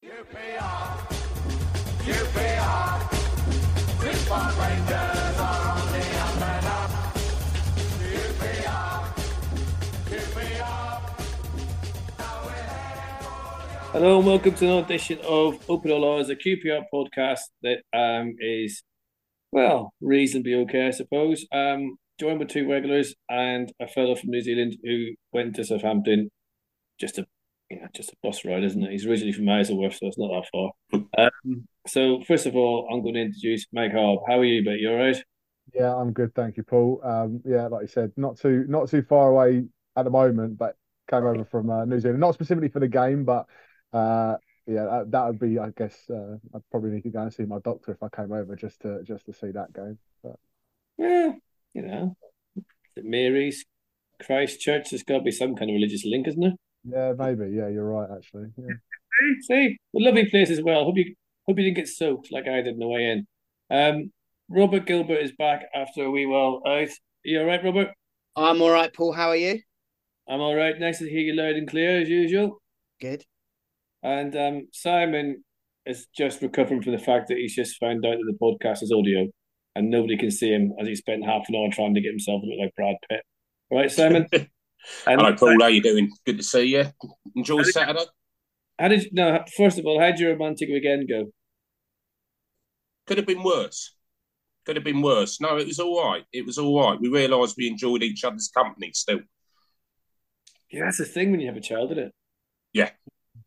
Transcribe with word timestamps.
QPR, 0.00 1.08
QPR, 2.04 3.10
Football 3.98 4.50
Rangers 4.60 5.38
are 5.40 5.70
on 5.72 5.92
the 5.92 6.02
up 6.20 6.36
and 6.40 6.66
up. 6.66 6.90
Hello 13.90 14.18
and 14.18 14.26
welcome 14.26 14.54
to 14.54 14.64
another 14.66 14.84
edition 14.84 15.18
of 15.26 15.68
Open 15.68 15.90
All 15.90 16.02
Laws, 16.02 16.30
a 16.30 16.36
QPR 16.36 16.84
podcast 16.94 17.40
that 17.62 17.78
um, 17.92 18.36
is, 18.38 18.84
well, 19.50 19.92
reasonably 20.00 20.54
okay, 20.54 20.86
I 20.86 20.90
suppose. 20.92 21.44
Um, 21.50 21.96
joined 22.20 22.38
with 22.38 22.50
two 22.50 22.70
regulars 22.70 23.16
and 23.28 23.72
a 23.80 23.88
fellow 23.88 24.14
from 24.14 24.30
New 24.30 24.42
Zealand 24.42 24.76
who 24.84 25.14
went 25.32 25.56
to 25.56 25.64
Southampton. 25.64 26.30
Just 27.00 27.18
a, 27.18 27.26
you 27.70 27.80
know, 27.80 27.86
just 27.94 28.12
a 28.12 28.16
bus 28.22 28.44
ride, 28.44 28.64
isn't 28.64 28.82
it? 28.82 28.90
He's 28.90 29.06
originally 29.06 29.32
from 29.32 29.48
Isleworth, 29.48 29.94
so 29.94 30.06
it's 30.06 30.18
not 30.18 30.30
that 30.30 30.48
far. 30.52 31.30
um, 31.44 31.68
so 31.86 32.22
first 32.26 32.46
of 32.46 32.56
all, 32.56 32.88
I'm 32.90 33.02
going 33.02 33.14
to 33.14 33.22
introduce 33.22 33.66
Mike 33.72 33.92
Harb. 33.92 34.20
How 34.26 34.38
are 34.38 34.44
you, 34.44 34.62
mate? 34.62 34.80
You 34.80 34.90
all 34.90 34.96
right? 34.96 35.16
Yeah, 35.74 35.94
I'm 35.94 36.12
good, 36.12 36.34
thank 36.34 36.56
you, 36.56 36.62
Paul. 36.62 37.00
Um, 37.04 37.42
yeah, 37.44 37.66
like 37.66 37.82
you 37.82 37.88
said, 37.88 38.12
not 38.16 38.38
too 38.38 38.64
not 38.68 38.88
too 38.88 39.02
far 39.02 39.28
away 39.28 39.64
at 39.96 40.04
the 40.04 40.10
moment, 40.10 40.56
but 40.56 40.76
came 41.10 41.24
over 41.24 41.44
from 41.44 41.70
uh, 41.70 41.84
New 41.84 42.00
Zealand, 42.00 42.20
not 42.20 42.34
specifically 42.34 42.68
for 42.68 42.80
the 42.80 42.88
game, 42.88 43.24
but 43.24 43.46
uh, 43.92 44.36
yeah, 44.66 44.84
that, 44.84 45.10
that 45.10 45.26
would 45.26 45.38
be, 45.38 45.58
I 45.58 45.70
guess, 45.76 45.94
uh, 46.10 46.36
I'd 46.54 46.70
probably 46.70 46.90
need 46.90 47.02
to 47.04 47.10
go 47.10 47.20
and 47.20 47.32
see 47.32 47.44
my 47.44 47.58
doctor 47.64 47.92
if 47.92 48.02
I 48.02 48.08
came 48.14 48.32
over 48.32 48.54
just 48.56 48.80
to 48.82 49.02
just 49.02 49.26
to 49.26 49.32
see 49.32 49.50
that 49.50 49.72
game. 49.74 49.98
But 50.22 50.36
Yeah, 50.96 51.32
you 51.74 51.82
know, 51.82 52.16
St 52.94 53.06
Mary's, 53.06 53.64
Christchurch. 54.22 54.90
There's 54.90 55.02
got 55.02 55.18
to 55.18 55.24
be 55.24 55.32
some 55.32 55.54
kind 55.54 55.70
of 55.70 55.74
religious 55.74 56.04
link, 56.04 56.28
isn't 56.28 56.40
there? 56.40 56.54
Yeah, 56.90 57.12
maybe. 57.18 57.50
Yeah, 57.50 57.68
you're 57.68 57.88
right, 57.88 58.08
actually. 58.16 58.48
Yeah. 58.56 58.74
See, 59.42 59.76
a 59.96 59.98
lovely 59.98 60.28
place 60.30 60.50
as 60.50 60.62
well. 60.62 60.84
Hope 60.84 60.96
you 60.96 61.14
hope 61.46 61.58
you 61.58 61.64
didn't 61.64 61.76
get 61.76 61.88
soaked 61.88 62.30
like 62.30 62.46
I 62.46 62.62
did 62.62 62.74
on 62.74 62.78
the 62.78 62.86
way 62.88 63.04
in. 63.04 63.26
Um, 63.70 64.12
Robert 64.48 64.86
Gilbert 64.86 65.20
is 65.22 65.32
back 65.32 65.64
after 65.74 66.04
a 66.04 66.10
wee 66.10 66.26
while 66.26 66.62
out. 66.66 66.88
You 67.24 67.40
all 67.40 67.46
right, 67.46 67.62
Robert? 67.62 67.88
I'm 68.36 68.62
all 68.62 68.70
right, 68.70 68.92
Paul. 68.92 69.12
How 69.12 69.28
are 69.28 69.36
you? 69.36 69.60
I'm 70.28 70.40
all 70.40 70.54
right. 70.54 70.78
Nice 70.78 70.98
to 70.98 71.08
hear 71.08 71.20
you 71.20 71.34
loud 71.34 71.56
and 71.56 71.68
clear 71.68 72.00
as 72.00 72.08
usual. 72.08 72.62
Good. 73.00 73.24
And 74.02 74.36
um, 74.36 74.68
Simon 74.72 75.44
is 75.86 76.06
just 76.16 76.42
recovering 76.42 76.82
from 76.82 76.92
the 76.92 76.98
fact 76.98 77.28
that 77.28 77.38
he's 77.38 77.54
just 77.54 77.78
found 77.78 78.04
out 78.06 78.16
that 78.18 78.32
the 78.32 78.38
podcast 78.40 78.82
is 78.82 78.92
audio 78.92 79.26
and 79.74 79.90
nobody 79.90 80.16
can 80.16 80.30
see 80.30 80.50
him 80.50 80.74
as 80.80 80.86
he 80.86 80.94
spent 80.94 81.24
half 81.24 81.48
an 81.48 81.56
hour 81.56 81.68
trying 81.70 81.94
to 81.94 82.00
get 82.00 82.10
himself 82.10 82.42
to 82.42 82.46
look 82.46 82.58
like 82.60 82.74
Brad 82.76 82.96
Pitt. 83.08 83.22
All 83.70 83.78
right, 83.78 83.90
Simon? 83.90 84.26
And 85.06 85.20
Hello, 85.20 85.34
Paul. 85.34 85.56
How 85.60 85.66
are 85.66 85.70
you 85.70 85.82
doing? 85.82 86.10
Good 86.24 86.38
to 86.38 86.42
see 86.42 86.64
you. 86.64 86.84
Enjoy 87.36 87.62
Saturday. 87.62 88.04
How 88.78 88.88
did 88.88 89.08
no? 89.12 89.44
First 89.56 89.78
of 89.78 89.86
all, 89.86 90.00
how 90.00 90.06
did 90.06 90.20
your 90.20 90.32
romantic 90.32 90.68
weekend 90.68 91.08
go? 91.08 91.32
Could 93.06 93.18
have 93.18 93.26
been 93.26 93.42
worse. 93.42 93.94
Could 94.64 94.76
have 94.76 94.84
been 94.84 95.02
worse. 95.02 95.40
No, 95.40 95.56
it 95.56 95.66
was 95.66 95.80
all 95.80 96.02
right. 96.04 96.24
It 96.32 96.44
was 96.44 96.58
all 96.58 96.78
right. 96.80 97.00
We 97.00 97.08
realised 97.08 97.56
we 97.56 97.68
enjoyed 97.68 98.02
each 98.02 98.22
other's 98.24 98.50
company 98.54 98.92
still. 98.94 99.20
Yeah, 100.70 100.84
that's 100.84 100.98
the 100.98 101.06
thing 101.06 101.30
when 101.30 101.40
you 101.40 101.46
have 101.46 101.56
a 101.56 101.60
child, 101.60 101.92
isn't 101.92 102.04
it? 102.04 102.12
Yeah. 102.72 102.90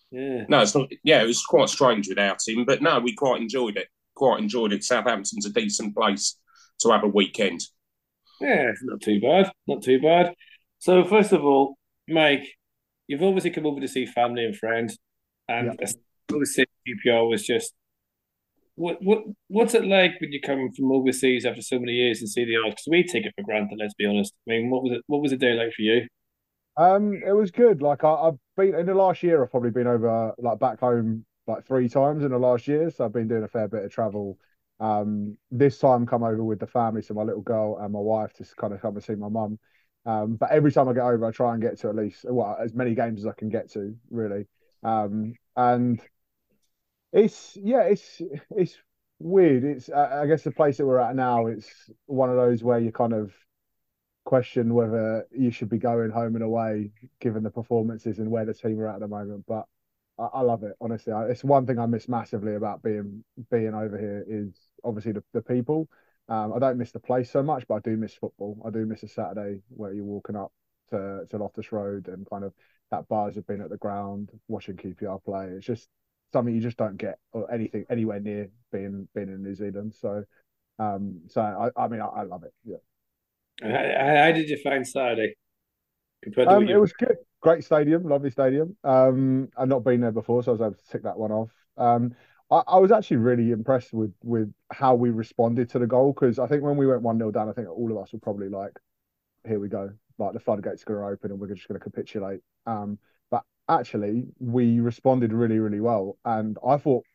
Yeah. 0.10 0.46
No, 0.50 0.62
it's 0.62 0.76
not. 0.76 0.90
Yeah, 1.04 1.22
it 1.22 1.28
was 1.28 1.44
quite 1.46 1.70
strange 1.70 2.10
without 2.10 2.40
him, 2.46 2.66
but 2.66 2.82
no, 2.82 3.00
we 3.00 3.14
quite 3.14 3.42
enjoyed 3.42 3.78
it. 3.78 3.88
Quite 4.16 4.40
enjoyed 4.40 4.74
it. 4.74 4.84
Southampton's 4.84 5.46
a 5.46 5.52
decent 5.52 5.96
place 5.96 6.38
to 6.82 6.90
have 6.90 7.04
a 7.04 7.08
weekend. 7.08 7.62
Yeah, 8.42 8.72
not 8.84 9.02
too 9.02 9.22
bad. 9.22 9.52
Not 9.68 9.84
too 9.84 10.02
bad. 10.02 10.34
So, 10.82 11.06
first 11.06 11.32
of 11.32 11.44
all, 11.46 11.78
Mike, 12.10 12.44
you've 13.08 13.22
obviously 13.22 13.52
come 13.52 13.68
over 13.68 13.80
to 13.80 13.88
see 13.88 14.08
family 14.08 14.46
and 14.46 14.56
friends, 14.58 14.98
and 15.48 15.68
Yeah. 15.68 15.74
obviously 16.32 16.66
QPR 16.88 17.28
was 17.28 17.46
just. 17.46 17.74
What 18.76 19.02
what 19.04 19.24
what's 19.48 19.76
it 19.76 19.86
like 19.86 20.20
when 20.20 20.32
you 20.32 20.42
come 20.42 20.72
from 20.76 20.92
overseas 20.92 21.46
after 21.46 21.62
so 21.62 21.80
many 21.80 21.94
years 21.94 22.20
and 22.20 22.30
see 22.30 22.46
the 22.46 22.58
odds? 22.58 22.76
Because 22.76 22.88
we 22.90 23.04
take 23.04 23.26
it 23.26 23.34
for 23.38 23.44
granted. 23.44 23.78
Let's 23.80 23.94
be 23.94 24.06
honest. 24.06 24.34
I 24.48 24.52
mean, 24.52 24.70
what 24.70 24.84
was 24.84 24.94
it? 24.94 25.04
What 25.08 25.22
was 25.22 25.32
the 25.32 25.38
day 25.38 25.54
like 25.54 25.74
for 25.74 25.84
you? 25.84 26.08
Um, 26.78 27.22
it 27.26 27.34
was 27.34 27.52
good. 27.52 27.82
Like 27.82 28.04
I, 28.04 28.14
I've 28.14 28.38
been 28.56 28.76
in 28.76 28.86
the 28.86 28.94
last 28.94 29.24
year, 29.24 29.44
I've 29.44 29.52
probably 29.52 29.72
been 29.72 29.88
over 29.88 30.34
like 30.38 30.60
back 30.60 30.80
home 30.80 31.26
like 31.48 31.66
three 31.66 31.90
times 31.90 32.24
in 32.24 32.32
the 32.32 32.38
last 32.40 32.68
year. 32.68 32.90
So 32.90 33.06
I've 33.06 33.14
been 33.14 33.28
doing 33.28 33.44
a 33.44 33.48
fair 33.48 33.68
bit 33.68 33.84
of 33.84 33.92
travel. 33.92 34.38
Um, 34.80 35.38
this 35.52 35.78
time 35.78 36.06
come 36.08 36.24
over 36.24 36.44
with 36.44 36.60
the 36.60 36.68
family, 36.68 37.02
so 37.02 37.14
my 37.14 37.24
little 37.24 37.42
girl 37.42 37.78
and 37.80 37.94
my 37.94 38.00
wife 38.00 38.34
to 38.34 38.46
kind 38.56 38.74
of 38.74 38.82
come 38.82 38.96
and 38.96 39.04
see 39.04 39.16
my 39.16 39.30
mum. 39.30 39.60
Um, 40.06 40.36
but 40.36 40.52
every 40.52 40.72
time 40.72 40.90
I 40.90 40.94
get 40.94 41.04
over, 41.04 41.26
I 41.26 41.32
try 41.32 41.54
and 41.54 41.62
get 41.62 41.80
to 41.80 41.90
at 41.90 41.96
least 41.96 42.26
well 42.28 42.58
as 42.60 42.74
many 42.74 42.96
games 42.96 43.22
as 43.22 43.28
I 43.28 43.34
can 43.34 43.50
get 43.50 43.72
to, 43.74 43.96
really. 44.10 44.48
Um, 44.84 45.36
and 45.56 46.02
it's 47.14 47.58
yeah, 47.62 47.84
it's 47.84 48.22
it's 48.52 48.78
weird. 49.20 49.64
It's 49.64 49.90
I 49.90 50.26
guess 50.28 50.44
the 50.44 50.52
place 50.52 50.78
that 50.78 50.86
we're 50.86 51.00
at 51.00 51.16
now, 51.16 51.48
it's 51.48 51.70
one 52.06 52.30
of 52.30 52.36
those 52.36 52.64
where 52.64 52.80
you 52.80 52.92
kind 52.92 53.14
of 53.14 53.34
question 54.24 54.74
whether 54.74 55.28
you 55.32 55.52
should 55.52 55.70
be 55.70 55.80
going 55.80 56.12
home 56.12 56.36
and 56.36 56.44
away 56.44 56.92
given 57.20 57.44
the 57.44 57.50
performances 57.50 58.20
and 58.20 58.30
where 58.30 58.46
the 58.46 58.54
team 58.54 58.80
are 58.80 58.88
at 58.88 59.00
the 59.00 59.08
moment. 59.08 59.44
But 59.48 59.66
I, 60.20 60.26
I 60.26 60.42
love 60.42 60.64
it, 60.64 60.76
honestly. 60.80 61.14
I, 61.14 61.26
it's 61.28 61.44
one 61.44 61.66
thing 61.66 61.80
I 61.80 61.86
miss 61.86 62.08
massively 62.08 62.56
about 62.56 62.84
being 62.84 63.24
being 63.50 63.74
over 63.74 63.98
here 63.98 64.24
is 64.28 64.54
obviously 64.84 65.14
the, 65.14 65.24
the 65.34 65.42
people. 65.42 65.90
Um, 66.32 66.54
I 66.54 66.60
don't 66.60 66.78
miss 66.78 66.94
the 66.94 67.00
place 67.00 67.30
so 67.30 67.44
much, 67.44 67.68
but 67.68 67.76
I 67.76 67.80
do 67.80 67.98
miss 67.98 68.14
football. 68.14 68.58
I 68.66 68.70
do 68.70 68.86
miss 68.86 69.04
a 69.04 69.10
Saturday 69.10 69.60
where 69.68 69.92
you're 69.92 70.06
walking 70.06 70.38
up 70.38 70.54
to, 70.92 71.26
to 71.30 71.38
Loftus 71.38 71.74
Road 71.74 72.08
and 72.08 72.26
kind 72.30 72.46
of 72.46 72.54
that 72.90 73.06
bars 73.10 73.36
have 73.36 73.46
been 73.48 73.60
at 73.60 73.70
the 73.70 73.76
ground 73.76 74.30
watching 74.48 74.78
QPR 74.78 75.22
play. 75.26 75.48
It's 75.48 75.66
just 75.66 75.90
something 76.32 76.56
you 76.56 76.62
just 76.62 76.78
don't 76.78 76.96
get 76.96 77.20
or 77.34 77.54
anything 77.54 77.86
anywhere 77.90 78.22
near 78.22 78.50
being 78.72 79.10
being 79.14 79.28
in 79.28 79.44
New 79.44 79.56
Zealand. 79.56 79.94
So 79.94 80.24
um 80.80 81.20
so 81.28 81.42
I, 81.42 81.84
I 81.84 81.90
mean 81.90 82.00
I, 82.00 82.06
I 82.06 82.24
love 82.24 82.44
it. 82.44 82.54
Yeah. 82.64 82.78
How, 83.62 84.28
how 84.28 84.32
did 84.32 84.48
you 84.48 84.58
find 84.64 84.88
Saturday 84.88 85.36
compared 86.24 86.48
Um, 86.48 86.70
it 86.70 86.80
was 86.80 86.94
good. 86.94 87.18
Great 87.42 87.66
stadium, 87.66 88.04
lovely 88.04 88.32
stadium. 88.32 88.78
Um, 88.86 89.50
I've 89.58 89.68
not 89.68 89.84
been 89.84 90.00
there 90.00 90.12
before, 90.12 90.44
so 90.44 90.52
I 90.52 90.54
was 90.54 90.62
able 90.62 90.76
to 90.76 90.88
tick 90.90 91.04
that 91.04 91.18
one 91.18 91.32
off. 91.34 91.52
Um, 91.76 92.16
I, 92.52 92.64
I 92.68 92.78
was 92.78 92.92
actually 92.92 93.18
really 93.18 93.52
impressed 93.52 93.94
with 93.94 94.14
with 94.24 94.54
how 94.72 94.96
we 94.96 95.10
responded 95.10 95.70
to 95.72 95.80
the 95.80 95.88
goal 95.88 96.14
because 96.14 96.38
I 96.38 96.48
think 96.48 96.62
when 96.62 96.78
we 96.78 96.86
went 96.86 97.02
one 97.02 97.18
0 97.18 97.32
down, 97.32 97.50
I 97.50 97.54
think 97.54 97.70
all 97.70 97.92
of 97.92 97.98
us 97.98 98.14
were 98.14 98.20
probably 98.20 98.50
like, 98.50 98.74
"Here 99.48 99.60
we 99.60 99.70
go!" 99.70 99.92
Like 100.18 100.34
the 100.34 100.40
floodgates 100.40 100.84
are 100.84 100.86
going 100.86 101.00
to 101.00 101.14
open 101.14 101.32
and 101.32 101.40
we're 101.40 101.54
just 101.54 101.68
going 101.68 101.80
to 101.80 101.84
capitulate. 101.84 102.42
Um, 102.68 103.00
but 103.32 103.44
actually, 103.70 104.28
we 104.40 104.80
responded 104.80 105.34
really, 105.34 105.60
really 105.60 105.80
well, 105.80 106.18
and 106.26 106.58
I 106.68 106.78
thought 106.78 107.06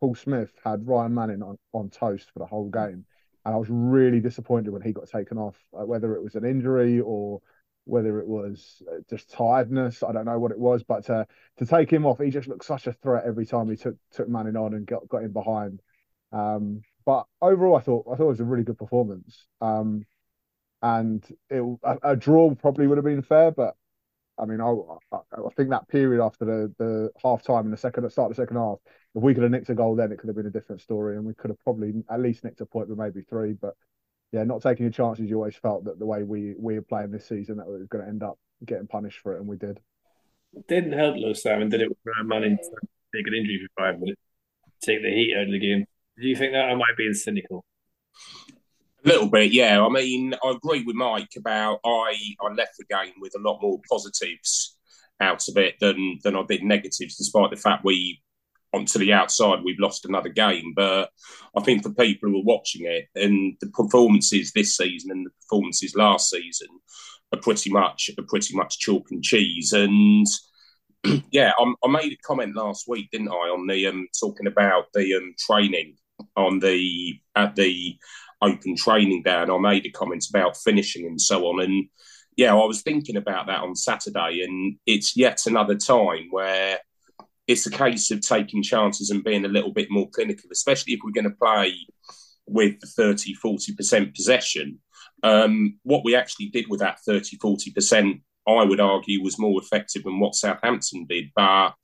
Paul 0.00 0.14
Smyth 0.14 0.52
had 0.64 0.86
Ryan 0.86 1.14
Manning 1.14 1.42
on, 1.42 1.58
on 1.72 1.90
toast 1.90 2.30
for 2.30 2.38
the 2.38 2.46
whole 2.46 2.70
game, 2.70 3.04
and 3.44 3.54
I 3.54 3.58
was 3.58 3.68
really 3.70 4.20
disappointed 4.20 4.70
when 4.70 4.82
he 4.82 4.92
got 4.92 5.08
taken 5.08 5.38
off, 5.38 5.56
uh, 5.78 5.84
whether 5.84 6.14
it 6.14 6.22
was 6.22 6.34
an 6.34 6.44
injury 6.44 7.00
or 7.00 7.40
whether 7.86 8.20
it 8.20 8.26
was 8.26 8.82
uh, 8.90 8.98
just 9.08 9.30
tiredness. 9.30 10.02
I 10.02 10.12
don't 10.12 10.26
know 10.26 10.38
what 10.38 10.50
it 10.50 10.58
was, 10.58 10.82
but 10.82 11.06
to 11.06 11.26
to 11.58 11.66
take 11.66 11.90
him 11.90 12.04
off, 12.04 12.18
he 12.18 12.30
just 12.30 12.48
looked 12.48 12.64
such 12.64 12.86
a 12.86 12.92
threat 12.92 13.24
every 13.26 13.46
time 13.46 13.70
he 13.70 13.76
took 13.76 13.96
took 14.12 14.28
Manning 14.28 14.56
on 14.56 14.74
and 14.74 14.86
got 14.86 15.08
got 15.08 15.22
him 15.22 15.32
behind. 15.32 15.80
Um, 16.32 16.82
but 17.04 17.26
overall, 17.40 17.76
I 17.76 17.80
thought 17.80 18.06
I 18.12 18.16
thought 18.16 18.24
it 18.24 18.28
was 18.28 18.40
a 18.40 18.44
really 18.44 18.64
good 18.64 18.78
performance. 18.78 19.46
Um, 19.60 20.04
and 20.82 21.24
it 21.50 21.62
a, 21.82 21.98
a 22.02 22.16
draw 22.16 22.54
probably 22.54 22.86
would 22.86 22.98
have 22.98 23.04
been 23.04 23.22
fair, 23.22 23.50
but 23.50 23.74
I 24.38 24.44
mean, 24.44 24.60
I, 24.60 24.70
I, 25.12 25.18
I 25.46 25.50
think 25.56 25.70
that 25.70 25.88
period 25.88 26.22
after 26.22 26.44
the 26.44 26.74
the 26.78 27.10
half 27.22 27.42
time 27.42 27.64
and 27.64 27.72
the 27.72 27.78
second 27.78 28.08
start 28.10 28.30
of 28.30 28.36
the 28.36 28.42
second 28.42 28.56
half, 28.56 28.78
if 29.14 29.22
we 29.22 29.34
could 29.34 29.44
have 29.44 29.52
nicked 29.52 29.70
a 29.70 29.74
goal 29.74 29.96
then, 29.96 30.12
it 30.12 30.18
could 30.18 30.28
have 30.28 30.36
been 30.36 30.46
a 30.46 30.50
different 30.50 30.82
story, 30.82 31.16
and 31.16 31.24
we 31.24 31.34
could 31.34 31.50
have 31.50 31.62
probably 31.64 31.94
at 32.10 32.20
least 32.20 32.44
nicked 32.44 32.60
a 32.60 32.66
point, 32.66 32.88
but 32.88 32.98
maybe 32.98 33.22
three. 33.22 33.54
But 33.54 33.74
yeah, 34.32 34.44
not 34.44 34.62
taking 34.62 34.84
your 34.84 34.92
chances. 34.92 35.28
You 35.28 35.36
always 35.36 35.56
felt 35.56 35.84
that 35.84 35.98
the 35.98 36.06
way 36.06 36.22
we 36.22 36.54
we 36.58 36.74
were 36.74 36.82
playing 36.82 37.10
this 37.10 37.28
season, 37.28 37.56
that 37.58 37.66
we 37.66 37.74
were 37.74 37.86
going 37.86 38.04
to 38.04 38.10
end 38.10 38.22
up 38.22 38.38
getting 38.64 38.86
punished 38.86 39.20
for 39.20 39.34
it, 39.34 39.40
and 39.40 39.48
we 39.48 39.56
did. 39.56 39.80
Didn't 40.68 40.92
help 40.92 41.16
though, 41.20 41.32
Simon, 41.32 41.68
did 41.68 41.82
it? 41.82 41.88
With 41.88 41.98
Ryan 42.04 42.28
Manning 42.28 42.56
to 42.56 42.88
take 43.14 43.26
an 43.26 43.34
injury 43.34 43.66
for 43.66 43.82
five 43.82 44.00
minutes, 44.00 44.20
take 44.82 45.02
the 45.02 45.10
heat 45.10 45.34
out 45.36 45.44
of 45.44 45.52
the 45.52 45.58
game. 45.58 45.84
Do 46.18 46.26
you 46.26 46.36
think 46.36 46.52
that 46.52 46.64
I 46.64 46.74
might 46.74 46.96
be 46.96 47.12
cynical? 47.12 47.64
A 49.04 49.08
little 49.08 49.28
bit, 49.28 49.52
yeah. 49.52 49.84
I 49.84 49.88
mean, 49.88 50.34
I 50.42 50.50
agree 50.50 50.82
with 50.82 50.96
Mike 50.96 51.28
about 51.36 51.80
I 51.84 52.16
I 52.40 52.52
left 52.54 52.78
the 52.78 52.84
game 52.84 53.12
with 53.20 53.34
a 53.36 53.42
lot 53.42 53.60
more 53.60 53.80
positives 53.88 54.76
out 55.20 55.46
of 55.48 55.56
it 55.56 55.74
than 55.80 56.18
than 56.24 56.36
I 56.36 56.42
did 56.48 56.62
negatives, 56.62 57.16
despite 57.16 57.50
the 57.50 57.56
fact 57.56 57.84
we 57.84 58.20
onto 58.76 58.98
the 58.98 59.12
outside 59.12 59.60
we've 59.64 59.80
lost 59.80 60.04
another 60.04 60.28
game. 60.28 60.72
But 60.74 61.10
I 61.56 61.62
think 61.62 61.82
for 61.82 61.90
people 61.90 62.30
who 62.30 62.38
are 62.38 62.44
watching 62.44 62.86
it 62.86 63.06
and 63.14 63.56
the 63.60 63.68
performances 63.68 64.52
this 64.52 64.76
season 64.76 65.10
and 65.10 65.26
the 65.26 65.30
performances 65.42 65.96
last 65.96 66.30
season 66.30 66.68
are 67.32 67.40
pretty 67.40 67.70
much 67.70 68.10
are 68.18 68.24
pretty 68.28 68.54
much 68.54 68.78
chalk 68.78 69.10
and 69.10 69.22
cheese. 69.22 69.72
And 69.72 70.26
yeah, 71.30 71.52
I, 71.58 71.74
I 71.84 71.88
made 71.88 72.12
a 72.12 72.26
comment 72.26 72.56
last 72.56 72.84
week, 72.88 73.10
didn't 73.10 73.28
I, 73.28 73.48
on 73.48 73.66
the 73.66 73.86
um 73.86 74.06
talking 74.18 74.46
about 74.46 74.86
the 74.94 75.14
um 75.14 75.34
training 75.38 75.96
on 76.36 76.60
the 76.60 77.18
at 77.34 77.56
the 77.56 77.96
open 78.42 78.76
training 78.76 79.22
day, 79.22 79.42
and 79.42 79.50
I 79.50 79.58
made 79.58 79.86
a 79.86 79.90
comment 79.90 80.24
about 80.28 80.56
finishing 80.56 81.06
and 81.06 81.20
so 81.20 81.46
on. 81.46 81.62
And 81.62 81.88
yeah, 82.36 82.52
I 82.52 82.64
was 82.64 82.82
thinking 82.82 83.16
about 83.16 83.46
that 83.46 83.62
on 83.62 83.74
Saturday, 83.74 84.42
and 84.42 84.76
it's 84.86 85.16
yet 85.16 85.46
another 85.46 85.74
time 85.74 86.28
where 86.30 86.78
it's 87.46 87.66
a 87.66 87.70
case 87.70 88.10
of 88.10 88.20
taking 88.20 88.62
chances 88.62 89.10
and 89.10 89.24
being 89.24 89.44
a 89.44 89.48
little 89.48 89.72
bit 89.72 89.90
more 89.90 90.08
clinical, 90.10 90.48
especially 90.52 90.94
if 90.94 91.00
we're 91.04 91.12
going 91.12 91.30
to 91.30 91.36
play 91.36 91.74
with 92.46 92.76
30, 92.96 93.34
40% 93.44 94.14
possession. 94.14 94.78
Um, 95.22 95.78
what 95.82 96.04
we 96.04 96.14
actually 96.14 96.48
did 96.48 96.66
with 96.68 96.80
that 96.80 97.00
30, 97.06 97.38
40%, 97.38 98.20
I 98.48 98.64
would 98.64 98.80
argue, 98.80 99.22
was 99.22 99.38
more 99.38 99.60
effective 99.60 100.04
than 100.04 100.20
what 100.20 100.34
Southampton 100.34 101.06
did. 101.08 101.26
But 101.34 101.74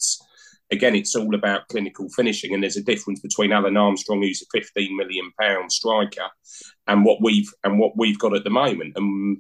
again, 0.71 0.97
it's 0.97 1.15
all 1.15 1.35
about 1.35 1.69
clinical 1.69 2.09
finishing, 2.11 2.55
and 2.55 2.63
there's 2.63 2.77
a 2.77 2.83
difference 2.83 3.21
between 3.21 3.53
Adam 3.53 3.77
Armstrong, 3.77 4.23
who's 4.23 4.43
a 4.43 4.59
15 4.59 4.97
million 4.97 5.31
pound 5.41 5.71
striker, 5.71 6.29
and 6.87 7.05
what 7.05 7.19
we've 7.23 7.51
and 7.65 7.79
what 7.79 7.97
we've 7.97 8.19
got 8.19 8.35
at 8.35 8.45
the 8.45 8.51
moment. 8.51 8.95
And 8.97 9.39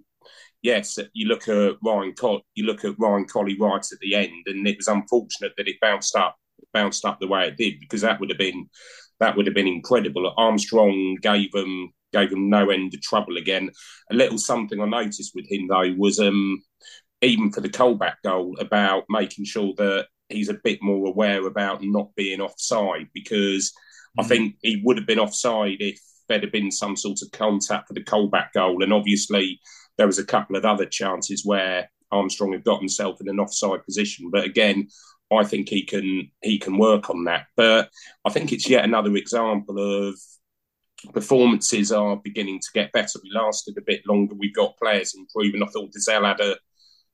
yes, 0.62 0.98
you 1.12 1.26
look 1.26 1.48
at 1.48 1.76
Ryan 1.84 2.14
Coll- 2.14 2.46
you 2.54 2.64
look 2.64 2.84
at 2.84 2.96
Rayan 2.96 3.26
Kolli 3.26 3.58
right 3.58 3.84
at 3.92 3.98
the 4.00 4.14
end, 4.14 4.44
and 4.46 4.66
it 4.66 4.76
was 4.76 4.88
unfortunate 4.88 5.52
that 5.56 5.68
it 5.68 5.80
bounced 5.80 6.16
up 6.16 6.36
bounced 6.72 7.04
up 7.04 7.18
the 7.20 7.26
way 7.26 7.48
it 7.48 7.56
did 7.56 7.78
because 7.80 8.00
that 8.00 8.20
would 8.20 8.30
have 8.30 8.38
been 8.38 8.68
that 9.20 9.36
would 9.36 9.46
have 9.46 9.54
been 9.54 9.68
incredible. 9.68 10.32
Armstrong 10.36 11.16
gave 11.20 11.52
them 11.52 11.92
gave 12.12 12.30
them 12.30 12.48
no 12.48 12.70
end 12.70 12.94
of 12.94 13.00
trouble 13.02 13.36
again. 13.36 13.70
A 14.10 14.14
little 14.14 14.38
something 14.38 14.80
I 14.80 14.86
noticed 14.86 15.32
with 15.34 15.50
him 15.50 15.68
though 15.68 15.94
was 15.96 16.18
um 16.18 16.62
even 17.20 17.52
for 17.52 17.60
the 17.60 17.68
Colback 17.68 18.16
goal 18.24 18.56
about 18.58 19.04
making 19.08 19.44
sure 19.44 19.72
that 19.76 20.06
he's 20.28 20.48
a 20.48 20.58
bit 20.64 20.82
more 20.82 21.06
aware 21.06 21.46
about 21.46 21.82
not 21.82 22.14
being 22.16 22.40
offside 22.40 23.08
because 23.14 23.70
mm-hmm. 23.70 24.20
I 24.20 24.24
think 24.24 24.56
he 24.62 24.82
would 24.84 24.98
have 24.98 25.06
been 25.06 25.20
offside 25.20 25.78
if 25.80 25.98
there 26.28 26.40
had 26.40 26.52
been 26.52 26.70
some 26.70 26.96
sort 26.96 27.20
of 27.22 27.30
contact 27.32 27.88
for 27.88 27.94
the 27.94 28.04
Colback 28.04 28.52
goal, 28.54 28.82
and 28.82 28.92
obviously 28.92 29.60
there 29.98 30.06
was 30.06 30.18
a 30.18 30.24
couple 30.24 30.56
of 30.56 30.64
other 30.64 30.86
chances 30.86 31.44
where 31.44 31.90
Armstrong 32.10 32.52
had 32.52 32.64
got 32.64 32.80
himself 32.80 33.20
in 33.20 33.28
an 33.28 33.40
offside 33.40 33.84
position. 33.84 34.30
But 34.30 34.44
again, 34.44 34.88
I 35.32 35.44
think 35.44 35.68
he 35.68 35.84
can 35.84 36.30
he 36.42 36.58
can 36.58 36.78
work 36.78 37.10
on 37.10 37.24
that. 37.24 37.46
But 37.56 37.90
I 38.24 38.30
think 38.30 38.52
it's 38.52 38.68
yet 38.68 38.84
another 38.84 39.14
example 39.16 39.78
of 39.78 40.18
performances 41.12 41.90
are 41.90 42.16
beginning 42.16 42.60
to 42.60 42.68
get 42.74 42.92
better. 42.92 43.18
We 43.22 43.30
lasted 43.34 43.76
a 43.78 43.82
bit 43.82 44.02
longer. 44.06 44.34
We've 44.34 44.54
got 44.54 44.78
players 44.78 45.14
improving. 45.14 45.62
I 45.62 45.66
thought 45.66 45.90
Dozzell 45.92 46.26
had 46.26 46.40
a 46.40 46.56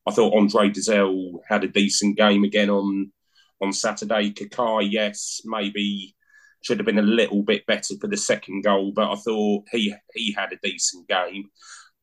I 0.07 0.11
thought 0.11 0.37
Andre 0.37 0.71
Dozzell 0.71 1.39
had 1.49 1.65
a 1.65 1.69
decent 1.69 2.17
game 2.17 2.45
again 2.45 2.71
on 2.71 3.13
on 3.61 3.73
Saturday. 3.73 4.33
Kakay, 4.33 4.91
yes, 4.91 5.41
maybe 5.45 6.15
should 6.63 6.79
have 6.79 6.87
been 6.87 6.99
a 6.99 7.03
little 7.03 7.43
bit 7.43 7.65
better 7.67 7.95
for 8.01 8.09
the 8.09 8.17
second 8.17 8.63
goal, 8.63 8.93
but 8.93 9.11
I 9.11 9.15
thought 9.17 9.65
he 9.71 9.95
he 10.15 10.33
had 10.33 10.53
a 10.53 10.59
decent 10.63 11.09
game. 11.09 11.51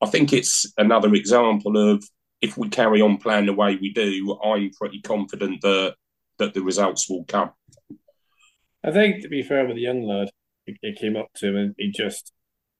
I 0.02 0.08
think 0.08 0.34
it's 0.34 0.72
another 0.78 1.14
example 1.14 1.78
of 1.78 2.04
if 2.42 2.58
we 2.58 2.70
carry 2.70 3.02
on 3.02 3.18
playing 3.18 3.46
the 3.46 3.54
way 3.54 3.76
we 3.76 3.94
do, 3.94 4.38
I'm 4.44 4.72
pretty 4.72 5.02
confident 5.02 5.62
that 5.62 5.96
that 6.38 6.54
the 6.54 6.62
results 6.62 7.10
will 7.10 7.24
come. 7.26 7.52
I 8.84 8.92
think 8.92 9.24
to 9.24 9.30
be 9.30 9.42
fair 9.42 9.66
with 9.66 9.78
the 9.78 9.82
young 9.82 10.04
lad, 10.04 10.30
it, 10.68 10.98
came 10.98 11.16
up 11.16 11.28
to 11.36 11.48
him 11.48 11.56
and 11.56 11.76
he 11.78 11.92
just 11.92 12.34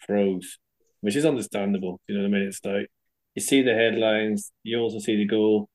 froze, 0.06 0.60
which 1.02 1.16
is 1.16 1.26
understandable. 1.26 2.02
You 2.08 2.16
know 2.16 2.22
what 2.22 2.36
I 2.36 2.40
mean? 2.40 2.48
It's 2.48 2.60
like 2.64 2.90
you 3.34 3.42
see 3.42 3.62
the 3.62 3.74
headlines, 3.74 4.52
you 4.64 4.80
also 4.80 5.00
see 5.00 5.16
the 5.16 5.26
goal, 5.26 5.70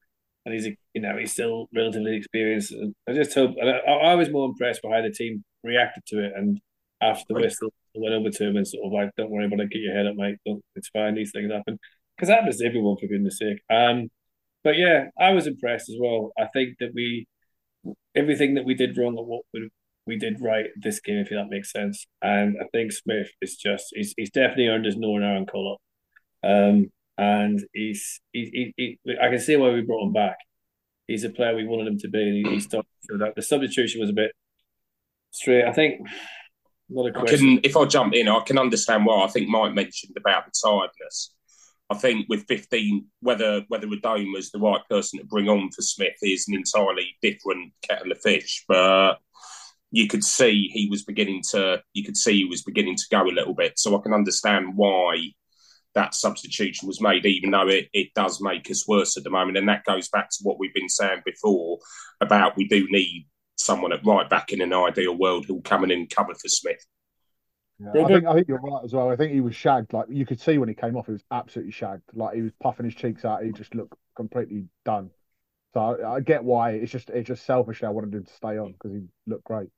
and 0.45 0.55
he's 0.55 0.67
you 0.67 1.01
know 1.01 1.17
he's 1.17 1.33
still 1.33 1.69
relatively 1.75 2.17
experienced. 2.17 2.75
I 3.09 3.13
just 3.13 3.35
hope. 3.35 3.57
I, 3.63 3.91
I 3.91 4.15
was 4.15 4.31
more 4.31 4.49
impressed 4.49 4.83
by 4.83 4.91
how 4.91 5.03
the 5.03 5.11
team 5.11 5.45
reacted 5.65 6.05
to 6.09 6.25
it, 6.25 6.33
and 6.37 6.61
after 7.01 7.25
the 7.29 7.41
whistle, 7.41 7.69
I 7.69 7.80
went 7.95 8.15
over 8.15 8.31
to 8.31 8.49
him 8.49 8.57
and 8.57 8.67
sort 8.67 8.87
of 8.87 8.93
like, 8.93 9.11
"Don't 9.17 9.31
worry 9.31 9.47
about 9.47 9.61
it. 9.61 9.71
Get 9.71 9.83
your 9.83 9.95
head 9.95 10.07
up, 10.07 10.17
mate. 10.17 10.37
Don't, 10.47 10.63
it's 10.77 10.89
fine. 10.89 11.15
These 11.15 11.33
things 11.33 11.53
happen." 11.53 11.79
Because 12.17 12.29
that 12.29 12.51
to 12.51 12.67
everyone, 12.67 12.97
for 12.99 13.07
goodness 13.07 13.39
sake. 13.39 13.63
Um, 13.71 14.11
but 14.63 14.77
yeah, 14.77 15.07
I 15.19 15.31
was 15.33 15.47
impressed 15.47 15.89
as 15.89 15.97
well. 15.99 16.33
I 16.39 16.47
think 16.53 16.77
that 16.81 16.91
we 16.95 17.27
everything 18.15 18.55
that 18.55 18.65
we 18.65 18.75
did 18.75 18.97
wrong 18.99 19.17
and 19.17 19.27
what 19.27 19.43
we, 19.55 19.71
we 20.07 20.17
did 20.17 20.41
right 20.41 20.67
this 20.77 21.01
game, 21.01 21.19
if 21.19 21.31
that 21.31 21.49
makes 21.49 21.73
sense. 21.73 22.07
And 22.23 22.57
I 22.61 22.67
think 22.73 22.93
Smyth 22.93 23.31
is 23.41 23.57
just 23.57 23.87
he's 23.95 24.15
he's 24.17 24.31
definitely 24.31 24.69
earned 24.69 24.85
his 24.85 24.97
Northern 24.97 25.27
Ireland 25.27 25.49
call 25.51 25.75
up. 25.75 26.51
Um, 26.51 26.91
and 27.17 27.63
he's 27.73 28.21
he, 28.33 28.73
he, 28.77 28.99
he, 29.05 29.19
I 29.21 29.29
can 29.29 29.41
see 29.41 29.57
why 29.57 29.71
we 29.71 29.83
brought 29.83 30.07
him 30.07 30.13
back. 30.13 30.37
He's 31.07 31.25
a 31.25 31.31
player 31.31 31.57
we 31.57 31.67
wanted 31.67 31.89
him 31.89 31.99
to 31.99 32.09
be, 32.09 32.23
and 32.23 32.47
he, 32.47 32.55
he 32.55 32.61
started 32.61 32.87
so 33.03 33.19
that 33.19 33.35
the 33.35 33.43
substitution 33.43 34.01
was 34.01 34.11
a 34.11 34.15
bit 34.15 34.33
straight. 35.31 35.65
I 35.65 35.73
think. 35.73 36.07
I 36.99 37.25
can, 37.25 37.61
if 37.63 37.77
I 37.77 37.85
jump 37.85 38.15
in, 38.15 38.29
I 38.29 38.41
can 38.41 38.59
understand 38.59 39.07
why. 39.07 39.25
I 39.25 39.29
think 39.29 39.49
Mike 39.49 39.75
mentioned 39.75 40.17
about 40.17 40.45
the 40.47 40.53
tiredness. 40.65 41.33
I 41.91 41.95
think 41.97 42.27
with 42.29 42.47
15, 42.47 43.07
whether 43.21 43.65
whether 43.69 43.87
Adomah 43.87 44.35
was 44.35 44.51
the 44.51 44.61
right 44.61 44.81
person 44.89 45.19
to 45.19 45.25
bring 45.25 45.49
on 45.49 45.71
for 45.71 45.83
Smyth 45.83 46.19
is 46.23 46.47
an 46.49 46.55
entirely 46.55 47.17
different 47.21 47.73
kettle 47.83 48.13
of 48.13 48.21
fish. 48.21 48.65
But 48.69 49.15
you 49.91 50.07
could 50.07 50.23
see 50.23 50.71
he 50.73 50.89
was 50.89 51.03
beginning 51.03 51.43
to 51.51 51.83
you 51.93 52.05
could 52.05 52.17
see 52.17 52.39
he 52.39 52.45
was 52.45 52.63
beginning 52.63 52.97
to 52.97 53.05
go 53.11 53.23
a 53.23 53.35
little 53.35 53.55
bit. 53.55 53.79
So 53.79 53.99
I 53.99 54.03
can 54.03 54.15
understand 54.15 54.77
why 54.77 55.33
that 55.97 56.15
substitution 56.15 56.87
was 56.87 57.01
made, 57.01 57.27
even 57.27 57.51
though 57.51 57.67
it, 57.67 57.89
it 57.93 58.15
does 58.15 58.41
make 58.41 58.71
us 58.71 58.87
worse 58.87 59.17
at 59.17 59.25
the 59.25 59.31
moment. 59.31 59.59
And 59.59 59.69
that 59.69 59.85
goes 59.85 60.09
back 60.09 60.31
to 60.31 60.39
what 60.43 60.61
we've 60.61 60.75
been 60.75 60.89
saying 60.89 61.23
before 61.25 61.79
about 62.21 62.57
we 62.57 62.69
do 62.69 62.87
need 62.91 63.27
someone 63.61 63.93
at 63.93 64.05
right 64.05 64.29
back 64.29 64.53
in 64.53 64.61
an 64.61 64.73
ideal 64.73 65.17
world 65.17 65.45
who'll 65.47 65.62
come 65.62 65.85
in 65.85 65.91
and 65.91 66.09
cover 66.11 66.35
for 66.35 66.49
Smyth. 66.49 66.85
Yeah, 67.79 68.05
I 68.05 68.09
think 68.09 68.27
I 68.27 68.35
think 68.35 68.49
you're 68.49 68.61
right 68.61 68.85
as 68.85 68.93
well. 68.93 69.11
I 69.11 69.17
think 69.17 69.33
he 69.33 69.41
was 69.41 69.55
shagged. 69.55 69.93
Like 69.93 70.07
you 70.11 70.27
could 70.27 70.41
see 70.41 70.59
when 70.59 70.69
he 70.69 70.75
came 70.75 70.97
off, 70.97 71.07
he 71.07 71.12
was 71.12 71.25
absolutely 71.31 71.73
shagged. 71.73 72.03
Like 72.12 72.35
he 72.35 72.43
was 72.43 72.53
puffing 72.62 72.85
his 72.85 72.95
cheeks 72.95 73.25
out. 73.25 73.43
He 73.43 73.53
just 73.53 73.75
looked 73.75 73.95
completely 74.17 74.67
done. 74.85 75.11
So 75.73 75.81
I, 75.81 76.17
I 76.17 76.21
get 76.21 76.45
why. 76.45 76.73
It's 76.73 76.93
just 76.93 77.09
it's 77.11 77.29
just 77.29 77.47
selfish. 77.47 77.83
I 77.83 77.89
wanted 77.89 78.15
him 78.15 78.25
to 78.25 78.33
stay 78.33 78.59
on 78.59 78.73
because 78.73 78.93
he 78.93 79.03
looked 79.27 79.45
great. 79.45 79.69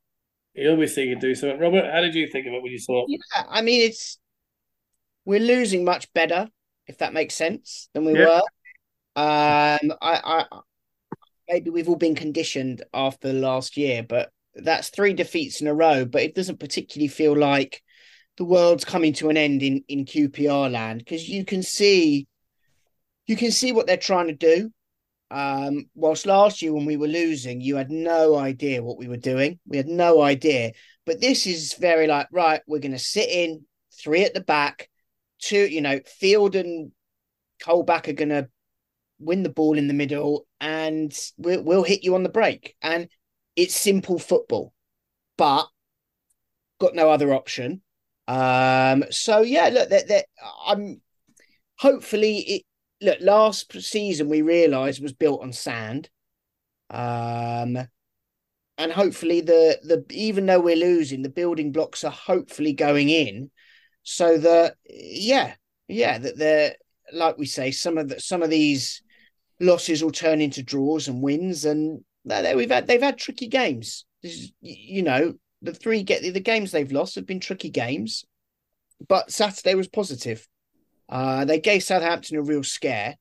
He 0.54 0.66
always 0.68 0.94
think 0.94 1.10
he'd 1.10 1.20
do 1.20 1.34
something. 1.34 1.60
Robert, 1.60 1.90
how 1.92 2.00
did 2.00 2.14
you 2.14 2.26
think 2.26 2.46
of 2.46 2.54
it 2.54 2.62
when 2.62 2.72
you 2.72 2.78
saw 2.78 3.04
it? 3.04 3.06
Yeah, 3.08 3.44
I 3.48 3.62
mean 3.62 3.88
it's 3.88 4.18
we're 5.24 5.40
losing 5.40 5.84
much 5.84 6.12
better, 6.12 6.48
if 6.88 6.98
that 6.98 7.12
makes 7.12 7.34
sense, 7.34 7.88
than 7.94 8.04
we 8.04 8.14
yeah. 8.14 8.26
were. 8.26 8.42
Um, 9.14 9.92
I, 10.00 10.44
I 10.50 10.60
maybe 11.52 11.70
we've 11.70 11.88
all 11.88 11.96
been 11.96 12.14
conditioned 12.14 12.82
after 12.94 13.32
last 13.32 13.76
year, 13.76 14.02
but 14.02 14.30
that's 14.54 14.88
three 14.88 15.12
defeats 15.12 15.60
in 15.60 15.66
a 15.66 15.74
row. 15.74 16.06
But 16.06 16.22
it 16.22 16.34
doesn't 16.34 16.60
particularly 16.60 17.08
feel 17.08 17.36
like 17.36 17.82
the 18.38 18.44
world's 18.44 18.86
coming 18.86 19.12
to 19.14 19.28
an 19.28 19.36
end 19.36 19.62
in 19.62 19.84
in 19.88 20.06
QPR 20.06 20.70
land 20.72 21.00
because 21.00 21.28
you 21.28 21.44
can 21.44 21.62
see 21.62 22.26
you 23.26 23.36
can 23.36 23.50
see 23.50 23.72
what 23.72 23.86
they're 23.86 23.96
trying 23.96 24.28
to 24.28 24.34
do. 24.34 24.70
Um, 25.30 25.86
whilst 25.94 26.26
last 26.26 26.60
year 26.60 26.72
when 26.74 26.86
we 26.86 26.96
were 26.96 27.06
losing, 27.06 27.60
you 27.60 27.76
had 27.76 27.90
no 27.90 28.36
idea 28.36 28.82
what 28.82 28.98
we 28.98 29.08
were 29.08 29.16
doing. 29.16 29.58
We 29.66 29.76
had 29.76 29.88
no 29.88 30.20
idea. 30.20 30.72
But 31.06 31.20
this 31.20 31.46
is 31.46 31.74
very 31.74 32.06
like, 32.06 32.28
right, 32.30 32.60
we're 32.66 32.80
going 32.80 32.92
to 32.92 32.98
sit 32.98 33.30
in 33.30 33.64
three 34.02 34.24
at 34.24 34.34
the 34.34 34.42
back, 34.42 34.90
two, 35.38 35.66
you 35.66 35.80
know, 35.80 36.00
Field 36.04 36.54
and 36.54 36.92
Colback 37.62 38.08
are 38.08 38.12
going 38.12 38.28
to 38.28 38.48
win 39.22 39.42
the 39.42 39.48
ball 39.48 39.78
in 39.78 39.88
the 39.88 39.94
middle 39.94 40.46
and 40.60 41.16
we'll, 41.38 41.62
we'll 41.62 41.82
hit 41.82 42.04
you 42.04 42.14
on 42.14 42.22
the 42.22 42.28
break. 42.28 42.76
And 42.82 43.08
it's 43.56 43.74
simple 43.74 44.18
football, 44.18 44.72
but 45.36 45.66
got 46.78 46.94
no 46.94 47.10
other 47.10 47.32
option. 47.32 47.82
Um, 48.28 49.04
so 49.10 49.42
yeah, 49.42 49.68
look, 49.68 49.88
that 49.88 50.26
I'm 50.66 51.00
hopefully 51.78 52.38
it. 52.38 52.62
Look, 53.00 53.18
last 53.20 53.72
season 53.82 54.28
we 54.28 54.42
realised 54.42 55.02
was 55.02 55.12
built 55.12 55.42
on 55.42 55.52
sand, 55.52 56.08
um, 56.88 57.76
and 58.78 58.92
hopefully 58.92 59.40
the 59.40 59.80
the 59.82 60.04
even 60.10 60.46
though 60.46 60.60
we're 60.60 60.76
losing, 60.76 61.22
the 61.22 61.28
building 61.28 61.72
blocks 61.72 62.04
are 62.04 62.12
hopefully 62.12 62.74
going 62.74 63.08
in, 63.08 63.50
so 64.04 64.38
that 64.38 64.76
yeah, 64.88 65.54
yeah, 65.88 66.18
that 66.18 66.38
they're 66.38 66.76
like 67.12 67.38
we 67.38 67.46
say, 67.46 67.70
some 67.70 67.98
of 67.98 68.08
the 68.08 68.20
some 68.20 68.42
of 68.42 68.50
these 68.50 69.02
losses 69.62 70.02
will 70.02 70.12
turn 70.12 70.40
into 70.40 70.62
draws 70.62 71.08
and 71.08 71.22
wins, 71.22 71.64
and 71.64 72.04
we've 72.24 72.70
had 72.70 72.86
they've 72.86 73.02
had 73.02 73.18
tricky 73.18 73.48
games. 73.48 74.04
Is, 74.22 74.52
you 74.60 75.02
know, 75.02 75.34
the 75.62 75.72
three 75.72 76.02
get 76.02 76.22
the 76.22 76.40
games 76.40 76.70
they've 76.70 76.92
lost 76.92 77.14
have 77.14 77.26
been 77.26 77.40
tricky 77.40 77.70
games, 77.70 78.24
but 79.08 79.30
Saturday 79.30 79.74
was 79.74 79.88
positive. 79.88 80.46
Uh, 81.08 81.44
they 81.44 81.60
gave 81.60 81.82
Southampton 81.82 82.38
a 82.38 82.42
real 82.42 82.62
scare. 82.62 83.16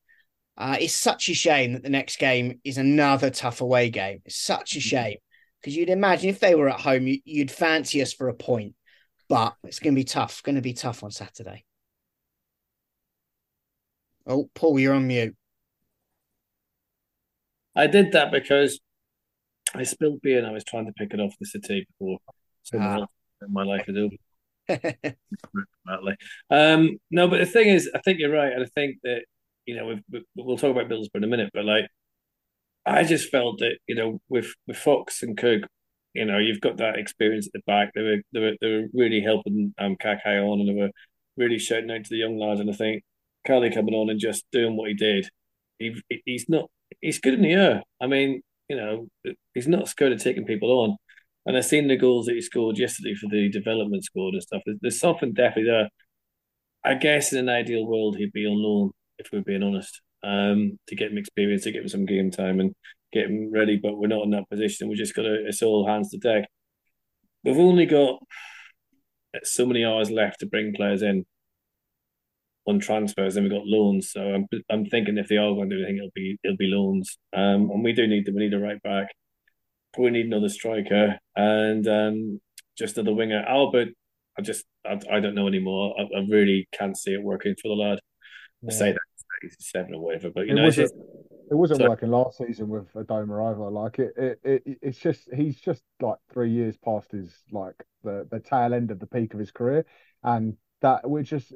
Uh, 0.56 0.76
it's 0.80 0.94
such 0.94 1.28
a 1.28 1.34
shame 1.34 1.72
that 1.72 1.82
the 1.82 1.90
next 1.90 2.18
game 2.18 2.60
is 2.64 2.78
another 2.78 3.30
tough 3.30 3.60
away 3.60 3.90
game. 3.90 4.20
It's 4.24 4.36
such 4.36 4.74
a 4.74 4.78
mm-hmm. 4.78 4.88
shame 4.88 5.16
because 5.60 5.76
you'd 5.76 5.90
imagine 5.90 6.28
if 6.28 6.40
they 6.40 6.54
were 6.54 6.68
at 6.68 6.80
home, 6.80 7.06
you, 7.06 7.20
would 7.38 7.50
fancy 7.50 8.02
us 8.02 8.12
for 8.12 8.28
a 8.28 8.34
point, 8.34 8.74
but 9.28 9.54
it's 9.64 9.78
going 9.78 9.94
to 9.94 9.98
be 9.98 10.04
tough. 10.04 10.42
Going 10.42 10.56
to 10.56 10.60
be 10.60 10.74
tough 10.74 11.04
on 11.04 11.10
Saturday. 11.10 11.64
Oh, 14.26 14.50
Paul, 14.54 14.78
you're 14.78 14.94
on 14.94 15.06
mute. 15.06 15.36
I 17.74 17.86
did 17.86 18.12
that 18.12 18.30
because 18.30 18.80
I 19.74 19.82
spilled 19.84 20.20
beer 20.22 20.38
and 20.38 20.46
I 20.46 20.52
was 20.52 20.64
trying 20.64 20.86
to 20.86 20.92
pick 20.92 21.12
it 21.14 21.20
off 21.20 21.34
the 21.40 21.46
city 21.46 21.86
before 21.98 22.18
someone 22.62 23.02
ah. 23.02 23.46
my 23.48 23.64
life 23.64 23.88
is 23.88 23.96
over. 24.68 25.14
um, 26.50 26.98
no, 27.10 27.28
but 27.28 27.38
the 27.38 27.46
thing 27.46 27.68
is, 27.68 27.90
I 27.94 28.00
think 28.00 28.18
you're 28.18 28.32
right, 28.32 28.52
and 28.52 28.62
I 28.62 28.68
think 28.74 28.98
that 29.02 29.24
you 29.66 29.76
know 29.76 29.98
we 30.10 30.24
will 30.36 30.56
talk 30.56 30.70
about 30.70 30.88
Middlesbrough 30.88 31.16
in 31.16 31.24
a 31.24 31.28
minute, 31.28 31.50
but 31.52 31.64
like 31.64 31.86
I 32.86 33.04
just 33.04 33.30
felt 33.30 33.58
that 33.58 33.78
you 33.86 33.94
know 33.94 34.20
with 34.28 34.52
with 34.66 34.76
Fox 34.76 35.22
and 35.22 35.36
Cook, 35.36 35.62
you 36.14 36.24
know 36.24 36.38
you've 36.38 36.60
got 36.60 36.78
that 36.78 36.98
experience 36.98 37.46
at 37.46 37.52
the 37.52 37.62
back. 37.66 37.92
They 37.94 38.02
were 38.02 38.16
they 38.32 38.40
were 38.40 38.52
they 38.60 38.68
were 38.68 38.86
really 38.94 39.20
helping 39.20 39.74
um 39.78 39.96
Kakay 39.96 40.42
on, 40.42 40.60
and 40.60 40.68
they 40.68 40.80
were 40.80 40.90
really 41.36 41.58
shouting 41.58 41.90
out 41.90 42.04
to 42.04 42.10
the 42.10 42.16
young 42.16 42.38
lads. 42.38 42.60
And 42.60 42.70
I 42.70 42.74
think 42.74 43.02
Kolli 43.46 43.72
coming 43.72 43.94
on 43.94 44.10
and 44.10 44.20
just 44.20 44.44
doing 44.52 44.76
what 44.76 44.88
he 44.88 44.94
did, 44.94 45.28
he 45.78 46.00
he's 46.24 46.48
not 46.48 46.70
he's 47.00 47.20
good 47.20 47.34
in 47.34 47.42
the 47.42 47.52
air. 47.52 47.82
I 48.00 48.06
mean, 48.06 48.42
you 48.68 48.76
know, 48.76 49.34
he's 49.54 49.68
not 49.68 49.88
scared 49.88 50.12
of 50.12 50.22
taking 50.22 50.44
people 50.44 50.70
on. 50.70 50.96
And 51.44 51.56
I've 51.56 51.64
seen 51.64 51.88
the 51.88 51.96
goals 51.96 52.26
that 52.26 52.34
he 52.34 52.40
scored 52.40 52.78
yesterday 52.78 53.14
for 53.14 53.28
the 53.28 53.50
development 53.50 54.04
squad 54.04 54.34
and 54.34 54.42
stuff. 54.42 54.62
There's, 54.80 55.00
something 55.00 55.32
definitely 55.32 55.70
there. 55.70 55.88
I 56.84 56.94
guess 56.94 57.32
in 57.32 57.38
an 57.40 57.48
ideal 57.48 57.84
world, 57.84 58.16
he'd 58.16 58.32
be 58.32 58.46
on 58.46 58.56
loan, 58.56 58.90
if 59.18 59.28
we're 59.32 59.42
being 59.42 59.62
honest, 59.62 60.00
um, 60.22 60.78
to 60.88 60.96
get 60.96 61.10
him 61.10 61.18
experience, 61.18 61.64
to 61.64 61.72
get 61.72 61.82
him 61.82 61.88
some 61.88 62.06
game 62.06 62.30
time 62.30 62.60
and 62.60 62.74
get 63.12 63.26
him 63.26 63.50
ready. 63.52 63.78
But 63.82 63.98
we're 63.98 64.06
not 64.06 64.22
in 64.22 64.30
that 64.30 64.48
position. 64.48 64.88
We've 64.88 64.98
just 64.98 65.14
got 65.14 65.22
to, 65.22 65.46
it's 65.46 65.62
all 65.62 65.86
hands 65.86 66.10
to 66.10 66.18
deck. 66.18 66.48
We've 67.44 67.58
only 67.58 67.86
got 67.86 68.20
so 69.42 69.66
many 69.66 69.84
hours 69.84 70.10
left 70.10 70.40
to 70.40 70.46
bring 70.46 70.74
players 70.74 71.02
in 71.02 71.24
on 72.66 72.78
transfers, 72.78 73.36
and 73.36 73.44
we've 73.44 73.52
got 73.58 73.66
loans. 73.66 74.10
So 74.12 74.20
I'm 74.20 74.46
I'm 74.70 74.86
thinking 74.86 75.18
if 75.18 75.28
they 75.28 75.36
are 75.36 75.54
going 75.54 75.70
to 75.70 75.76
do 75.76 75.82
anything, 75.82 75.98
it'll 75.98 76.10
be 76.14 76.38
it'll 76.44 76.56
be 76.56 76.66
loans. 76.68 77.18
Um, 77.32 77.70
and 77.70 77.82
we 77.84 77.92
do 77.92 78.06
need 78.06 78.26
the 78.26 78.32
we 78.32 78.40
need 78.40 78.54
a 78.54 78.58
right 78.58 78.82
back. 78.82 79.08
We 79.98 80.10
need 80.10 80.26
another 80.26 80.48
striker 80.48 81.18
and 81.36 81.86
um, 81.86 82.40
just 82.78 82.96
another 82.96 83.14
winger. 83.14 83.42
Albert, 83.46 83.88
I 84.38 84.42
just 84.42 84.64
I, 84.86 84.98
I 85.10 85.20
don't 85.20 85.34
know 85.34 85.48
anymore. 85.48 85.94
I, 85.98 86.02
I 86.18 86.24
really 86.28 86.68
can't 86.72 86.96
see 86.96 87.12
it 87.12 87.22
working 87.22 87.54
for 87.60 87.68
the 87.68 87.74
lad. 87.74 87.98
I 88.66 88.72
say 88.72 88.92
that 88.92 89.00
seven 89.58 89.94
or 89.94 90.00
whatever, 90.00 90.30
but 90.30 90.46
you 90.46 90.52
It 90.52 90.54
know, 90.54 90.62
wasn't, 90.62 90.84
just, 90.86 90.94
it 91.50 91.54
wasn't 91.54 91.80
So- 91.80 91.88
working 91.88 92.10
last 92.10 92.38
season 92.38 92.68
with 92.68 92.92
Adomah 92.94 93.50
either. 93.50 93.70
Like 93.70 93.98
it, 93.98 94.12
it, 94.16 94.40
it, 94.44 94.78
it's 94.80 94.98
just 94.98 95.28
he's 95.34 95.60
just 95.60 95.82
like 96.00 96.18
three 96.32 96.50
years 96.52 96.76
past 96.76 97.10
his 97.10 97.34
like 97.50 97.74
the 98.04 98.26
the 98.30 98.38
tail 98.38 98.72
end 98.72 98.92
of 98.92 99.00
the 99.00 99.06
peak 99.08 99.34
of 99.34 99.40
his 99.40 99.50
career, 99.50 99.84
and 100.22 100.56
that 100.82 101.08
we're 101.08 101.22
just 101.22 101.52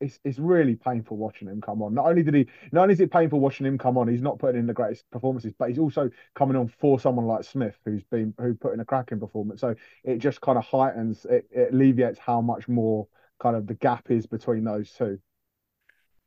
it's 0.00 0.18
it's 0.24 0.38
really 0.38 0.74
painful 0.74 1.16
watching 1.16 1.48
him 1.48 1.60
come 1.60 1.82
on. 1.82 1.94
Not 1.94 2.06
only 2.06 2.22
did 2.22 2.34
he, 2.34 2.46
not 2.72 2.82
only 2.82 2.94
is 2.94 3.00
it 3.00 3.12
painful 3.12 3.38
watching 3.38 3.66
him 3.66 3.78
come 3.78 3.96
on, 3.96 4.08
he's 4.08 4.22
not 4.22 4.38
putting 4.38 4.58
in 4.58 4.66
the 4.66 4.72
greatest 4.72 5.08
performances, 5.10 5.52
but 5.58 5.68
he's 5.68 5.78
also 5.78 6.10
coming 6.34 6.56
on 6.56 6.68
for 6.68 6.98
someone 6.98 7.26
like 7.26 7.44
Smyth, 7.44 7.76
who's 7.84 8.02
been 8.04 8.34
who 8.38 8.54
put 8.54 8.74
in 8.74 8.80
a 8.80 8.84
cracking 8.84 9.20
performance. 9.20 9.60
So 9.60 9.74
it 10.02 10.18
just 10.18 10.40
kind 10.40 10.58
of 10.58 10.64
heightens, 10.64 11.24
it, 11.26 11.46
it 11.50 11.72
alleviates 11.72 12.18
how 12.18 12.40
much 12.40 12.66
more 12.66 13.06
kind 13.38 13.54
of 13.54 13.66
the 13.66 13.74
gap 13.74 14.10
is 14.10 14.26
between 14.26 14.64
those 14.64 14.90
two. 14.92 15.18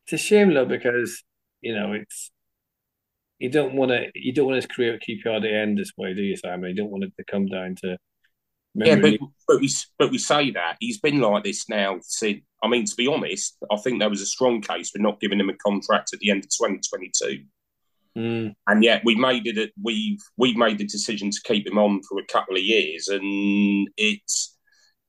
it's 0.03 0.13
a 0.13 0.17
shame 0.17 0.53
though 0.53 0.65
because 0.65 1.23
you 1.61 1.73
know 1.73 1.93
it's 1.93 2.31
you 3.39 3.49
don't 3.49 3.73
want 3.73 3.91
to 3.91 4.05
you 4.13 4.33
don't 4.33 4.45
want 4.47 4.57
his 4.57 4.67
career 4.67 4.93
at 4.93 5.01
QPR 5.01 5.41
to 5.41 5.51
end 5.51 5.77
this 5.77 5.91
way, 5.97 6.13
do 6.13 6.21
you, 6.21 6.37
Simon? 6.37 6.69
You 6.69 6.75
don't 6.75 6.91
want 6.91 7.03
it 7.03 7.13
to 7.17 7.23
come 7.23 7.47
down 7.47 7.75
to 7.83 7.97
Yeah, 8.85 8.95
but 8.97 9.17
but 9.47 9.59
we 9.59 9.69
but 9.97 10.11
we 10.11 10.17
say 10.17 10.51
that 10.51 10.77
he's 10.79 10.99
been 10.99 11.19
like 11.19 11.43
this 11.43 11.67
now 11.67 11.97
since. 12.01 12.41
I 12.63 12.67
mean, 12.67 12.85
to 12.85 12.95
be 12.95 13.07
honest, 13.07 13.55
I 13.71 13.77
think 13.77 13.99
there 13.99 14.09
was 14.09 14.21
a 14.21 14.25
strong 14.25 14.61
case 14.61 14.89
for 14.89 14.99
not 14.99 15.19
giving 15.19 15.39
him 15.39 15.49
a 15.49 15.55
contract 15.55 16.11
at 16.13 16.19
the 16.19 16.31
end 16.31 16.43
of 16.43 16.49
2022, 16.49 17.43
Mm, 18.17 18.55
and 18.65 18.83
yet 18.83 19.03
we 19.05 19.15
made 19.15 19.45
it. 19.45 19.71
We've 19.81 20.19
we've 20.37 20.57
made 20.57 20.79
the 20.79 20.87
decision 20.87 21.29
to 21.29 21.41
keep 21.43 21.67
him 21.67 21.77
on 21.77 22.01
for 22.01 22.17
a 22.17 22.25
couple 22.25 22.55
of 22.55 22.63
years, 22.63 23.07
and 23.09 23.87
it's 23.95 24.57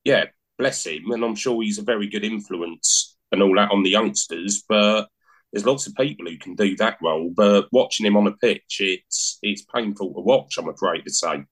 yeah, 0.05 0.27
bless 0.59 0.85
him, 0.85 1.11
and 1.11 1.25
I'm 1.25 1.35
sure 1.35 1.63
he's 1.63 1.79
a 1.79 1.83
very 1.83 2.07
good 2.07 2.25
influence 2.25 3.17
and 3.33 3.43
all 3.43 3.55
that 3.57 3.71
on 3.71 3.83
the 3.83 3.91
youngsters, 3.91 4.63
but. 4.69 5.09
There's 5.51 5.65
lots 5.65 5.87
of 5.87 5.95
people 5.95 6.27
who 6.27 6.37
can 6.37 6.57
do 6.57 6.77
that 6.77 6.99
role, 7.03 7.33
but 7.35 7.69
watching 7.73 8.05
him 8.05 8.19
on 8.19 8.27
a 8.27 8.33
pitch, 8.33 8.81
it's 8.81 9.39
it's 9.41 9.65
painful 9.75 10.13
to 10.13 10.21
watch. 10.21 10.59
I'm 10.59 10.69
afraid 10.69 11.07
to 11.07 11.11
say, 11.11 11.43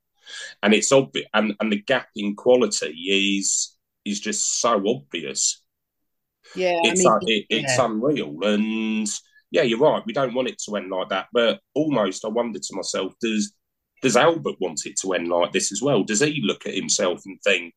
and 0.63 0.75
it's 0.75 0.93
obvious, 0.93 1.27
and, 1.35 1.55
and 1.61 1.73
the 1.73 1.83
gap 1.83 2.09
in 2.17 2.37
quality 2.37 2.89
is 3.39 3.77
is 4.05 4.21
just 4.21 4.61
so 4.61 4.83
obvious. 4.89 5.63
Yeah, 6.55 6.87
I 6.91 6.93
It's 6.93 6.97
mean, 6.97 7.07
uh, 7.07 7.21
it, 7.27 7.47
it's 7.51 7.79
yeah. 7.79 7.85
unreal, 7.87 8.39
and 8.43 9.07
yeah, 9.51 9.63
you're 9.63 9.79
right. 9.79 10.03
We 10.07 10.13
don't 10.13 10.35
want 10.35 10.49
it 10.49 10.59
to 10.67 10.77
end 10.77 10.91
like 10.91 11.09
that, 11.11 11.29
but 11.33 11.61
almost 11.75 12.25
I 12.25 12.29
wonder 12.29 12.59
to 12.59 12.77
myself, 12.77 13.15
does 13.21 13.53
does 14.03 14.17
Albert 14.17 14.57
want 14.61 14.87
it 14.87 14.97
to 15.01 15.13
end 15.15 15.29
like 15.29 15.53
this 15.53 15.73
as 15.73 15.83
well? 15.83 16.05
Does 16.05 16.21
he 16.21 16.43
look 16.45 16.67
at 16.67 16.75
himself 16.75 17.23
and 17.27 17.39
think, 17.43 17.75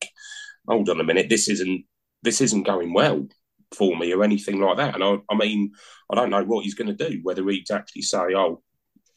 hold 0.67 0.89
on 0.89 0.99
a 0.99 1.03
minute, 1.03 1.29
this 1.29 1.49
isn't 1.49 1.85
this 2.23 2.41
isn't 2.41 2.63
going 2.63 2.93
well 2.93 3.27
for 3.75 3.95
me 3.97 4.13
or 4.13 4.23
anything 4.23 4.59
like 4.59 4.77
that? 4.77 4.95
And 4.95 5.03
I, 5.03 5.17
I 5.31 5.35
mean, 5.35 5.71
I 6.11 6.15
don't 6.15 6.29
know 6.29 6.43
what 6.43 6.63
he's 6.65 6.75
going 6.75 6.95
to 6.95 7.09
do. 7.09 7.19
Whether 7.23 7.47
he'd 7.49 7.71
actually 7.71 8.03
say, 8.03 8.19
oh, 8.35 8.61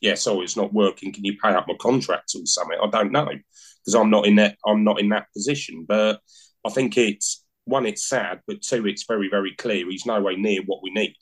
yeah, 0.02 0.14
sorry, 0.14 0.44
it's 0.44 0.56
not 0.56 0.74
working. 0.74 1.12
Can 1.12 1.24
you 1.24 1.38
pay 1.42 1.50
up 1.50 1.66
my 1.68 1.74
contract 1.80 2.34
or 2.34 2.44
something? 2.44 2.78
I 2.82 2.90
don't 2.90 3.12
know 3.12 3.28
because 3.28 3.94
I'm 3.94 4.10
not 4.10 4.26
in 4.26 4.36
that 4.36 4.56
I'm 4.66 4.84
not 4.84 5.00
in 5.00 5.08
that 5.10 5.32
position. 5.32 5.86
But 5.88 6.20
I 6.66 6.70
think 6.70 6.98
it's 6.98 7.44
one, 7.64 7.86
it's 7.86 8.06
sad, 8.08 8.40
but 8.46 8.62
two, 8.62 8.86
it's 8.86 9.04
very 9.06 9.28
very 9.30 9.54
clear 9.54 9.88
he's 9.88 10.04
nowhere 10.04 10.36
near 10.36 10.60
what 10.66 10.82
we 10.82 10.90
need. 10.90 11.14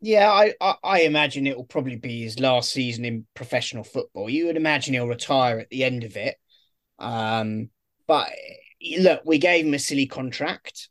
Yeah, 0.00 0.30
I, 0.30 0.54
I, 0.60 0.74
I 0.82 1.00
imagine 1.02 1.46
it 1.46 1.56
will 1.56 1.64
probably 1.64 1.96
be 1.96 2.22
his 2.22 2.40
last 2.40 2.72
season 2.72 3.04
in 3.04 3.26
professional 3.34 3.84
football. 3.84 4.28
You 4.28 4.46
would 4.46 4.56
imagine 4.56 4.94
he'll 4.94 5.06
retire 5.06 5.58
at 5.58 5.70
the 5.70 5.84
end 5.84 6.04
of 6.04 6.16
it. 6.16 6.36
Um, 6.98 7.70
but 8.06 8.30
look, 8.98 9.22
we 9.24 9.38
gave 9.38 9.64
him 9.64 9.72
a 9.72 9.78
silly 9.78 10.06
contract 10.06 10.88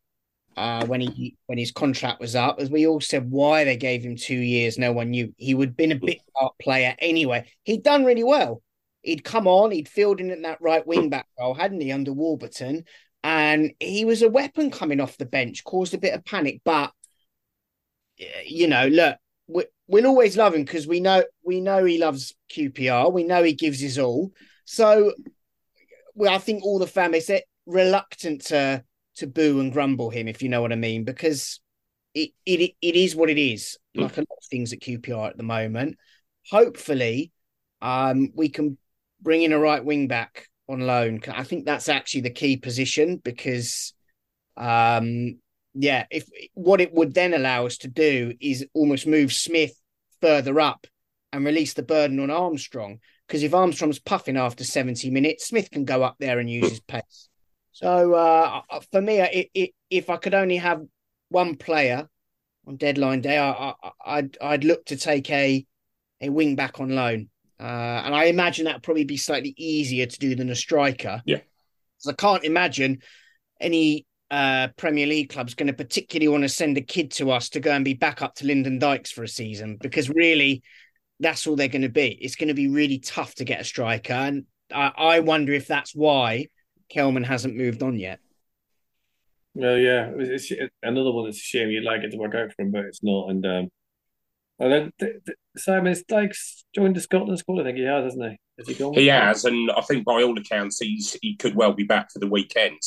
uh, 0.57 0.85
when 0.85 1.01
he 1.01 1.35
when 1.47 1.57
his 1.57 1.71
contract 1.71 2.19
was 2.19 2.35
up. 2.35 2.59
As 2.59 2.69
we 2.69 2.87
all 2.87 3.01
said, 3.01 3.29
why 3.29 3.63
they 3.63 3.77
gave 3.77 4.03
him 4.03 4.15
two 4.15 4.37
years, 4.37 4.77
no 4.77 4.91
one 4.91 5.11
knew. 5.11 5.33
He 5.37 5.53
would 5.53 5.69
have 5.69 5.77
been 5.77 5.91
a 5.91 5.99
bit 5.99 6.19
part 6.37 6.53
player 6.61 6.95
anyway. 6.99 7.45
He'd 7.63 7.83
done 7.83 8.05
really 8.05 8.23
well. 8.23 8.61
He'd 9.01 9.23
come 9.23 9.47
on, 9.47 9.71
he'd 9.71 9.89
filled 9.89 10.21
in 10.21 10.31
at 10.31 10.41
that 10.43 10.61
right 10.61 10.85
wing 10.85 11.09
back 11.09 11.27
role, 11.37 11.53
hadn't 11.53 11.81
he, 11.81 11.91
under 11.91 12.13
Warburton? 12.13 12.85
And 13.23 13.71
he 13.79 14.05
was 14.05 14.21
a 14.21 14.29
weapon 14.29 14.71
coming 14.71 15.01
off 15.01 15.17
the 15.17 15.25
bench, 15.25 15.63
caused 15.63 15.93
a 15.93 15.97
bit 15.97 16.13
of 16.13 16.25
panic. 16.25 16.61
But 16.63 16.91
you 18.45 18.67
know, 18.67 18.87
look, 18.87 19.17
we, 19.47 19.65
we'll 19.87 20.07
always 20.07 20.37
love 20.37 20.53
him 20.53 20.63
because 20.63 20.87
we 20.87 20.99
know 20.99 21.23
we 21.43 21.61
know 21.61 21.83
he 21.83 21.97
loves 21.97 22.33
QPR. 22.51 23.11
We 23.11 23.23
know 23.23 23.43
he 23.43 23.53
gives 23.53 23.79
his 23.79 23.99
all. 23.99 24.31
So, 24.65 25.13
well, 26.15 26.33
I 26.33 26.37
think 26.37 26.63
all 26.63 26.79
the 26.79 26.87
fan 26.87 27.11
base 27.11 27.29
are 27.29 27.41
reluctant 27.65 28.45
to 28.45 28.83
to 29.15 29.27
boo 29.27 29.59
and 29.59 29.71
grumble 29.71 30.09
him, 30.09 30.27
if 30.27 30.41
you 30.41 30.49
know 30.49 30.61
what 30.61 30.71
I 30.71 30.75
mean, 30.75 31.03
because 31.03 31.59
it 32.13 32.31
it 32.45 32.75
it 32.81 32.95
is 32.95 33.15
what 33.15 33.29
it 33.29 33.37
is. 33.37 33.77
Like 33.95 34.17
a 34.17 34.21
lot 34.21 34.37
of 34.37 34.47
things 34.49 34.73
at 34.73 34.79
QPR 34.79 35.29
at 35.29 35.37
the 35.37 35.43
moment. 35.43 35.97
Hopefully, 36.49 37.31
um, 37.81 38.29
we 38.35 38.49
can 38.49 38.77
bring 39.21 39.43
in 39.43 39.53
a 39.53 39.59
right 39.59 39.83
wing 39.83 40.07
back 40.07 40.47
on 40.67 40.81
loan. 40.81 41.21
I 41.31 41.43
think 41.43 41.65
that's 41.65 41.89
actually 41.89 42.21
the 42.21 42.29
key 42.29 42.57
position 42.57 43.17
because, 43.17 43.93
um, 44.57 45.39
yeah, 45.73 46.05
if 46.09 46.27
what 46.53 46.81
it 46.81 46.93
would 46.93 47.13
then 47.13 47.33
allow 47.33 47.65
us 47.65 47.77
to 47.79 47.87
do 47.87 48.33
is 48.39 48.65
almost 48.73 49.07
move 49.07 49.31
Smyth 49.31 49.75
further 50.21 50.59
up 50.59 50.87
and 51.31 51.45
release 51.45 51.73
the 51.73 51.83
burden 51.83 52.19
on 52.19 52.29
Armstrong. 52.29 52.99
Because 53.27 53.43
if 53.43 53.53
Armstrong's 53.53 53.99
puffing 53.99 54.37
after 54.37 54.63
70 54.63 55.09
minutes, 55.09 55.47
Smyth 55.47 55.71
can 55.71 55.85
go 55.85 56.03
up 56.03 56.15
there 56.19 56.39
and 56.39 56.49
use 56.49 56.69
his 56.69 56.79
pace. 56.81 57.29
So 57.73 58.13
uh, 58.13 58.61
for 58.91 59.01
me, 59.01 59.19
it, 59.19 59.49
it, 59.53 59.69
if 59.89 60.09
I 60.09 60.17
could 60.17 60.35
only 60.35 60.57
have 60.57 60.81
one 61.29 61.55
player 61.55 62.07
on 62.67 62.77
deadline 62.77 63.21
day, 63.21 63.37
I, 63.37 63.73
I, 63.83 63.91
I'd 64.05 64.37
I'd 64.39 64.63
look 64.63 64.85
to 64.85 64.95
take 64.95 65.29
a 65.31 65.65
a 66.21 66.29
wing 66.29 66.55
back 66.55 66.79
on 66.79 66.89
loan, 66.89 67.29
uh, 67.59 67.63
and 68.05 68.15
I 68.15 68.25
imagine 68.25 68.65
that 68.65 68.75
would 68.75 68.83
probably 68.83 69.05
be 69.05 69.17
slightly 69.17 69.55
easier 69.57 70.05
to 70.05 70.19
do 70.19 70.35
than 70.35 70.49
a 70.49 70.55
striker. 70.55 71.21
Yeah. 71.25 71.39
I 72.07 72.13
can't 72.13 72.43
imagine 72.43 72.99
any 73.61 74.05
uh, 74.29 74.67
Premier 74.77 75.07
League 75.07 75.29
club's 75.29 75.53
going 75.55 75.67
to 75.67 75.73
particularly 75.73 76.27
want 76.27 76.43
to 76.43 76.49
send 76.49 76.77
a 76.77 76.81
kid 76.81 77.11
to 77.11 77.31
us 77.31 77.49
to 77.49 77.59
go 77.59 77.71
and 77.71 77.85
be 77.85 77.93
back 77.93 78.21
up 78.21 78.35
to 78.35 78.45
Lyndon 78.45 78.77
Dykes 78.77 79.11
for 79.11 79.23
a 79.23 79.27
season 79.27 79.77
because 79.81 80.09
really, 80.09 80.63
that's 81.21 81.47
all 81.47 81.55
they're 81.55 81.69
going 81.69 81.83
to 81.83 81.89
be. 81.89 82.09
It's 82.21 82.35
going 82.35 82.49
to 82.49 82.53
be 82.53 82.67
really 82.67 82.99
tough 82.99 83.35
to 83.35 83.45
get 83.45 83.61
a 83.61 83.63
striker, 83.63 84.13
and 84.13 84.45
I, 84.71 84.91
I 84.95 85.19
wonder 85.21 85.53
if 85.53 85.65
that's 85.65 85.95
why 85.95 86.47
Kelman 86.93 87.23
hasn't 87.23 87.55
moved 87.55 87.81
on 87.83 87.97
yet. 87.97 88.19
Well, 89.55 89.77
yeah, 89.77 90.11
it's, 90.17 90.51
it's 90.51 90.73
another 90.81 91.11
one 91.11 91.25
that's 91.25 91.37
a 91.37 91.41
shame. 91.41 91.69
You'd 91.69 91.83
like 91.83 92.01
it 92.01 92.11
to 92.11 92.17
work 92.17 92.35
out 92.35 92.53
for 92.53 92.63
him, 92.63 92.71
but 92.71 92.85
it's 92.85 93.03
not. 93.03 93.29
And 93.29 93.45
um, 93.45 93.69
well, 94.57 94.69
then 94.69 94.91
th- 94.99 95.23
th- 95.25 95.37
Simon 95.57 95.95
Dykes 96.07 96.65
joined 96.73 96.95
the 96.95 97.01
Scotland 97.01 97.39
squad. 97.39 97.61
I 97.61 97.63
think 97.65 97.77
he 97.77 97.83
has, 97.83 98.05
hasn't 98.05 98.31
he? 98.31 98.37
Has 98.57 98.67
he 98.67 98.73
gone? 98.73 98.93
He 98.93 99.07
has, 99.07 99.45
and 99.45 99.71
I 99.71 99.81
think 99.81 100.05
by 100.05 100.23
all 100.23 100.37
accounts, 100.37 100.79
he's 100.79 101.17
he 101.21 101.35
could 101.35 101.55
well 101.55 101.73
be 101.73 101.83
back 101.83 102.11
for 102.11 102.19
the 102.19 102.27
weekend. 102.27 102.79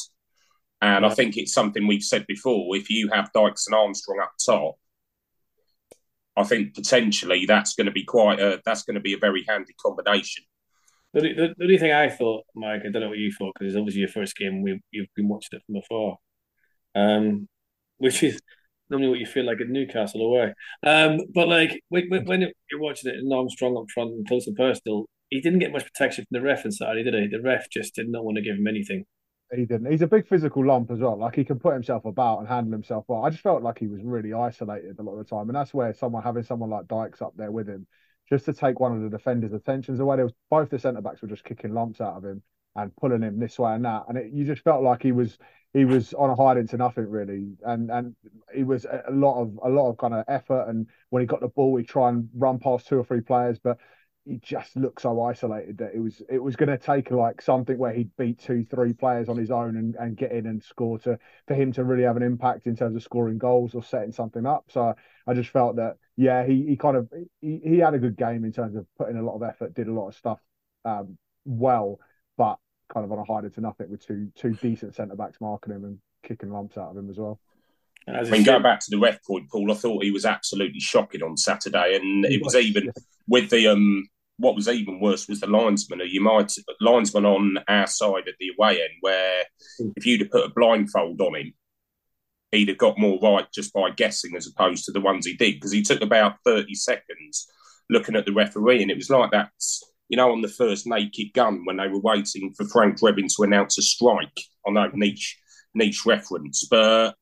And 0.83 1.07
I 1.07 1.09
think 1.09 1.37
it's 1.37 1.55
something 1.55 1.87
we've 1.87 2.03
said 2.03 2.27
before. 2.27 2.77
If 2.77 2.91
you 2.91 3.09
have 3.13 3.33
Dykes 3.33 3.67
and 3.67 3.75
Armstrong 3.75 4.21
up 4.23 4.33
top, 4.45 4.77
I 6.37 6.45
think 6.45 6.75
potentially 6.75 7.47
that's 7.47 7.75
going 7.75 7.87
to 7.87 7.93
be 7.93 8.05
quite 8.05 8.41
a 8.41 8.61
that's 8.65 8.83
going 8.83 8.95
to 8.95 9.01
be 9.01 9.15
a 9.15 9.19
very 9.19 9.45
handy 9.49 9.75
combination. 9.81 10.45
The, 11.17 11.55
the, 11.57 11.65
only 11.65 11.79
thing 11.79 11.93
I 11.93 12.11
thought, 12.11 12.45
Mike, 12.55 12.83
I 12.85 12.91
don't 12.91 13.01
know 13.01 13.09
what 13.09 13.17
you 13.17 13.33
thought 13.33 13.55
because 13.55 13.73
it's 13.73 13.79
obviously 13.79 14.01
your 14.01 14.11
first 14.11 14.37
game. 14.37 14.61
We 14.61 14.83
you've 14.91 15.09
been 15.17 15.29
watching 15.29 15.59
it 15.59 15.63
from 15.65 15.77
afar, 15.77 16.17
um, 16.95 17.49
which 17.97 18.23
is 18.23 18.39
normally 18.91 19.09
what 19.09 19.19
you 19.19 19.25
feel 19.25 19.47
like 19.47 19.63
at 19.63 19.69
Newcastle 19.69 20.21
away. 20.21 20.53
Um, 20.85 21.21
but 21.35 21.49
like 21.49 21.81
when, 21.89 22.11
when 22.11 22.27
when 22.27 22.41
you're 22.71 22.81
watching 22.81 23.11
it 23.11 23.17
and 23.17 23.33
Armstrong 23.33 23.79
up 23.79 23.91
front 23.95 24.11
and 24.11 24.29
close 24.29 24.47
and 24.47 24.57
personal, 24.57 25.07
he 25.31 25.41
didn't 25.41 25.61
get 25.61 25.73
much 25.73 25.85
protection 25.85 26.27
from 26.29 26.39
the 26.39 26.47
ref 26.47 26.67
inside, 26.67 27.03
did 27.03 27.15
he? 27.15 27.29
The 27.29 27.41
ref 27.41 27.71
just 27.71 27.95
did 27.95 28.11
not 28.11 28.23
want 28.23 28.37
to 28.37 28.43
give 28.43 28.57
him 28.57 28.67
anything. 28.67 29.07
He 29.55 29.65
didn't. 29.65 29.91
He's 29.91 30.03
a 30.03 30.07
big 30.07 30.29
physical 30.29 30.67
lump 30.67 30.91
as 30.91 30.99
well. 30.99 31.19
Like 31.19 31.37
he 31.37 31.45
can 31.45 31.59
put 31.59 31.73
himself 31.73 32.05
about 32.05 32.41
and 32.41 32.49
handle 32.49 32.73
himself 32.73 33.07
well. 33.09 33.25
I 33.25 33.31
just 33.31 33.43
felt 33.43 33.63
like 33.63 33.79
he 33.79 33.87
was 33.87 34.03
really 34.05 34.35
isolated 34.35 34.99
a 34.99 35.03
lot 35.03 35.13
of 35.13 35.19
the 35.19 35.35
time, 35.35 35.49
and 35.49 35.57
that's 35.57 35.73
where 35.73 35.95
someone 35.95 36.23
having 36.23 36.43
someone 36.43 36.69
like 36.69 36.89
Dykes 36.89 37.23
up 37.23 37.33
there 37.37 37.51
with 37.51 37.69
him, 37.69 37.87
just 38.29 38.45
to 38.47 38.53
take 38.53 38.81
one 38.81 38.95
of 38.95 39.03
the 39.03 39.09
defenders' 39.09 39.53
attentions 39.53 40.01
away. 40.01 40.17
There 40.17 40.25
was 40.25 40.35
both 40.51 40.71
the 40.71 40.79
centre 40.79 41.01
backs 41.01 41.23
were 41.23 41.29
just 41.29 41.45
kicking 41.45 41.75
lumps 41.75 42.01
out 42.01 42.17
of 42.17 42.25
him 42.25 42.43
and 42.75 42.95
pulling 42.97 43.23
him 43.23 43.39
this 43.39 43.59
way 43.59 43.75
and 43.75 43.85
that, 43.85 44.05
and 44.09 44.19
it, 44.19 44.33
you 44.33 44.45
just 44.45 44.63
felt 44.63 44.83
like 44.83 45.03
he 45.03 45.13
was 45.13 45.39
he 45.73 45.85
was 45.85 46.15
on 46.15 46.31
a 46.31 46.35
hide 46.35 46.57
into 46.57 46.77
nothing 46.77 47.09
really, 47.09 47.57
and 47.65 47.91
and 47.91 48.15
he 48.55 48.65
was 48.65 48.85
a 48.85 49.11
lot 49.11 49.41
of 49.41 49.59
a 49.63 49.69
lot 49.69 49.91
of 49.91 49.99
kind 49.99 50.15
of 50.15 50.25
effort. 50.29 50.67
And 50.69 50.87
when 51.11 51.21
he 51.21 51.27
got 51.27 51.41
the 51.41 51.49
ball, 51.49 51.77
he'd 51.77 51.89
try 51.89 52.09
and 52.09 52.29
run 52.35 52.59
past 52.59 52.87
two 52.87 52.99
or 52.99 53.05
three 53.05 53.21
players, 53.21 53.59
but 53.59 53.79
he 54.27 54.39
just 54.39 54.77
looked 54.77 55.03
so 55.03 55.23
isolated 55.23 55.79
that 55.79 55.95
it 55.95 56.01
was 56.01 56.21
it 56.29 56.43
was 56.43 56.57
going 56.57 56.69
to 56.69 56.79
take 56.79 57.11
like 57.11 57.41
something 57.41 57.79
where 57.79 57.93
he'd 57.93 58.15
beat 58.17 58.39
two 58.39 58.65
three 58.65 58.93
players 58.93 59.29
on 59.29 59.37
his 59.37 59.51
own 59.51 59.77
and, 59.77 59.95
and 59.97 60.17
get 60.17 60.33
in 60.33 60.47
and 60.47 60.63
score 60.63 60.99
to 60.99 61.19
for 61.47 61.55
him 61.55 61.73
to 61.73 61.85
really 61.85 62.03
have 62.03 62.17
an 62.17 62.23
impact 62.23 62.67
in 62.67 62.77
terms 62.77 62.97
of 62.97 63.03
scoring 63.03 63.39
goals 63.39 63.75
or 63.75 63.83
setting 63.83 64.13
something 64.13 64.47
up. 64.47 64.65
So 64.69 64.95
i 65.29 65.35
just 65.35 65.51
felt 65.51 65.77
that 65.77 65.97
yeah 66.17 66.47
he, 66.47 66.67
he 66.67 66.77
kind 66.77 66.97
of 66.97 67.09
he, 67.41 67.61
he 67.65 67.79
had 67.79 67.95
a 67.95 67.99
good 67.99 68.17
game 68.17 68.45
in 68.45 68.53
terms 68.53 68.77
of 68.77 68.87
putting 68.99 69.17
a 69.17 69.23
lot 69.23 69.35
of 69.35 69.43
effort 69.43 69.75
did 69.75 69.89
a 69.89 69.93
lot 69.93 70.09
of 70.09 70.15
stuff 70.15 70.39
um, 70.85 71.19
well 71.45 71.99
but 72.37 72.59
kind 72.93 73.05
of 73.05 73.13
on 73.13 73.19
a 73.19 73.25
hide 73.25 73.53
to 73.53 73.61
nothing 73.61 73.91
with 73.91 74.07
two 74.07 74.31
two 74.37 74.55
decent 74.55 74.95
centre 74.95 75.17
backs 75.17 75.39
marking 75.41 75.75
him 75.75 75.85
and 75.85 75.99
kicking 76.23 76.51
lumps 76.51 76.77
out 76.77 76.91
of 76.91 76.97
him 76.97 77.11
as 77.11 77.19
well. 77.19 77.41
I 78.09 78.23
mean, 78.23 78.45
going 78.45 78.63
back 78.63 78.81
to 78.81 78.91
the 78.91 78.99
ref 78.99 79.25
point, 79.25 79.51
Paul, 79.51 79.73
I 79.73 79.75
thought 79.75 80.05
he 80.05 80.13
was 80.13 80.25
absolutely 80.25 80.79
shocking 80.79 81.25
on 81.25 81.37
Saturday, 81.37 81.97
and 81.97 82.25
it 82.25 82.41
was 82.41 82.55
even 82.55 82.93
with 83.27 83.51
the 83.51 83.67
um 83.67 84.07
what 84.39 84.55
was 84.55 84.69
even 84.69 85.01
worse 85.01 85.29
was 85.29 85.41
the 85.41 85.47
linesman. 85.47 86.01
You 86.05 86.21
might 86.21 86.53
linesman 86.81 87.25
on 87.25 87.57
our 87.69 87.87
side 87.87 88.29
at 88.29 88.35
the 88.39 88.51
away 88.59 88.83
end, 88.83 88.95
where 89.01 89.45
hmm. 89.79 89.91
if 89.97 90.07
you'd 90.07 90.21
have 90.23 90.31
put 90.31 90.47
a 90.47 90.53
blindfold 90.55 91.21
on 91.21 91.37
him, 91.37 91.53
he'd 92.53 92.69
have 92.69 92.79
got 92.79 92.99
more 92.99 93.19
right 93.23 93.47
just 93.55 93.73
by 93.73 93.91
guessing 93.91 94.37
as 94.37 94.47
opposed 94.47 94.85
to 94.85 94.93
the 94.93 95.01
ones 95.01 95.27
he 95.27 95.35
did 95.35 95.55
because 95.55 95.73
he 95.73 95.83
took 95.83 96.03
about 96.03 96.37
thirty 96.45 96.75
seconds 96.75 97.47
looking 97.89 98.17
at 98.17 98.27
the 98.27 98.33
referee, 98.33 98.83
and 98.83 98.91
it 98.91 98.97
was 98.97 99.11
like 99.11 99.31
that. 99.31 99.51
You 100.09 100.17
know, 100.17 100.31
on 100.31 100.41
the 100.41 100.49
first 100.49 100.87
Naked 100.87 101.33
Gun 101.35 101.65
when 101.65 101.79
they 101.79 101.89
were 101.89 102.01
waiting 102.01 102.53
for 102.57 102.65
Frank 102.69 103.01
Drebin 103.01 103.29
to 103.37 103.43
announce 103.43 103.77
a 103.79 103.83
strike. 103.83 104.41
I 104.67 104.71
know 104.71 104.91
niche 104.93 105.39
niche 105.75 106.07
reference, 106.07 106.67
but 106.71 107.15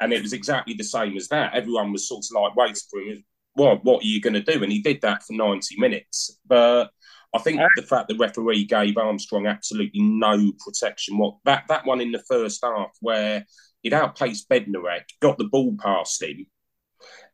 and 0.00 0.12
it 0.12 0.22
was 0.22 0.32
exactly 0.32 0.74
the 0.74 0.84
same 0.84 1.16
as 1.16 1.28
that. 1.28 1.54
Everyone 1.54 1.92
was 1.92 2.08
sort 2.08 2.24
of 2.24 2.42
like 2.42 2.56
waiting 2.56 2.76
for 2.90 3.00
him 3.00 3.24
what 3.56 3.84
what 3.84 4.02
are 4.02 4.06
you 4.06 4.20
going 4.20 4.34
to 4.34 4.42
do? 4.42 4.62
And 4.62 4.70
he 4.70 4.80
did 4.80 5.00
that 5.00 5.22
for 5.22 5.32
90 5.32 5.78
minutes. 5.78 6.38
But 6.46 6.90
I 7.34 7.38
think 7.38 7.60
uh, 7.60 7.66
the 7.76 7.82
fact 7.82 8.08
the 8.08 8.16
referee 8.16 8.64
gave 8.64 8.96
Armstrong 8.96 9.46
absolutely 9.46 10.00
no 10.00 10.52
protection, 10.64 11.18
what 11.18 11.36
that, 11.44 11.64
that 11.68 11.86
one 11.86 12.00
in 12.00 12.12
the 12.12 12.22
first 12.28 12.64
half 12.64 12.90
where 13.00 13.44
he'd 13.82 13.94
outpaced 13.94 14.48
Bednarek, 14.48 15.04
got 15.20 15.38
the 15.38 15.44
ball 15.44 15.74
past 15.78 16.22
him, 16.22 16.46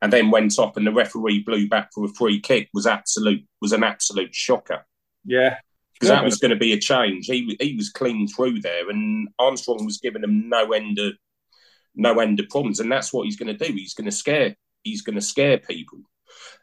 and 0.01 0.13
then 0.13 0.31
went 0.31 0.59
off 0.59 0.77
and 0.77 0.87
the 0.87 0.93
referee 0.93 1.43
blew 1.45 1.69
back 1.69 1.91
for 1.95 2.05
a 2.05 2.09
free 2.09 2.41
kick 2.41 2.69
was 2.73 2.87
absolute 2.87 3.45
was 3.61 3.73
an 3.73 3.85
absolute 3.85 4.35
shocker. 4.35 4.85
Yeah. 5.25 5.59
Because 5.95 6.09
that 6.09 6.25
was 6.25 6.39
going 6.39 6.51
to 6.51 6.57
be 6.57 6.73
a 6.73 6.81
change. 6.81 7.27
He 7.27 7.57
he 7.61 7.77
was 7.77 7.91
clean 7.91 8.27
through 8.27 8.61
there, 8.61 8.91
and 8.91 9.29
Armstrong 9.39 9.85
was 9.85 9.99
giving 9.99 10.25
him 10.25 10.49
no 10.49 10.73
end 10.73 10.99
of 10.99 11.13
no 11.95 12.19
end 12.19 12.41
of 12.41 12.49
problems, 12.49 12.81
and 12.81 12.91
that's 12.91 13.13
what 13.13 13.27
he's 13.27 13.37
going 13.37 13.57
to 13.57 13.67
do. 13.67 13.73
He's 13.73 13.95
going 13.95 14.11
to 14.11 14.17
scare 14.17 14.57
he's 14.83 15.03
going 15.03 15.15
to 15.15 15.21
scare 15.21 15.59
people. 15.59 16.01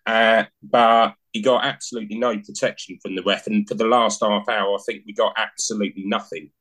Uh, 0.05 0.43
but 0.63 1.13
he 1.33 1.41
got 1.41 1.65
absolutely 1.65 2.17
no 2.17 2.37
protection 2.39 2.97
from 3.01 3.15
the 3.15 3.23
ref. 3.23 3.47
And 3.47 3.67
for 3.67 3.75
the 3.75 3.85
last 3.85 4.21
half 4.21 4.47
hour, 4.49 4.75
I 4.75 4.79
think 4.85 5.03
we 5.05 5.13
got 5.13 5.33
absolutely 5.37 6.03
nothing. 6.05 6.51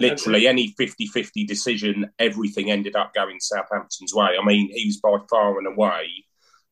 Literally, 0.00 0.48
any 0.48 0.74
50 0.76 1.06
50 1.06 1.44
decision, 1.46 2.10
everything 2.18 2.70
ended 2.70 2.96
up 2.96 3.14
going 3.14 3.38
Southampton's 3.38 4.12
way. 4.12 4.30
I 4.40 4.44
mean, 4.44 4.68
he's 4.72 5.00
by 5.00 5.18
far 5.30 5.56
and 5.58 5.68
away 5.68 6.08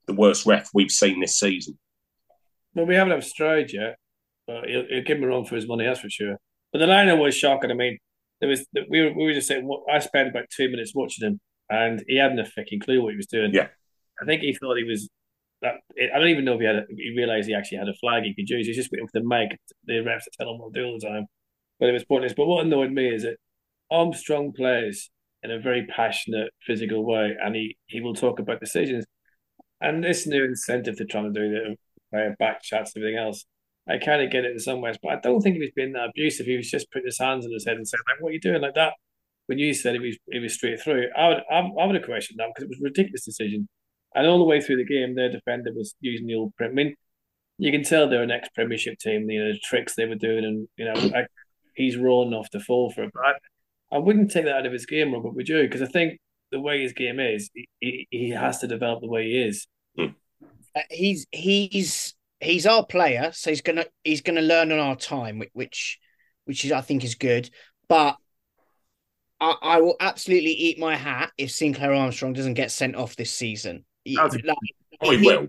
the 0.07 0.13
worst 0.13 0.45
ref 0.45 0.71
we've 0.75 0.91
seen 0.91 1.21
this 1.21 1.39
season. 1.39 1.79
Well, 2.75 2.87
we 2.87 2.97
haven't 2.97 3.13
had 3.13 3.23
Sturridge 3.23 3.73
yet, 3.73 3.97
but 4.47 4.69
he'll, 4.69 4.87
he'll 4.89 5.05
give 5.05 5.19
him 5.19 5.25
a 5.25 5.29
run 5.29 5.45
for 5.45 5.55
his 5.55 5.69
money, 5.69 5.85
that's 5.85 6.01
for 6.01 6.11
sure. 6.11 6.37
But 6.73 6.81
the 6.81 6.87
liner 6.87 7.17
was 7.17 7.37
shocking. 7.37 7.71
I 7.71 7.75
mean, 7.75 7.99
there 8.41 8.49
was 8.49 8.67
we 8.89 9.03
were, 9.03 9.13
we 9.13 9.25
were 9.25 9.35
just 9.35 9.47
saying, 9.47 9.71
I 9.91 10.01
spent 10.01 10.31
about 10.31 10.47
two 10.51 10.69
minutes 10.69 10.95
watching 10.95 11.27
him, 11.27 11.41
and 11.71 12.03
he 12.09 12.17
hadn't 12.17 12.41
a 12.41 12.45
fucking 12.45 12.81
clue 12.81 13.03
what 13.03 13.11
he 13.11 13.17
was 13.17 13.27
doing. 13.27 13.53
Yeah. 13.55 13.69
I 14.21 14.25
think 14.25 14.43
he 14.43 14.55
thought 14.55 14.79
he 14.79 14.85
was 14.85 15.09
that 15.63 15.77
I 16.15 16.19
don't 16.19 16.29
even 16.29 16.45
know 16.45 16.55
if 16.55 16.61
he 16.61 16.67
had 16.67 16.77
a, 16.77 16.85
he 16.91 17.15
realized 17.17 17.49
he 17.49 17.55
actually 17.55 17.79
had 17.79 17.89
a 17.89 17.95
flag 17.95 18.25
he 18.25 18.35
could 18.35 18.49
use. 18.49 18.67
He's 18.67 18.77
just 18.77 18.91
waiting 18.93 19.09
for 19.09 19.21
the 19.21 19.27
mic, 19.27 19.59
the 19.85 19.95
refs 19.95 20.25
to 20.25 20.31
tell 20.39 20.51
him 20.51 20.59
what 20.59 20.75
to 20.75 20.81
do 20.81 20.87
all 20.87 20.99
the 21.01 21.07
time. 21.07 21.27
But 21.79 21.89
it 21.89 21.93
was 21.93 22.05
pointless. 22.05 22.35
But 22.37 22.47
what 22.47 22.67
annoyed 22.67 22.93
me 22.93 23.09
is 23.09 23.23
that 23.23 23.37
Armstrong 23.91 24.53
plays 24.53 25.11
in 25.43 25.51
a 25.51 25.59
very 25.59 25.87
passionate, 25.87 26.51
physical 26.67 27.05
way, 27.05 27.37
and 27.43 27.55
he 27.55 27.77
he 27.87 28.01
will 28.01 28.15
talk 28.15 28.39
about 28.39 28.61
decisions. 28.61 29.05
And 29.81 30.03
this 30.03 30.27
new 30.27 30.45
incentive 30.45 30.97
to 30.99 31.05
trying 31.05 31.33
to 31.33 31.41
do 31.41 31.49
the 31.49 31.77
player 32.11 32.37
back 32.39 32.63
chats 32.63 32.95
and 32.95 33.03
everything 33.03 33.19
else, 33.19 33.45
I 33.89 33.99
kind 33.99 34.23
of 34.23 34.31
get 34.31 34.45
it 34.45 34.53
in 34.53 34.59
some 34.61 34.81
ways, 34.81 34.97
but 35.03 35.13
I 35.13 35.21
don't 35.21 35.41
think 35.41 35.55
he 35.55 35.61
was 35.61 35.73
being 35.75 35.93
that 35.93 36.11
abusive. 36.11 36.47
He 36.47 36.57
was 36.57 36.71
just 36.71 36.91
putting 36.93 37.07
his 37.07 37.19
hands 37.19 37.45
on 37.45 37.53
his 37.53 37.67
head 37.67 37.77
and 37.77 37.87
saying, 37.87 38.03
like, 38.09 38.23
what 38.23 38.31
are 38.31 38.33
you 38.33 38.41
doing 38.41 38.63
like 38.63 38.75
that? 38.75 38.95
When 39.47 39.59
you 39.59 39.75
said 39.75 39.95
he 39.95 40.01
was, 40.01 40.17
he 40.31 40.39
was 40.39 40.55
straight 40.55 40.81
through, 40.81 41.09
I 41.17 41.29
would, 41.29 41.43
I, 41.51 41.59
I 41.59 41.87
would 41.87 41.97
have 41.97 42.05
questioned 42.05 42.39
that 42.39 42.49
because 42.51 42.65
it 42.65 42.69
was 42.69 42.79
a 42.81 42.85
ridiculous 42.85 43.25
decision. 43.25 43.69
And 44.15 44.27
all 44.27 44.39
the 44.39 44.45
way 44.45 44.61
through 44.61 44.77
the 44.77 44.85
game, 44.85 45.15
their 45.15 45.31
defender 45.31 45.71
was 45.75 45.95
using 46.01 46.27
the 46.27 46.35
old. 46.35 46.53
I 46.61 46.69
mean, 46.69 46.95
you 47.59 47.71
can 47.71 47.83
tell 47.83 48.09
they're 48.09 48.23
an 48.23 48.31
ex-Premiership 48.31 48.99
team. 48.99 49.31
You 49.31 49.45
know 49.45 49.53
the 49.53 49.61
tricks 49.65 49.95
they 49.95 50.07
were 50.07 50.15
doing, 50.15 50.45
and 50.45 50.69
you 50.77 50.85
know 50.85 50.95
like, 51.09 51.29
he's 51.75 51.97
raw 51.97 52.23
enough 52.23 52.51
to 52.51 52.61
fall 52.61 52.91
for 52.91 53.05
it. 53.05 53.11
But 53.15 53.23
I, 53.25 53.97
I 53.97 53.99
wouldn't 53.99 54.31
take 54.31 54.45
that 54.45 54.57
out 54.57 54.67
of 54.67 54.73
his 54.73 54.87
game, 54.87 55.13
Robert. 55.13 55.35
Would 55.35 55.49
you? 55.49 55.63
Because 55.63 55.83
I 55.83 55.87
think 55.87 56.21
the 56.51 56.61
way 56.61 56.83
his 56.83 56.93
game 56.93 57.21
is, 57.21 57.51
he, 57.81 58.07
he 58.11 58.31
has 58.31 58.59
to 58.59 58.67
develop 58.67 59.01
the 59.01 59.09
way 59.09 59.25
he 59.25 59.43
is. 59.43 59.67
Uh, 59.99 60.81
he's 60.91 61.27
he's 61.31 62.15
he's 62.41 62.67
our 62.67 62.85
player, 62.85 63.31
so 63.33 63.51
he's 63.51 63.63
gonna 63.63 63.87
he's 64.05 64.23
gonna 64.23 64.43
learn 64.43 64.73
on 64.73 64.79
our 64.79 64.97
time, 64.97 65.43
which 65.53 65.99
which 66.45 66.65
is 66.65 66.73
I 66.73 66.81
think 66.81 67.05
is 67.05 67.15
good. 67.15 67.51
But 67.89 68.17
I, 69.41 69.57
I 69.63 69.81
will 69.81 69.97
absolutely 70.01 70.53
eat 70.53 70.79
my 70.79 70.97
hat 70.97 71.33
if 71.37 71.51
Sinclair 71.51 71.93
Armstrong 71.93 72.33
doesn't 72.33 72.55
get 72.55 72.71
sent 72.71 72.97
off 72.97 73.17
this 73.17 73.33
season. 73.33 73.85
Like, 74.05 74.33
he, 75.01 75.17
he 75.17 75.27
will. 75.27 75.49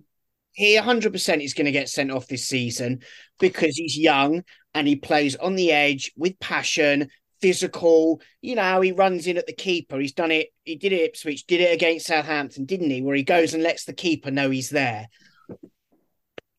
He 0.53 0.77
100% 0.77 1.43
is 1.43 1.53
going 1.53 1.65
to 1.65 1.71
get 1.71 1.89
sent 1.89 2.11
off 2.11 2.27
this 2.27 2.47
season 2.47 3.01
because 3.39 3.75
he's 3.75 3.97
young 3.97 4.43
and 4.75 4.87
he 4.87 4.95
plays 4.95 5.35
on 5.35 5.55
the 5.55 5.71
edge 5.71 6.11
with 6.15 6.39
passion, 6.39 7.09
physical. 7.41 8.21
You 8.41 8.55
know 8.55 8.81
he 8.81 8.91
runs 8.91 9.25
in 9.25 9.37
at 9.37 9.47
the 9.47 9.53
keeper. 9.53 9.99
He's 9.99 10.13
done 10.13 10.31
it. 10.31 10.49
He 10.63 10.75
did 10.75 10.93
it 10.93 11.01
Ipswich, 11.01 11.47
did 11.47 11.61
it 11.61 11.73
against 11.73 12.05
Southampton, 12.05 12.65
didn't 12.65 12.91
he? 12.91 13.01
Where 13.01 13.15
he 13.15 13.23
goes 13.23 13.53
and 13.53 13.63
lets 13.63 13.85
the 13.85 13.93
keeper 13.93 14.29
know 14.29 14.51
he's 14.51 14.69
there. 14.69 15.07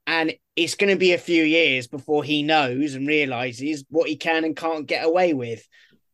And 0.06 0.34
it's 0.56 0.74
going 0.74 0.92
to 0.92 0.98
be 0.98 1.12
a 1.12 1.18
few 1.18 1.42
years 1.42 1.86
before 1.86 2.24
he 2.24 2.42
knows 2.42 2.94
and 2.94 3.06
realizes 3.06 3.84
what 3.88 4.08
he 4.08 4.16
can 4.16 4.44
and 4.44 4.56
can't 4.56 4.86
get 4.86 5.04
away 5.04 5.34
with. 5.34 5.66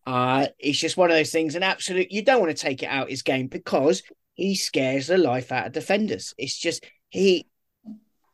Uh, 0.06 0.46
it's 0.58 0.78
just 0.78 0.96
one 0.96 1.10
of 1.10 1.16
those 1.16 1.32
things. 1.32 1.54
And 1.54 1.64
absolutely, 1.64 2.14
you 2.14 2.24
don't 2.24 2.40
want 2.40 2.56
to 2.56 2.62
take 2.62 2.82
it 2.82 2.88
out 2.88 3.10
his 3.10 3.22
game 3.22 3.48
because 3.48 4.02
he 4.40 4.54
scares 4.54 5.06
the 5.06 5.18
life 5.18 5.52
out 5.52 5.66
of 5.66 5.72
defenders. 5.72 6.34
It's 6.38 6.56
just 6.56 6.86
he 7.10 7.46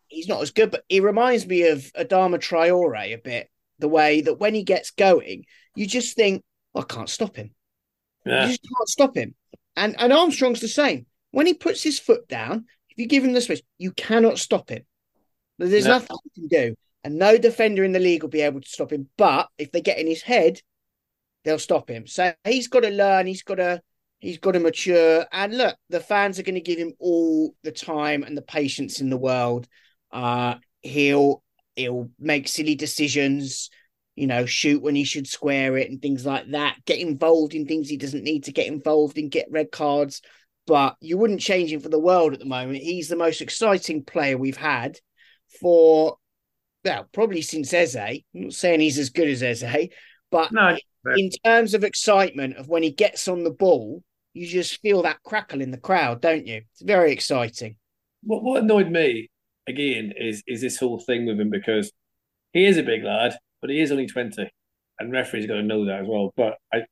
he's 0.07 0.29
not 0.29 0.41
as 0.41 0.53
good, 0.53 0.71
but 0.71 0.85
he 0.89 1.01
reminds 1.01 1.45
me 1.49 1.67
of 1.67 1.81
Adama 1.95 2.39
Traore 2.39 3.13
a 3.13 3.17
bit. 3.17 3.51
The 3.81 3.89
way 3.89 4.21
that 4.21 4.39
when 4.39 4.55
he 4.55 4.63
gets 4.63 4.93
going, 4.93 5.47
you 5.75 5.85
just 5.85 6.15
think, 6.15 6.45
I 6.77 6.83
can't 6.83 7.11
stop 7.11 7.35
him. 7.35 7.51
Yeah. 8.25 8.43
You 8.43 8.49
just 8.51 8.63
can't 8.63 8.89
stop 8.89 9.17
him. 9.17 9.35
And 9.75 9.97
and 9.99 10.13
Armstrong's 10.13 10.61
the 10.61 10.69
same. 10.69 11.07
When 11.33 11.47
he 11.47 11.55
puts 11.55 11.83
his 11.83 11.99
foot 11.99 12.29
down, 12.29 12.67
if 12.89 12.99
you 12.99 13.09
give 13.09 13.25
him 13.25 13.33
the 13.33 13.41
space, 13.41 13.63
you 13.77 13.91
cannot 13.91 14.39
stop 14.39 14.71
him. 14.71 14.85
There's 15.59 15.87
no. 15.87 15.95
nothing 15.95 16.17
you 16.23 16.31
can 16.43 16.49
do. 16.49 16.77
And 17.03 17.19
no 17.19 17.37
defender 17.37 17.83
in 17.83 17.93
the 17.93 17.99
league 17.99 18.23
will 18.23 18.31
be 18.31 18.43
able 18.43 18.61
to 18.61 18.69
stop 18.69 18.93
him. 18.93 19.09
But 19.17 19.49
if 19.59 19.73
they 19.73 19.81
get 19.81 19.99
in 19.99 20.07
his 20.07 20.23
head, 20.23 20.61
they'll 21.45 21.59
stop 21.59 21.91
him. 21.91 22.07
So 22.07 22.33
he's 22.45 22.69
got 22.69 22.81
to 22.81 22.91
learn. 22.91 23.27
He's 23.27 23.43
got 23.43 23.57
to 23.57 23.83
he's 24.19 24.39
got 24.39 24.53
to 24.53 24.61
mature. 24.61 25.27
And 25.33 25.57
look, 25.57 25.77
the 25.89 26.01
fans 26.01 26.39
are 26.39 26.43
going 26.43 26.55
to 26.55 26.61
give 26.61 26.79
him 26.79 26.93
all 26.99 27.55
the 27.63 27.73
time 27.73 28.23
and 28.23 28.37
the 28.37 28.43
patience 28.43 29.01
in 29.01 29.11
the 29.11 29.17
world. 29.17 29.67
Uh, 30.11 30.57
he'll 30.83 31.43
he'll 31.75 32.11
make 32.19 32.49
silly 32.49 32.75
decisions. 32.75 33.71
You 34.15 34.27
know, 34.27 34.47
shoot 34.47 34.83
when 34.83 34.95
he 34.95 35.05
should 35.05 35.27
square 35.27 35.77
it 35.77 35.91
and 35.91 36.01
things 36.01 36.25
like 36.25 36.51
that. 36.53 36.77
Get 36.87 37.01
involved 37.01 37.55
in 37.55 37.67
things 37.67 37.89
he 37.89 37.99
doesn't 37.99 38.25
need 38.25 38.45
to 38.45 38.53
get 38.53 38.67
involved 38.67 39.19
in. 39.19 39.29
Get 39.29 39.51
red 39.51 39.71
cards. 39.71 40.23
But 40.67 40.97
you 41.01 41.19
wouldn't 41.19 41.41
change 41.41 41.71
him 41.71 41.81
for 41.81 41.91
the 41.91 41.99
world 41.99 42.33
at 42.33 42.41
the 42.41 42.47
moment. 42.47 42.79
He's 42.79 43.09
the 43.09 43.17
most 43.17 43.41
exciting 43.41 44.05
player 44.05 44.37
we've 44.37 44.57
had 44.57 44.99
for 45.61 46.17
well, 46.85 47.09
probably 47.13 47.43
since 47.43 47.73
Eze. 47.73 47.97
I'm 47.97 48.23
not 48.35 48.53
saying 48.53 48.81
he's 48.81 48.99
as 48.99 49.11
good 49.11 49.29
as 49.29 49.43
Eze, 49.43 49.89
but 50.31 50.53
no, 50.53 50.77
in 51.17 51.31
terms 51.45 51.75
of 51.75 51.85
excitement 51.85 52.57
of 52.57 52.69
when 52.69 52.83
he 52.83 52.91
gets 52.91 53.29
on 53.29 53.45
the 53.45 53.51
ball, 53.51 54.03
you 54.37 54.47
just 54.47 54.81
feel 54.83 55.03
that 55.03 55.23
crackle 55.23 55.61
in 55.61 55.71
the 55.71 55.79
crowd, 55.79 56.21
don't 56.21 56.47
you? 56.47 56.63
It's 56.73 56.83
very 56.83 57.13
exciting. 57.13 57.77
What 58.23 58.43
what 58.43 58.63
annoyed 58.63 58.91
me 58.91 59.31
again 59.67 60.13
is 60.17 60.43
is 60.47 60.61
this 60.61 60.79
whole 60.79 60.99
thing 60.99 61.27
with 61.27 61.41
him 61.41 61.51
because 61.51 61.91
he 62.53 62.67
is 62.67 62.77
a 62.77 62.83
big 62.83 63.03
lad, 63.03 63.37
but 63.61 63.71
he 63.71 63.81
is 63.81 63.91
only 63.91 64.07
20. 64.07 64.49
And 64.99 65.13
referees 65.13 65.47
got 65.47 65.55
to 65.55 65.63
know 65.63 65.85
that 65.85 66.01
as 66.01 66.07
well. 66.09 66.33
But 66.37 66.55
I, 66.73 66.85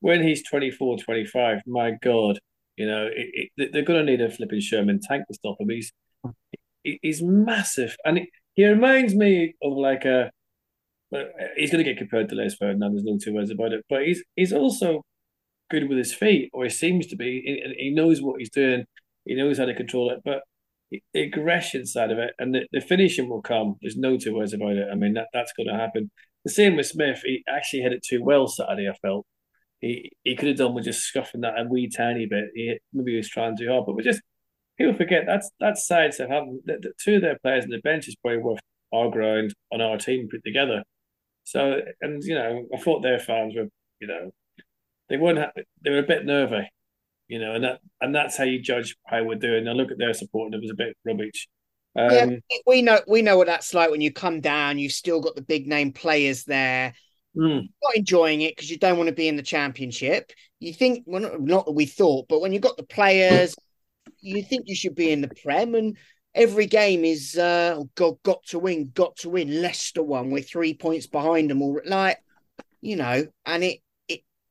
when 0.00 0.22
he's 0.22 0.42
24, 0.42 0.98
25, 0.98 1.60
my 1.66 1.92
God, 2.02 2.40
you 2.76 2.86
know, 2.86 3.06
it, 3.06 3.50
it, 3.56 3.72
they're 3.72 3.84
going 3.84 4.04
to 4.04 4.10
need 4.10 4.20
a 4.20 4.30
flipping 4.30 4.60
Sherman 4.60 5.00
tank 5.00 5.26
to 5.28 5.34
stop 5.34 5.60
him. 5.60 5.68
He's 5.70 5.92
he's 6.82 7.22
massive. 7.22 7.96
And 8.04 8.18
he, 8.18 8.30
he 8.54 8.66
reminds 8.66 9.14
me 9.14 9.54
of 9.62 9.74
like 9.74 10.04
a, 10.04 10.30
he's 11.56 11.70
going 11.70 11.84
to 11.84 11.90
get 11.90 11.98
compared 11.98 12.28
to 12.30 12.34
Les 12.34 12.54
Ferdinand. 12.54 12.92
There's 12.92 13.04
no 13.04 13.18
two 13.18 13.34
words 13.34 13.50
about 13.50 13.72
it. 13.72 13.84
But 13.88 14.06
he's 14.06 14.24
he's 14.34 14.52
also 14.52 15.02
good 15.72 15.88
with 15.88 15.98
his 15.98 16.14
feet, 16.14 16.50
or 16.52 16.64
he 16.64 16.70
seems 16.70 17.08
to 17.08 17.16
be. 17.16 17.60
And 17.64 17.74
he 17.76 17.90
knows 17.90 18.22
what 18.22 18.38
he's 18.38 18.50
doing. 18.50 18.84
He 19.24 19.34
knows 19.34 19.58
how 19.58 19.64
to 19.64 19.74
control 19.74 20.10
it. 20.10 20.20
But 20.24 20.42
the 21.12 21.22
aggression 21.22 21.86
side 21.86 22.10
of 22.10 22.18
it 22.18 22.34
and 22.38 22.54
the, 22.54 22.66
the 22.72 22.80
finishing 22.80 23.28
will 23.28 23.42
come. 23.42 23.76
There's 23.80 23.96
no 23.96 24.16
two 24.16 24.34
words 24.34 24.52
about 24.52 24.76
it. 24.76 24.88
I 24.90 24.94
mean, 24.94 25.14
that, 25.14 25.28
that's 25.32 25.52
going 25.52 25.68
to 25.68 25.74
happen. 25.74 26.10
The 26.44 26.50
same 26.50 26.76
with 26.76 26.86
Smyth. 26.86 27.22
He 27.24 27.42
actually 27.48 27.82
hit 27.82 27.92
it 27.92 28.04
too 28.06 28.22
well 28.22 28.46
Saturday, 28.46 28.88
I 28.88 28.94
felt. 29.00 29.26
He 29.80 30.12
he 30.22 30.36
could 30.36 30.48
have 30.48 30.58
done 30.58 30.74
with 30.74 30.84
just 30.84 31.02
scuffing 31.02 31.40
that 31.40 31.58
a 31.58 31.64
wee 31.64 31.88
tiny 31.88 32.26
bit. 32.26 32.50
He, 32.54 32.78
maybe 32.92 33.12
he 33.12 33.16
was 33.16 33.28
trying 33.28 33.56
too 33.56 33.68
hard, 33.68 33.86
but 33.86 33.96
we 33.96 34.02
just 34.02 34.22
people 34.78 34.94
forget 34.94 35.24
that's 35.26 35.50
that 35.58 35.76
have 36.30 36.44
the, 36.64 36.78
the, 36.80 36.92
two 37.02 37.16
of 37.16 37.22
their 37.22 37.38
players 37.38 37.64
on 37.64 37.70
the 37.70 37.80
bench 37.80 38.08
is 38.08 38.16
probably 38.16 38.38
worth 38.38 38.60
our 38.92 39.10
ground 39.10 39.54
on 39.72 39.80
our 39.80 39.98
team 39.98 40.28
put 40.30 40.44
together. 40.44 40.84
So 41.44 41.80
and 42.00 42.22
you 42.22 42.34
know, 42.34 42.66
I 42.74 42.78
thought 42.78 43.02
their 43.02 43.18
fans 43.18 43.54
were, 43.56 43.68
you 44.00 44.06
know, 44.06 44.30
they 45.12 45.18
weren't 45.18 45.38
they 45.84 45.90
were 45.90 45.98
a 45.98 46.02
bit 46.02 46.24
nervy 46.24 46.68
you 47.32 47.38
know, 47.38 47.54
and 47.54 47.64
that 47.64 47.80
and 48.02 48.14
that's 48.14 48.36
how 48.36 48.44
you 48.44 48.60
judge 48.60 48.94
how 49.06 49.24
we're 49.24 49.36
doing. 49.36 49.66
I 49.66 49.72
look 49.72 49.90
at 49.90 49.96
their 49.96 50.12
support 50.12 50.46
and 50.46 50.54
it 50.54 50.60
was 50.60 50.70
a 50.70 50.74
bit 50.74 50.94
rubbish. 51.02 51.48
Um, 51.96 52.10
yeah, 52.10 52.58
we 52.66 52.82
know 52.82 53.00
we 53.08 53.22
know 53.22 53.38
what 53.38 53.46
that's 53.46 53.72
like 53.72 53.90
when 53.90 54.02
you 54.02 54.12
come 54.12 54.42
down. 54.42 54.78
You've 54.78 54.92
still 54.92 55.18
got 55.18 55.34
the 55.34 55.40
big 55.40 55.66
name 55.66 55.92
players 55.92 56.44
there. 56.44 56.92
Mm. 57.34 57.68
Not 57.82 57.96
enjoying 57.96 58.42
it 58.42 58.54
because 58.54 58.70
you 58.70 58.76
don't 58.76 58.98
want 58.98 59.08
to 59.08 59.14
be 59.14 59.28
in 59.28 59.36
the 59.36 59.42
championship. 59.42 60.30
You 60.60 60.74
think, 60.74 61.04
well, 61.06 61.22
not, 61.22 61.40
not 61.40 61.64
that 61.64 61.72
we 61.72 61.86
thought, 61.86 62.26
but 62.28 62.42
when 62.42 62.52
you've 62.52 62.60
got 62.60 62.76
the 62.76 62.82
players, 62.82 63.54
you 64.20 64.42
think 64.42 64.64
you 64.66 64.76
should 64.76 64.94
be 64.94 65.10
in 65.10 65.22
the 65.22 65.32
Prem. 65.42 65.74
And 65.74 65.96
every 66.34 66.66
game 66.66 67.02
is, 67.02 67.38
uh, 67.38 67.76
oh 67.78 67.88
God, 67.94 68.16
got 68.24 68.44
to 68.48 68.58
win, 68.58 68.90
got 68.92 69.16
to 69.18 69.30
win. 69.30 69.62
Leicester 69.62 70.02
won. 70.02 70.30
We're 70.30 70.42
three 70.42 70.74
points 70.74 71.06
behind 71.06 71.48
them 71.48 71.62
all. 71.62 71.80
Like, 71.86 72.18
you 72.82 72.96
know, 72.96 73.24
and 73.46 73.64
it 73.64 73.78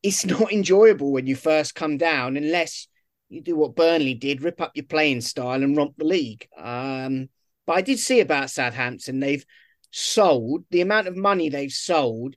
it's 0.03 0.25
not 0.25 0.51
enjoyable 0.51 1.11
when 1.11 1.27
you 1.27 1.35
first 1.35 1.75
come 1.75 1.97
down 1.97 2.37
unless 2.37 2.87
you 3.29 3.41
do 3.41 3.55
what 3.55 3.75
Burnley 3.75 4.13
did, 4.13 4.41
rip 4.41 4.59
up 4.59 4.71
your 4.75 4.85
playing 4.85 5.21
style 5.21 5.63
and 5.63 5.77
romp 5.77 5.95
the 5.97 6.05
league. 6.05 6.47
Um, 6.57 7.29
but 7.65 7.77
I 7.77 7.81
did 7.81 7.97
see 7.97 8.19
about 8.19 8.49
Southampton. 8.49 9.19
They've 9.19 9.45
sold 9.91 10.65
the 10.69 10.81
amount 10.81 11.07
of 11.07 11.15
money 11.15 11.47
they've 11.47 11.71
sold 11.71 12.35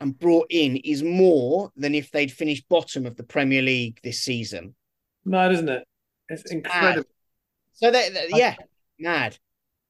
and 0.00 0.18
brought 0.18 0.48
in 0.50 0.76
is 0.76 1.02
more 1.02 1.70
than 1.76 1.94
if 1.94 2.10
they'd 2.10 2.30
finished 2.30 2.68
bottom 2.68 3.06
of 3.06 3.16
the 3.16 3.22
Premier 3.22 3.62
League 3.62 4.00
this 4.02 4.20
season. 4.20 4.74
Mad, 5.24 5.52
isn't 5.52 5.68
it? 5.68 5.84
It's, 6.28 6.42
it's 6.42 6.52
incredible. 6.52 6.96
Mad. 6.96 7.06
So 7.72 7.90
they, 7.90 8.10
they 8.10 8.28
yeah, 8.38 8.56
mad 8.98 9.38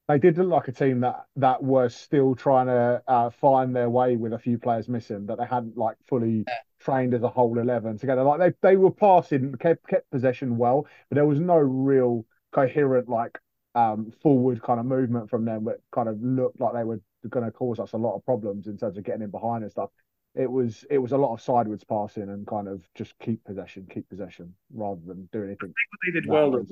they 0.07 0.19
did 0.19 0.37
look 0.37 0.49
like 0.49 0.67
a 0.67 0.71
team 0.71 0.99
that 1.01 1.25
that 1.35 1.63
were 1.63 1.89
still 1.89 2.35
trying 2.35 2.67
to 2.67 3.01
uh, 3.07 3.29
find 3.29 3.75
their 3.75 3.89
way 3.89 4.15
with 4.15 4.33
a 4.33 4.39
few 4.39 4.57
players 4.57 4.87
missing 4.87 5.25
that 5.25 5.37
they 5.37 5.45
hadn't 5.45 5.77
like 5.77 5.97
fully 6.07 6.43
yeah. 6.47 6.53
Trained 6.85 7.13
as 7.13 7.23
a 7.23 7.29
whole 7.29 7.57
11 7.57 7.97
together 7.97 8.23
like 8.23 8.39
they, 8.39 8.69
they 8.69 8.77
were 8.77 8.91
passing 8.91 9.53
kept, 9.59 9.87
kept 9.87 10.09
possession 10.11 10.57
well 10.57 10.85
but 11.09 11.15
there 11.15 11.25
was 11.25 11.39
no 11.39 11.57
real 11.57 12.25
coherent 12.51 13.09
like 13.09 13.37
um, 13.73 14.13
forward 14.21 14.61
kind 14.61 14.79
of 14.79 14.85
movement 14.85 15.29
from 15.29 15.43
them 15.43 15.65
that 15.65 15.77
kind 15.91 16.07
of 16.07 16.21
looked 16.21 16.59
like 16.61 16.73
they 16.73 16.83
were 16.83 17.01
going 17.29 17.45
to 17.45 17.51
cause 17.51 17.79
us 17.79 17.91
a 17.91 17.97
lot 17.97 18.15
of 18.15 18.23
problems 18.23 18.67
in 18.67 18.77
terms 18.77 18.97
of 18.97 19.03
getting 19.03 19.23
in 19.23 19.31
behind 19.31 19.63
and 19.63 19.71
stuff 19.71 19.89
it 20.33 20.49
was 20.49 20.85
it 20.89 20.97
was 20.97 21.11
a 21.11 21.17
lot 21.17 21.33
of 21.33 21.41
sideways 21.41 21.83
passing 21.83 22.23
and 22.23 22.47
kind 22.47 22.67
of 22.67 22.87
just 22.95 23.13
keep 23.19 23.43
possession 23.43 23.85
keep 23.91 24.07
possession 24.09 24.53
rather 24.73 25.01
than 25.05 25.27
do 25.33 25.43
anything 25.43 25.69
what 25.69 25.99
they 26.05 26.11
did 26.11 26.29
well 26.29 26.63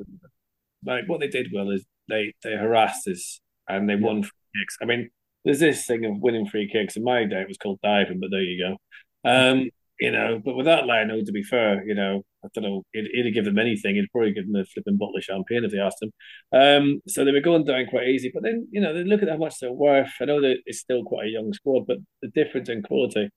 like 0.86 1.04
what 1.08 1.20
they 1.20 1.28
did 1.28 1.48
well 1.54 1.72
is 1.72 1.84
they 2.08 2.34
they 2.44 2.52
harassed 2.52 3.08
us 3.08 3.42
and 3.68 3.90
they 3.90 3.94
yeah. 3.94 4.06
won 4.06 4.24
free 4.24 4.62
kicks. 4.62 4.78
I 4.82 4.86
mean, 4.86 5.10
there's 5.46 5.60
this 5.60 5.86
thing 5.86 6.06
of 6.06 6.20
winning 6.20 6.48
free 6.48 6.70
kicks. 6.72 6.96
In 6.96 7.04
my 7.04 7.26
day, 7.26 7.42
it 7.42 7.48
was 7.48 7.58
called 7.58 7.80
diving, 7.84 8.20
but 8.20 8.30
there 8.32 8.42
you 8.42 8.64
go. 8.64 9.30
Um, 9.30 9.70
you 10.00 10.12
know, 10.12 10.42
but 10.44 10.56
with 10.56 10.66
that 10.66 10.86
line, 10.86 11.08
to 11.08 11.32
be 11.32 11.44
fair, 11.44 11.86
you 11.86 11.96
know, 11.96 12.24
I 12.44 12.48
don't 12.54 12.64
know, 12.64 12.84
he'd, 12.94 13.08
he'd 13.14 13.26
have 13.26 13.34
given 13.34 13.56
them 13.56 13.66
anything. 13.66 13.96
He'd 13.96 14.12
probably 14.12 14.34
give 14.34 14.52
them 14.52 14.62
a 14.62 14.66
flipping 14.66 14.98
bottle 14.98 15.18
of 15.18 15.24
champagne 15.24 15.64
if 15.64 15.72
they 15.72 15.80
asked 15.80 16.02
him. 16.02 16.12
Um, 16.52 17.02
so 17.08 17.24
they 17.24 17.32
were 17.32 17.40
going 17.40 17.64
down 17.64 17.86
quite 17.90 18.08
easy. 18.08 18.32
But 18.34 18.44
then, 18.44 18.68
you 18.72 18.82
know, 18.82 18.94
they 18.94 19.04
look 19.04 19.22
at 19.22 19.30
how 19.30 19.38
much 19.38 19.60
they're 19.60 19.72
worth. 19.72 20.12
I 20.20 20.26
know 20.26 20.42
that 20.42 20.58
it's 20.66 20.80
still 20.80 21.04
quite 21.04 21.28
a 21.28 21.32
young 21.32 21.54
squad, 21.54 21.86
but 21.88 21.98
the 22.22 22.30
difference 22.30 22.70
in 22.70 22.82
quality. 22.82 23.30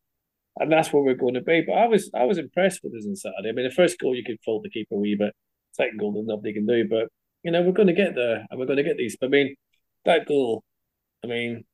And 0.59 0.73
that's 0.73 0.93
where 0.93 1.03
we're 1.03 1.15
going 1.15 1.35
to 1.35 1.43
be. 1.43 1.63
But 1.67 1.75
I 1.75 1.87
was 1.87 2.11
I 2.15 2.25
was 2.25 2.39
impressed 2.39 2.81
with 2.83 2.95
us 2.95 3.07
on 3.07 3.15
Saturday. 3.15 3.51
I 3.51 3.53
mean, 3.53 3.69
the 3.69 3.75
first 3.75 3.99
goal 4.01 4.17
you 4.17 4.25
could 4.25 4.39
fault 4.45 4.63
the 4.63 4.71
keeper 4.71 4.95
a 4.95 4.99
wee 4.99 5.15
bit. 5.15 5.35
Second 5.73 6.01
goal, 6.01 6.15
there's 6.15 6.27
nothing 6.27 6.43
they 6.43 6.53
can 6.55 6.67
do. 6.67 6.89
But 6.89 7.09
you 7.43 7.51
know, 7.51 7.63
we're 7.63 7.73
going 7.73 7.89
to 7.89 7.95
get 7.95 8.15
there 8.15 8.47
and 8.51 8.59
we're 8.59 8.67
going 8.67 8.79
to 8.79 8.83
get 8.83 8.97
these. 8.97 9.17
I 9.23 9.27
mean, 9.29 9.55
that 10.07 10.27
goal, 10.27 10.65
I 11.23 11.27
mean, 11.27 11.65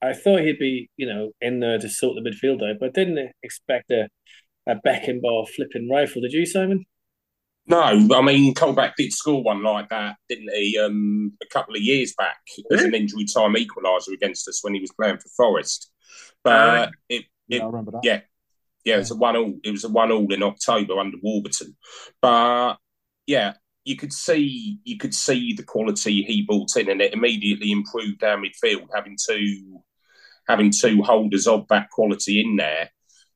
I 0.00 0.12
thought 0.12 0.40
he'd 0.40 0.58
be, 0.58 0.90
you 0.96 1.06
know, 1.06 1.30
in 1.40 1.60
there 1.60 1.78
to 1.78 1.88
sort 1.88 2.16
the 2.16 2.30
midfield 2.30 2.68
out, 2.68 2.76
but 2.80 2.94
didn't 2.94 3.32
expect 3.42 3.90
a, 3.90 4.08
a 4.66 4.76
Beckenbauer 4.76 5.48
flipping 5.48 5.88
rifle. 5.90 6.22
Did 6.22 6.32
you, 6.32 6.46
Simon? 6.46 6.84
No, 7.66 7.82
I 7.82 8.22
mean 8.22 8.54
Colback 8.54 8.92
did 8.96 9.12
score 9.12 9.42
one 9.42 9.62
like 9.62 9.90
that, 9.90 10.16
didn't 10.28 10.50
he? 10.54 10.78
Um, 10.78 11.32
a 11.42 11.46
couple 11.46 11.76
of 11.76 11.82
years 11.82 12.14
back 12.16 12.38
as 12.72 12.82
an 12.82 12.94
injury 12.94 13.26
time 13.26 13.54
equaliser 13.56 14.14
against 14.14 14.48
us 14.48 14.64
when 14.64 14.72
he 14.72 14.80
was 14.80 14.90
playing 14.98 15.18
for 15.18 15.28
Forest. 15.36 15.90
But 16.42 16.52
uh, 16.52 16.90
it, 17.10 17.16
it, 17.18 17.24
yeah, 17.48 17.62
I 17.62 17.66
remember 17.66 17.90
that. 17.90 18.00
Yeah, 18.02 18.20
yeah, 18.86 18.94
it 18.94 18.98
was 18.98 19.10
a 19.10 19.16
one 19.16 19.36
all. 19.36 19.54
It 19.62 19.70
was 19.70 19.84
a 19.84 19.90
one 19.90 20.10
all 20.10 20.32
in 20.32 20.42
October 20.42 20.98
under 20.98 21.18
Warburton. 21.22 21.76
But 22.22 22.76
yeah, 23.26 23.54
you 23.84 23.96
could 23.96 24.14
see 24.14 24.78
you 24.84 24.96
could 24.96 25.14
see 25.14 25.52
the 25.52 25.62
quality 25.62 26.22
he 26.22 26.46
brought 26.48 26.74
in, 26.76 26.88
and 26.88 27.02
it 27.02 27.12
immediately 27.12 27.70
improved 27.70 28.24
our 28.24 28.38
midfield. 28.38 28.88
Having 28.94 29.18
two 29.28 29.82
having 30.48 30.70
two 30.70 31.02
holders 31.02 31.46
of 31.46 31.68
that 31.68 31.90
quality 31.90 32.40
in 32.40 32.56
there 32.56 32.90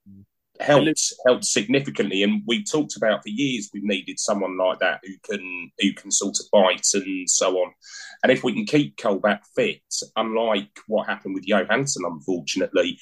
mm. 0.08 0.24
helped 0.60 1.12
helped 1.26 1.44
significantly. 1.44 2.22
And 2.22 2.42
we 2.46 2.64
talked 2.64 2.96
about 2.96 3.22
for 3.22 3.28
years 3.28 3.70
we've 3.72 3.84
needed 3.84 4.18
someone 4.18 4.56
like 4.56 4.78
that 4.80 5.00
who 5.04 5.14
can 5.30 5.70
who 5.78 5.92
can 5.92 6.10
sort 6.10 6.38
of 6.40 6.46
bite 6.50 6.86
and 6.94 7.28
so 7.28 7.58
on. 7.58 7.72
And 8.22 8.32
if 8.32 8.42
we 8.42 8.54
can 8.54 8.64
keep 8.64 8.96
Colback 8.96 9.40
fit, 9.54 9.82
unlike 10.16 10.70
what 10.86 11.08
happened 11.08 11.34
with 11.34 11.46
Johansen, 11.46 12.04
unfortunately, 12.04 12.98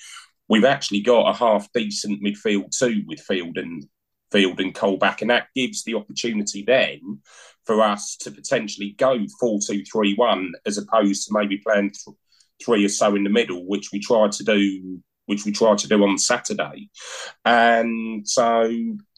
we've 0.48 0.64
actually 0.64 1.00
got 1.00 1.30
a 1.30 1.36
half 1.36 1.68
decent 1.72 2.22
midfield 2.22 2.76
too 2.76 3.02
with 3.06 3.20
Field 3.20 3.56
and 3.56 3.84
Field 4.32 4.60
and 4.60 4.74
Colback, 4.74 5.22
and 5.22 5.30
that 5.30 5.48
gives 5.54 5.84
the 5.84 5.94
opportunity 5.94 6.62
then 6.62 7.20
for 7.64 7.82
us 7.82 8.16
to 8.16 8.30
potentially 8.30 8.94
go 8.98 9.18
four 9.38 9.58
two 9.64 9.84
three 9.84 10.14
one 10.14 10.52
as 10.66 10.78
opposed 10.78 11.26
to 11.26 11.32
maybe 11.32 11.58
playing 11.58 11.90
th- 11.90 12.16
three 12.64 12.84
or 12.84 12.88
so 12.88 13.14
in 13.14 13.24
the 13.24 13.30
middle, 13.30 13.66
which 13.66 13.90
we 13.92 14.00
tried 14.00 14.32
to 14.32 14.44
do, 14.44 15.00
which 15.26 15.44
we 15.44 15.52
tried 15.52 15.78
to 15.78 15.88
do 15.88 16.02
on 16.02 16.18
Saturday. 16.18 16.88
And 17.44 18.26
so, 18.28 18.70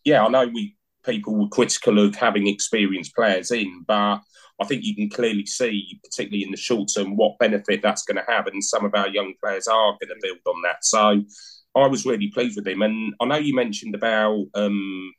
yeah, 0.05 0.25
I 0.25 0.29
know 0.29 0.47
we 0.47 0.77
people 1.05 1.35
were 1.35 1.49
critical 1.49 1.99
of 1.99 2.15
having 2.15 2.47
experienced 2.47 3.15
players 3.15 3.51
in, 3.51 3.85
but 3.87 4.21
I 4.61 4.65
think 4.67 4.85
you 4.85 4.95
can 4.95 5.11
clearly 5.11 5.47
see, 5.47 5.99
particularly 6.05 6.45
in 6.45 6.51
the 6.51 6.57
short 6.57 6.91
term, 6.95 7.17
what 7.17 7.39
benefit 7.39 7.83
that's 7.83 8.05
going 8.05 8.19
to 8.19 8.33
have, 8.33 8.47
and 8.47 8.63
some 8.63 8.85
of 8.85 8.95
our 8.95 9.09
young 9.09 9.35
players 9.43 9.67
are 9.67 9.97
going 10.01 10.09
to 10.09 10.21
build 10.21 10.39
on 10.47 10.63
that. 10.63 10.85
So 10.85 11.23
I 11.77 11.87
was 11.87 12.07
really 12.07 12.29
pleased 12.29 12.57
with 12.57 12.67
him. 12.67 12.83
And 12.83 13.15
I 13.21 13.25
know 13.25 13.37
you 13.37 13.55
mentioned 13.55 13.95
about 13.95 14.45
um, 14.55 15.13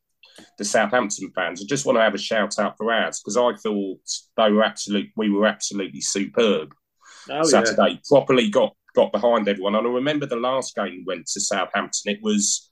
the 0.58 0.66
Southampton 0.66 1.32
fans. 1.36 1.62
I 1.62 1.66
just 1.68 1.86
want 1.86 1.98
to 1.98 2.04
have 2.04 2.14
a 2.14 2.20
shout 2.20 2.60
out 2.60 2.78
for 2.78 2.92
ours 2.92 3.20
because 3.20 3.38
I 3.38 3.54
thought 3.62 4.00
they 4.38 4.52
were 4.52 4.64
absolute. 4.64 5.10
We 5.18 5.30
were 5.30 5.48
absolutely 5.48 6.02
superb 6.02 6.74
oh, 7.30 7.44
Saturday. 7.44 7.92
Yeah. 7.92 7.98
Properly 8.10 8.50
got 8.50 8.76
got 8.96 9.12
behind 9.12 9.48
everyone. 9.48 9.76
And 9.76 9.88
I 9.88 9.90
remember 9.90 10.26
the 10.26 10.36
last 10.36 10.76
game 10.76 11.04
we 11.06 11.16
went 11.16 11.28
to 11.28 11.42
Southampton. 11.42 12.14
It 12.14 12.20
was, 12.22 12.70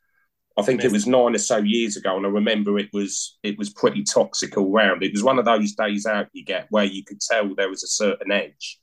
I 0.58 0.62
think 0.62 0.84
it 0.84 0.92
was 0.92 1.08
nine 1.08 1.36
or 1.36 1.40
so 1.40 1.58
years 1.58 1.98
ago, 1.98 2.18
and 2.18 2.26
I 2.26 2.30
remember 2.30 2.78
it 2.78 2.90
was 2.94 3.40
it 3.44 3.58
was 3.58 3.72
pretty 3.72 4.04
toxic 4.04 4.58
all 4.58 4.72
round. 4.72 5.04
It 5.04 5.14
was 5.14 5.24
one 5.24 5.40
of 5.40 5.46
those 5.46 5.74
days 5.74 6.06
out 6.06 6.28
you 6.34 6.46
get 6.46 6.68
where 6.70 6.86
you 6.86 7.04
could 7.04 7.20
tell 7.22 7.54
there 7.56 7.70
was 7.70 7.84
a 7.84 7.88
certain 7.88 8.32
edge. 8.32 8.80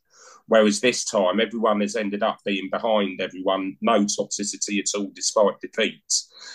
Whereas 0.47 0.81
this 0.81 1.05
time, 1.05 1.41
everyone 1.41 1.83
has 1.83 1.95
ended 1.95 2.23
up 2.23 2.39
being 2.43 2.71
behind 2.71 3.21
everyone, 3.21 3.77
no 3.83 4.05
toxicity 4.05 4.79
at 4.79 4.99
all, 4.99 5.11
despite 5.15 5.61
defeat. 5.61 6.01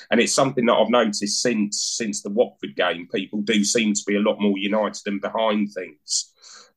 And 0.09 0.19
it's 0.19 0.33
something 0.33 0.65
that 0.65 0.73
I've 0.73 0.89
noticed 0.89 1.43
since 1.43 1.93
since 1.95 2.23
the 2.23 2.31
Watford 2.31 2.75
game. 2.75 3.07
People 3.13 3.43
do 3.43 3.63
seem 3.63 3.93
to 3.93 4.03
be 4.07 4.15
a 4.15 4.19
lot 4.19 4.41
more 4.41 4.57
united 4.57 5.03
and 5.05 5.21
behind 5.21 5.71
things 5.73 6.32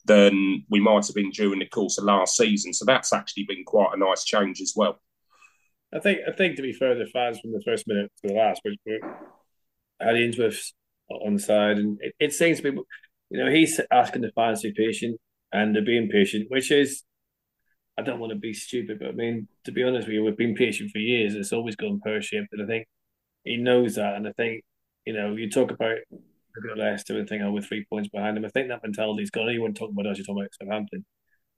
than 0.07 0.65
we 0.71 0.81
might 0.81 1.07
have 1.07 1.15
been 1.15 1.31
during 1.31 1.59
the 1.59 1.69
course 1.69 1.99
of 1.99 2.05
last 2.05 2.37
season. 2.37 2.73
So 2.73 2.85
that's 2.85 3.13
actually 3.13 3.45
been 3.49 3.65
quite 3.65 3.91
a 3.95 3.99
nice 3.99 4.25
change 4.25 4.61
as 4.61 4.73
well. 4.77 5.01
I 5.95 6.01
think 6.01 6.21
I 6.29 6.33
think 6.33 6.57
to 6.57 6.63
be 6.63 6.73
fair, 6.73 6.95
the 6.95 7.07
fans 7.07 7.39
from 7.41 7.53
the 7.53 7.63
first 7.65 7.87
minute 7.87 8.11
to 8.23 8.29
the 8.29 8.35
last, 8.35 8.61
we 8.65 8.79
had 10.01 10.17
Ainsworth's 10.17 10.75
on 11.11 11.35
the 11.35 11.41
side, 11.41 11.79
and 11.79 11.99
it, 12.01 12.15
it 12.19 12.33
seems 12.33 12.59
to 12.59 12.73
be, 12.73 12.79
you 13.31 13.45
know, 13.45 13.51
he's 13.51 13.81
asking 13.91 14.23
the 14.23 14.33
fans 14.35 14.63
to 14.63 14.73
be 14.73 14.87
patient 14.87 15.21
and 15.53 15.75
they're 15.75 15.85
being 15.85 16.09
patient, 16.09 16.47
which 16.51 16.71
is 16.71 17.03
I 17.97 18.03
don't 18.03 18.19
want 18.19 18.33
to 18.33 18.39
be 18.39 18.53
stupid, 18.53 18.99
but 18.99 19.09
I 19.09 19.13
mean, 19.13 19.49
to 19.65 19.73
be 19.73 19.83
honest 19.83 20.07
with 20.07 20.15
you, 20.15 20.25
we've 20.25 20.37
been 20.37 20.55
patient 20.55 20.91
for 20.91 20.99
years. 20.99 21.35
It's 21.35 21.53
always 21.53 21.77
gone 21.77 22.01
pear 22.05 22.21
shaped, 22.21 22.53
and 22.53 22.63
I 22.63 22.67
think 22.67 22.87
he 23.45 23.57
knows 23.57 23.95
that. 23.95 24.17
And 24.17 24.29
I 24.29 24.33
think 24.33 24.65
you 25.07 25.13
know, 25.13 25.37
you 25.37 25.49
talk 25.49 25.71
about 25.71 25.99
look 26.63 26.73
at 26.73 26.79
Leicester 26.79 27.19
and 27.19 27.29
think, 27.29 27.43
oh, 27.43 27.61
three 27.61 27.87
points 27.91 28.09
behind 28.09 28.37
him. 28.37 28.45
I 28.45 28.49
think 28.49 28.69
that 28.69 28.83
mentality's 28.83 29.31
gone. 29.31 29.49
You 29.49 29.63
weren't 29.63 29.77
talking 29.77 29.95
about 29.99 30.11
us, 30.11 30.19
you're 30.19 30.25
talking 30.25 30.43
about 30.43 30.55
Southampton. 30.61 31.05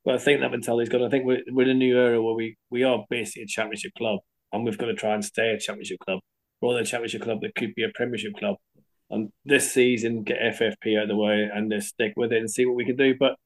But 0.05 0.15
I 0.15 0.19
think 0.19 0.41
that 0.41 0.51
mentality's 0.51 0.89
gone. 0.89 1.03
I 1.03 1.09
think 1.09 1.25
we're, 1.25 1.43
we're 1.49 1.65
in 1.65 1.71
a 1.71 1.75
new 1.75 1.99
era 1.99 2.23
where 2.23 2.35
we, 2.35 2.57
we 2.71 2.83
are 2.85 3.05
basically 3.11 3.43
a 3.43 3.47
championship 3.47 3.93
club 3.97 4.21
and 4.53 4.65
we've 4.65 4.79
got 4.79 4.87
to 4.87 4.95
try 4.95 5.15
and 5.15 5.25
stay 5.25 5.51
a 5.51 5.59
championship 5.59 5.99
club 6.01 6.21
rather 6.63 6.77
than 6.77 6.85
a 6.85 6.87
championship 6.87 7.23
club 7.23 7.41
that 7.43 7.55
could 7.55 7.75
be 7.75 7.85
a 7.85 7.91
premiership 7.95 8.35
club. 8.39 8.57
And 9.11 9.31
this 9.45 9.73
season, 9.73 10.23
get 10.23 10.39
FFP 10.39 10.97
out 10.97 11.05
of 11.05 11.09
the 11.09 11.17
way 11.17 11.49
and 11.53 11.71
just 11.71 11.89
stick 11.89 12.13
with 12.17 12.33
it 12.33 12.39
and 12.39 12.51
see 12.51 12.67
what 12.67 12.77
we 12.77 12.85
can 12.85 12.97
do. 12.97 13.15
But 13.19 13.37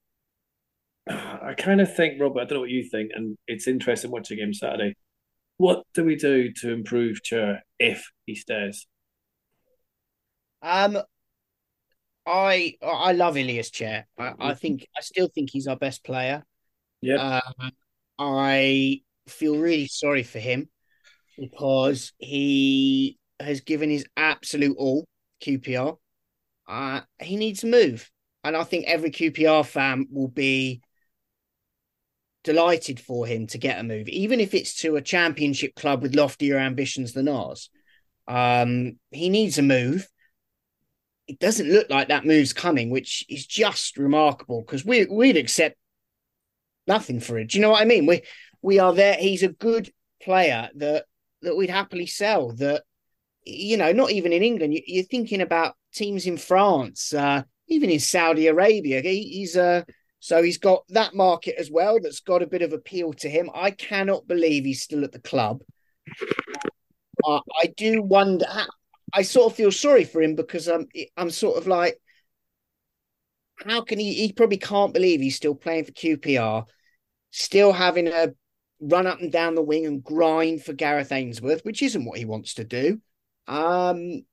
I 1.09 1.55
kind 1.57 1.81
of 1.81 1.95
think, 1.95 2.21
Robert, 2.21 2.41
I 2.41 2.45
don't 2.45 2.57
know 2.57 2.61
what 2.61 2.71
you 2.71 2.89
think, 2.89 3.11
and 3.15 3.37
it's 3.47 3.69
interesting 3.69 4.11
watching 4.11 4.39
him 4.39 4.55
Saturday. 4.55 4.95
What 5.59 5.85
do 5.95 6.05
we 6.05 6.17
do 6.17 6.53
to 6.61 6.73
improve 6.73 7.23
Chair 7.23 7.63
if 7.79 8.11
he 8.27 8.35
stays? 8.35 8.87
Um, 10.63 10.99
I 12.27 12.77
I 12.83 13.13
love 13.13 13.37
Ilias 13.37 13.71
Chair. 13.71 14.07
I, 14.19 14.33
I 14.41 14.55
Mm-hmm. 14.55 14.55
think 14.55 14.87
I 14.97 15.01
still 15.01 15.29
think 15.29 15.51
he's 15.51 15.67
our 15.67 15.77
best 15.77 16.05
player. 16.05 16.45
Yeah, 17.01 17.19
Uh, 17.19 17.41
I 18.19 19.03
feel 19.29 19.59
really 19.59 19.89
sorry 19.89 20.23
for 20.23 20.39
him 20.41 20.69
because 21.39 22.13
he 22.19 23.19
has 23.41 23.61
given 23.63 23.91
his 23.91 24.07
absolute 24.17 24.77
all. 24.79 25.07
QPR. 25.41 25.99
Uh, 26.69 27.03
he 27.21 27.37
needs 27.37 27.61
to 27.61 27.67
move, 27.69 28.11
and 28.45 28.57
I 28.57 28.65
think 28.65 28.87
every 28.87 29.11
QPR 29.11 29.65
fan 29.65 30.07
will 30.11 30.29
be 30.29 30.83
delighted 32.45 32.99
for 32.99 33.27
him 33.27 33.47
to 33.49 33.59
get 33.59 33.79
a 33.79 33.83
move, 33.83 34.09
even 34.09 34.41
if 34.41 34.55
it's 34.55 34.75
to 34.81 34.97
a 34.97 35.03
championship 35.03 35.75
club 35.75 36.03
with 36.03 36.15
loftier 36.15 36.59
ambitions 36.59 37.13
than 37.13 37.29
ours. 37.29 37.71
Um, 38.29 38.99
he 39.11 39.29
needs 39.29 39.59
a 39.59 39.63
move. 39.63 40.09
It 41.29 41.39
doesn't 41.39 41.71
look 41.71 41.89
like 41.89 42.09
that 42.09 42.27
move's 42.27 42.53
coming, 42.53 42.91
which 42.91 43.25
is 43.29 43.47
just 43.47 43.97
remarkable 43.97 44.61
because 44.61 44.85
we 44.85 45.07
we'd 45.07 45.37
accept 45.37 45.77
nothing 46.87 47.21
for 47.21 47.39
it. 47.39 47.51
Do 47.51 47.59
you 47.59 47.63
know 47.63 47.71
what 47.71 47.83
I 47.83 47.85
mean? 47.85 48.07
We 48.07 48.23
we 48.61 48.79
are 48.79 48.93
there. 48.93 49.15
He's 49.15 49.43
a 49.43 49.49
good 49.49 49.93
player 50.23 50.69
that 50.77 51.07
that 51.43 51.57
we'd 51.57 51.71
happily 51.71 52.07
sell. 52.07 52.53
That 52.53 52.83
you 53.45 53.77
know, 53.77 53.93
not 53.93 54.11
even 54.11 54.33
in 54.33 54.43
England. 54.43 54.75
You, 54.75 54.83
you're 54.87 55.05
thinking 55.05 55.41
about 55.41 55.75
teams 55.93 56.27
in 56.27 56.37
France, 56.37 57.13
uh, 57.13 57.43
even 57.69 57.91
in 57.91 58.01
Saudi 58.01 58.47
Arabia. 58.47 59.01
He, 59.01 59.23
he's 59.23 59.57
uh, 59.57 59.83
so 60.21 60.43
he's 60.43 60.59
got 60.59 60.85
that 60.91 61.15
market 61.15 61.57
as 61.59 61.71
well. 61.71 61.99
That's 62.01 62.21
got 62.21 62.43
a 62.43 62.47
bit 62.47 62.63
of 62.63 62.73
appeal 62.73 63.13
to 63.15 63.29
him. 63.29 63.51
I 63.55 63.73
cannot 63.73 64.27
believe 64.29 64.65
he's 64.65 64.83
still 64.83 65.05
at 65.05 65.13
the 65.13 65.21
club. 65.21 65.63
Uh, 67.25 67.41
I 67.61 67.67
do 67.77 68.03
wonder. 68.03 68.47
I 69.13 69.23
sort 69.23 69.53
of 69.53 69.57
feel 69.57 69.71
sorry 69.71 70.05
for 70.05 70.23
him 70.23 70.35
because 70.35 70.69
I'm 70.69 70.87
I'm 71.17 71.31
sort 71.31 71.59
of 71.59 71.67
like, 71.67 72.01
how 73.57 73.83
can 73.83 73.99
he? 73.99 74.15
He 74.15 74.33
probably 74.33 74.59
can't 74.59 74.95
believe 74.95 75.21
he's 75.21 75.37
still 75.37 75.55
playing 75.55 75.85
for 75.85 75.93
QPR, 75.93 76.65
still 77.31 77.73
having 77.73 78.09
a 78.09 78.33
run 78.81 79.07
up 79.07 79.21
and 79.21 79.31
down 79.31 79.55
the 79.55 79.63
wing 79.63 79.87
and 79.87 80.03
grind 80.03 80.65
for 80.65 80.73
Gareth 80.73 81.13
Ainsworth, 81.13 81.65
which 81.65 81.83
isn't 81.83 82.05
what 82.05 82.19
he 82.19 82.25
wants 82.25 82.55
to 82.55 82.65
do. 82.65 83.01
Um, 83.47 84.25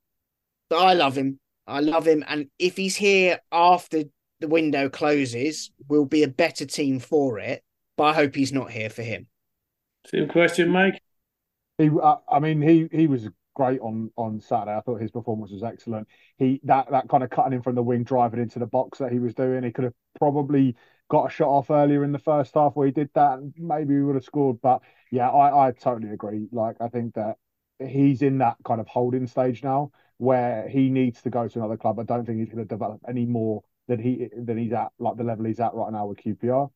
but 0.69 0.77
I 0.77 0.93
love 0.93 1.17
him. 1.17 1.39
I 1.67 1.81
love 1.81 2.07
him, 2.07 2.23
and 2.27 2.47
if 2.57 2.77
he's 2.77 2.95
here 2.95 3.39
after 3.51 4.03
the 4.39 4.47
window 4.47 4.89
closes, 4.89 5.71
we'll 5.87 6.05
be 6.05 6.23
a 6.23 6.27
better 6.27 6.65
team 6.65 6.99
for 6.99 7.37
it. 7.37 7.63
But 7.95 8.03
I 8.05 8.13
hope 8.13 8.35
he's 8.35 8.53
not 8.53 8.71
here 8.71 8.89
for 8.89 9.03
him. 9.03 9.27
same 10.05 10.29
question, 10.29 10.69
Mike. 10.69 11.01
He, 11.77 11.89
I 12.29 12.39
mean, 12.39 12.61
he 12.61 12.89
he 12.91 13.07
was 13.07 13.27
great 13.59 13.81
on 13.81 14.09
on 14.15 14.39
Saturday. 14.39 14.77
I 14.77 14.81
thought 14.81 15.01
his 15.01 15.11
performance 15.11 15.51
was 15.51 15.63
excellent. 15.63 16.07
He 16.37 16.61
that 16.63 16.89
that 16.91 17.09
kind 17.09 17.23
of 17.23 17.29
cutting 17.29 17.53
in 17.53 17.61
from 17.61 17.75
the 17.75 17.83
wing, 17.83 18.03
driving 18.03 18.39
into 18.39 18.57
the 18.59 18.65
box 18.67 18.99
that 18.99 19.11
he 19.11 19.19
was 19.19 19.33
doing. 19.33 19.63
He 19.63 19.71
could 19.71 19.83
have 19.83 19.93
probably 20.17 20.75
got 21.09 21.27
a 21.27 21.29
shot 21.29 21.49
off 21.49 21.69
earlier 21.69 22.03
in 22.03 22.11
the 22.13 22.19
first 22.19 22.53
half 22.53 22.75
where 22.75 22.85
he 22.85 22.93
did 22.93 23.09
that, 23.15 23.39
maybe 23.57 23.95
we 23.95 24.03
would 24.03 24.15
have 24.15 24.23
scored. 24.23 24.61
But 24.61 24.81
yeah, 25.11 25.29
I 25.29 25.67
I 25.67 25.71
totally 25.71 26.13
agree. 26.13 26.47
Like 26.51 26.77
I 26.79 26.87
think 26.87 27.15
that 27.15 27.35
he's 27.85 28.21
in 28.21 28.37
that 28.39 28.57
kind 28.65 28.79
of 28.81 28.87
holding 28.87 29.27
stage 29.27 29.63
now 29.63 29.91
where 30.17 30.67
he 30.69 30.89
needs 30.89 31.21
to 31.23 31.29
go 31.29 31.47
to 31.47 31.59
another 31.59 31.77
club. 31.77 31.99
I 31.99 32.03
don't 32.03 32.25
think 32.25 32.39
he's 32.39 32.49
going 32.49 32.59
to 32.59 32.65
develop 32.65 33.01
any 33.07 33.25
more 33.25 33.63
than 33.87 33.99
he 33.99 34.29
than 34.37 34.57
he's 34.57 34.73
at 34.73 34.89
like 34.99 35.17
the 35.17 35.23
level 35.23 35.45
he's 35.45 35.59
at 35.59 35.73
right 35.73 35.91
now 35.91 36.05
with 36.07 36.17
QPR 36.19 36.69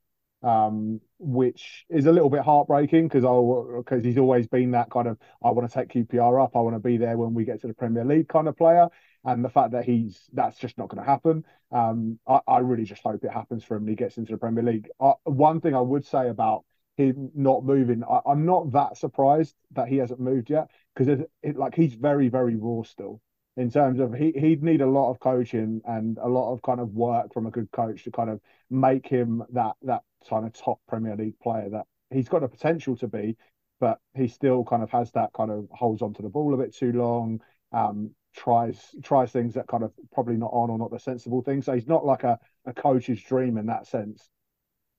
um, 0.43 0.99
which 1.19 1.85
is 1.89 2.05
a 2.05 2.11
little 2.11 2.29
bit 2.29 2.41
heartbreaking 2.41 3.07
because 3.07 3.23
I 3.23 3.77
because 3.77 4.03
he's 4.03 4.17
always 4.17 4.47
been 4.47 4.71
that 4.71 4.89
kind 4.89 5.07
of 5.07 5.17
I 5.43 5.51
want 5.51 5.69
to 5.69 5.73
take 5.73 5.89
QPR 5.89 6.43
up, 6.43 6.55
I 6.55 6.59
want 6.59 6.75
to 6.75 6.79
be 6.79 6.97
there 6.97 7.17
when 7.17 7.33
we 7.33 7.45
get 7.45 7.61
to 7.61 7.67
the 7.67 7.73
Premier 7.73 8.03
League 8.03 8.27
kind 8.27 8.47
of 8.47 8.57
player, 8.57 8.87
and 9.23 9.43
the 9.43 9.49
fact 9.49 9.71
that 9.71 9.85
he's 9.85 10.29
that's 10.33 10.57
just 10.57 10.77
not 10.77 10.89
going 10.89 11.03
to 11.03 11.09
happen. 11.09 11.45
Um, 11.71 12.19
I, 12.27 12.39
I 12.47 12.57
really 12.59 12.83
just 12.83 13.03
hope 13.03 13.23
it 13.23 13.31
happens 13.31 13.63
for 13.63 13.75
him 13.75 13.83
and 13.83 13.89
he 13.89 13.95
gets 13.95 14.17
into 14.17 14.33
the 14.33 14.37
Premier 14.37 14.63
League. 14.63 14.89
One 15.23 15.61
thing 15.61 15.75
I 15.75 15.81
would 15.81 16.05
say 16.05 16.27
about 16.27 16.65
him 16.97 17.31
not 17.33 17.63
moving, 17.63 18.03
I, 18.03 18.19
I'm 18.25 18.45
not 18.45 18.71
that 18.73 18.97
surprised 18.97 19.55
that 19.71 19.87
he 19.87 19.97
hasn't 19.97 20.19
moved 20.19 20.49
yet 20.49 20.69
because 20.93 21.07
it, 21.07 21.31
it, 21.41 21.55
like 21.55 21.73
he's 21.73 21.93
very 21.93 22.27
very 22.27 22.55
raw 22.55 22.83
still 22.83 23.21
in 23.55 23.69
terms 23.69 23.99
of 23.99 24.13
he 24.13 24.31
he'd 24.31 24.63
need 24.63 24.81
a 24.81 24.87
lot 24.87 25.11
of 25.11 25.19
coaching 25.19 25.81
and 25.85 26.17
a 26.17 26.27
lot 26.27 26.51
of 26.51 26.61
kind 26.61 26.79
of 26.79 26.93
work 26.93 27.33
from 27.33 27.45
a 27.45 27.51
good 27.51 27.71
coach 27.71 28.03
to 28.03 28.11
kind 28.11 28.29
of 28.29 28.39
make 28.69 29.07
him 29.07 29.43
that 29.51 29.75
that 29.83 30.01
kind 30.29 30.45
of 30.45 30.53
top 30.53 30.79
Premier 30.87 31.15
League 31.15 31.39
player 31.39 31.69
that 31.69 31.85
he's 32.09 32.29
got 32.29 32.41
the 32.41 32.47
potential 32.47 32.95
to 32.97 33.07
be, 33.07 33.35
but 33.79 33.99
he 34.15 34.27
still 34.27 34.63
kind 34.63 34.83
of 34.83 34.89
has 34.91 35.11
that 35.11 35.31
kind 35.33 35.51
of 35.51 35.67
holds 35.71 36.01
onto 36.01 36.21
the 36.21 36.29
ball 36.29 36.53
a 36.53 36.57
bit 36.57 36.75
too 36.75 36.91
long. 36.93 37.41
Um, 37.71 38.11
tries 38.35 38.95
tries 39.03 39.31
things 39.31 39.53
that 39.53 39.67
kind 39.67 39.83
of 39.83 39.91
probably 40.11 40.37
not 40.37 40.51
on 40.53 40.69
or 40.69 40.77
not 40.77 40.91
the 40.91 40.99
sensible 40.99 41.41
things. 41.41 41.65
So 41.65 41.73
he's 41.73 41.87
not 41.87 42.05
like 42.05 42.23
a, 42.23 42.39
a 42.65 42.73
coach's 42.73 43.21
dream 43.21 43.57
in 43.57 43.67
that 43.67 43.87
sense. 43.87 44.29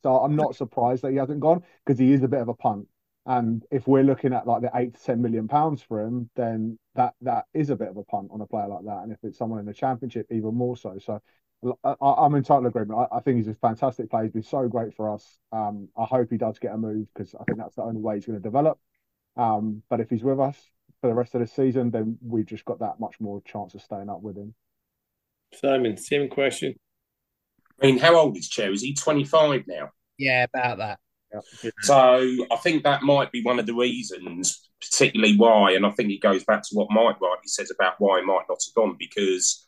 So 0.03 0.17
I'm 0.17 0.37
not 0.37 0.55
surprised 0.55 1.03
that 1.03 1.13
he 1.13 1.17
hasn't 1.17 1.41
gone 1.41 1.63
because 1.85 1.99
he 1.99 2.13
is 2.13 2.23
a 2.23 2.29
bit 2.29 2.41
of 2.41 2.49
a 2.49 2.55
punt. 2.55 2.87
And 3.27 3.65
if 3.71 3.87
we're 3.87 4.03
looking 4.03 4.35
at 4.35 4.47
like 4.47 4.61
the 4.61 4.71
eight 4.75 4.95
to 4.95 5.03
ten 5.03 5.23
million 5.23 5.49
pounds 5.49 5.83
for 5.83 6.03
him, 6.03 6.29
then 6.37 6.79
that 6.95 7.15
that 7.23 7.45
is 7.55 7.71
a 7.71 7.77
bit 7.77 7.89
of 7.89 7.97
a 7.97 8.05
punt 8.05 8.29
on 8.31 8.41
a 8.43 8.47
player 8.47 8.69
like 8.69 8.85
that. 8.85 9.01
And 9.03 9.13
if 9.13 9.19
it's 9.23 9.39
someone 9.39 9.61
in 9.61 9.67
the 9.67 9.73
championship, 9.73 10.27
even 10.31 10.55
more 10.55 10.77
so. 10.77 10.99
So 10.99 11.21
I, 11.85 11.95
I'm 12.01 12.35
in 12.35 12.43
total 12.43 12.67
agreement. 12.67 12.99
I, 12.99 13.17
I, 13.17 13.21
think 13.21 13.39
he's 13.39 13.49
a 13.49 13.55
fantastic 13.55 14.11
player. 14.11 14.25
He's 14.25 14.33
been 14.33 14.43
so 14.43 14.69
great 14.69 14.95
for 14.95 15.13
us. 15.13 15.39
Um, 15.53 15.89
I 15.97 16.05
hope 16.05 16.29
he 16.31 16.37
does 16.37 16.59
get 16.59 16.75
a 16.75 16.79
move 16.79 17.07
because 17.15 17.35
I 17.35 17.45
think 17.45 17.59
that's 17.59 17.77
the 17.77 17.83
only 17.83 18.01
way 18.01 18.17
he's 18.17 18.27
going 18.27 18.39
to 18.39 18.43
develop. 18.43 18.79
Um, 19.37 19.83
but 19.89 20.01
if 20.01 20.11
he's 20.11 20.23
with 20.23 20.41
us 20.41 20.59
for 21.01 21.09
the 21.09 21.15
rest 21.15 21.35
of 21.35 21.41
the 21.41 21.47
season, 21.47 21.91
then 21.91 22.19
we've 22.23 22.47
just 22.47 22.65
got 22.65 22.81
that 22.81 23.01
much 23.01 23.21
more 23.21 23.43
chance 23.43 23.75
of 23.75 23.83
staying 23.83 24.11
up 24.11 24.23
with 24.23 24.37
him. 24.37 24.55
Simon, 25.55 25.97
same 25.97 26.29
question. 26.29 26.75
I 27.83 27.87
mean, 27.87 27.99
how 27.99 28.17
old 28.17 28.37
is 28.37 28.49
Chair? 28.49 28.73
Is 28.73 28.83
he 28.83 28.95
25 28.95 29.65
now? 29.67 29.91
Yeah, 30.19 30.45
about 30.45 30.79
that. 30.79 30.99
Yeah. 31.33 31.71
So 31.83 31.97
I 31.97 32.57
think 32.63 32.85
that 32.85 33.03
might 33.03 33.33
be 33.33 33.43
one 33.43 33.59
of 33.59 33.67
the 33.67 33.75
reasons, 33.75 34.69
particularly 34.81 35.37
why, 35.37 35.73
and 35.73 35.85
I 35.85 35.91
think 35.91 36.11
it 36.11 36.21
goes 36.21 36.45
back 36.45 36.63
to 36.63 36.75
what 36.75 36.89
Mike 36.91 37.21
rightly 37.21 37.47
says 37.47 37.73
about 37.75 37.95
why 37.99 38.21
he 38.21 38.27
might 38.27 38.45
not 38.49 38.59
have 38.65 38.75
gone, 38.75 38.97
because 38.99 39.64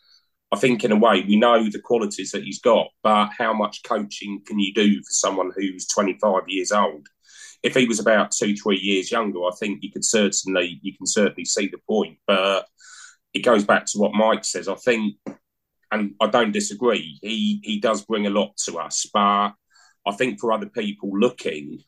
I 0.53 0.57
think 0.57 0.85
in 0.85 0.93
a 0.93 0.97
way 0.97 1.25
we 1.27 1.37
know 1.37 1.69
the 1.69 1.81
qualities 1.81 2.31
that 2.31 2.45
he's 2.45 2.61
got, 2.61 2.89
but 3.03 3.31
how 3.37 3.53
much 3.53 3.83
coaching 3.83 4.43
can 4.47 4.59
you 4.59 4.73
do 4.73 4.97
for 4.99 5.11
someone 5.11 5.53
who's 5.57 5.87
25 5.89 6.43
years 6.49 6.71
old? 6.73 7.09
If 7.63 7.75
he 7.75 7.87
was 7.87 7.99
about 7.99 8.31
two, 8.31 8.55
three 8.55 8.79
years 8.79 9.11
younger, 9.11 9.41
I 9.41 9.51
think 9.59 9.83
you 9.83 9.91
could 9.91 10.05
certainly 10.05 10.79
you 10.83 10.97
can 10.97 11.07
certainly 11.07 11.45
see 11.45 11.69
the 11.69 11.79
point. 11.89 12.19
But 12.27 12.67
it 13.35 13.41
goes 13.41 13.65
back 13.65 13.87
to 13.87 13.99
what 13.99 14.15
Mike 14.15 14.45
says. 14.45 14.69
I 14.69 14.77
think, 14.77 15.17
and 15.91 16.15
I 16.21 16.29
don't 16.29 16.53
disagree. 16.53 17.19
He 17.23 17.61
he 17.65 17.81
does 17.81 18.05
bring 18.05 18.27
a 18.27 18.31
lot 18.31 18.57
to 18.67 18.79
us, 18.79 19.09
but 19.13 19.53
I 20.07 20.13
think 20.17 20.39
for 20.39 20.53
other 20.53 20.69
people 20.69 21.19
looking, 21.19 21.83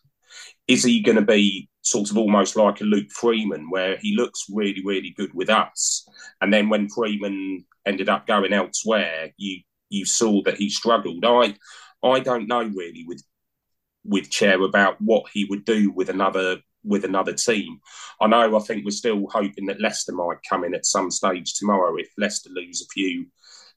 is 0.66 0.82
he 0.82 1.00
going 1.00 1.16
to 1.16 1.22
be 1.22 1.68
sort 1.90 2.10
of 2.10 2.18
almost 2.18 2.56
like 2.56 2.80
a 2.80 2.84
Luke 2.84 3.10
Freeman, 3.10 3.70
where 3.70 3.96
he 3.98 4.16
looks 4.16 4.46
really, 4.52 4.82
really 4.84 5.14
good 5.16 5.32
with 5.34 5.50
us, 5.50 6.06
and 6.40 6.52
then 6.52 6.68
when 6.68 6.88
Freeman 6.88 7.64
ended 7.86 8.08
up 8.08 8.26
going 8.26 8.52
elsewhere, 8.52 9.32
you 9.36 9.60
you 9.90 10.04
saw 10.04 10.42
that 10.42 10.56
he 10.56 10.68
struggled. 10.70 11.24
I 11.24 11.54
I 12.02 12.20
don't 12.20 12.48
know 12.48 12.62
really 12.62 13.04
with 13.06 13.22
with 14.04 14.30
Chair 14.30 14.62
about 14.62 15.00
what 15.00 15.24
he 15.32 15.44
would 15.44 15.64
do 15.64 15.90
with 15.90 16.08
another 16.08 16.58
with 16.84 17.04
another 17.04 17.34
team. 17.34 17.80
I 18.20 18.26
know 18.26 18.56
I 18.56 18.60
think 18.60 18.84
we're 18.84 18.90
still 18.90 19.26
hoping 19.30 19.66
that 19.66 19.80
Leicester 19.80 20.12
might 20.12 20.38
come 20.48 20.64
in 20.64 20.74
at 20.74 20.86
some 20.86 21.10
stage 21.10 21.54
tomorrow 21.54 21.96
if 21.96 22.08
Leicester 22.16 22.50
lose 22.50 22.82
a 22.82 22.92
few 22.92 23.26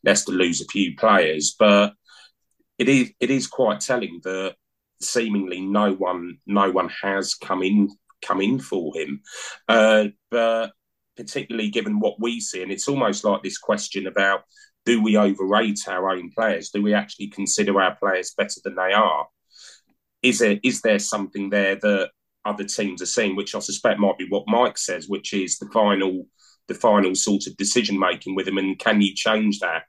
Leicester 0.03 0.31
lose 0.31 0.61
a 0.61 0.65
few 0.65 0.95
players, 0.95 1.55
but 1.57 1.93
it 2.77 2.89
is 2.89 3.11
it 3.19 3.29
is 3.29 3.47
quite 3.47 3.79
telling 3.79 4.19
that 4.23 4.55
seemingly 5.01 5.61
no 5.61 5.93
one 5.93 6.37
no 6.47 6.71
one 6.71 6.89
has 7.01 7.35
come 7.35 7.63
in 7.63 7.89
come 8.21 8.41
in 8.41 8.59
for 8.59 8.95
him. 8.95 9.21
Uh, 9.67 10.05
but 10.29 10.71
particularly 11.17 11.69
given 11.69 11.99
what 11.99 12.19
we 12.19 12.39
see, 12.39 12.63
and 12.63 12.71
it's 12.71 12.87
almost 12.87 13.23
like 13.23 13.43
this 13.43 13.57
question 13.57 14.07
about 14.07 14.41
do 14.85 15.01
we 15.01 15.15
overrate 15.15 15.79
our 15.87 16.09
own 16.09 16.31
players? 16.35 16.71
Do 16.71 16.81
we 16.81 16.93
actually 16.93 17.27
consider 17.27 17.79
our 17.79 17.95
players 17.95 18.33
better 18.35 18.59
than 18.63 18.75
they 18.75 18.93
are? 18.93 19.27
is 20.21 20.39
there 20.39 20.59
is 20.63 20.81
there 20.81 20.99
something 20.99 21.49
there 21.49 21.75
that 21.75 22.09
other 22.45 22.63
teams 22.63 23.01
are 23.01 23.07
seeing, 23.07 23.35
which 23.35 23.53
I 23.53 23.59
suspect 23.59 23.99
might 23.99 24.17
be 24.17 24.27
what 24.27 24.47
Mike 24.47 24.77
says, 24.77 25.07
which 25.07 25.33
is 25.33 25.57
the 25.57 25.67
final 25.67 26.27
the 26.67 26.73
final 26.73 27.15
sort 27.15 27.47
of 27.47 27.57
decision 27.57 27.99
making 27.99 28.35
with 28.35 28.47
him, 28.47 28.57
and 28.57 28.77
can 28.77 29.01
you 29.01 29.13
change 29.15 29.59
that 29.59 29.83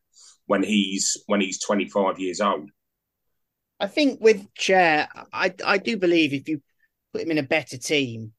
when 0.47 0.63
he's 0.63 1.17
when 1.27 1.41
he's 1.41 1.61
twenty 1.61 1.89
five 1.89 2.19
years 2.19 2.41
old? 2.41 2.71
I 3.79 3.87
think 3.87 4.21
with 4.21 4.53
Chair, 4.55 5.09
I 5.33 5.55
I 5.65 5.79
do 5.79 5.97
believe 5.97 6.33
if 6.33 6.49
you 6.49 6.63
put 7.13 7.23
him 7.23 7.31
in 7.31 7.39
a 7.39 7.43
better 7.43 7.77
team, 7.77 8.33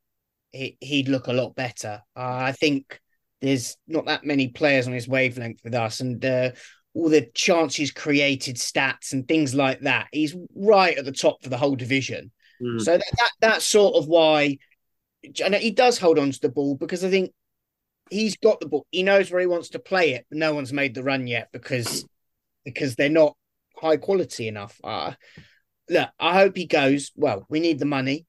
he, 0.51 0.77
he'd 0.79 1.09
look 1.09 1.27
a 1.27 1.33
lot 1.33 1.55
better. 1.55 2.01
Uh, 2.15 2.37
I 2.41 2.51
think 2.51 2.99
there's 3.41 3.77
not 3.87 4.05
that 4.05 4.25
many 4.25 4.49
players 4.49 4.87
on 4.87 4.93
his 4.93 5.07
wavelength 5.07 5.61
with 5.63 5.75
us, 5.75 5.99
and 5.99 6.23
uh, 6.23 6.51
all 6.93 7.09
the 7.09 7.29
chances 7.33 7.91
created 7.91 8.55
stats 8.55 9.13
and 9.13 9.27
things 9.27 9.53
like 9.55 9.81
that. 9.81 10.07
He's 10.11 10.35
right 10.55 10.97
at 10.97 11.05
the 11.05 11.11
top 11.11 11.43
for 11.43 11.49
the 11.49 11.57
whole 11.57 11.75
division. 11.75 12.31
Mm. 12.61 12.81
So 12.81 12.97
that, 12.97 13.11
that 13.17 13.31
that's 13.41 13.65
sort 13.65 13.95
of 13.95 14.07
why 14.07 14.57
and 15.43 15.55
he 15.55 15.71
does 15.71 15.97
hold 15.97 16.19
on 16.19 16.31
to 16.31 16.39
the 16.41 16.49
ball 16.49 16.75
because 16.75 17.03
I 17.03 17.09
think 17.09 17.31
he's 18.09 18.37
got 18.37 18.59
the 18.59 18.67
ball. 18.67 18.85
He 18.91 19.03
knows 19.03 19.31
where 19.31 19.41
he 19.41 19.47
wants 19.47 19.69
to 19.69 19.79
play 19.79 20.13
it, 20.13 20.25
but 20.29 20.37
no 20.37 20.53
one's 20.53 20.73
made 20.73 20.93
the 20.93 21.03
run 21.03 21.27
yet 21.27 21.49
because 21.51 22.05
because 22.65 22.95
they're 22.95 23.09
not 23.09 23.35
high 23.77 23.97
quality 23.97 24.47
enough. 24.47 24.79
Uh, 24.83 25.13
look, 25.89 26.09
I 26.19 26.33
hope 26.33 26.55
he 26.55 26.65
goes. 26.65 27.11
Well, 27.15 27.45
we 27.49 27.59
need 27.59 27.79
the 27.79 27.85
money. 27.85 28.25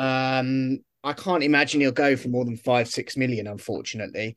Um, 0.00 0.78
I 1.04 1.12
can't 1.12 1.42
imagine 1.44 1.80
he'll 1.80 1.92
go 1.92 2.16
for 2.16 2.28
more 2.28 2.44
than 2.44 2.56
five, 2.56 2.88
six 2.88 3.16
million, 3.16 3.46
unfortunately. 3.46 4.36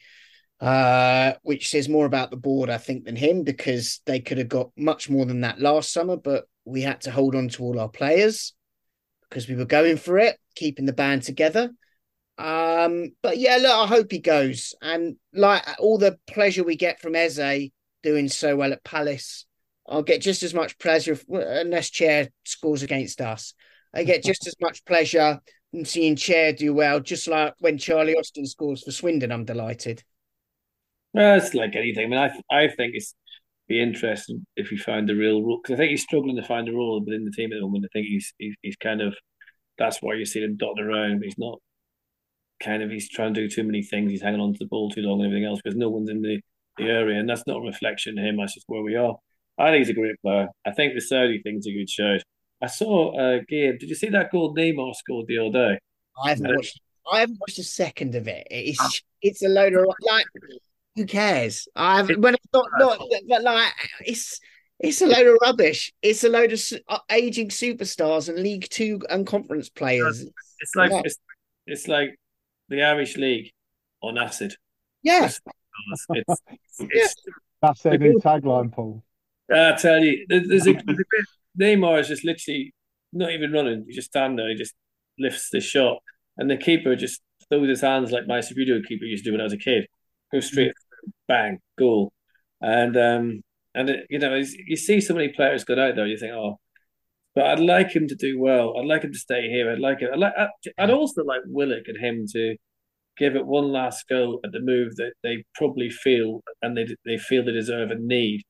Uh, 0.60 1.34
which 1.41 1.69
says 1.69 1.89
more 1.89 2.06
about 2.06 2.32
the 2.32 2.38
board, 2.38 2.69
I 2.69 2.78
think, 2.78 3.04
than 3.04 3.17
him 3.17 3.43
because 3.43 3.99
they 4.06 4.21
could 4.21 4.38
have 4.38 4.47
got 4.47 4.69
much 4.78 5.10
more 5.10 5.26
than 5.26 5.41
that 5.41 5.60
last 5.60 5.91
summer, 5.91 6.15
but 6.15 6.45
we 6.63 6.82
had 6.82 7.02
to 7.02 7.12
hold 7.12 7.36
on 7.36 7.49
to 7.49 7.63
all 7.63 7.80
our 7.80 7.89
players 7.89 8.54
because 9.28 9.49
we 9.49 9.56
were 9.56 9.65
going 9.65 9.97
for 9.97 10.17
it, 10.19 10.38
keeping 10.56 10.86
the 10.86 10.93
band 10.93 11.23
together. 11.23 11.71
Um, 12.38 13.12
but 13.21 13.38
yeah, 13.38 13.58
look, 13.58 13.73
I 13.73 13.88
hope 13.88 14.12
he 14.12 14.19
goes. 14.19 14.73
And 14.82 15.17
like 15.34 15.63
all 15.80 15.97
the 15.97 16.17
pleasure 16.28 16.63
we 16.63 16.78
get 16.78 17.02
from 17.02 17.15
Eze 17.15 17.71
doing 18.02 18.30
so 18.30 18.56
well 18.56 18.71
at 18.71 18.86
Palace, 18.86 19.45
I'll 19.86 20.04
get 20.04 20.21
just 20.21 20.43
as 20.43 20.54
much 20.54 20.80
pleasure 20.80 21.13
if, 21.13 21.26
unless 21.28 21.89
Chair 21.89 22.30
scores 22.45 22.84
against 22.84 23.19
us. 23.19 23.54
I 23.93 24.03
get 24.03 24.23
just 24.23 24.47
as 24.47 24.56
much 24.62 24.84
pleasure 24.86 25.39
from 25.71 25.86
seeing 25.86 26.15
Chair 26.15 26.53
do 26.53 26.73
well, 26.73 26.99
just 26.99 27.27
like 27.27 27.53
when 27.60 27.77
Charlie 27.77 28.15
Austin 28.15 28.45
scores 28.45 28.84
for 28.84 28.91
Swindon. 28.91 29.32
I'm 29.32 29.45
delighted. 29.45 30.03
Well, 31.13 31.38
it's 31.38 31.53
like 31.53 31.75
anything. 31.75 32.06
I 32.06 32.08
mean, 32.08 32.19
I 32.51 32.56
I 32.56 32.67
think 32.67 32.95
it's 32.95 33.15
be 33.67 33.82
interesting 33.82 34.45
if 34.56 34.67
he 34.67 34.77
found 34.77 35.08
the 35.08 35.15
real 35.15 35.41
role 35.41 35.60
because 35.62 35.75
I 35.75 35.77
think 35.77 35.91
he's 35.91 36.03
struggling 36.03 36.36
to 36.36 36.43
find 36.43 36.67
a 36.67 36.73
role 36.73 37.01
within 37.03 37.25
the 37.25 37.32
team 37.32 37.51
at 37.53 37.56
the 37.56 37.62
moment. 37.62 37.86
I 37.86 37.91
think 37.93 38.08
he's 38.08 38.34
he's, 38.38 38.56
he's 38.62 38.75
kind 38.77 39.01
of 39.01 39.15
that's 39.77 40.01
why 40.01 40.15
you 40.15 40.25
see 40.25 40.41
him 40.41 40.58
dotting 40.58 40.84
around. 40.86 41.19
But 41.19 41.25
he's 41.25 41.38
not 41.38 41.60
kind 42.62 42.84
of 42.84 42.91
he's 42.91 43.10
trying 43.10 43.34
to 43.34 43.41
do 43.41 43.49
too 43.49 43.63
many 43.63 43.84
things. 43.84 44.12
He's 44.12 44.21
hanging 44.21 44.41
on 44.41 44.53
to 44.53 44.60
the 44.60 44.67
ball 44.67 44.89
too 44.89 45.01
long 45.01 45.19
and 45.19 45.27
everything 45.27 45.45
else 45.45 45.62
because 45.63 45.77
no 45.77 45.89
one's 45.89 46.10
in 46.10 46.21
the, 46.21 46.41
the 46.77 46.86
area, 46.86 47.19
and 47.19 47.29
that's 47.29 47.47
not 47.47 47.58
a 47.58 47.62
reflection 47.62 48.17
of 48.17 48.25
him. 48.25 48.38
That's 48.38 48.53
just 48.53 48.65
where 48.67 48.82
we 48.82 48.95
are. 48.95 49.15
I 49.58 49.69
think 49.69 49.86
he's 49.86 49.89
a 49.89 49.99
great 49.99 50.19
player. 50.21 50.47
I 50.65 50.71
think 50.71 50.93
the 50.93 51.01
Saudi 51.01 51.41
thing's 51.41 51.67
a 51.67 51.73
good 51.73 51.89
show. 51.89 52.17
I 52.63 52.67
saw 52.67 53.19
a 53.19 53.41
game. 53.43 53.78
Did 53.78 53.89
you 53.89 53.95
see 53.95 54.08
that 54.10 54.32
goal 54.32 54.56
Neymar 54.56 54.95
scored 54.95 55.28
the 55.28 55.39
other 55.39 55.52
day? 55.52 55.80
I 56.23 56.30
haven't 56.30 56.47
uh, 56.47 56.54
watched. 56.56 56.80
I 57.12 57.19
haven't 57.19 57.39
watched 57.41 57.60
a 57.60 57.63
second 57.63 58.15
of 58.15 58.28
it. 58.28 58.47
It's 58.49 59.02
it's 59.21 59.43
a 59.43 59.49
load 59.49 59.73
of 59.73 59.86
like. 60.02 60.26
Who 60.95 61.06
cares? 61.06 61.67
I 61.76 61.97
haven't. 61.97 62.21
When 62.21 62.36
it's 62.36 62.47
not 62.54 62.67
not, 62.78 62.99
but 63.28 63.43
like 63.43 63.73
it's 64.06 64.39
it's 64.80 65.02
a 65.02 65.08
load 65.08 65.28
of 65.28 65.38
rubbish. 65.41 65.91
It's 66.02 66.23
a 66.23 66.30
load 66.30 66.54
of 66.54 66.62
uh, 66.88 66.99
aging 67.10 67.49
superstars 67.49 68.30
and 68.30 68.39
League 68.39 68.67
Two 68.69 69.02
and 69.10 69.28
conference 69.28 69.69
players. 69.69 70.21
It's 70.60 70.76
like 70.76 70.91
yeah. 70.91 71.02
it's, 71.04 71.17
it's 71.65 71.88
like 71.88 72.15
the 72.69 72.84
Irish 72.84 73.17
League 73.17 73.52
on 74.02 74.17
acid. 74.17 74.56
Yeah. 75.02 75.26
It's, 75.26 75.41
it's, 76.10 76.41
it's, 76.80 77.15
That's 77.62 77.82
their 77.82 77.97
new 77.97 78.19
tagline, 78.19 78.71
Paul. 78.71 79.04
I 79.52 79.73
tell 79.73 80.04
you, 80.04 80.26
there's 80.28 80.45
a, 80.45 80.49
there's 80.49 80.67
a 80.67 80.73
bit, 80.73 81.26
Neymar 81.59 81.99
is 81.99 82.07
just 82.07 82.25
literally 82.25 82.73
not 83.11 83.31
even 83.31 83.51
running. 83.51 83.85
He 83.87 83.93
just 83.93 84.09
stand 84.09 84.37
there, 84.37 84.49
he 84.49 84.55
just 84.55 84.73
lifts 85.19 85.49
the 85.51 85.61
shot, 85.61 85.97
and 86.37 86.49
the 86.49 86.57
keeper 86.57 86.95
just 86.95 87.21
throws 87.49 87.69
his 87.69 87.81
hands 87.81 88.11
like 88.11 88.27
my 88.27 88.41
video 88.41 88.81
keeper 88.81 89.05
used 89.05 89.23
to 89.23 89.29
do 89.29 89.33
when 89.33 89.41
I 89.41 89.45
was 89.45 89.53
a 89.53 89.57
kid. 89.57 89.87
Go 90.31 90.39
straight, 90.39 90.71
mm-hmm. 90.71 91.09
bang, 91.27 91.59
goal, 91.77 92.11
and 92.61 92.97
um, 92.97 93.41
and 93.75 93.89
it, 93.89 94.07
you 94.09 94.19
know 94.19 94.35
you 94.35 94.75
see 94.75 94.99
so 95.01 95.13
many 95.13 95.29
players 95.29 95.63
go 95.63 95.73
out 95.73 95.95
there, 95.95 96.07
you 96.07 96.17
think, 96.17 96.33
oh, 96.33 96.59
but 97.35 97.45
I'd 97.45 97.59
like 97.59 97.91
him 97.95 98.07
to 98.07 98.15
do 98.15 98.39
well. 98.39 98.77
I'd 98.77 98.85
like 98.85 99.03
him 99.03 99.11
to 99.11 99.19
stay 99.19 99.49
here. 99.49 99.71
I'd 99.71 99.79
like 99.79 100.01
it. 100.01 100.09
I'd 100.11 100.19
like. 100.19 100.33
I'd 100.77 100.91
also 100.91 101.23
like 101.23 101.41
Willock 101.47 101.83
and 101.87 101.97
him 101.97 102.25
to 102.33 102.55
give 103.17 103.35
it 103.35 103.45
one 103.45 103.71
last 103.71 104.07
go 104.07 104.39
at 104.43 104.51
the 104.51 104.59
move 104.59 104.95
that 104.95 105.13
they 105.21 105.43
probably 105.55 105.89
feel 105.89 106.41
and 106.61 106.75
they 106.75 106.87
they 107.05 107.17
feel 107.17 107.43
they 107.43 107.51
deserve 107.51 107.91
and 107.91 108.07
need, 108.07 108.43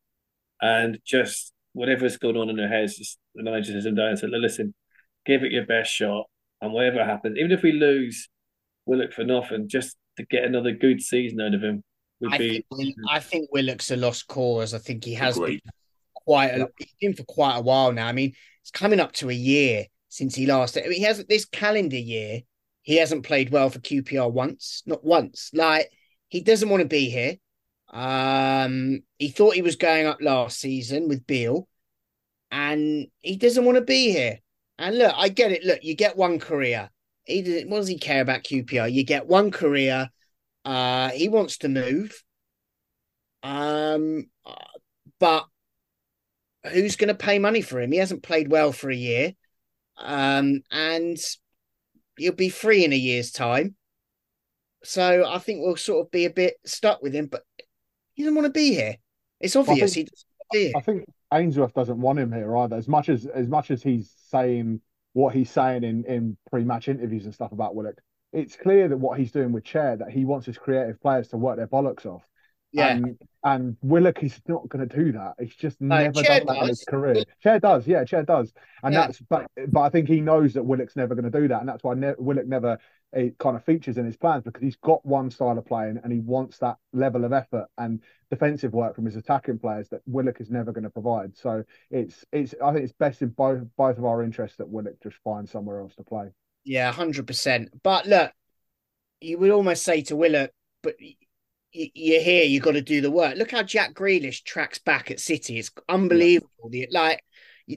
and 0.62 1.00
just 1.06 1.53
whatever's 1.74 2.18
going 2.18 2.38
on 2.38 2.50
in 2.50 2.56
their 2.56 2.70
heads, 2.70 2.98
just 2.98 3.20
the 3.36 3.44
manager 3.44 3.74
sits 3.74 3.84
them 3.84 3.96
down 3.96 4.10
and 4.10 4.20
said, 4.20 4.30
"Listen, 4.30 4.74
give 5.26 5.44
it 5.44 5.52
your 5.52 5.66
best 5.66 5.92
shot, 5.92 6.26
and 6.62 6.72
whatever 6.72 7.04
happens, 7.04 7.38
even 7.38 7.52
if 7.52 7.62
we 7.62 7.74
lose 7.74 8.30
Willock 8.86 9.12
for 9.14 9.24
nothing, 9.24 9.68
just 9.68 9.98
to 10.18 10.26
get 10.26 10.44
another 10.44 10.72
good 10.72 11.02
season 11.02 11.42
out 11.42 11.54
of 11.54 11.64
him." 11.64 11.84
I 12.32 12.38
be... 12.38 12.66
think 12.78 12.96
I 13.10 13.20
think 13.20 13.50
Willock's 13.52 13.92
a 13.92 13.98
lost 13.98 14.28
cause. 14.28 14.74
I 14.74 14.78
think 14.78 15.04
he 15.04 15.14
has 15.16 15.38
been 15.38 15.60
quite 16.14 16.48
a, 16.48 16.68
he's 16.78 16.96
been 17.02 17.14
for 17.14 17.24
quite 17.24 17.58
a 17.58 17.62
while 17.62 17.92
now. 17.92 18.08
I 18.08 18.14
mean, 18.14 18.34
it's 18.62 18.72
coming 18.72 19.00
up 19.00 19.12
to 19.14 19.30
a 19.30 19.34
year 19.34 19.86
since 20.10 20.36
he 20.36 20.46
last. 20.46 20.78
I 20.78 20.82
mean, 20.82 20.94
he 20.94 21.04
hasn't 21.04 21.30
this 21.30 21.46
calendar 21.46 21.98
year. 21.98 22.42
He 22.84 22.98
hasn't 22.98 23.26
played 23.26 23.50
well 23.50 23.70
for 23.70 23.80
QPR 23.80 24.32
once, 24.32 24.84
not 24.86 25.04
once. 25.04 25.50
Like 25.54 25.90
he 26.28 26.42
doesn't 26.42 26.70
want 26.70 26.82
to 26.82 26.88
be 26.88 27.10
here. 27.10 27.36
Um, 27.94 29.04
he 29.20 29.30
thought 29.30 29.54
he 29.54 29.62
was 29.62 29.76
going 29.76 30.08
up 30.08 30.18
last 30.20 30.60
season 30.60 31.08
with 31.08 31.28
Beale, 31.28 31.68
and 32.52 33.08
he 33.22 33.38
doesn't 33.38 33.64
want 33.64 33.78
to 33.78 33.84
be 33.84 34.12
here. 34.12 34.40
And 34.80 34.98
look, 34.98 35.14
I 35.16 35.30
get 35.30 35.52
it. 35.52 35.64
Look, 35.64 35.84
you 35.84 35.96
get 35.96 36.18
one 36.18 36.40
career. 36.40 36.90
He 37.26 37.44
didn't, 37.44 37.70
what 37.70 37.78
does 37.78 37.88
he 37.88 38.00
care 38.00 38.22
about 38.22 38.44
QPR? 38.44 38.92
You 38.92 39.06
get 39.06 39.28
one 39.28 39.52
career. 39.52 40.10
Uh, 40.66 41.10
he 41.10 41.30
wants 41.30 41.60
to 41.60 41.70
move. 41.70 42.22
Um, 43.44 44.26
but 45.20 45.46
who's 46.72 46.96
going 46.96 47.10
to 47.10 47.16
pay 47.16 47.40
money 47.40 47.62
for 47.62 47.80
him? 47.80 47.92
He 47.92 48.00
hasn't 48.00 48.24
played 48.24 48.52
well 48.52 48.72
for 48.72 48.90
a 48.90 48.96
year. 48.96 49.34
Um, 49.98 50.62
and 50.72 51.18
he'll 52.18 52.34
be 52.34 52.50
free 52.50 52.84
in 52.84 52.92
a 52.92 52.98
year's 52.98 53.32
time. 53.32 53.76
So 54.84 55.26
I 55.30 55.38
think 55.38 55.62
we'll 55.62 55.78
sort 55.78 56.06
of 56.06 56.12
be 56.12 56.26
a 56.26 56.30
bit 56.30 56.56
stuck 56.66 57.02
with 57.02 57.14
him, 57.14 57.28
but 57.28 57.44
he 58.14 58.24
doesn't 58.24 58.36
want 58.36 58.46
to 58.46 58.52
be 58.52 58.74
here. 58.74 58.98
It's 59.40 59.56
obvious 59.56 59.94
think, 59.94 60.10
he 60.10 60.12
doesn't 60.54 60.76
I 60.76 60.82
think 60.82 61.06
Ainsworth 61.34 61.74
doesn't 61.74 62.00
want 62.00 62.20
him 62.20 62.32
here 62.32 62.56
either. 62.58 62.76
As 62.76 62.88
much 62.88 63.10
as 63.10 63.26
as 63.26 63.48
much 63.48 63.72
as 63.72 63.82
he's 63.82 64.14
saying 64.30 64.82
what 65.14 65.34
he's 65.34 65.50
saying 65.50 65.84
in, 65.84 66.06
in 66.06 66.38
pre-match 66.50 66.88
interviews 66.88 67.26
and 67.26 67.34
stuff 67.34 67.52
about 67.52 67.76
Willock, 67.76 68.00
it's 68.32 68.56
clear 68.56 68.88
that 68.88 68.98
what 68.98 69.20
he's 69.20 69.32
doing 69.32 69.52
with 69.52 69.64
Chair 69.64 69.96
that 69.98 70.12
he 70.12 70.26
wants 70.26 70.46
his 70.46 70.58
creative 70.58 71.00
players 71.02 71.28
to 71.30 71.38
work 71.38 71.58
their 71.58 71.68
bollocks 71.68 72.06
off. 72.06 72.24
Yeah. 72.74 72.90
And, 72.90 73.18
and 73.44 73.78
Willock 73.82 74.24
is 74.24 74.40
not 74.48 74.68
going 74.68 74.88
to 74.88 74.96
do 74.96 75.12
that. 75.14 75.36
He's 75.40 75.56
just 75.56 75.80
no, 75.80 75.98
never 75.98 76.24
Chair 76.24 76.40
done 76.40 76.48
that 76.48 76.54
does. 76.56 76.62
in 76.64 76.68
his 76.70 76.84
career. 76.86 77.24
Chair 77.42 77.60
does, 77.60 77.88
yeah, 77.88 78.04
Chair 78.04 78.24
does, 78.24 78.52
and 78.82 78.94
yeah. 78.94 79.02
that's 79.02 79.20
but 79.30 79.48
but 79.68 79.82
I 79.82 79.90
think 79.90 80.08
he 80.08 80.22
knows 80.22 80.54
that 80.54 80.64
Willock's 80.64 80.96
never 80.96 81.14
going 81.14 81.30
to 81.30 81.40
do 81.40 81.48
that, 81.50 81.60
and 81.60 81.70
that's 81.70 81.84
why 81.84 81.94
ne- 81.94 82.16
Willock 82.18 82.48
never 82.48 82.80
it 83.14 83.38
kind 83.38 83.56
of 83.56 83.64
features 83.64 83.98
in 83.98 84.06
his 84.06 84.18
plans 84.18 84.44
because 84.44 84.64
he's 84.64 84.76
got 84.78 85.06
one 85.06 85.30
style 85.30 85.58
of 85.58 85.66
playing 85.66 86.00
and 86.04 86.12
he 86.12 86.20
wants 86.20 86.58
that 86.58 86.78
level 86.94 87.26
of 87.26 87.32
effort 87.32 87.68
and 87.78 88.02
defensive 88.32 88.74
work 88.74 88.96
from 88.96 89.06
his 89.06 89.16
attacking 89.16 89.60
players 89.60 89.88
that 89.90 90.02
Willock 90.08 90.42
is 90.42 90.50
never 90.50 90.72
going 90.72 90.84
to 90.84 90.90
provide. 90.90 91.38
So 91.38 91.64
it's 91.92 92.26
it's 92.32 92.56
I 92.64 92.72
think 92.72 92.86
it's 92.86 92.94
best 92.94 93.22
in 93.22 93.30
both 93.30 93.62
both 93.78 93.98
of 93.98 94.06
our 94.06 94.24
interests 94.24 94.58
that 94.58 94.70
Willock 94.70 94.96
just 95.04 95.18
finds 95.24 95.52
somewhere 95.52 95.80
else 95.80 95.96
to 95.96 96.04
play. 96.04 96.30
Yeah, 96.64 96.92
hundred 96.92 97.28
percent. 97.28 97.70
But 97.84 98.08
look, 98.08 98.32
you 99.22 99.38
would 99.38 99.52
almost 99.52 99.84
say 99.84 100.02
to 100.04 100.16
Willock, 100.16 100.52
but 100.82 100.96
you're 101.74 102.22
here, 102.22 102.44
you've 102.44 102.64
got 102.64 102.74
to 102.74 102.82
do 102.82 103.02
the 103.02 103.12
work. 103.12 103.38
Look 103.38 103.52
how 103.52 103.64
Jack 103.64 103.94
Grealish 103.94 104.44
tracks 104.44 104.80
back 104.80 105.12
at 105.12 105.20
City. 105.20 105.58
It's 105.58 105.72
unbelievable. 105.90 106.70
Yeah. 106.72 106.86
Like 106.92 107.24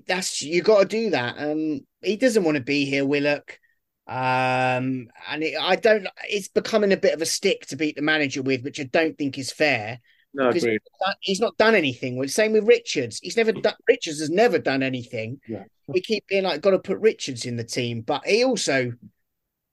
that's 0.06 0.42
you 0.42 0.62
got 0.62 0.80
to 0.80 0.84
do 0.86 1.10
that. 1.10 1.36
Um, 1.38 1.80
he 2.02 2.16
doesn't 2.16 2.44
want 2.44 2.56
to 2.56 2.62
be 2.62 2.84
here, 2.84 3.04
Willock. 3.06 3.58
Um, 4.06 5.08
and 5.28 5.42
it, 5.42 5.54
I 5.60 5.76
don't. 5.76 6.06
It's 6.28 6.48
becoming 6.48 6.92
a 6.92 6.96
bit 6.96 7.14
of 7.14 7.22
a 7.22 7.26
stick 7.26 7.66
to 7.66 7.76
beat 7.76 7.96
the 7.96 8.02
manager 8.02 8.42
with, 8.42 8.62
which 8.62 8.80
I 8.80 8.84
don't 8.84 9.16
think 9.18 9.38
is 9.38 9.52
fair. 9.52 10.00
No, 10.34 10.52
he's 10.52 10.64
not, 10.64 11.16
he's 11.20 11.40
not 11.40 11.56
done 11.56 11.74
anything. 11.74 12.26
Same 12.28 12.52
with 12.52 12.68
Richards. 12.68 13.18
He's 13.22 13.36
never 13.36 13.52
done. 13.52 13.74
Richards 13.88 14.20
has 14.20 14.30
never 14.30 14.58
done 14.58 14.82
anything. 14.82 15.40
Yeah. 15.48 15.64
We 15.86 16.02
keep 16.02 16.26
being 16.26 16.44
like, 16.44 16.60
got 16.60 16.72
to 16.72 16.78
put 16.78 16.98
Richards 16.98 17.46
in 17.46 17.56
the 17.56 17.64
team, 17.64 18.02
but 18.02 18.26
he 18.26 18.44
also 18.44 18.92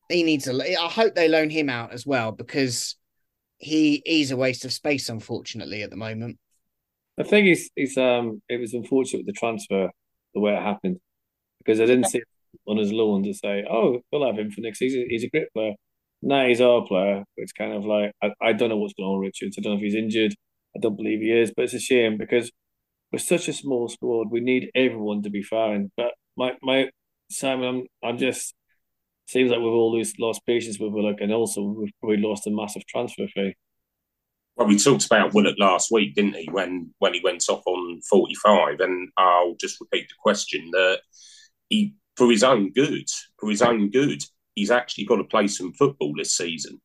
he 0.09 0.23
needs 0.23 0.47
a. 0.47 0.81
I 0.81 0.87
hope 0.89 1.15
they 1.15 1.27
loan 1.27 1.49
him 1.49 1.69
out 1.69 1.91
as 1.91 2.05
well 2.05 2.31
because 2.31 2.95
he 3.63 4.01
is 4.05 4.31
a 4.31 4.37
waste 4.37 4.65
of 4.65 4.73
space, 4.73 5.09
unfortunately, 5.09 5.83
at 5.83 5.89
the 5.89 5.95
moment. 5.95 6.37
I 7.19 7.23
think 7.23 7.47
he's 7.47 7.69
he's 7.75 7.97
um 7.97 8.41
it 8.49 8.59
was 8.59 8.73
unfortunate 8.73 9.19
with 9.19 9.27
the 9.27 9.39
transfer 9.39 9.89
the 10.33 10.39
way 10.39 10.53
it 10.53 10.61
happened 10.61 10.97
because 11.59 11.79
I 11.79 11.85
didn't 11.85 12.09
see 12.09 12.23
on 12.67 12.77
his 12.77 12.91
loan 12.91 13.23
to 13.23 13.33
say, 13.33 13.63
"Oh, 13.69 14.01
we'll 14.11 14.25
have 14.25 14.37
him 14.37 14.51
for 14.51 14.61
next 14.61 14.79
season. 14.79 15.05
He's 15.09 15.23
a 15.23 15.29
great 15.29 15.51
player." 15.53 15.73
Now 16.21 16.47
he's 16.47 16.61
our 16.61 16.85
player. 16.85 17.23
It's 17.37 17.51
kind 17.51 17.73
of 17.73 17.85
like 17.85 18.11
I, 18.21 18.31
I 18.41 18.53
don't 18.53 18.69
know 18.69 18.77
what's 18.77 18.93
going 18.93 19.09
on 19.09 19.19
with 19.19 19.27
Richards. 19.27 19.57
I 19.57 19.61
don't 19.61 19.73
know 19.73 19.77
if 19.77 19.83
he's 19.83 19.95
injured. 19.95 20.33
I 20.75 20.79
don't 20.79 20.95
believe 20.95 21.19
he 21.19 21.31
is, 21.31 21.51
but 21.55 21.65
it's 21.65 21.73
a 21.73 21.79
shame 21.79 22.17
because 22.17 22.51
we're 23.11 23.19
such 23.19 23.47
a 23.47 23.53
small 23.53 23.87
squad. 23.89 24.31
We 24.31 24.39
need 24.39 24.71
everyone 24.75 25.21
to 25.23 25.29
be 25.29 25.43
firing. 25.43 25.91
But 25.95 26.13
my 26.35 26.53
my 26.61 26.89
Simon, 27.29 27.85
I'm 28.03 28.09
I'm 28.09 28.17
just 28.17 28.55
seems 29.27 29.51
like 29.51 29.59
we've 29.59 29.67
all 29.67 29.97
lost, 29.97 30.19
lost 30.19 30.45
patience 30.45 30.79
with 30.79 30.91
Willock, 30.91 31.21
and 31.21 31.33
also 31.33 31.61
we've 31.61 31.93
probably 31.99 32.17
lost 32.17 32.47
a 32.47 32.51
massive 32.51 32.85
transfer 32.87 33.27
fee. 33.27 33.55
Well, 34.55 34.67
we 34.67 34.77
talked 34.77 35.05
about 35.05 35.33
Willock 35.33 35.55
last 35.57 35.91
week, 35.91 36.13
didn't 36.15 36.35
he? 36.35 36.47
When 36.51 36.93
when 36.99 37.13
he 37.13 37.21
went 37.23 37.43
off 37.49 37.63
on 37.65 38.01
forty 38.07 38.35
five, 38.35 38.79
and 38.79 39.09
I'll 39.17 39.55
just 39.59 39.79
repeat 39.81 40.07
the 40.09 40.15
question 40.19 40.69
that 40.71 40.99
he, 41.69 41.95
for 42.15 42.29
his 42.29 42.43
own 42.43 42.71
good, 42.71 43.09
for 43.39 43.49
his 43.49 43.63
own 43.63 43.89
good, 43.89 44.21
he's 44.53 44.71
actually 44.71 45.05
got 45.05 45.15
to 45.15 45.23
play 45.23 45.47
some 45.47 45.73
football 45.73 46.13
this 46.15 46.37
season. 46.37 46.79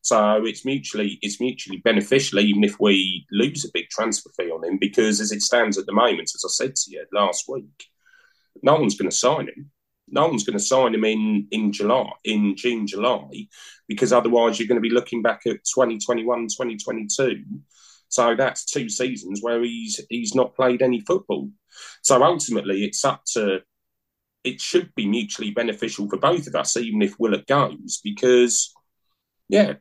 So 0.00 0.44
it's 0.44 0.64
mutually 0.64 1.20
it's 1.22 1.40
mutually 1.40 1.78
beneficial, 1.78 2.40
even 2.40 2.64
if 2.64 2.80
we 2.80 3.24
lose 3.30 3.64
a 3.64 3.70
big 3.72 3.88
transfer 3.88 4.30
fee 4.36 4.50
on 4.50 4.64
him, 4.64 4.78
because 4.80 5.20
as 5.20 5.30
it 5.30 5.42
stands 5.42 5.78
at 5.78 5.86
the 5.86 5.92
moment, 5.92 6.32
as 6.34 6.42
I 6.44 6.50
said 6.50 6.74
to 6.74 6.90
you 6.90 7.04
last 7.12 7.44
week, 7.48 7.86
no 8.64 8.74
one's 8.74 8.96
going 8.96 9.10
to 9.10 9.16
sign 9.16 9.46
him. 9.46 9.70
No 10.08 10.28
one's 10.28 10.44
going 10.44 10.58
to 10.58 10.64
sign 10.64 10.94
him 10.94 11.04
in 11.04 11.48
in 11.50 11.72
July, 11.72 12.10
in 12.24 12.56
June, 12.56 12.86
July, 12.86 13.48
because 13.88 14.12
otherwise 14.12 14.58
you're 14.58 14.68
going 14.68 14.82
to 14.82 14.88
be 14.88 14.94
looking 14.94 15.22
back 15.22 15.42
at 15.46 15.64
2021, 15.64 16.48
2022. 16.48 17.44
So 18.08 18.34
that's 18.36 18.66
two 18.66 18.88
seasons 18.88 19.40
where 19.42 19.62
he's 19.62 20.00
he's 20.10 20.34
not 20.34 20.54
played 20.54 20.82
any 20.82 21.00
football. 21.00 21.50
So 22.02 22.22
ultimately, 22.22 22.84
it's 22.84 23.04
up 23.04 23.24
to 23.32 23.60
it 24.44 24.60
should 24.60 24.94
be 24.94 25.06
mutually 25.06 25.50
beneficial 25.50 26.08
for 26.08 26.18
both 26.18 26.46
of 26.46 26.54
us, 26.54 26.76
even 26.76 27.00
if 27.02 27.18
Willock 27.18 27.46
goes, 27.46 28.00
because 28.02 28.72
yeah, 29.48 29.74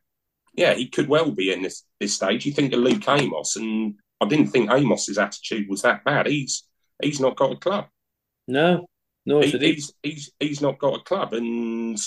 yeah, 0.53 0.73
he 0.73 0.87
could 0.87 1.07
well 1.07 1.31
be 1.31 1.51
in 1.51 1.61
this 1.61 1.83
this 1.99 2.13
stage. 2.13 2.45
You 2.45 2.53
think 2.53 2.73
of 2.73 2.79
Luke 2.79 3.07
Amos, 3.07 3.55
and 3.55 3.95
I 4.19 4.27
didn't 4.27 4.47
think 4.47 4.69
Amos's 4.69 5.17
attitude 5.17 5.67
was 5.69 5.81
that 5.81 6.03
bad. 6.03 6.27
He's 6.27 6.63
he's 7.01 7.19
not 7.19 7.37
got 7.37 7.53
a 7.53 7.57
club. 7.57 7.87
No, 8.47 8.87
no, 9.25 9.41
he, 9.41 9.51
he's 9.51 9.93
he's 10.01 10.31
he's 10.39 10.61
not 10.61 10.79
got 10.79 10.99
a 10.99 11.03
club, 11.03 11.33
and 11.33 11.97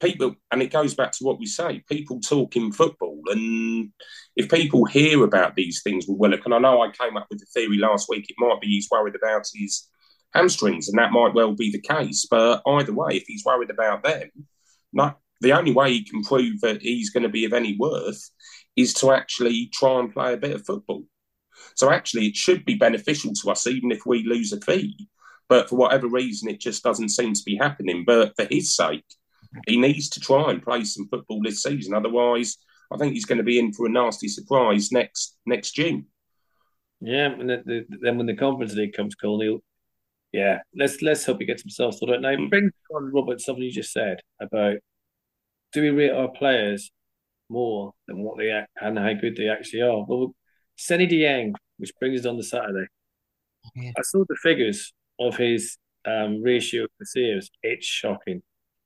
people, 0.00 0.34
and 0.50 0.62
it 0.62 0.72
goes 0.72 0.94
back 0.94 1.12
to 1.12 1.24
what 1.24 1.38
we 1.38 1.46
say: 1.46 1.84
people 1.88 2.20
talk 2.20 2.56
in 2.56 2.72
football, 2.72 3.20
and 3.26 3.90
if 4.36 4.50
people 4.50 4.84
hear 4.84 5.22
about 5.24 5.54
these 5.54 5.82
things 5.82 6.06
with 6.08 6.18
Willock, 6.18 6.44
and 6.44 6.54
I 6.54 6.58
know 6.58 6.82
I 6.82 6.90
came 6.90 7.16
up 7.16 7.26
with 7.30 7.40
the 7.40 7.46
theory 7.46 7.78
last 7.78 8.08
week, 8.08 8.26
it 8.28 8.36
might 8.38 8.60
be 8.60 8.68
he's 8.68 8.88
worried 8.90 9.14
about 9.14 9.46
his 9.54 9.88
hamstrings, 10.32 10.88
and 10.88 10.98
that 10.98 11.12
might 11.12 11.34
well 11.34 11.54
be 11.54 11.70
the 11.70 11.80
case. 11.80 12.26
But 12.30 12.62
either 12.66 12.92
way, 12.92 13.16
if 13.16 13.24
he's 13.26 13.44
worried 13.44 13.70
about 13.70 14.02
them, 14.02 14.30
not 14.92 15.18
the 15.40 15.52
only 15.52 15.72
way 15.72 15.92
he 15.92 16.04
can 16.04 16.22
prove 16.22 16.60
that 16.60 16.82
he's 16.82 17.10
going 17.10 17.22
to 17.22 17.28
be 17.28 17.44
of 17.44 17.52
any 17.52 17.76
worth 17.78 18.30
is 18.76 18.94
to 18.94 19.12
actually 19.12 19.70
try 19.72 19.98
and 20.00 20.12
play 20.12 20.34
a 20.34 20.38
bit 20.38 20.54
of 20.54 20.66
football. 20.66 21.04
So 21.76 21.90
actually, 21.90 22.26
it 22.26 22.36
should 22.36 22.64
be 22.64 22.74
beneficial 22.74 23.32
to 23.32 23.50
us, 23.50 23.66
even 23.66 23.90
if 23.90 24.04
we 24.06 24.24
lose 24.24 24.52
a 24.52 24.60
fee. 24.60 25.08
But 25.50 25.68
for 25.68 25.74
whatever 25.74 26.06
reason, 26.06 26.48
it 26.48 26.60
just 26.60 26.84
doesn't 26.84 27.08
seem 27.08 27.34
to 27.34 27.42
be 27.44 27.56
happening. 27.56 28.04
But 28.06 28.36
for 28.36 28.46
his 28.48 28.74
sake, 28.74 29.04
he 29.66 29.76
needs 29.76 30.08
to 30.10 30.20
try 30.20 30.48
and 30.50 30.62
play 30.62 30.84
some 30.84 31.08
football 31.08 31.42
this 31.42 31.64
season. 31.64 31.92
Otherwise, 31.92 32.56
I 32.92 32.96
think 32.96 33.14
he's 33.14 33.24
going 33.24 33.38
to 33.38 33.44
be 33.44 33.58
in 33.58 33.72
for 33.72 33.86
a 33.86 33.90
nasty 33.90 34.28
surprise 34.28 34.92
next 34.92 35.36
next 35.44 35.72
June. 35.72 36.06
Yeah, 37.00 37.32
and 37.32 37.50
the, 37.50 37.62
the, 37.66 37.84
then 38.00 38.16
when 38.16 38.26
the 38.26 38.36
conference 38.36 38.74
league 38.74 38.92
comes, 38.92 39.16
Colin, 39.16 39.60
yeah, 40.32 40.60
let's 40.76 41.02
let's 41.02 41.26
hope 41.26 41.40
he 41.40 41.46
gets 41.46 41.62
himself 41.62 41.96
sorted 41.96 42.16
out. 42.16 42.22
Now, 42.22 42.36
mm. 42.36 42.48
bring 42.48 42.70
on 42.94 43.12
Robert 43.12 43.40
something 43.40 43.64
you 43.64 43.72
just 43.72 43.92
said 43.92 44.20
about 44.40 44.76
do 45.72 45.82
we 45.82 45.90
rate 45.90 46.12
our 46.12 46.28
players 46.28 46.92
more 47.48 47.92
than 48.06 48.22
what 48.22 48.38
they 48.38 48.50
act 48.50 48.70
and 48.80 48.96
how 48.96 49.14
good 49.14 49.34
they 49.34 49.48
actually 49.48 49.82
are? 49.82 50.04
Well, 50.06 50.32
Seny 50.76 51.08
Dieng, 51.08 51.54
which 51.78 51.92
brings 51.98 52.20
us 52.20 52.26
on 52.26 52.36
the 52.36 52.44
Saturday. 52.44 52.86
Yeah. 53.74 53.90
I 53.98 54.02
saw 54.02 54.24
the 54.28 54.36
figures 54.36 54.92
of 55.20 55.36
his 55.36 55.76
um, 56.04 56.42
ratio 56.42 56.86
for 56.98 57.04
saves. 57.04 57.50
It's 57.62 57.86
shocking. 57.86 58.42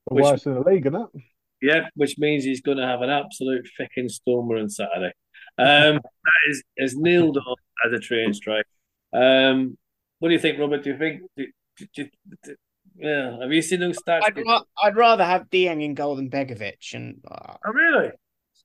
The 0.08 0.14
which, 0.14 0.24
worst 0.24 0.46
in 0.46 0.54
the 0.54 0.60
league, 0.60 0.86
isn't 0.86 1.00
it? 1.00 1.22
Yeah, 1.62 1.88
which 1.94 2.18
means 2.18 2.44
he's 2.44 2.60
going 2.60 2.78
to 2.78 2.86
have 2.86 3.00
an 3.00 3.10
absolute 3.10 3.66
fucking 3.78 4.08
stormer 4.08 4.56
on 4.58 4.68
Saturday. 4.68 5.12
Um, 5.56 6.00
that 6.24 6.50
is 6.50 6.62
is 6.76 6.96
nailed 6.96 7.38
on 7.38 7.56
as 7.86 7.92
a 7.92 7.98
train 7.98 8.34
strike. 8.34 8.66
Um, 9.12 9.78
what 10.18 10.28
do 10.28 10.34
you 10.34 10.40
think, 10.40 10.58
Robert? 10.58 10.82
Do 10.82 10.90
you 10.90 10.98
think? 10.98 11.22
Do, 11.36 11.46
do, 11.94 12.08
do, 12.44 12.56
yeah, 12.96 13.40
have 13.40 13.52
you 13.52 13.62
seen 13.62 13.80
those 13.80 13.98
stats? 13.98 14.22
I'd, 14.24 14.36
ra- 14.36 14.62
I'd 14.82 14.96
rather 14.96 15.24
have 15.24 15.50
Dieng 15.50 15.82
in 15.82 15.94
goal 15.94 16.16
than 16.16 16.30
Begovic. 16.30 16.94
And 16.94 17.20
uh, 17.28 17.54
oh, 17.66 17.72
really? 17.72 18.10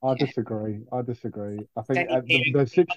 I 0.03 0.13
disagree. 0.13 0.81
I 0.91 1.01
disagree. 1.01 1.59
I 1.75 1.81
think 1.81 2.09
uh, 2.09 2.21
the, 2.25 2.51
the 2.53 2.87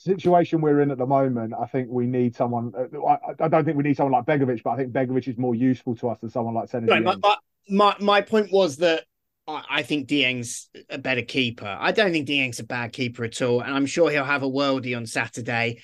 situation 0.00 0.60
we're 0.60 0.80
in 0.80 0.90
at 0.90 0.98
the 0.98 1.06
moment, 1.06 1.52
I 1.58 1.66
think 1.66 1.88
we 1.90 2.06
need 2.06 2.34
someone. 2.34 2.72
Uh, 2.76 3.04
I, 3.04 3.18
I, 3.44 3.48
don't 3.48 3.64
think 3.64 3.76
we 3.76 3.82
need 3.82 3.96
someone 3.96 4.12
like 4.12 4.24
Begovic, 4.24 4.62
but 4.62 4.70
I 4.70 4.76
think 4.76 4.92
Begovic 4.92 5.28
is 5.28 5.36
more 5.36 5.54
useful 5.54 5.94
to 5.96 6.08
us 6.08 6.20
than 6.20 6.30
someone 6.30 6.54
like 6.54 6.68
Senator. 6.68 6.92
Right, 6.92 7.18
my, 7.22 7.36
my, 7.68 7.96
my 8.00 8.20
point 8.22 8.50
was 8.50 8.78
that 8.78 9.04
I, 9.46 9.62
I 9.68 9.82
think 9.82 10.06
Dieng's 10.06 10.70
a 10.88 10.96
better 10.96 11.22
keeper. 11.22 11.76
I 11.78 11.92
don't 11.92 12.12
think 12.12 12.26
Dieng's 12.26 12.60
a 12.60 12.64
bad 12.64 12.92
keeper 12.92 13.24
at 13.24 13.42
all, 13.42 13.60
and 13.60 13.74
I'm 13.74 13.86
sure 13.86 14.10
he'll 14.10 14.24
have 14.24 14.42
a 14.42 14.50
worldie 14.50 14.96
on 14.96 15.04
Saturday. 15.04 15.82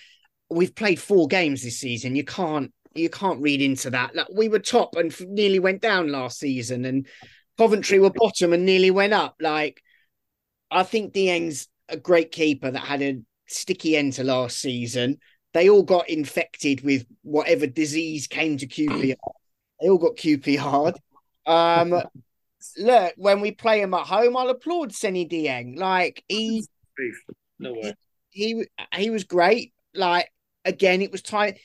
We've 0.48 0.74
played 0.74 0.98
four 0.98 1.28
games 1.28 1.62
this 1.62 1.78
season. 1.78 2.16
You 2.16 2.24
can't 2.24 2.72
you 2.94 3.10
can't 3.10 3.42
read 3.42 3.60
into 3.60 3.90
that. 3.90 4.14
Like, 4.16 4.28
we 4.34 4.48
were 4.48 4.58
top 4.58 4.96
and 4.96 5.14
nearly 5.28 5.58
went 5.58 5.82
down 5.82 6.10
last 6.10 6.38
season, 6.38 6.86
and 6.86 7.06
Coventry 7.58 8.00
were 8.00 8.12
bottom 8.14 8.54
and 8.54 8.64
nearly 8.64 8.90
went 8.90 9.12
up. 9.12 9.36
Like, 9.40 9.82
I 10.70 10.84
think 10.84 11.12
Dieng's 11.12 11.68
a 11.90 11.98
great 11.98 12.32
keeper 12.32 12.70
that 12.70 12.80
had 12.80 13.02
a 13.02 13.20
sticky 13.46 13.96
end 13.96 14.14
to 14.14 14.24
last 14.24 14.58
season. 14.58 15.18
They 15.54 15.68
all 15.68 15.82
got 15.82 16.08
infected 16.08 16.82
with 16.82 17.06
whatever 17.22 17.66
disease 17.66 18.26
came 18.26 18.56
to 18.58 18.66
QPR. 18.66 19.16
They 19.78 19.90
all 19.90 19.98
got 19.98 20.16
QPR. 20.16 20.94
Um, 21.44 22.00
look, 22.78 23.12
when 23.18 23.42
we 23.42 23.50
play 23.50 23.82
him 23.82 23.92
at 23.92 24.06
home, 24.06 24.34
I'll 24.34 24.48
applaud 24.48 24.94
Seny 24.94 25.28
Dieng. 25.28 25.76
Like 25.76 26.24
he, 26.28 26.64
no 27.58 27.74
way. 27.74 27.92
He, 28.30 28.54
he 28.54 28.66
he 28.94 29.10
was 29.10 29.24
great. 29.24 29.74
Like 29.94 30.30
again, 30.64 31.02
it 31.02 31.12
was 31.12 31.20
time 31.20 31.56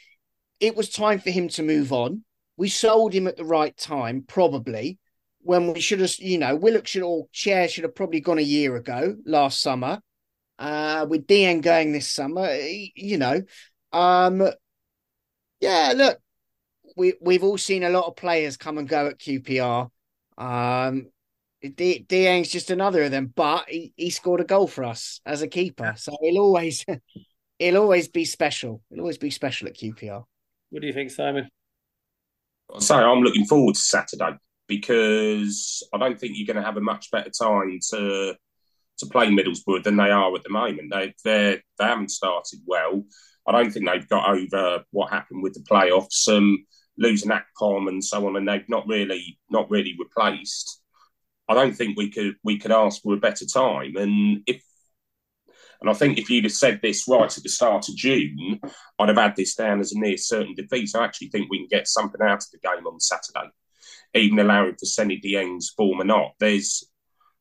it 0.59 0.75
was 0.75 0.89
time 0.89 1.19
for 1.19 1.29
him 1.29 1.47
to 1.49 1.63
move 1.63 1.93
on. 1.93 2.25
We 2.57 2.67
sold 2.67 3.13
him 3.13 3.27
at 3.27 3.38
the 3.38 3.45
right 3.45 3.77
time, 3.77 4.25
probably 4.27 4.99
when 5.43 5.73
we 5.73 5.82
should 5.82 5.99
have, 5.99 6.13
you 6.19 6.38
know, 6.38 6.55
Willock 6.55 6.88
should 6.88 7.03
all 7.03 7.29
chair 7.32 7.67
should 7.67 7.84
have 7.84 7.95
probably 7.95 8.19
gone 8.19 8.38
a 8.38 8.43
year 8.43 8.75
ago, 8.75 9.15
last 9.25 9.61
summer. 9.61 10.01
Uh, 10.62 11.07
with 11.09 11.26
Dieng 11.26 11.64
going 11.64 11.91
this 11.91 12.12
summer, 12.12 12.53
you 12.53 13.18
know, 13.18 13.41
um, 13.91 14.47
yeah. 15.59 15.93
Look, 15.95 16.20
we 16.95 17.16
we've 17.20 17.43
all 17.43 17.57
seen 17.57 17.84
a 17.84 17.89
lot 17.89 18.05
of 18.05 18.16
players 18.16 18.57
come 18.57 18.78
and 18.78 18.88
go 18.88 19.07
at 19.07 19.18
QPR. 19.18 19.89
Um, 20.38 21.07
D- 21.64 22.05
Dieng's 22.07 22.49
just 22.49 22.70
another 22.70 23.01
of 23.01 23.09
them, 23.09 23.34
but 23.36 23.70
he, 23.70 23.91
he 23.95 24.12
scored 24.12 24.39
a 24.39 24.43
goal 24.43 24.68
for 24.68 24.84
us 24.84 25.20
as 25.26 25.41
a 25.41 25.47
keeper, 25.47 25.95
so 25.97 26.16
he'll 26.22 26.38
always 26.38 26.86
he'll 27.57 27.78
always 27.78 28.07
be 28.07 28.24
special. 28.24 28.84
He'll 28.91 28.99
always 28.99 29.18
be 29.18 29.32
special 29.32 29.68
at 29.68 29.76
QPR. 29.76 30.24
What 30.70 30.82
do 30.82 30.88
you 30.88 30.93
think, 30.93 31.09
Simon? 31.09 31.49
So 32.78 32.95
I'm 32.95 33.24
looking 33.24 33.45
forward 33.45 33.74
to 33.74 33.82
Saturday 33.82 34.38
because 34.68 35.88
I 35.91 35.97
don't 35.97 36.20
think 36.20 36.34
you're 36.36 36.45
going 36.45 36.64
to 36.64 36.68
have 36.68 36.78
a 36.78 36.82
much 36.82 37.09
better 37.09 37.32
time 37.32 37.80
to 37.89 38.36
to 39.01 39.07
play 39.07 39.27
Middlesbrough 39.27 39.83
than 39.83 39.97
they 39.97 40.09
are 40.09 40.33
at 40.35 40.43
the 40.43 40.49
moment. 40.49 40.91
They 40.91 41.13
they 41.23 41.61
they 41.77 41.85
haven't 41.85 42.11
started 42.11 42.59
well. 42.65 43.03
I 43.47 43.51
don't 43.51 43.71
think 43.71 43.87
they've 43.87 44.07
got 44.07 44.29
over 44.29 44.83
what 44.91 45.11
happened 45.11 45.43
with 45.43 45.53
the 45.53 45.61
playoffs, 45.61 46.29
um, 46.29 46.65
losing 46.97 47.31
Akpom 47.31 47.87
and 47.87 48.03
so 48.03 48.27
on, 48.27 48.35
and 48.37 48.47
they've 48.47 48.69
not 48.69 48.87
really 48.87 49.39
not 49.49 49.69
really 49.69 49.95
replaced. 49.99 50.81
I 51.49 51.53
don't 51.53 51.73
think 51.73 51.97
we 51.97 52.09
could 52.09 52.35
we 52.43 52.57
could 52.57 52.71
ask 52.71 53.01
for 53.01 53.13
a 53.13 53.17
better 53.17 53.45
time. 53.45 53.97
And 53.97 54.43
if 54.47 54.63
and 55.81 55.89
I 55.89 55.93
think 55.93 56.19
if 56.19 56.29
you'd 56.29 56.45
have 56.45 56.53
said 56.53 56.79
this 56.81 57.07
right 57.07 57.35
at 57.35 57.43
the 57.43 57.49
start 57.49 57.89
of 57.89 57.95
June, 57.95 58.59
I'd 58.99 59.09
have 59.09 59.17
had 59.17 59.35
this 59.35 59.55
down 59.55 59.79
as 59.79 59.91
a 59.91 59.99
near 59.99 60.15
certain 60.15 60.53
defeat. 60.53 60.91
I 60.95 61.03
actually 61.03 61.29
think 61.29 61.49
we 61.49 61.57
can 61.57 61.67
get 61.67 61.87
something 61.87 62.21
out 62.21 62.43
of 62.43 62.51
the 62.51 62.59
game 62.59 62.85
on 62.85 62.99
Saturday, 62.99 63.49
even 64.13 64.37
allowing 64.37 64.75
for 64.75 64.85
Seny 64.85 65.19
Dieng's 65.19 65.71
form 65.75 65.99
or 65.99 66.05
not. 66.05 66.33
There's 66.39 66.85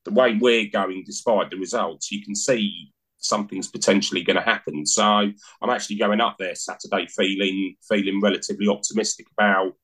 the 0.04 0.12
way 0.12 0.36
we're 0.40 0.70
going, 0.70 1.02
despite 1.04 1.50
the 1.50 1.56
results, 1.56 2.10
you 2.10 2.24
can 2.24 2.34
see 2.34 2.92
something's 3.18 3.68
potentially 3.68 4.22
going 4.22 4.36
to 4.36 4.42
happen. 4.42 4.86
So 4.86 5.02
I'm 5.04 5.70
actually 5.70 5.96
going 5.96 6.20
up 6.20 6.36
there 6.38 6.54
Saturday 6.54 7.06
feeling 7.06 7.76
feeling 7.88 8.20
relatively 8.20 8.68
optimistic 8.68 9.26
about 9.36 9.74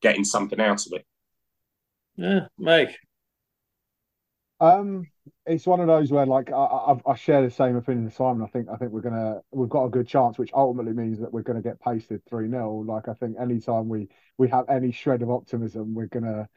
getting 0.00 0.24
something 0.24 0.60
out 0.60 0.86
of 0.86 0.92
it. 0.92 1.04
Yeah, 2.16 2.46
Mike. 2.58 2.98
Um, 4.60 5.06
it's 5.46 5.66
one 5.66 5.80
of 5.80 5.86
those 5.86 6.10
where 6.10 6.26
like 6.26 6.50
I, 6.50 6.56
I, 6.56 6.96
I 7.06 7.14
share 7.14 7.42
the 7.42 7.50
same 7.50 7.76
opinion 7.76 8.06
as 8.06 8.14
Simon. 8.14 8.42
I 8.42 8.48
think 8.48 8.68
I 8.68 8.76
think 8.76 8.90
we're 8.90 9.02
gonna 9.02 9.40
we've 9.52 9.68
got 9.68 9.84
a 9.84 9.90
good 9.90 10.08
chance, 10.08 10.38
which 10.38 10.50
ultimately 10.52 10.92
means 10.92 11.20
that 11.20 11.32
we're 11.32 11.42
gonna 11.42 11.62
get 11.62 11.80
pasted 11.80 12.22
three 12.28 12.50
0 12.50 12.84
Like 12.86 13.08
I 13.08 13.14
think 13.14 13.36
anytime 13.38 13.88
we 13.88 14.08
we 14.36 14.48
have 14.48 14.68
any 14.68 14.90
shred 14.90 15.22
of 15.22 15.30
optimism, 15.30 15.94
we're 15.94 16.06
gonna 16.06 16.48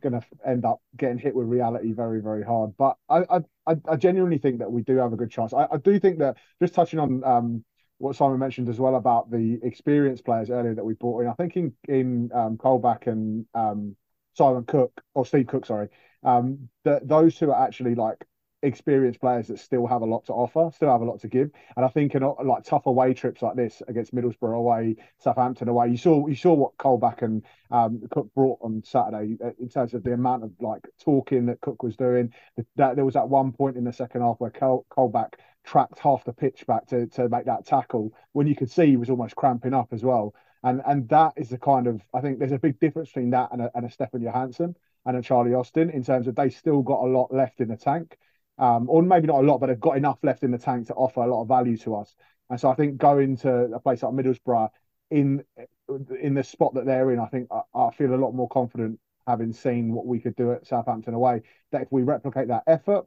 gonna 0.00 0.22
end 0.46 0.64
up 0.64 0.80
getting 0.96 1.18
hit 1.18 1.34
with 1.34 1.46
reality 1.46 1.92
very 1.92 2.20
very 2.20 2.44
hard. 2.44 2.76
But 2.76 2.96
I 3.08 3.40
I, 3.66 3.76
I 3.88 3.96
genuinely 3.96 4.38
think 4.38 4.58
that 4.58 4.70
we 4.70 4.82
do 4.82 4.96
have 4.96 5.12
a 5.12 5.16
good 5.16 5.30
chance. 5.30 5.52
I, 5.52 5.66
I 5.70 5.76
do 5.76 5.98
think 5.98 6.18
that 6.18 6.36
just 6.60 6.74
touching 6.74 6.98
on 6.98 7.24
um 7.24 7.64
what 7.98 8.16
Simon 8.16 8.38
mentioned 8.38 8.68
as 8.70 8.80
well 8.80 8.96
about 8.96 9.30
the 9.30 9.58
experienced 9.62 10.24
players 10.24 10.50
earlier 10.50 10.74
that 10.74 10.84
we 10.84 10.94
brought 10.94 11.20
in. 11.20 11.28
I 11.28 11.34
think 11.34 11.56
in 11.56 11.72
in 11.86 12.30
um, 12.34 12.56
Colback 12.56 13.06
and 13.06 13.46
um, 13.54 13.94
Simon 14.34 14.64
Cook 14.64 15.00
or 15.14 15.26
Steve 15.26 15.46
Cook, 15.46 15.66
sorry, 15.66 15.88
um, 16.22 16.70
that 16.84 17.06
those 17.06 17.36
two 17.36 17.50
are 17.52 17.66
actually 17.66 17.94
like 17.94 18.24
experienced 18.62 19.20
players 19.20 19.48
that 19.48 19.58
still 19.58 19.86
have 19.86 20.02
a 20.02 20.06
lot 20.06 20.26
to 20.26 20.32
offer, 20.32 20.70
still 20.74 20.90
have 20.90 21.00
a 21.00 21.04
lot 21.04 21.20
to 21.20 21.28
give. 21.28 21.50
And 21.76 21.84
I 21.84 21.88
think 21.88 22.14
in 22.14 22.22
like 22.22 22.64
tough 22.64 22.86
away 22.86 23.14
trips 23.14 23.42
like 23.42 23.56
this 23.56 23.82
against 23.88 24.14
Middlesbrough 24.14 24.56
away, 24.56 24.96
Southampton 25.18 25.68
away, 25.68 25.88
you 25.88 25.96
saw 25.96 26.26
you 26.26 26.34
saw 26.34 26.54
what 26.54 26.76
Colback 26.76 27.22
and 27.22 27.44
um, 27.70 28.02
Cook 28.10 28.32
brought 28.34 28.58
on 28.62 28.82
Saturday 28.84 29.38
uh, 29.42 29.50
in 29.58 29.68
terms 29.68 29.94
of 29.94 30.02
the 30.02 30.12
amount 30.12 30.44
of 30.44 30.52
like 30.60 30.86
talking 31.02 31.46
that 31.46 31.60
Cook 31.60 31.82
was 31.82 31.96
doing. 31.96 32.32
That 32.76 32.96
there 32.96 33.04
was 33.04 33.16
at 33.16 33.28
one 33.28 33.52
point 33.52 33.76
in 33.76 33.84
the 33.84 33.92
second 33.92 34.20
half 34.20 34.36
where 34.38 34.50
Col- 34.50 34.86
Colback 34.90 35.34
tracked 35.64 35.98
half 35.98 36.24
the 36.24 36.32
pitch 36.32 36.66
back 36.66 36.86
to 36.88 37.06
to 37.06 37.28
make 37.28 37.46
that 37.46 37.66
tackle 37.66 38.12
when 38.32 38.46
you 38.46 38.56
could 38.56 38.70
see 38.70 38.86
he 38.86 38.96
was 38.96 39.10
almost 39.10 39.36
cramping 39.36 39.74
up 39.74 39.88
as 39.92 40.02
well. 40.02 40.34
And 40.62 40.82
and 40.86 41.08
that 41.08 41.32
is 41.36 41.48
the 41.48 41.58
kind 41.58 41.86
of 41.86 42.02
I 42.12 42.20
think 42.20 42.38
there's 42.38 42.52
a 42.52 42.58
big 42.58 42.78
difference 42.78 43.08
between 43.08 43.30
that 43.30 43.50
and 43.52 43.62
a, 43.62 43.70
and 43.74 43.86
a 43.86 43.90
Stefan 43.90 44.20
Johansen 44.20 44.74
and 45.06 45.16
a 45.16 45.22
Charlie 45.22 45.54
Austin 45.54 45.88
in 45.88 46.04
terms 46.04 46.26
of 46.26 46.34
they 46.34 46.50
still 46.50 46.82
got 46.82 47.02
a 47.02 47.06
lot 47.06 47.32
left 47.32 47.60
in 47.60 47.68
the 47.68 47.76
tank 47.76 48.18
um, 48.60 48.88
or 48.90 49.02
maybe 49.02 49.26
not 49.26 49.42
a 49.42 49.46
lot, 49.46 49.58
but 49.58 49.66
they've 49.66 49.80
got 49.80 49.96
enough 49.96 50.18
left 50.22 50.44
in 50.44 50.50
the 50.50 50.58
tank 50.58 50.86
to 50.86 50.94
offer 50.94 51.22
a 51.22 51.26
lot 51.26 51.42
of 51.42 51.48
value 51.48 51.78
to 51.78 51.96
us. 51.96 52.14
And 52.50 52.60
so 52.60 52.68
I 52.68 52.74
think 52.74 52.98
going 52.98 53.38
to 53.38 53.64
a 53.72 53.80
place 53.80 54.02
like 54.02 54.12
Middlesbrough 54.12 54.68
in 55.10 55.42
in 56.20 56.34
the 56.34 56.44
spot 56.44 56.74
that 56.74 56.84
they're 56.84 57.10
in, 57.10 57.18
I 57.18 57.26
think 57.26 57.48
I, 57.50 57.62
I 57.74 57.90
feel 57.90 58.14
a 58.14 58.16
lot 58.16 58.32
more 58.32 58.48
confident 58.48 59.00
having 59.26 59.52
seen 59.52 59.92
what 59.92 60.06
we 60.06 60.20
could 60.20 60.36
do 60.36 60.52
at 60.52 60.66
Southampton 60.66 61.14
away. 61.14 61.42
That 61.72 61.82
if 61.82 61.88
we 61.90 62.02
replicate 62.02 62.48
that 62.48 62.64
effort 62.66 63.06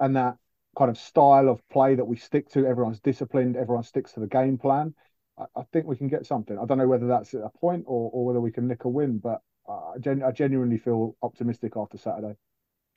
and 0.00 0.16
that 0.16 0.36
kind 0.78 0.90
of 0.90 0.96
style 0.96 1.48
of 1.48 1.60
play 1.68 1.94
that 1.94 2.04
we 2.04 2.16
stick 2.16 2.48
to, 2.50 2.66
everyone's 2.66 3.00
disciplined, 3.00 3.56
everyone 3.56 3.84
sticks 3.84 4.12
to 4.12 4.20
the 4.20 4.26
game 4.26 4.56
plan. 4.56 4.94
I, 5.38 5.44
I 5.56 5.62
think 5.72 5.86
we 5.86 5.96
can 5.96 6.08
get 6.08 6.24
something. 6.24 6.58
I 6.58 6.64
don't 6.64 6.78
know 6.78 6.88
whether 6.88 7.06
that's 7.06 7.34
a 7.34 7.50
point 7.60 7.84
or, 7.86 8.10
or 8.12 8.24
whether 8.24 8.40
we 8.40 8.50
can 8.50 8.66
nick 8.66 8.84
a 8.84 8.88
win, 8.88 9.18
but 9.18 9.42
I, 9.68 9.98
gen- 10.00 10.22
I 10.22 10.30
genuinely 10.30 10.78
feel 10.78 11.16
optimistic 11.22 11.74
after 11.76 11.98
Saturday. 11.98 12.36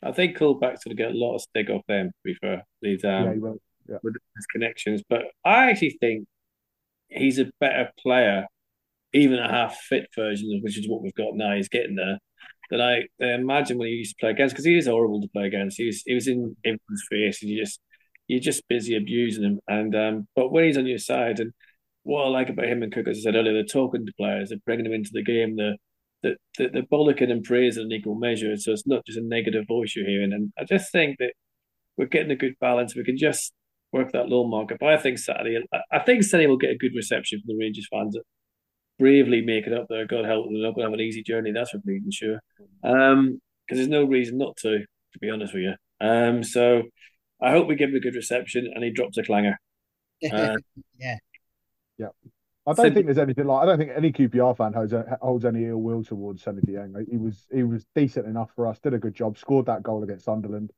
I 0.05 0.11
think 0.11 0.37
going 0.37 0.97
to 0.97 1.03
get 1.03 1.11
a 1.11 1.17
lot 1.17 1.35
of 1.35 1.41
stick 1.41 1.69
off 1.69 1.81
them, 1.87 2.07
to 2.07 2.13
be 2.23 2.35
fair, 2.35 2.63
these, 2.81 3.03
um, 3.03 3.23
yeah, 3.23 3.33
will. 3.37 3.57
Yeah. 3.87 3.97
with 4.03 4.15
his 4.35 4.45
connections. 4.47 5.01
But 5.07 5.23
I 5.45 5.69
actually 5.69 5.97
think 5.99 6.25
he's 7.09 7.39
a 7.39 7.51
better 7.59 7.91
player, 8.01 8.45
even 9.13 9.39
a 9.39 9.49
half 9.49 9.77
fit 9.77 10.07
version, 10.15 10.59
which 10.63 10.77
is 10.77 10.87
what 10.89 11.01
we've 11.01 11.13
got 11.13 11.35
now. 11.35 11.55
He's 11.55 11.69
getting 11.69 11.95
there. 11.95 12.17
Than 12.69 12.81
I, 12.81 13.07
I 13.21 13.33
imagine 13.33 13.77
when 13.77 13.89
he 13.89 13.95
used 13.95 14.11
to 14.11 14.21
play 14.21 14.29
against, 14.31 14.55
because 14.55 14.65
he 14.65 14.77
is 14.77 14.87
horrible 14.87 15.21
to 15.21 15.27
play 15.29 15.45
against. 15.45 15.77
He 15.77 15.85
was 15.85 16.01
he 16.05 16.13
was 16.13 16.27
in 16.27 16.55
everyone's 16.63 17.05
face, 17.09 17.41
and 17.41 17.51
you 17.51 17.61
just 17.61 17.79
you're 18.27 18.39
just 18.39 18.67
busy 18.67 18.95
abusing 18.95 19.43
him. 19.43 19.59
And 19.67 19.95
um, 19.95 20.27
but 20.35 20.51
when 20.51 20.63
he's 20.65 20.77
on 20.77 20.87
your 20.87 20.97
side, 20.97 21.39
and 21.39 21.51
what 22.03 22.25
I 22.25 22.29
like 22.29 22.49
about 22.49 22.65
him 22.65 22.83
and 22.83 22.91
Cook, 22.91 23.07
as 23.07 23.19
I 23.19 23.21
said 23.21 23.35
earlier, 23.35 23.53
they're 23.53 23.65
talking 23.65 24.05
to 24.05 24.13
players, 24.17 24.49
they're 24.49 24.59
bringing 24.65 24.85
them 24.85 24.93
into 24.93 25.11
the 25.13 25.23
game, 25.23 25.55
they're 25.55 25.75
that 26.23 26.37
the, 26.57 26.69
the 26.69 26.81
bollocking 26.81 27.31
and 27.31 27.43
praise 27.43 27.77
in 27.77 27.91
equal 27.91 28.15
measure. 28.15 28.55
So 28.57 28.71
it's 28.71 28.87
not 28.87 29.05
just 29.05 29.19
a 29.19 29.21
negative 29.21 29.65
voice 29.67 29.95
you're 29.95 30.07
hearing. 30.07 30.33
And 30.33 30.51
I 30.57 30.63
just 30.63 30.91
think 30.91 31.17
that 31.19 31.33
we're 31.97 32.05
getting 32.07 32.31
a 32.31 32.35
good 32.35 32.55
balance. 32.59 32.95
We 32.95 33.03
can 33.03 33.17
just 33.17 33.53
work 33.91 34.11
that 34.13 34.29
low 34.29 34.47
market. 34.47 34.77
But 34.79 34.89
I 34.89 34.97
think 34.97 35.19
Saturday, 35.19 35.59
I 35.91 35.99
think 35.99 36.23
Saturday 36.23 36.47
will 36.47 36.57
get 36.57 36.71
a 36.71 36.77
good 36.77 36.95
reception 36.95 37.39
from 37.39 37.55
the 37.55 37.63
Rangers 37.63 37.87
fans 37.91 38.13
that 38.13 38.23
bravely 38.99 39.41
make 39.41 39.67
it 39.67 39.73
up 39.73 39.85
there. 39.89 40.07
God 40.07 40.25
help 40.25 40.45
them, 40.45 40.53
they're 40.53 40.63
not 40.63 40.75
going 40.75 40.85
to 40.85 40.91
have 40.91 40.99
an 40.99 41.05
easy 41.05 41.23
journey. 41.23 41.51
That's 41.51 41.71
for 41.71 41.79
bleeding 41.79 42.11
sure. 42.11 42.39
Um, 42.83 43.39
because 43.65 43.77
there's 43.77 43.89
no 43.89 44.03
reason 44.03 44.37
not 44.37 44.57
to, 44.57 44.79
to 44.79 45.19
be 45.21 45.29
honest 45.29 45.53
with 45.53 45.63
you. 45.63 45.73
Um, 46.01 46.43
so 46.43 46.83
I 47.41 47.51
hope 47.51 47.67
we 47.67 47.75
give 47.75 47.89
him 47.89 47.95
a 47.95 48.01
good 48.01 48.15
reception 48.15 48.69
and 48.73 48.83
he 48.83 48.91
drops 48.91 49.17
a 49.17 49.23
clanger. 49.23 49.57
Uh, 50.31 50.55
yeah. 50.97 51.17
Yeah. 51.97 52.07
I 52.65 52.73
don't 52.73 52.93
think 52.93 53.05
there's 53.05 53.17
anything 53.17 53.45
like 53.45 53.63
I 53.63 53.65
don't 53.65 53.77
think 53.77 53.91
any 53.95 54.11
QPR 54.11 54.55
fan 54.55 54.71
holds, 54.73 54.93
holds 55.21 55.43
any 55.43 55.65
ill 55.65 55.81
will 55.81 56.03
towards 56.03 56.43
Seny 56.43 56.61
Dieng. 56.61 57.09
He 57.09 57.17
was 57.17 57.45
he 57.53 57.63
was 57.63 57.85
decent 57.93 58.25
enough 58.25 58.51
for 58.55 58.67
us, 58.67 58.79
did 58.79 58.93
a 58.93 58.99
good 58.99 59.13
job, 59.13 59.37
scored 59.37 59.65
that 59.65 59.83
goal 59.83 60.03
against 60.03 60.25
Sunderland. 60.25 60.71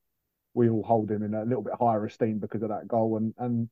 We 0.55 0.69
all 0.69 0.83
hold 0.83 1.11
him 1.11 1.21
in 1.21 1.35
a 1.35 1.43
little 1.43 1.61
bit 1.61 1.73
higher 1.79 2.03
esteem 2.05 2.39
because 2.39 2.63
of 2.63 2.69
that 2.69 2.87
goal, 2.87 3.17
and 3.17 3.33
and 3.37 3.69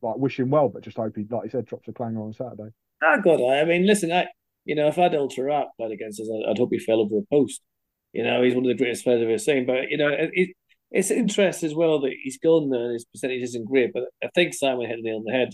like 0.00 0.16
wish 0.16 0.40
him 0.40 0.50
well, 0.50 0.70
but 0.70 0.82
just 0.82 0.96
hope 0.96 1.16
he, 1.16 1.26
like 1.28 1.44
he 1.44 1.50
said, 1.50 1.66
drops 1.66 1.88
a 1.88 1.92
clanger 1.92 2.22
on 2.22 2.32
Saturday. 2.32 2.70
Ah, 3.02 3.18
God, 3.22 3.40
I 3.42 3.64
mean, 3.64 3.86
listen, 3.86 4.10
I 4.10 4.26
you 4.64 4.74
know 4.74 4.88
if 4.88 4.98
I'd 4.98 5.14
alter 5.14 5.50
Ultra 5.50 5.70
played 5.76 5.92
against 5.92 6.20
us, 6.20 6.28
I'd 6.48 6.58
hope 6.58 6.70
he 6.72 6.78
fell 6.78 7.00
over 7.00 7.18
a 7.18 7.22
post. 7.30 7.60
You 8.14 8.24
know, 8.24 8.42
he's 8.42 8.54
one 8.54 8.64
of 8.64 8.68
the 8.68 8.82
greatest 8.82 9.04
players 9.04 9.20
I've 9.20 9.28
ever 9.28 9.38
seen. 9.38 9.66
But 9.66 9.90
you 9.90 9.98
know, 9.98 10.08
it, 10.08 10.50
it's 10.90 11.10
interesting 11.10 11.68
as 11.68 11.74
well 11.74 12.00
that 12.00 12.12
he's 12.22 12.38
gone 12.38 12.70
there 12.70 12.84
and 12.84 12.92
his 12.94 13.04
percentage 13.04 13.42
isn't 13.42 13.66
great. 13.66 13.92
But 13.92 14.04
I 14.22 14.28
think 14.34 14.54
Simon 14.54 14.86
hit 14.86 14.96
the 14.96 15.02
nail 15.02 15.16
on 15.16 15.24
the 15.24 15.32
head 15.32 15.50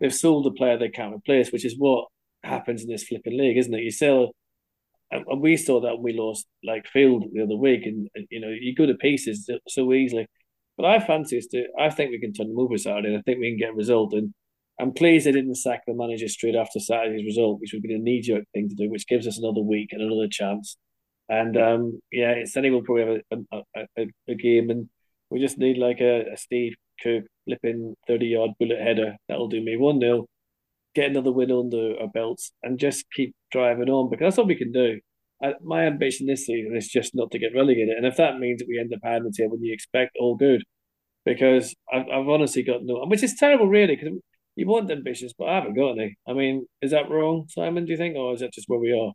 they've 0.00 0.14
sold 0.14 0.46
a 0.46 0.50
player 0.50 0.78
they 0.78 0.88
can't 0.88 1.14
replace, 1.14 1.52
which 1.52 1.64
is 1.64 1.74
what 1.78 2.06
happens 2.42 2.82
in 2.82 2.88
this 2.88 3.04
flipping 3.04 3.38
league, 3.38 3.58
isn't 3.58 3.74
it? 3.74 3.82
You 3.82 3.90
sell, 3.90 4.32
and 5.10 5.40
we 5.40 5.56
saw 5.56 5.80
that 5.80 5.94
when 5.94 6.02
we 6.02 6.12
lost 6.12 6.46
like 6.64 6.86
Field 6.86 7.24
the 7.32 7.42
other 7.42 7.56
week, 7.56 7.86
and, 7.86 8.08
you 8.30 8.40
know 8.40 8.48
you 8.48 8.74
go 8.74 8.86
to 8.86 8.94
pieces 8.94 9.48
so 9.68 9.92
easily. 9.92 10.26
But 10.76 10.86
I 10.86 11.00
fancy 11.00 11.38
us 11.38 11.46
to. 11.46 11.64
I 11.78 11.90
think 11.90 12.10
we 12.10 12.20
can 12.20 12.32
turn 12.32 12.48
them 12.48 12.58
over 12.58 12.74
and 12.74 13.16
I 13.16 13.20
think 13.22 13.40
we 13.40 13.50
can 13.50 13.58
get 13.58 13.70
a 13.70 13.74
result. 13.74 14.12
And 14.12 14.32
I'm 14.80 14.92
pleased 14.92 15.26
they 15.26 15.32
didn't 15.32 15.56
sack 15.56 15.82
the 15.86 15.94
manager 15.94 16.28
straight 16.28 16.54
after 16.54 16.78
Saturday's 16.78 17.24
result, 17.24 17.60
which 17.60 17.72
would 17.72 17.82
be 17.82 17.94
a 17.94 17.98
knee 17.98 18.20
jerk 18.20 18.44
thing 18.54 18.68
to 18.68 18.76
do, 18.76 18.88
which 18.88 19.08
gives 19.08 19.26
us 19.26 19.38
another 19.38 19.60
week 19.60 19.88
and 19.90 20.00
another 20.00 20.28
chance. 20.30 20.76
And 21.28 21.56
um, 21.56 22.00
yeah, 22.12 22.30
it's 22.30 22.52
Sunday 22.52 22.70
we'll 22.70 22.82
probably 22.82 23.22
have 23.30 23.40
a, 23.52 23.56
a, 23.76 23.86
a, 23.96 24.06
a 24.28 24.34
game, 24.36 24.70
and 24.70 24.88
we 25.30 25.40
just 25.40 25.58
need 25.58 25.78
like 25.78 26.00
a, 26.00 26.32
a 26.32 26.36
Steve 26.36 26.74
Cook 27.02 27.24
flipping 27.48 27.94
30 28.06 28.26
yard 28.26 28.50
bullet 28.58 28.80
header. 28.80 29.16
That'll 29.28 29.48
do 29.48 29.62
me 29.62 29.76
1 29.76 30.00
0. 30.00 30.26
Get 30.94 31.10
another 31.10 31.32
win 31.32 31.50
under 31.50 32.00
our 32.00 32.08
belts 32.08 32.52
and 32.62 32.78
just 32.78 33.04
keep 33.14 33.34
driving 33.50 33.88
on 33.88 34.10
because 34.10 34.24
that's 34.26 34.38
all 34.38 34.46
we 34.46 34.56
can 34.56 34.72
do. 34.72 35.00
I, 35.42 35.54
my 35.62 35.84
ambition 35.84 36.26
this 36.26 36.46
season 36.46 36.76
is 36.76 36.88
just 36.88 37.14
not 37.14 37.30
to 37.30 37.38
get 37.38 37.54
relegated. 37.54 37.96
And 37.96 38.06
if 38.06 38.16
that 38.16 38.38
means 38.38 38.58
that 38.58 38.68
we 38.68 38.78
end 38.78 38.92
up 38.92 39.00
having 39.02 39.24
the 39.24 39.34
table 39.36 39.56
you 39.60 39.72
expect, 39.72 40.16
all 40.18 40.36
good. 40.36 40.62
Because 41.24 41.74
I've, 41.92 42.06
I've 42.12 42.28
honestly 42.28 42.62
got 42.62 42.82
no, 42.82 43.04
which 43.06 43.22
is 43.22 43.34
terrible, 43.34 43.68
really, 43.68 43.96
because 43.96 44.18
you 44.56 44.66
want 44.66 44.90
ambitions, 44.90 45.34
but 45.38 45.48
I 45.48 45.56
haven't 45.56 45.74
got 45.74 45.92
any. 45.92 46.16
I 46.26 46.32
mean, 46.32 46.66
is 46.82 46.90
that 46.90 47.10
wrong, 47.10 47.46
Simon? 47.48 47.84
Do 47.84 47.92
you 47.92 47.98
think, 47.98 48.16
or 48.16 48.34
is 48.34 48.40
that 48.40 48.52
just 48.52 48.68
where 48.68 48.80
we 48.80 48.92
are? 48.92 49.12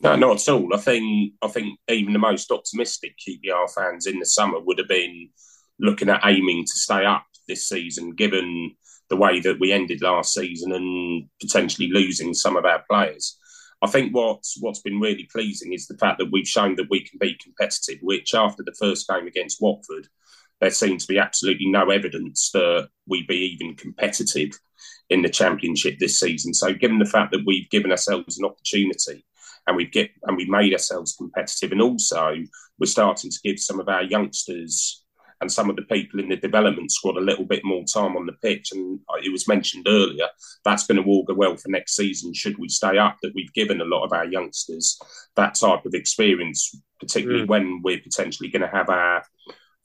No, 0.00 0.16
not 0.16 0.40
at 0.40 0.52
all. 0.52 0.74
I 0.74 0.78
think 0.78 1.32
I 1.40 1.48
think 1.48 1.78
even 1.88 2.12
the 2.12 2.18
most 2.18 2.50
optimistic 2.50 3.14
QPR 3.26 3.72
fans 3.74 4.06
in 4.06 4.18
the 4.18 4.26
summer 4.26 4.60
would 4.60 4.78
have 4.78 4.88
been 4.88 5.30
looking 5.78 6.08
at 6.08 6.22
aiming 6.24 6.64
to 6.64 6.72
stay 6.72 7.04
up 7.04 7.26
this 7.48 7.68
season, 7.68 8.14
given 8.14 8.74
the 9.10 9.16
way 9.16 9.40
that 9.40 9.60
we 9.60 9.72
ended 9.72 10.02
last 10.02 10.34
season 10.34 10.72
and 10.72 11.28
potentially 11.40 11.88
losing 11.88 12.34
some 12.34 12.56
of 12.56 12.64
our 12.64 12.82
players. 12.88 13.38
I 13.82 13.86
think 13.86 14.14
what's 14.14 14.56
what's 14.60 14.80
been 14.80 14.98
really 14.98 15.28
pleasing 15.30 15.72
is 15.72 15.86
the 15.86 15.98
fact 15.98 16.18
that 16.18 16.30
we've 16.32 16.48
shown 16.48 16.76
that 16.76 16.88
we 16.88 17.04
can 17.04 17.18
be 17.18 17.36
competitive. 17.42 17.98
Which 18.00 18.34
after 18.34 18.62
the 18.62 18.74
first 18.78 19.06
game 19.06 19.26
against 19.26 19.60
Watford, 19.60 20.08
there 20.60 20.70
seemed 20.70 21.00
to 21.00 21.06
be 21.06 21.18
absolutely 21.18 21.66
no 21.66 21.90
evidence 21.90 22.50
that 22.52 22.88
we'd 23.06 23.26
be 23.26 23.54
even 23.54 23.76
competitive 23.76 24.58
in 25.10 25.22
the 25.22 25.28
championship 25.28 25.98
this 25.98 26.18
season. 26.18 26.54
So, 26.54 26.72
given 26.72 26.98
the 26.98 27.04
fact 27.04 27.32
that 27.32 27.44
we've 27.46 27.68
given 27.68 27.90
ourselves 27.90 28.38
an 28.38 28.46
opportunity 28.46 29.24
and 29.66 29.76
we've 29.76 29.92
get 29.92 30.10
and 30.22 30.36
we've 30.36 30.48
made 30.48 30.72
ourselves 30.72 31.14
competitive, 31.14 31.72
and 31.72 31.82
also 31.82 32.36
we're 32.78 32.86
starting 32.86 33.30
to 33.30 33.40
give 33.44 33.60
some 33.60 33.80
of 33.80 33.88
our 33.88 34.02
youngsters 34.02 35.03
and 35.40 35.50
some 35.50 35.70
of 35.70 35.76
the 35.76 35.82
people 35.82 36.20
in 36.20 36.28
the 36.28 36.36
development 36.36 36.90
squad 36.90 37.16
a 37.16 37.20
little 37.20 37.44
bit 37.44 37.64
more 37.64 37.84
time 37.84 38.16
on 38.16 38.26
the 38.26 38.32
pitch. 38.32 38.72
And 38.72 39.00
it 39.22 39.32
was 39.32 39.48
mentioned 39.48 39.86
earlier 39.88 40.28
that's 40.64 40.86
going 40.86 41.02
to 41.02 41.08
augur 41.08 41.34
well 41.34 41.56
for 41.56 41.68
next 41.68 41.96
season. 41.96 42.32
Should 42.32 42.58
we 42.58 42.68
stay 42.68 42.98
up, 42.98 43.18
that 43.22 43.34
we've 43.34 43.52
given 43.52 43.80
a 43.80 43.84
lot 43.84 44.04
of 44.04 44.12
our 44.12 44.24
youngsters 44.24 44.98
that 45.36 45.54
type 45.54 45.84
of 45.84 45.94
experience, 45.94 46.76
particularly 47.00 47.44
mm. 47.44 47.48
when 47.48 47.82
we're 47.82 48.00
potentially 48.00 48.48
going 48.48 48.62
to 48.62 48.68
have 48.68 48.88
our 48.88 49.24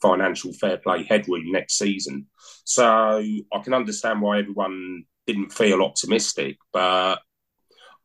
financial 0.02 0.54
fair 0.54 0.78
play 0.78 1.04
headroom 1.04 1.52
next 1.52 1.78
season. 1.78 2.28
So 2.64 3.22
I 3.52 3.60
can 3.64 3.74
understand 3.74 4.22
why 4.22 4.40
everyone 4.40 5.06
didn't 5.28 5.52
feel 5.52 5.84
optimistic, 5.84 6.58
but 6.72 7.20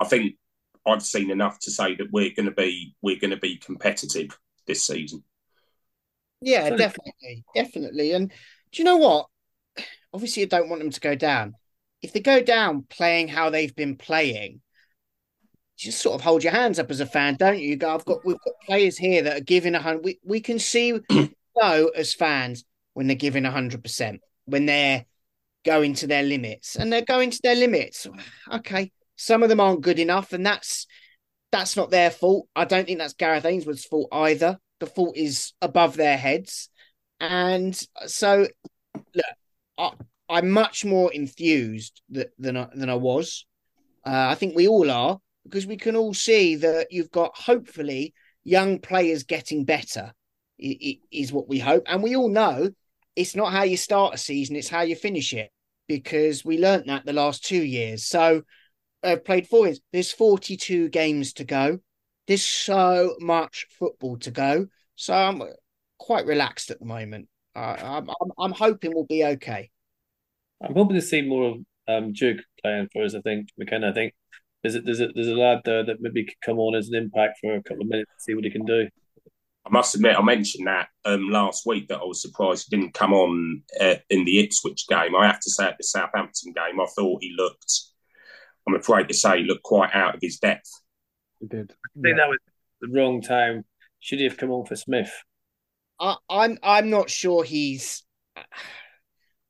I 0.01 0.05
think 0.07 0.35
I've 0.87 1.03
seen 1.03 1.31
enough 1.31 1.59
to 1.61 1.71
say 1.71 1.95
that 1.97 2.13
we're 2.13 2.35
going 2.35 2.47
to 2.47 2.55
be 2.55 2.95
we're 3.01 3.19
going 3.19 3.31
to 3.31 3.37
be 3.37 3.57
competitive 3.57 4.39
this 4.67 4.87
season. 4.87 5.23
Yeah, 6.45 6.69
so, 6.69 6.77
definitely, 6.77 7.45
definitely. 7.55 8.13
And 8.13 8.31
do 8.31 8.83
you 8.83 8.85
know 8.85 8.99
what? 8.99 9.27
Obviously, 10.13 10.43
you 10.43 10.49
don't 10.49 10.69
want 10.69 10.81
them 10.81 10.91
to 10.91 11.01
go 11.01 11.15
down. 11.15 11.55
If 12.03 12.13
they 12.13 12.21
go 12.21 12.43
down 12.43 12.85
playing 12.89 13.29
how 13.29 13.51
they've 13.51 13.75
been 13.75 13.97
playing, 13.97 14.61
just 15.77 16.01
sort 16.01 16.15
of 16.15 16.21
hold 16.21 16.45
your 16.45 16.53
hands 16.53 16.79
up 16.79 16.91
as 16.91 17.01
a 17.01 17.07
fan, 17.07 17.37
don't 17.37 17.59
you? 17.59 17.71
you 17.71 17.77
go, 17.77 17.95
I've 17.95 18.05
got 18.05 18.25
we've 18.25 18.37
got 18.45 18.55
players 18.67 18.97
here 18.97 19.23
that 19.23 19.39
are 19.39 19.45
giving 19.45 19.75
a 19.75 19.81
hundred. 19.81 20.05
We 20.05 20.19
we 20.23 20.41
can 20.41 20.59
see 20.59 21.01
know 21.11 21.91
as 21.97 22.15
fans 22.15 22.65
when 22.93 23.07
they're 23.07 23.17
giving 23.17 23.45
a 23.45 23.51
hundred 23.51 23.83
percent, 23.83 24.21
when 24.45 24.67
they're 24.67 25.05
going 25.65 25.95
to 25.95 26.07
their 26.07 26.23
limits, 26.23 26.77
and 26.77 26.93
they're 26.93 27.03
going 27.03 27.31
to 27.31 27.41
their 27.43 27.57
limits. 27.57 28.07
Okay, 28.53 28.93
some 29.17 29.43
of 29.43 29.49
them 29.49 29.61
aren't 29.61 29.81
good 29.81 29.99
enough, 29.99 30.33
and 30.33 30.45
that's 30.45 30.87
that's 31.51 31.77
not 31.77 31.91
their 31.91 32.11
fault. 32.11 32.49
I 32.55 32.67
don't 32.67 32.87
think 32.87 32.99
that's 32.99 33.15
Gareth 33.15 33.47
Ainsworth's 33.47 33.87
fault 33.87 34.09
either. 34.13 34.59
The 34.85 34.91
fault 34.91 35.17
is 35.17 35.55
above 35.63 35.97
their 35.97 36.19
heads, 36.19 36.69
and 37.19 37.75
so 38.05 38.47
look, 39.15 39.25
I, 39.79 39.93
I'm 40.29 40.51
much 40.51 40.85
more 40.85 41.11
enthused 41.11 42.03
that, 42.11 42.33
than 42.39 42.59
I, 42.59 42.69
than 42.75 42.91
I 42.91 42.97
was. 42.97 43.47
Uh, 44.05 44.27
I 44.29 44.35
think 44.35 44.55
we 44.55 44.69
all 44.69 44.91
are 44.91 45.19
because 45.45 45.67
we 45.67 45.79
can 45.79 45.97
all 45.97 46.13
see 46.13 46.57
that 46.57 46.89
you've 46.91 47.11
got 47.11 47.35
hopefully 47.35 48.13
young 48.43 48.79
players 48.79 49.23
getting 49.23 49.65
better 49.65 50.13
is 50.59 51.33
what 51.33 51.49
we 51.49 51.59
hope, 51.59 51.85
and 51.87 52.03
we 52.03 52.15
all 52.15 52.29
know 52.29 52.69
it's 53.17 53.35
not 53.35 53.53
how 53.53 53.63
you 53.63 53.79
start 53.79 54.13
a 54.13 54.19
season; 54.19 54.55
it's 54.55 54.69
how 54.69 54.83
you 54.83 54.97
finish 54.97 55.33
it 55.33 55.51
because 55.89 56.45
we 56.45 56.59
learnt 56.59 56.89
that 56.89 57.07
the 57.07 57.15
last 57.15 57.43
two 57.43 57.63
years. 57.63 58.05
So 58.05 58.43
I've 59.03 59.25
played 59.25 59.47
four 59.47 59.65
years. 59.65 59.81
There's 59.95 60.13
42 60.13 60.91
games 60.91 61.33
to 61.35 61.45
go. 61.45 61.79
There's 62.27 62.45
so 62.45 63.17
much 63.21 63.67
football 63.79 64.17
to 64.19 64.31
go. 64.31 64.67
So 64.97 65.15
I'm 65.15 65.43
quite 65.99 66.27
relaxed 66.27 66.71
at 66.71 66.79
the 66.79 66.87
moment. 66.87 67.29
Uh, 67.55 67.77
I'm, 67.79 68.09
I'm, 68.09 68.33
I'm 68.39 68.53
hoping 68.53 68.93
we'll 68.95 69.05
be 69.05 69.25
okay. 69.25 69.71
I'm 70.63 70.75
hoping 70.75 70.97
to 70.97 71.03
see 71.03 71.23
more 71.23 71.51
of 71.51 71.57
um, 71.89 72.13
Duke 72.13 72.41
playing 72.63 72.89
for 72.93 73.05
us. 73.05 73.15
I 73.15 73.21
think 73.21 73.49
McKenna. 73.59 73.91
I 73.91 73.93
think 73.93 74.15
there's 74.63 74.75
a, 74.77 74.81
there's 74.81 75.01
a, 75.01 75.09
there's 75.15 75.29
a 75.29 75.35
lad 75.35 75.61
there 75.65 75.85
that 75.85 76.01
maybe 76.01 76.25
could 76.25 76.41
come 76.41 76.59
on 76.59 76.75
as 76.75 76.89
an 76.89 76.95
impact 76.95 77.39
for 77.41 77.55
a 77.55 77.63
couple 77.63 77.83
of 77.83 77.89
minutes, 77.89 78.11
see 78.19 78.35
what 78.35 78.45
he 78.45 78.51
can 78.51 78.65
do. 78.65 78.89
I 79.67 79.71
must 79.71 79.95
admit, 79.95 80.19
I 80.19 80.23
mentioned 80.23 80.67
that 80.67 80.89
um, 81.07 81.31
last 81.31 81.65
week 81.67 81.89
that 81.89 82.01
I 82.01 82.05
was 82.05 82.21
surprised 82.21 82.67
he 82.69 82.77
didn't 82.77 82.93
come 82.93 83.15
on 83.15 83.63
uh, 83.81 83.95
in 84.11 84.25
the 84.25 84.41
Ipswich 84.41 84.87
game. 84.89 85.17
I 85.17 85.27
have 85.27 85.41
to 85.41 85.51
say, 85.51 85.67
at 85.67 85.77
the 85.79 85.85
Southampton 85.85 86.53
game, 86.53 86.81
I 86.81 86.87
thought 86.95 87.23
he 87.23 87.35
looked. 87.37 87.73
I'm 88.67 88.75
afraid 88.75 89.09
to 89.09 89.15
say, 89.15 89.39
he 89.39 89.45
looked 89.45 89.63
quite 89.63 89.95
out 89.95 90.15
of 90.15 90.21
his 90.21 90.39
depth. 90.39 90.71
He 91.45 91.57
did. 91.57 91.73
I 91.73 92.01
think 92.01 92.17
that 92.17 92.29
was 92.29 92.39
the 92.81 92.89
wrong 92.89 93.21
time. 93.21 93.65
Should 94.01 94.19
he 94.19 94.25
have 94.25 94.37
come 94.37 94.51
on 94.51 94.67
for 94.67 94.77
Smyth? 94.77 95.13
I, 96.01 96.17
I'm 96.29 96.59
I'm 96.63 96.91
not 96.91 97.11
sure 97.11 97.45
he's. 97.45 98.03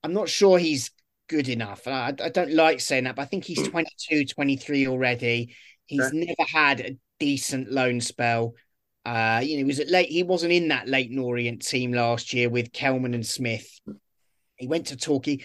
I'm 0.03 0.13
not 0.13 0.29
sure 0.29 0.59
he's 0.59 0.91
good 1.29 1.49
enough. 1.49 1.87
I, 1.87 2.13
I 2.23 2.29
don't 2.29 2.53
like 2.53 2.81
saying 2.81 3.05
that, 3.05 3.17
but 3.17 3.23
I 3.23 3.27
think 3.27 3.45
he's 3.45 3.67
22, 3.69 4.27
23 4.27 4.87
already. 4.89 5.55
He's 5.87 6.01
Okay. 6.01 6.27
never 6.27 6.49
had 6.51 6.81
a 6.81 6.97
decent 7.19 7.71
loan 7.71 8.01
spell. 8.01 8.55
Uh, 9.07 9.41
you 9.43 9.55
know, 9.55 9.59
he 9.59 9.65
was 9.65 9.81
at 9.81 9.89
late. 9.89 10.09
He 10.09 10.23
wasn't 10.23 10.53
in 10.53 10.69
that 10.69 10.89
Leyton 10.89 11.19
Orient 11.19 11.65
team 11.65 11.93
last 11.93 12.33
year 12.33 12.49
with 12.51 12.73
Kelman 12.73 13.15
and 13.15 13.27
Smyth. 13.27 13.69
He 14.57 14.67
went 14.67 14.89
to 14.89 14.97
Torquay. 14.97 15.39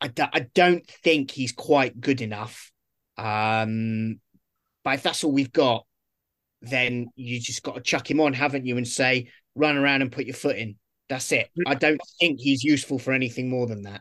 I, 0.00 0.08
do, 0.08 0.24
I 0.32 0.46
don't 0.54 0.86
think 0.86 1.30
he's 1.30 1.52
quite 1.52 2.00
good 2.00 2.20
enough. 2.20 2.70
Um, 3.16 4.20
but 4.84 4.94
if 4.94 5.02
that's 5.02 5.24
all 5.24 5.32
we've 5.32 5.52
got, 5.52 5.84
then 6.60 7.08
you 7.16 7.40
just 7.40 7.62
got 7.62 7.74
to 7.74 7.80
chuck 7.80 8.10
him 8.10 8.20
on, 8.20 8.32
haven't 8.32 8.66
you, 8.66 8.76
and 8.76 8.86
say 8.86 9.30
run 9.54 9.76
around 9.76 10.02
and 10.02 10.12
put 10.12 10.26
your 10.26 10.34
foot 10.34 10.56
in. 10.56 10.76
That's 11.08 11.30
it. 11.32 11.50
I 11.66 11.74
don't 11.74 12.00
think 12.20 12.40
he's 12.40 12.64
useful 12.64 12.98
for 12.98 13.12
anything 13.12 13.50
more 13.50 13.66
than 13.66 13.82
that. 13.82 14.00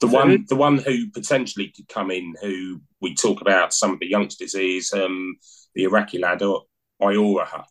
The 0.00 0.08
one, 0.08 0.44
the 0.48 0.56
one 0.56 0.78
who 0.78 1.10
potentially 1.10 1.72
could 1.74 1.88
come 1.88 2.10
in, 2.10 2.34
who 2.40 2.80
we 3.00 3.14
talk 3.14 3.40
about 3.40 3.74
some 3.74 3.92
of 3.92 4.00
the 4.00 4.08
youngsters, 4.08 4.54
is 4.54 4.92
um, 4.92 5.36
the 5.74 5.84
Iraqi 5.84 6.18
lad 6.18 6.42
or 6.42 6.64
Ioraha. 7.02 7.64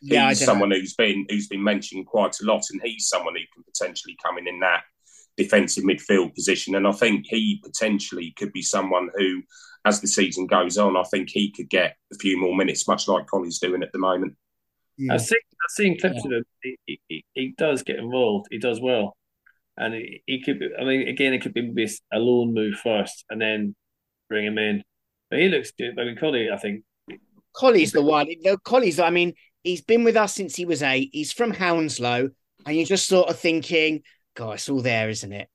Yeah, 0.00 0.28
he's 0.28 0.40
don't 0.40 0.46
someone 0.46 0.72
who's 0.72 0.94
been 0.94 1.26
who's 1.28 1.46
been 1.46 1.62
mentioned 1.62 2.06
quite 2.06 2.36
a 2.40 2.44
lot, 2.44 2.64
and 2.70 2.80
he's 2.82 3.08
someone 3.08 3.34
who 3.34 3.42
can 3.54 3.64
potentially 3.64 4.16
come 4.22 4.38
in 4.38 4.48
in 4.48 4.60
that 4.60 4.82
defensive 5.36 5.84
midfield 5.84 6.34
position. 6.34 6.74
And 6.74 6.86
I 6.86 6.92
think 6.92 7.26
he 7.28 7.60
potentially 7.64 8.32
could 8.36 8.52
be 8.52 8.62
someone 8.62 9.08
who, 9.16 9.42
as 9.84 10.00
the 10.00 10.06
season 10.08 10.46
goes 10.46 10.78
on, 10.78 10.96
I 10.96 11.02
think 11.04 11.30
he 11.30 11.50
could 11.52 11.68
get 11.70 11.96
a 12.12 12.16
few 12.16 12.38
more 12.38 12.54
minutes, 12.56 12.86
much 12.88 13.08
like 13.08 13.26
Collins 13.26 13.58
doing 13.58 13.82
at 13.82 13.92
the 13.92 13.98
moment. 13.98 14.34
know. 14.98 15.14
I've 15.14 15.22
seen 15.22 15.38
I've 15.64 15.70
seen 15.70 15.98
clips 16.00 16.24
of 16.24 16.32
him. 16.32 16.44
He, 16.62 16.76
he- 16.86 17.00
he, 17.08 17.24
he 17.34 17.54
does 17.56 17.82
get 17.82 17.96
involved. 17.98 18.48
He 18.50 18.58
does 18.58 18.80
well, 18.80 19.16
and 19.76 19.94
he, 19.94 20.22
he 20.26 20.42
could. 20.42 20.58
Be, 20.58 20.68
I 20.78 20.84
mean, 20.84 21.08
again, 21.08 21.32
it 21.34 21.40
could 21.42 21.54
be 21.54 21.62
maybe 21.62 21.90
a 22.12 22.18
loan 22.18 22.52
move 22.54 22.74
first, 22.76 23.24
and 23.30 23.40
then 23.40 23.74
bring 24.28 24.44
him 24.46 24.58
in. 24.58 24.82
But 25.30 25.38
he 25.40 25.48
looks 25.48 25.72
good. 25.72 25.98
I 25.98 26.04
mean, 26.04 26.16
Kolli, 26.16 26.52
I 26.52 26.56
think 26.58 26.84
Kolli's 27.56 27.92
the 27.92 28.02
one. 28.02 28.28
No, 28.42 28.56
Kolli's. 28.56 28.98
I 29.00 29.10
mean, 29.10 29.34
he's 29.62 29.80
been 29.82 30.04
with 30.04 30.16
us 30.16 30.34
since 30.34 30.56
he 30.56 30.64
was 30.64 30.82
eight. 30.82 31.10
He's 31.12 31.32
from 31.32 31.52
Hounslow, 31.52 32.30
and 32.66 32.76
you're 32.76 32.86
just 32.86 33.06
sort 33.08 33.28
of 33.28 33.38
thinking, 33.38 34.02
"God, 34.34 34.54
it's 34.54 34.68
all 34.68 34.82
there, 34.82 35.08
isn't 35.08 35.32
it?" 35.32 35.48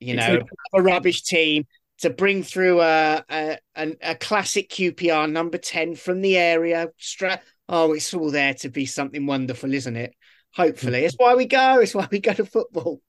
You 0.00 0.14
It's 0.14 0.26
know, 0.26 0.40
a 0.72 0.82
rubbish 0.82 1.22
team 1.22 1.64
to 1.98 2.10
bring 2.10 2.42
through 2.42 2.80
a 2.80 3.24
a, 3.30 3.58
a, 3.76 3.96
a 4.02 4.14
classic 4.14 4.70
QPR 4.70 5.30
number 5.30 5.58
ten 5.58 5.94
from 5.94 6.20
the 6.20 6.36
area. 6.36 6.88
Stra- 6.98 7.40
oh, 7.68 7.92
it's 7.92 8.12
all 8.14 8.30
there 8.30 8.54
to 8.54 8.68
be 8.68 8.86
something 8.86 9.26
wonderful, 9.26 9.72
isn't 9.72 9.96
it? 9.96 10.14
Hopefully, 10.54 11.00
hmm. 11.00 11.06
it's 11.06 11.16
why 11.16 11.34
we 11.34 11.46
go. 11.46 11.78
It's 11.80 11.94
why 11.94 12.08
we 12.10 12.20
go 12.20 12.32
to 12.32 12.44
football. 12.44 13.00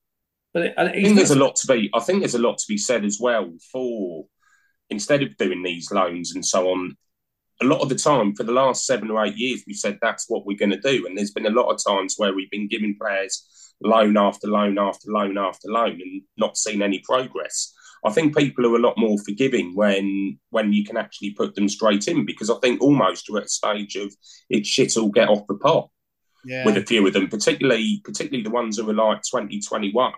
But 0.54 0.64
it, 0.64 0.74
and 0.78 0.90
I 0.90 0.92
think 0.92 1.16
there's 1.16 1.32
a 1.32 1.40
lot 1.40 1.56
to 1.58 1.68
be. 1.68 1.90
I 1.94 2.00
think 2.00 2.20
there's 2.20 2.36
a 2.36 2.40
lot 2.40 2.58
to 2.58 2.66
be 2.68 2.78
said 2.78 3.06
as 3.06 3.18
well 3.20 3.52
for 3.72 4.26
instead 4.90 5.24
of 5.24 5.38
doing 5.38 5.64
these 5.64 5.92
loans 5.92 6.36
and 6.36 6.46
so 6.46 6.70
on. 6.70 6.96
A 7.62 7.66
lot 7.66 7.82
of 7.82 7.90
the 7.90 7.96
time, 7.96 8.36
for 8.36 8.44
the 8.44 8.52
last 8.52 8.86
seven 8.86 9.12
or 9.12 9.24
eight 9.24 9.38
years, 9.38 9.64
we've 9.68 9.76
said 9.76 10.00
that's 10.02 10.26
what 10.28 10.46
we're 10.46 10.58
going 10.58 10.72
to 10.72 10.82
do, 10.82 11.06
and 11.06 11.18
there's 11.18 11.32
been 11.32 11.46
a 11.46 11.52
lot 11.52 11.70
of 11.70 11.80
times 11.86 12.16
where 12.18 12.34
we've 12.34 12.50
been 12.50 12.68
giving 12.68 12.98
players 13.00 13.48
loan 13.84 14.18
after 14.18 14.48
loan 14.48 14.78
after 14.78 15.12
loan 15.12 15.38
after 15.38 15.70
loan 15.70 16.00
and 16.02 16.22
not 16.38 16.58
seen 16.58 16.82
any 16.82 17.00
progress. 17.00 17.74
I 18.04 18.12
think 18.12 18.36
people 18.36 18.66
are 18.66 18.76
a 18.76 18.82
lot 18.82 18.98
more 18.98 19.18
forgiving 19.26 19.76
when 19.76 20.40
when 20.50 20.74
you 20.74 20.84
can 20.84 20.98
actually 20.98 21.32
put 21.32 21.56
them 21.56 21.70
straight 21.70 22.08
in 22.08 22.26
because 22.26 22.50
I 22.50 22.56
think 22.60 22.82
almost 22.82 23.30
we're 23.30 23.40
at 23.40 23.46
a 23.46 23.50
stage 23.50 23.96
of 23.96 24.14
it's 24.50 24.68
shit 24.68 24.98
all 24.98 25.10
get 25.10 25.30
off 25.30 25.46
the 25.48 25.56
pot 25.56 25.90
Yeah. 26.44 26.66
with 26.66 26.78
a 26.78 26.86
few 26.86 27.06
of 27.06 27.14
them, 27.14 27.28
particularly 27.28 28.02
particularly 28.04 28.44
the 28.44 28.50
ones 28.50 28.78
who 28.78 28.90
are 28.90 28.94
like 28.94 29.22
2021. 29.22 30.14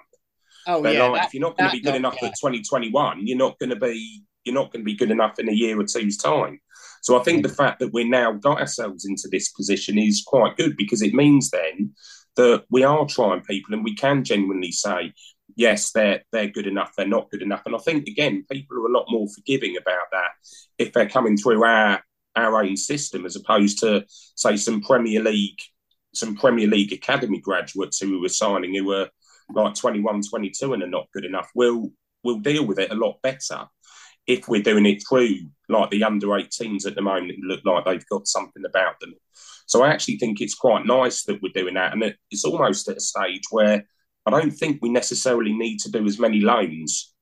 oh 0.67 0.81
They're 0.81 0.93
yeah. 0.93 1.03
like, 1.07 1.21
that- 1.21 1.27
if 1.27 1.33
you're 1.33 1.41
not 1.41 1.57
going 1.57 1.69
to 1.69 1.75
be 1.75 1.81
good 1.81 1.89
lot, 1.89 1.97
enough 1.97 2.17
yeah. 2.21 2.29
at 2.29 2.35
2021, 2.39 3.27
you're 3.27 3.37
not 3.37 3.59
going 3.59 3.71
to 3.71 3.75
be 3.75 4.23
you're 4.45 4.55
not 4.55 4.71
going 4.71 4.81
to 4.81 4.85
be 4.85 4.95
good 4.95 5.11
enough 5.11 5.39
in 5.39 5.49
a 5.49 5.53
year 5.53 5.79
or 5.79 5.85
two's 5.85 6.17
time. 6.17 6.59
So 7.01 7.19
I 7.19 7.23
think 7.23 7.39
mm. 7.39 7.49
the 7.49 7.55
fact 7.55 7.79
that 7.79 7.91
we're 7.91 8.07
now 8.07 8.33
got 8.33 8.59
ourselves 8.59 9.05
into 9.05 9.27
this 9.29 9.49
position 9.51 9.97
is 9.97 10.23
quite 10.25 10.57
good 10.57 10.77
because 10.77 11.01
it 11.01 11.13
means 11.13 11.49
then 11.49 11.93
that 12.35 12.65
we 12.69 12.83
are 12.83 13.05
trying 13.05 13.41
people 13.41 13.73
and 13.73 13.83
we 13.83 13.95
can 13.95 14.23
genuinely 14.23 14.71
say, 14.71 15.13
yes, 15.55 15.91
they're 15.91 16.23
they're 16.31 16.47
good 16.47 16.67
enough, 16.67 16.93
they're 16.95 17.07
not 17.07 17.29
good 17.29 17.41
enough. 17.41 17.63
And 17.65 17.75
I 17.75 17.79
think 17.79 18.07
again, 18.07 18.45
people 18.51 18.77
are 18.77 18.87
a 18.87 18.91
lot 18.91 19.05
more 19.09 19.27
forgiving 19.27 19.77
about 19.77 20.07
that 20.11 20.31
if 20.77 20.93
they're 20.93 21.09
coming 21.09 21.37
through 21.37 21.63
our 21.63 22.01
our 22.35 22.63
own 22.63 22.75
system 22.75 23.25
as 23.25 23.35
opposed 23.35 23.79
to 23.79 24.03
say 24.07 24.57
some 24.57 24.81
Premier 24.81 25.21
League 25.21 25.59
some 26.13 26.35
Premier 26.35 26.67
League 26.67 26.93
academy 26.93 27.39
graduates 27.39 27.99
who 27.99 28.11
we 28.11 28.19
were 28.19 28.29
signing 28.29 28.73
who 28.73 28.85
were 28.85 29.09
like 29.53 29.75
21, 29.75 30.21
22 30.21 30.73
and 30.73 30.83
are 30.83 30.87
not 30.87 31.07
good 31.13 31.25
enough. 31.25 31.49
We'll 31.55 31.91
we'll 32.23 32.39
deal 32.39 32.65
with 32.65 32.79
it 32.79 32.91
a 32.91 32.95
lot 32.95 33.21
better 33.21 33.65
if 34.25 34.47
we're 34.47 34.61
doing 34.61 34.85
it 34.85 35.03
through 35.07 35.37
like 35.67 35.89
the 35.89 36.03
under 36.03 36.27
18s 36.27 36.87
at 36.87 36.95
the 36.95 37.01
moment 37.01 37.39
look 37.41 37.59
like 37.65 37.85
they've 37.85 38.07
got 38.07 38.27
something 38.27 38.63
about 38.65 38.99
them. 38.99 39.13
So 39.65 39.83
I 39.83 39.89
actually 39.89 40.17
think 40.17 40.41
it's 40.41 40.55
quite 40.55 40.85
nice 40.85 41.23
that 41.25 41.41
we're 41.41 41.53
doing 41.53 41.75
that. 41.75 41.93
And 41.93 42.15
it's 42.31 42.45
almost 42.45 42.87
at 42.89 42.97
a 42.97 43.01
stage 43.01 43.43
where 43.51 43.85
I 44.25 44.31
don't 44.31 44.51
think 44.51 44.79
we 44.81 44.89
necessarily 44.89 45.53
need 45.53 45.79
to 45.79 45.91
do 45.91 46.05
as 46.05 46.19
many 46.19 46.39
loans. 46.41 47.13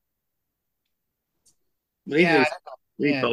we 2.06 2.26
need, 2.28 2.28
Yeah, 2.28 2.46
we 3.00 3.12
yeah. 3.12 3.26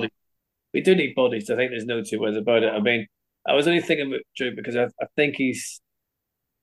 We 0.74 0.82
do 0.82 0.94
need 0.94 1.14
bodies. 1.14 1.50
I 1.50 1.56
think 1.56 1.70
there's 1.72 1.86
no 1.86 2.02
two 2.02 2.20
ways 2.20 2.36
about 2.36 2.62
it. 2.64 2.72
I 2.72 2.80
mean, 2.80 3.06
I 3.48 3.54
was 3.54 3.68
only 3.68 3.80
thinking 3.82 4.08
about 4.08 4.22
Drew 4.36 4.54
because 4.54 4.76
I, 4.76 4.84
I 5.02 5.06
think 5.16 5.36
he's. 5.36 5.80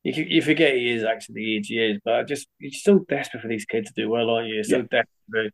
You, 0.04 0.14
you 0.28 0.41
forget 0.43 0.76
he 0.76 0.91
is 0.91 1.04
actually 1.04 1.36
the 1.36 1.58
age 1.58 1.68
he 1.68 1.80
is, 1.80 2.00
but 2.06 2.16
I 2.16 2.24
just 2.24 2.48
you're 2.60 2.72
so 2.74 3.00
desperate 3.10 3.41
for 3.41 3.48
these 3.50 3.66
kids 3.66 3.91
to 3.93 4.02
do 4.04 4.10
well, 4.10 4.30
aren't 4.32 4.48
you? 4.50 4.56
You're 4.56 4.64
so 4.66 4.82
Yeah. 4.82 4.88
desperate 4.91 5.08
for 5.32 5.50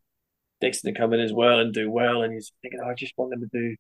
Dixon 0.62 0.94
to 0.94 1.00
come 1.00 1.14
in 1.14 1.22
as 1.22 1.34
well 1.34 1.60
and 1.60 1.74
do 1.74 1.92
well, 1.92 2.24
and 2.24 2.34
you're 2.34 2.42
thinking, 2.62 2.82
oh, 2.84 2.90
I 2.90 2.96
just 2.96 3.14
want 3.18 3.32
them 3.32 3.42
to 3.42 3.50
do 3.54 3.76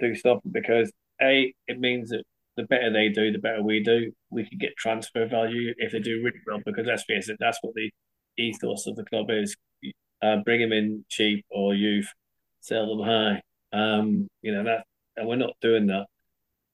do 0.00 0.14
something 0.16 0.52
because 0.52 0.92
a 1.22 1.54
it 1.68 1.80
means 1.80 2.10
that 2.10 2.24
the 2.60 2.66
better 2.66 2.92
they 2.92 3.08
do, 3.08 3.32
the 3.32 3.38
better 3.38 3.62
we 3.62 3.82
do. 3.82 4.12
We 4.30 4.48
can 4.48 4.58
get 4.58 4.76
transfer 4.76 5.26
value 5.26 5.74
if 5.78 5.92
they 5.92 6.00
do 6.00 6.22
really 6.22 6.40
well 6.46 6.60
because 6.64 6.86
let's 6.86 7.04
face 7.04 7.28
it, 7.28 7.36
that's 7.40 7.58
what 7.62 7.74
the 7.74 7.90
ethos 8.38 8.86
of 8.86 8.96
the 8.96 9.04
club 9.04 9.26
is. 9.30 9.56
Uh, 10.22 10.36
bring 10.44 10.60
them 10.60 10.72
in 10.72 11.04
cheap 11.08 11.44
or 11.50 11.74
youth, 11.74 12.08
sell 12.60 12.96
them 12.96 13.06
high. 13.06 13.40
Um, 13.72 14.28
you 14.42 14.52
know 14.52 14.64
that, 14.64 14.84
and 15.16 15.28
we're 15.28 15.36
not 15.36 15.54
doing 15.60 15.86
that. 15.86 16.06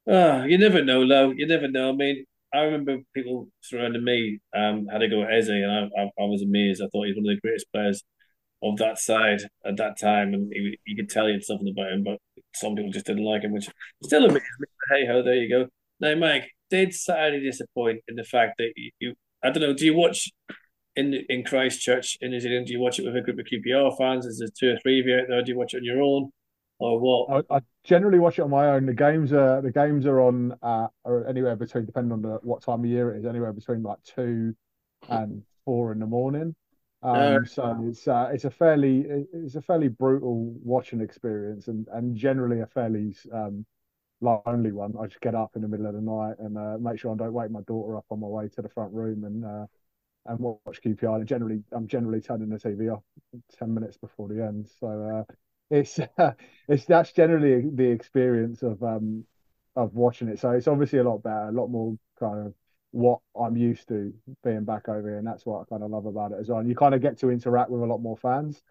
Ah, 0.09 0.45
you 0.45 0.59
never 0.59 0.83
know, 0.85 1.03
Lo. 1.03 1.33
You 1.37 1.47
never 1.47 1.69
know. 1.69 1.91
I 1.91 1.93
mean, 1.93 2.25
I 2.53 2.61
remember 2.61 2.99
people 3.15 3.49
surrounding 3.61 4.05
me 4.05 4.39
um 4.57 4.87
had 4.91 4.99
to 4.99 5.09
go 5.09 5.23
at 5.23 5.33
Eze, 5.33 5.49
and 5.49 5.71
I, 5.71 6.03
I, 6.03 6.05
I 6.05 6.25
was 6.25 6.43
amazed. 6.43 6.83
I 6.83 6.87
thought 6.87 7.05
he 7.05 7.13
was 7.13 7.17
one 7.19 7.31
of 7.33 7.37
the 7.37 7.41
greatest 7.41 7.67
players 7.73 8.03
of 8.63 8.79
that 8.79 8.99
side 8.99 9.41
at 9.65 9.77
that 9.77 9.99
time, 9.99 10.35
and 10.35 10.53
you 10.53 10.97
could 10.97 11.11
tell 11.11 11.29
you 11.29 11.41
something 11.41 11.69
about 11.69 11.93
him, 11.93 12.05
but 12.05 12.19
some 12.55 12.75
people 12.75 12.91
just 12.93 13.07
didn't 13.07 13.25
like 13.25 13.43
him, 13.43 13.53
which 13.53 13.69
still 14.03 14.25
amazes 14.25 14.43
me. 14.59 14.67
Hey 14.91 15.07
ho, 15.07 15.23
there 15.23 15.35
you 15.35 15.49
go. 15.49 15.69
Now, 16.01 16.15
Mike, 16.15 16.51
did 16.71 16.95
Saturday 16.95 17.41
disappoint 17.41 18.01
in 18.09 18.17
the 18.17 18.25
fact 18.25 18.55
that 18.59 18.73
you, 18.77 18.91
you 18.99 19.15
I 19.43 19.51
don't 19.51 19.63
know. 19.63 19.73
Do 19.73 19.85
you 19.85 19.95
watch 19.95 20.31
in 20.95 21.15
in 21.29 21.45
Christchurch 21.45 22.19
in 22.21 22.31
New 22.31 22.41
Zealand? 22.41 22.67
Do 22.67 22.73
you 22.73 22.81
watch 22.81 22.99
it 22.99 23.05
with 23.05 23.17
a 23.17 23.21
group 23.21 23.39
of 23.39 23.47
QPR 23.47 23.97
fans? 23.97 24.27
Is 24.27 24.39
there 24.39 24.49
two 24.49 24.75
or 24.75 24.79
three 24.81 25.01
of 25.01 25.07
you 25.07 25.19
out 25.19 25.29
there? 25.29 25.43
Do 25.43 25.53
you 25.53 25.59
watch 25.59 25.75
it 25.75 25.79
on 25.79 25.85
your 25.85 26.03
own, 26.03 26.31
or 26.79 26.99
what? 26.99 27.45
I, 27.51 27.57
I 27.57 27.61
generally 27.85 28.19
watch 28.19 28.39
it 28.39 28.43
on 28.43 28.51
my 28.51 28.71
own. 28.71 28.87
The 28.87 28.95
games 28.95 29.33
are 29.33 29.63
the 29.63 29.73
games 29.73 30.07
are 30.07 30.21
on 30.21 30.57
uh, 30.63 30.89
are 31.05 31.27
anywhere 31.27 31.57
between 31.57 31.87
depending 31.87 32.13
on 32.13 32.23
the, 32.23 32.39
what 32.43 32.63
time 32.63 32.81
of 32.81 32.87
year 32.87 33.15
it 33.15 33.21
is, 33.21 33.27
anywhere 33.27 33.53
between 33.53 33.83
like 33.83 33.99
two 34.05 34.55
and 35.09 35.43
four 35.65 35.93
in 35.93 35.99
the 35.99 36.07
morning. 36.07 36.55
Um, 37.03 37.15
Uh, 37.15 37.45
so 37.45 37.85
it's 37.87 38.09
uh, 38.09 38.31
it's 38.33 38.45
a 38.45 38.51
fairly 38.51 39.05
it's 39.33 39.55
a 39.55 39.63
fairly 39.63 39.89
brutal 39.89 40.55
watching 40.63 41.01
experience 41.01 41.69
and 41.69 41.87
and 41.93 42.17
generally 42.17 42.61
a 42.61 42.67
fairly 42.67 43.15
um, 43.33 43.65
lonely 44.21 44.73
one. 44.73 44.95
I 45.01 45.07
just 45.07 45.21
get 45.21 45.35
up 45.35 45.53
in 45.57 45.63
the 45.63 45.69
middle 45.69 45.87
of 45.87 45.95
the 45.95 46.01
night 46.01 46.37
and 46.39 46.57
uh, 46.59 46.79
make 46.81 46.99
sure 46.99 47.13
I 47.13 47.17
don't 47.17 47.33
wake 47.33 47.51
my 47.51 47.63
daughter 47.63 47.97
up 47.97 48.07
on 48.11 48.21
my 48.21 48.27
way 48.29 48.49
to 48.49 48.63
the 48.63 48.69
front 48.69 48.93
room 48.93 49.25
and 49.25 49.45
uh, 49.45 49.67
and 50.27 50.39
watch 50.41 50.81
QPR. 50.83 51.17
And 51.19 51.29
generally, 51.29 51.63
I'm 51.73 51.87
generally 51.89 52.21
turning 52.21 52.49
the 52.51 52.59
TV 52.59 52.89
off 52.91 53.03
ten 53.59 53.75
minutes 53.75 53.97
before 53.97 54.29
the 54.29 54.43
end. 54.45 54.69
So 54.81 55.25
uh, 55.29 55.35
it's 55.71 55.99
it's 56.69 56.85
that's 56.87 57.13
generally 57.13 57.69
the 57.75 57.91
experience 57.91 58.63
of 58.63 58.83
um 58.83 59.25
of 59.77 59.95
watching 59.95 60.29
it. 60.29 60.39
So 60.41 60.51
it's 60.53 60.69
obviously 60.69 60.99
a 61.01 61.05
lot 61.05 61.23
better, 61.23 61.49
a 61.49 61.53
lot 61.53 61.69
more 61.69 61.97
kind 62.19 62.47
of 62.47 62.55
what 62.93 63.21
I'm 63.39 63.57
used 63.57 63.89
to 63.89 64.13
being 64.43 64.65
back 64.65 64.89
over 64.89 65.09
here, 65.09 65.19
and 65.19 65.27
that's 65.27 65.45
what 65.45 65.61
I 65.61 65.65
kind 65.65 65.83
of 65.83 65.91
love 65.91 66.07
about 66.07 66.33
it 66.33 66.39
as 66.41 66.49
well. 66.49 66.59
And 66.61 66.69
you 66.69 66.75
kind 66.75 66.95
of 66.95 67.03
get 67.03 67.19
to 67.19 67.31
interact 67.31 67.71
with 67.71 67.83
a 67.83 67.87
lot 67.87 67.99
more 67.99 68.17
fans. 68.17 68.63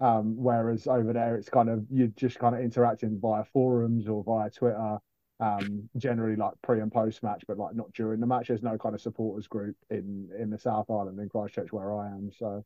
Um, 0.00 0.36
whereas 0.36 0.86
over 0.86 1.12
there, 1.12 1.36
it's 1.36 1.48
kind 1.48 1.68
of 1.68 1.84
you're 1.90 2.08
just 2.08 2.38
kind 2.38 2.54
of 2.54 2.60
interacting 2.60 3.18
via 3.20 3.44
forums 3.44 4.08
or 4.08 4.24
via 4.24 4.50
Twitter, 4.50 4.98
um, 5.40 5.88
generally 5.96 6.36
like 6.36 6.54
pre 6.62 6.80
and 6.80 6.92
post 6.92 7.22
match, 7.22 7.44
but 7.46 7.58
like 7.58 7.74
not 7.74 7.92
during 7.92 8.20
the 8.20 8.26
match. 8.26 8.48
There's 8.48 8.62
no 8.62 8.76
kind 8.76 8.94
of 8.94 9.00
supporters 9.00 9.46
group 9.46 9.76
in 9.90 10.28
in 10.38 10.50
the 10.50 10.58
South 10.58 10.90
Island 10.90 11.18
in 11.20 11.28
Christchurch 11.28 11.72
where 11.72 11.94
I 11.94 12.08
am. 12.08 12.30
So, 12.36 12.64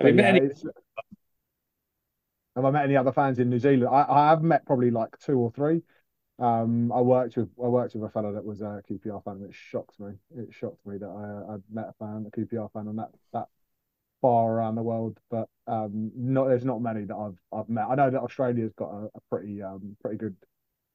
Have 0.00 0.08
you 0.08 0.14
but 0.14 0.14
met 0.14 0.34
yeah, 0.34 0.36
any- 0.36 0.50
have 2.56 2.64
I 2.64 2.70
met 2.70 2.84
any 2.84 2.96
other 2.96 3.12
fans 3.12 3.38
in 3.38 3.50
New 3.50 3.58
Zealand? 3.58 3.88
I, 3.88 4.06
I 4.08 4.28
have 4.30 4.42
met 4.42 4.64
probably 4.66 4.90
like 4.90 5.18
two 5.18 5.38
or 5.38 5.50
three. 5.50 5.82
Um, 6.38 6.92
I 6.92 7.00
worked 7.00 7.36
with 7.36 7.48
I 7.62 7.68
worked 7.68 7.94
with 7.94 8.04
a 8.04 8.08
fellow 8.10 8.32
that 8.32 8.44
was 8.44 8.60
a 8.60 8.82
QPR 8.88 9.22
fan, 9.24 9.36
and 9.36 9.46
it 9.46 9.54
shocked 9.54 9.98
me. 10.00 10.12
It 10.36 10.52
shocked 10.52 10.84
me 10.86 10.98
that 10.98 11.06
I 11.08 11.54
I'd 11.54 11.62
met 11.72 11.88
a 11.90 11.92
fan, 11.94 12.26
a 12.26 12.30
QPR 12.30 12.68
fan, 12.72 12.88
on 12.88 12.96
that 12.96 13.10
that 13.32 13.48
far 14.24 14.52
around 14.54 14.74
the 14.76 14.82
world. 14.82 15.18
But 15.30 15.46
um, 15.66 16.10
not 16.16 16.48
there's 16.48 16.64
not 16.64 16.80
many 16.80 17.04
that 17.04 17.14
I've 17.14 17.38
I've 17.58 17.68
met. 17.68 17.86
I 17.90 17.94
know 17.94 18.10
that 18.10 18.20
Australia's 18.20 18.72
got 18.82 18.90
a, 18.90 19.02
a 19.14 19.20
pretty 19.30 19.62
um 19.62 19.96
pretty 20.00 20.16
good 20.16 20.36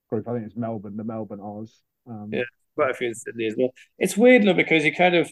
group. 0.09 0.27
I 0.27 0.33
think 0.33 0.45
it's 0.47 0.55
Melbourne, 0.55 0.97
the 0.97 1.03
Melbourne 1.03 1.39
Oz. 1.41 1.71
Um, 2.07 2.29
Yeah. 2.33 2.43
quite 2.75 2.89
a 2.91 2.93
few 2.95 3.09
in 3.09 3.13
Sydney 3.13 3.45
as 3.45 3.55
well. 3.57 3.69
It's 3.99 4.17
weird 4.17 4.43
though 4.45 4.53
because 4.63 4.83
you 4.83 4.93
kind 4.95 5.15
of 5.15 5.31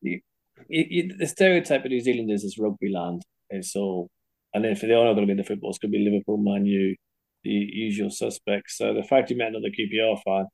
you, 0.00 0.20
you, 0.68 1.16
the 1.18 1.26
stereotype 1.26 1.84
of 1.84 1.90
New 1.90 2.00
Zealand 2.00 2.30
is 2.30 2.56
rugby 2.58 2.92
land. 2.92 3.22
And 3.50 3.64
so, 3.64 4.08
and 4.54 4.64
if 4.64 4.80
they're 4.80 4.90
not 5.04 5.14
going 5.14 5.26
to 5.26 5.34
be 5.34 5.42
the 5.42 5.46
football, 5.46 5.70
it's 5.70 5.78
going 5.78 5.92
to 5.92 5.98
be 5.98 6.04
Liverpool, 6.08 6.36
Man 6.38 6.64
U, 6.66 6.94
the 7.42 7.50
usual 7.50 8.10
suspects. 8.10 8.78
So 8.78 8.94
the 8.94 9.02
fact 9.02 9.30
you 9.30 9.36
met 9.36 9.48
another 9.48 9.68
QPR 9.76 10.22
fan, 10.24 10.46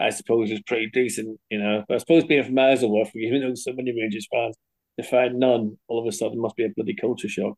I 0.00 0.10
suppose, 0.10 0.50
is 0.50 0.60
pretty 0.66 0.90
decent, 0.92 1.38
you 1.50 1.58
know. 1.58 1.84
But 1.88 1.94
I 1.94 1.98
suppose 1.98 2.24
being 2.24 2.42
from 2.44 2.58
Isleworth, 2.58 3.14
even 3.14 3.40
though 3.42 3.54
so 3.54 3.72
many 3.72 3.92
Rangers 3.98 4.26
fans, 4.32 4.56
to 4.98 5.02
find 5.06 5.38
none, 5.38 5.78
all 5.88 6.00
of 6.00 6.06
a 6.06 6.12
sudden 6.12 6.38
it 6.38 6.42
must 6.42 6.56
be 6.56 6.64
a 6.64 6.70
bloody 6.76 6.94
culture 6.94 7.28
shock. 7.28 7.56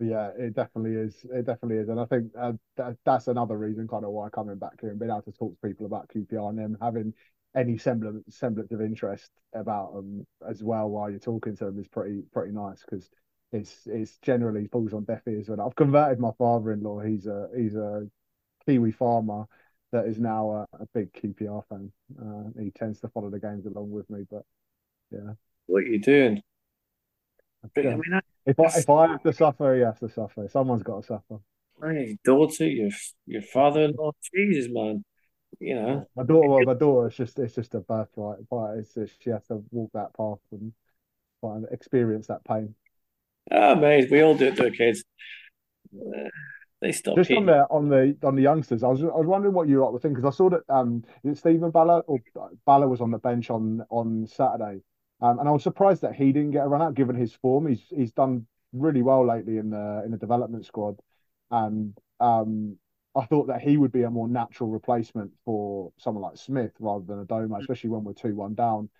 Yeah, 0.00 0.30
it 0.36 0.54
definitely 0.54 0.94
is. 0.96 1.24
It 1.32 1.46
definitely 1.46 1.76
is, 1.78 1.88
and 1.88 2.00
I 2.00 2.04
think 2.06 2.32
uh, 2.38 2.52
that, 2.76 2.96
that's 3.04 3.28
another 3.28 3.56
reason, 3.56 3.86
kind 3.86 4.04
of, 4.04 4.10
why 4.10 4.28
coming 4.28 4.56
back 4.58 4.80
here 4.80 4.90
and 4.90 4.98
being 4.98 5.10
able 5.10 5.22
to 5.22 5.32
talk 5.32 5.54
to 5.54 5.68
people 5.68 5.86
about 5.86 6.08
QPR 6.08 6.50
and 6.50 6.58
them 6.58 6.76
having 6.80 7.14
any 7.56 7.78
semblance 7.78 8.36
semblance 8.36 8.72
of 8.72 8.80
interest 8.80 9.30
about 9.54 9.94
them 9.94 10.26
as 10.48 10.62
well 10.64 10.88
while 10.88 11.08
you're 11.08 11.20
talking 11.20 11.56
to 11.56 11.66
them 11.66 11.78
is 11.78 11.86
pretty 11.86 12.22
pretty 12.32 12.52
nice 12.52 12.82
because 12.84 13.08
it's 13.52 13.86
it's 13.86 14.18
generally 14.18 14.66
falls 14.66 14.92
on 14.92 15.04
deaf 15.04 15.22
ears. 15.28 15.48
When 15.48 15.60
I've 15.60 15.76
converted 15.76 16.18
my 16.18 16.32
father-in-law, 16.38 17.00
he's 17.02 17.26
a 17.26 17.48
he's 17.56 17.76
a 17.76 18.08
Kiwi 18.66 18.92
farmer 18.92 19.46
that 19.92 20.06
is 20.06 20.18
now 20.18 20.50
a, 20.72 20.82
a 20.82 20.86
big 20.92 21.12
QPR 21.12 21.62
fan. 21.68 21.92
Uh, 22.20 22.50
he 22.60 22.70
tends 22.72 23.00
to 23.00 23.08
follow 23.08 23.30
the 23.30 23.38
games 23.40 23.66
along 23.66 23.90
with 23.92 24.10
me, 24.10 24.24
but 24.30 24.42
yeah, 25.12 25.34
What 25.66 25.84
are 25.84 25.86
you 25.86 26.00
doing? 26.00 26.42
I 27.76 27.80
Yeah. 27.80 27.96
mean, 27.96 28.02
I, 28.14 28.20
if 28.46 28.60
I 28.60 28.78
if 28.78 28.90
I 28.90 29.08
have 29.08 29.22
to 29.22 29.32
suffer, 29.32 29.74
he 29.74 29.82
has 29.82 29.98
to 30.00 30.08
suffer. 30.08 30.48
Someone's 30.48 30.82
got 30.82 31.02
to 31.02 31.06
suffer. 31.06 31.40
my 31.80 32.16
daughter, 32.24 32.66
your 32.66 32.90
your 33.26 33.42
father-in-law, 33.42 34.12
Jesus, 34.34 34.70
man, 34.72 35.04
you 35.58 35.74
know. 35.74 36.06
My 36.14 36.24
daughter, 36.24 36.48
well, 36.48 36.64
my 36.64 36.74
daughter, 36.74 37.08
it's 37.08 37.16
just 37.16 37.38
it's 37.38 37.54
just 37.54 37.74
a 37.74 37.80
birthright, 37.80 38.38
but 38.50 38.78
it's 38.78 38.94
just, 38.94 39.22
she 39.22 39.30
has 39.30 39.46
to 39.46 39.62
walk 39.70 39.90
that 39.94 40.14
path 40.16 40.38
and 40.52 40.72
find, 41.40 41.66
experience 41.70 42.26
that 42.28 42.44
pain. 42.44 42.74
Ah, 43.50 43.74
mate, 43.74 44.10
we 44.10 44.22
all 44.22 44.36
do 44.36 44.46
it 44.46 44.56
to 44.56 44.64
our 44.64 44.70
kids. 44.70 45.04
Uh, 45.94 46.28
They 46.80 46.92
stop 46.92 47.16
Just 47.16 47.30
on 47.32 47.46
the 47.46 47.66
on 47.70 47.88
the 47.88 48.16
on 48.22 48.34
the 48.34 48.42
youngsters, 48.42 48.82
I 48.82 48.88
was 48.88 49.02
I 49.02 49.06
was 49.06 49.26
wondering 49.26 49.54
what 49.54 49.68
you 49.68 49.80
lot 49.80 49.92
were 49.92 49.98
thinking 50.00 50.16
because 50.20 50.34
I 50.34 50.36
saw 50.36 50.50
that 50.50 50.62
um 50.68 51.02
Stephen 51.34 51.70
Balla 51.70 52.02
or 52.06 52.20
Balla 52.66 52.88
was 52.88 53.00
on 53.00 53.10
the 53.10 53.18
bench 53.18 53.50
on 53.50 53.84
on 53.90 54.26
Saturday, 54.26 54.80
um, 55.24 55.38
and 55.38 55.48
I 55.48 55.52
was 55.52 55.62
surprised 55.62 56.02
that 56.02 56.14
he 56.14 56.32
didn't 56.32 56.50
get 56.50 56.64
a 56.64 56.68
run 56.68 56.82
out 56.82 56.94
given 56.94 57.16
his 57.16 57.32
form. 57.32 57.66
He's 57.66 57.82
he's 57.88 58.12
done 58.12 58.46
really 58.74 59.00
well 59.00 59.26
lately 59.26 59.56
in 59.56 59.70
the 59.70 60.02
in 60.04 60.10
the 60.10 60.18
development 60.18 60.66
squad, 60.66 61.00
and 61.50 61.96
um 62.20 62.76
I 63.16 63.24
thought 63.24 63.46
that 63.46 63.62
he 63.62 63.76
would 63.76 63.92
be 63.92 64.02
a 64.02 64.10
more 64.10 64.28
natural 64.28 64.68
replacement 64.68 65.30
for 65.44 65.92
someone 65.98 66.22
like 66.22 66.36
Smyth 66.36 66.72
rather 66.78 67.04
than 67.06 67.24
Adomah, 67.24 67.60
especially 67.60 67.90
when 67.90 68.04
we're 68.04 68.12
two 68.12 68.34
one 68.34 68.54
down. 68.54 68.90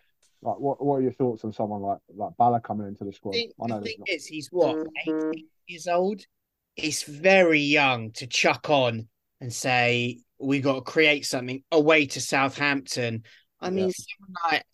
Like, 0.41 0.59
what 0.59 0.83
what 0.83 0.97
are 0.97 1.03
your 1.03 1.13
thoughts 1.13 1.45
on 1.45 1.53
someone 1.53 1.83
like 1.83 1.99
like 2.15 2.33
Balla 2.39 2.61
coming 2.63 2.87
into 2.87 3.05
the 3.05 3.13
squad? 3.13 3.35
know 3.59 3.81
the 3.81 3.87
thing 3.87 3.97
not- 3.99 4.09
is, 4.09 4.25
he's 4.27 4.49
what, 4.51 4.87
18 5.07 5.47
years 5.67 5.87
old? 5.89 6.23
He's 6.77 7.03
very 7.03 7.61
young 7.61 8.13
to 8.13 8.27
chuck 8.27 8.71
on 8.71 9.09
and 9.41 9.53
say, 9.53 10.21
we 10.39 10.61
got 10.61 10.75
to 10.75 10.81
create 10.81 11.27
something 11.27 11.63
away 11.71 12.07
to 12.07 12.21
Southampton. 12.21 13.25
I 13.61 13.71
mean, 13.71 13.87
Yeah. 13.89 13.93
someone 13.95 14.53
like 14.53 14.65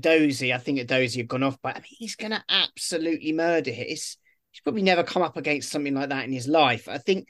Dozy, 0.00 0.52
I 0.52 0.58
think 0.58 0.84
Dozy 0.86 1.20
had 1.20 1.28
gone 1.28 1.42
off, 1.42 1.58
but 1.62 1.76
I 1.76 1.78
mean, 1.78 1.84
he's 1.88 2.16
going 2.16 2.32
to 2.32 2.44
absolutely 2.48 3.32
murder 3.32 3.70
it. 3.70 3.78
It's, 3.78 4.16
he's 4.50 4.60
probably 4.60 4.82
never 4.82 5.02
come 5.02 5.22
up 5.22 5.36
against 5.36 5.70
something 5.70 5.94
like 5.94 6.08
that 6.08 6.24
in 6.24 6.32
his 6.32 6.48
life. 6.48 6.88
I 6.88 6.98
think 6.98 7.28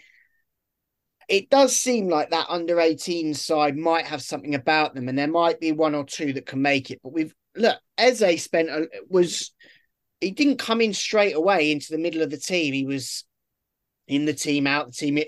it 1.29 1.51
does 1.51 1.75
seem 1.75 2.09
like 2.09 2.31
that 2.31 2.47
under 2.49 2.81
18 2.81 3.35
side 3.35 3.77
might 3.77 4.07
have 4.07 4.23
something 4.23 4.55
about 4.55 4.95
them, 4.95 5.09
and 5.09 5.19
there 5.19 5.27
might 5.27 5.61
be 5.61 5.73
one 5.73 5.95
or 5.95 6.05
two 6.05 6.33
that 6.35 6.47
can 6.47 6.63
make 6.63 6.91
it. 6.91 7.01
But 7.03 7.13
we've 7.13 7.35
look, 7.57 7.79
Eze 7.99 8.43
spent 8.43 8.69
a, 8.69 8.89
was 9.09 9.53
he 10.21 10.31
didn't 10.31 10.59
come 10.59 10.81
in 10.81 10.95
straight 10.95 11.35
away 11.35 11.73
into 11.73 11.89
the 11.91 11.99
middle 11.99 12.23
of 12.23 12.31
the 12.31 12.39
team. 12.39 12.73
He 12.73 12.87
was 12.87 13.25
in 14.07 14.25
the 14.25 14.35
team, 14.35 14.67
out 14.67 14.87
the 14.87 14.93
team. 14.93 15.19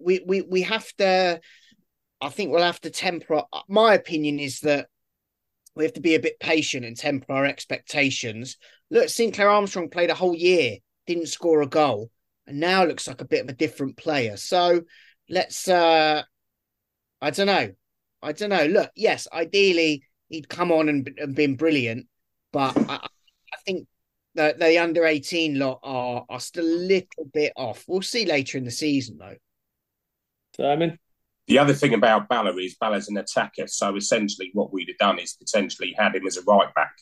We 0.00 0.20
we 0.24 0.42
we 0.42 0.62
have 0.62 0.90
to. 0.98 1.40
I 2.20 2.28
think 2.30 2.50
we'll 2.50 2.62
have 2.62 2.80
to 2.80 2.90
temper. 2.90 3.42
My 3.68 3.94
opinion 3.94 4.38
is 4.38 4.60
that 4.60 4.88
we 5.78 5.84
have 5.84 5.94
to 5.94 6.00
be 6.00 6.16
a 6.16 6.20
bit 6.20 6.40
patient 6.40 6.84
and 6.84 6.96
temper 6.96 7.32
our 7.32 7.46
expectations. 7.46 8.56
Look, 8.90 9.08
Sinclair 9.08 9.48
Armstrong 9.48 9.88
played 9.88 10.10
a 10.10 10.14
whole 10.14 10.34
year, 10.34 10.78
didn't 11.06 11.28
score 11.28 11.62
a 11.62 11.68
goal, 11.68 12.10
and 12.46 12.58
now 12.58 12.84
looks 12.84 13.06
like 13.06 13.20
a 13.20 13.24
bit 13.24 13.44
of 13.44 13.48
a 13.48 13.54
different 13.54 13.96
player. 13.96 14.36
So 14.36 14.82
let's. 15.30 15.68
uh 15.68 16.22
I 17.20 17.30
don't 17.30 17.46
know. 17.46 17.70
I 18.22 18.32
don't 18.32 18.50
know. 18.50 18.66
Look, 18.66 18.90
yes, 18.94 19.26
ideally 19.32 20.04
he'd 20.28 20.48
come 20.48 20.70
on 20.72 20.88
and, 20.88 21.10
and 21.16 21.34
been 21.34 21.56
brilliant, 21.56 22.06
but 22.52 22.76
I, 22.76 22.96
I 22.96 23.56
think 23.64 23.86
the 24.34 24.54
the 24.58 24.78
under 24.78 25.04
eighteen 25.04 25.58
lot 25.58 25.80
are 25.82 26.24
are 26.28 26.40
still 26.40 26.64
a 26.64 26.82
little 26.86 27.24
bit 27.32 27.52
off. 27.56 27.84
We'll 27.86 28.02
see 28.02 28.26
later 28.26 28.58
in 28.58 28.64
the 28.64 28.70
season 28.70 29.18
though. 29.18 29.36
Simon, 30.56 30.98
The 31.48 31.58
other 31.58 31.72
thing 31.72 31.94
about 31.94 32.28
Balla 32.28 32.54
is 32.62 32.76
Balla's 32.78 33.08
an 33.08 33.16
attacker. 33.16 33.66
So 33.66 33.96
essentially, 33.96 34.50
what 34.52 34.70
we'd 34.70 34.88
have 34.88 34.98
done 34.98 35.18
is 35.18 35.32
potentially 35.32 35.94
had 35.98 36.14
him 36.14 36.26
as 36.26 36.36
a 36.36 36.42
right 36.42 36.72
back, 36.74 36.92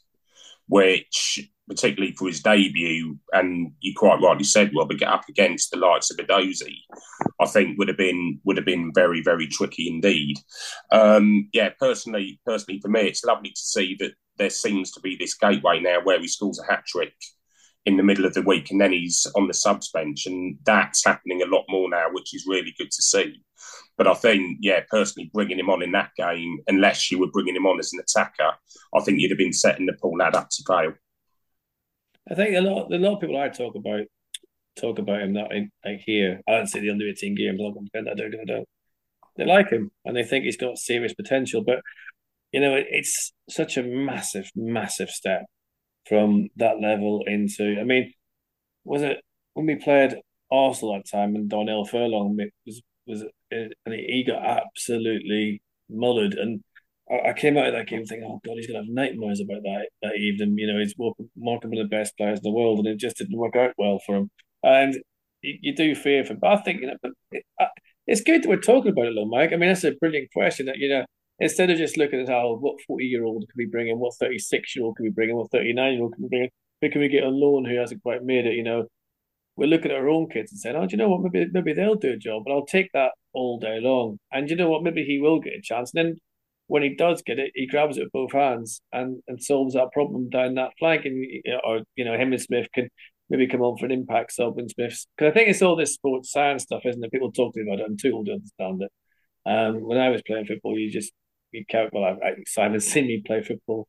which, 0.68 1.51
particularly 1.68 2.14
for 2.14 2.28
his 2.28 2.40
debut, 2.40 3.18
and 3.32 3.72
you 3.80 3.92
quite 3.97 4.20
rightly 4.22 4.44
said, 4.44 4.70
well, 4.72 4.86
we 4.86 4.97
get 4.97 5.09
up 5.09 5.28
against 5.28 5.72
the 5.72 5.78
likes 5.78 6.12
of 6.12 6.18
Edozie, 6.18 6.78
I 7.40 7.47
think 7.47 7.76
would 7.76 7.88
have 7.88 7.97
been 7.97 8.40
would 8.44 8.57
have 8.57 8.64
been 8.64 8.92
very 8.94 9.20
very 9.20 9.49
tricky 9.49 9.88
indeed. 9.88 10.36
Um, 10.92 11.49
yeah, 11.53 11.70
personally, 11.80 12.40
personally 12.47 12.80
for 12.80 12.88
me, 12.88 13.01
it's 13.01 13.24
lovely 13.24 13.51
to 13.51 13.61
see 13.61 13.97
that 13.99 14.12
there 14.38 14.51
seems 14.51 14.92
to 14.92 15.01
be 15.01 15.16
this 15.16 15.34
gateway 15.34 15.80
now 15.80 15.99
where 16.05 16.20
he 16.20 16.28
scores 16.28 16.61
a 16.61 16.70
hat 16.70 16.84
trick 16.86 17.14
in 17.84 17.97
the 17.97 18.03
middle 18.03 18.24
of 18.24 18.34
the 18.34 18.42
week 18.42 18.70
and 18.70 18.80
then 18.80 18.92
he's 18.92 19.26
on 19.34 19.49
the 19.49 19.55
subs 19.55 19.90
bench 19.90 20.26
and 20.26 20.59
that's 20.64 21.05
happening 21.05 21.40
a 21.40 21.47
lot 21.47 21.64
more 21.68 21.88
now 21.88 22.07
which 22.11 22.34
is 22.34 22.44
really 22.47 22.74
good 22.76 22.90
to 22.90 23.01
see 23.01 23.40
but 23.97 24.07
I 24.07 24.14
think, 24.14 24.59
yeah, 24.61 24.80
personally, 24.90 25.30
bringing 25.32 25.59
him 25.59 25.70
on 25.70 25.82
in 25.82 25.92
that 25.92 26.11
game, 26.16 26.59
unless 26.66 27.11
you 27.11 27.18
were 27.18 27.30
bringing 27.30 27.57
him 27.57 27.66
on 27.66 27.78
as 27.78 27.92
an 27.92 28.01
attacker, 28.01 28.53
I 28.94 29.01
think 29.01 29.20
you'd 29.20 29.30
have 29.30 29.38
been 29.38 29.53
setting 29.53 29.86
the 29.86 29.94
pool 29.94 30.16
lad 30.18 30.34
up 30.34 30.49
to 30.51 30.62
fail. 30.66 30.92
I 32.30 32.34
think 32.34 32.57
a 32.57 32.61
lot 32.61 32.92
a 32.92 32.99
lot 32.99 33.14
of 33.14 33.20
people 33.20 33.38
I 33.38 33.49
talk 33.49 33.76
about 33.76 34.07
talk 34.76 34.99
about 34.99 35.22
him 35.22 35.34
that 35.34 35.51
I, 35.51 35.88
I 35.88 35.94
hear. 36.05 36.40
I 36.49 36.53
don't 36.53 36.66
see 36.66 36.80
the 36.80 36.90
under 36.90 37.07
eighteen 37.07 37.34
games. 37.34 37.61
I'm 37.61 37.88
don't. 37.94 38.68
They 39.36 39.44
like 39.44 39.70
him 39.70 39.90
and 40.05 40.16
they 40.16 40.24
think 40.24 40.44
he's 40.44 40.57
got 40.57 40.78
serious 40.78 41.14
potential, 41.14 41.62
but 41.62 41.80
you 42.53 42.61
know 42.61 42.74
it, 42.74 42.86
it's 42.90 43.32
such 43.49 43.76
a 43.76 43.82
massive, 43.82 44.51
massive 44.55 45.11
step 45.11 45.44
from 46.09 46.49
that 46.57 46.80
level 46.80 47.22
into. 47.26 47.78
I 47.80 47.84
mean, 47.84 48.12
was 48.84 49.03
it 49.03 49.18
when 49.55 49.66
we 49.66 49.76
played 49.76 50.16
Arsenal 50.51 50.94
that 50.94 51.09
time 51.11 51.34
and 51.34 51.49
Darnell 51.49 51.84
Furlong 51.84 52.36
was 52.66 52.82
was 53.07 53.24
and 53.51 53.72
he 53.86 54.24
got 54.26 54.44
absolutely 54.44 55.62
mullered 55.90 56.40
and. 56.40 56.62
I 57.09 57.34
came 57.34 57.57
out 57.57 57.68
of 57.68 57.74
that 57.74 57.86
game 57.86 58.05
thinking, 58.05 58.28
"Oh 58.28 58.40
God, 58.44 58.57
he's 58.57 58.66
gonna 58.66 58.80
have 58.80 58.88
nightmares 58.88 59.38
about 59.38 59.62
that 59.62 59.90
that 60.03 60.16
evening." 60.16 60.59
You 60.59 60.66
know, 60.66 60.80
he's 60.80 60.92
walking, 60.99 61.30
one 61.36 61.61
of 61.62 61.70
the 61.70 61.84
best 61.84 62.16
players 62.16 62.40
in 62.40 62.42
the 62.42 62.51
world, 62.51 62.80
and 62.80 62.88
it 62.88 62.99
just 62.99 63.16
didn't 63.18 63.38
work 63.38 63.55
out 63.55 63.74
well 63.78 64.01
for 64.05 64.16
him. 64.16 64.30
And 64.64 64.97
you, 65.42 65.74
do 65.74 65.94
fear 65.94 66.24
for 66.24 66.32
him. 66.32 66.38
But 66.40 66.59
I 66.59 66.62
think 66.62 66.80
you 66.80 66.88
know, 66.88 66.97
but 67.01 67.12
it, 67.30 67.44
it's 68.07 68.20
good 68.22 68.42
that 68.42 68.49
we're 68.49 68.57
talking 68.57 68.92
about 68.92 69.07
it, 69.07 69.14
though, 69.14 69.26
Mike. 69.26 69.53
I 69.53 69.57
mean, 69.57 69.68
that's 69.68 69.84
a 69.84 69.92
brilliant 69.92 70.32
question. 70.32 70.66
That 70.66 70.78
you 70.78 70.88
know, 70.88 71.05
instead 71.38 71.70
of 71.70 71.78
just 71.78 71.97
looking 71.97 72.20
at 72.20 72.28
how 72.28 72.57
what 72.57 72.80
forty 72.86 73.05
year 73.05 73.24
old 73.24 73.42
can 73.42 73.55
we 73.57 73.66
bring 73.66 73.88
in, 73.88 73.99
what 73.99 74.14
thirty 74.14 74.38
six 74.38 74.76
year 74.76 74.84
old 74.84 74.97
can 74.97 75.05
we 75.05 75.11
bring 75.11 75.30
in, 75.30 75.36
what 75.36 75.51
thirty 75.51 75.72
nine 75.72 75.94
year 75.94 76.03
old 76.03 76.14
can 76.14 76.22
we 76.22 76.28
bring 76.28 76.44
in, 76.44 76.51
who 76.82 76.90
can 76.90 77.01
we 77.01 77.09
get 77.09 77.24
on 77.24 77.40
loan 77.40 77.64
who 77.64 77.76
hasn't 77.76 78.03
quite 78.03 78.22
made 78.22 78.47
it? 78.47 78.55
You 78.55 78.62
know, 78.62 78.86
we're 79.57 79.66
looking 79.68 79.90
at 79.90 79.97
our 79.97 80.09
own 80.09 80.28
kids 80.28 80.53
and 80.53 80.61
saying, 80.61 80.76
"Oh, 80.76 80.86
do 80.86 80.92
you 80.92 80.99
know 80.99 81.09
what? 81.09 81.22
Maybe 81.22 81.47
maybe 81.53 81.72
they'll 81.72 81.94
do 81.97 82.12
a 82.12 82.16
job." 82.16 82.44
But 82.44 82.53
I'll 82.53 82.66
take 82.66 82.90
that 82.92 83.12
all 83.37 83.59
day 83.59 83.78
long. 83.80 84.18
And 84.32 84.49
you 84.51 84.57
know 84.57 84.70
what? 84.70 84.82
Maybe 84.82 85.05
he 85.05 85.20
will 85.20 85.41
get 85.41 85.53
a 85.53 85.62
chance. 85.62 85.93
And 85.95 86.07
then 86.07 86.16
when 86.68 86.82
he 86.82 86.95
does 86.95 87.22
get 87.22 87.39
it, 87.39 87.53
he 87.55 87.66
grabs 87.66 87.99
it 87.99 88.05
with 88.05 88.12
both 88.12 88.32
hands 88.32 88.80
and, 88.93 89.22
and 89.28 89.41
solves 89.43 89.74
that 89.74 89.93
problem 89.93 90.28
down 90.30 90.55
that 90.55 90.72
flank. 90.78 91.05
And 91.05 91.24
or 91.64 91.82
you 91.95 92.05
know, 92.05 92.16
him 92.16 92.32
and 92.32 92.41
Smyth 92.41 92.72
can 92.74 92.89
maybe 93.28 93.47
come 93.47 93.61
on 93.61 93.76
for 93.76 93.87
an 93.87 93.93
impact 93.93 94.32
sub 94.32 94.59
and 94.59 94.70
Smyth's 94.70 95.07
because 95.16 95.30
I 95.30 95.34
think 95.34 95.49
it's 95.49 95.62
all 95.62 95.76
this 95.76 95.95
sports 95.95 96.32
science 96.32 96.64
stuff, 96.64 96.82
isn't 96.84 97.05
it? 97.05 97.12
People 97.12 97.30
talk 97.30 97.55
to 97.55 97.61
me 97.62 97.70
about 97.70 97.80
it. 97.80 97.87
I'm 97.87 97.97
too 97.97 98.12
old 98.12 98.26
to 98.26 98.32
understand 98.32 98.82
it. 98.82 98.93
Um, 99.49 99.87
when 99.87 99.99
I 99.99 100.09
was 100.09 100.22
playing 100.26 100.47
football, 100.47 100.78
you 100.78 100.91
just 100.91 101.12
you 101.53 101.64
count. 101.68 101.91
Well, 101.93 102.05
I, 102.05 102.26
I, 102.26 102.32
Simon's 102.47 102.87
seen 102.87 103.07
me 103.07 103.22
play 103.24 103.43
football. 103.43 103.87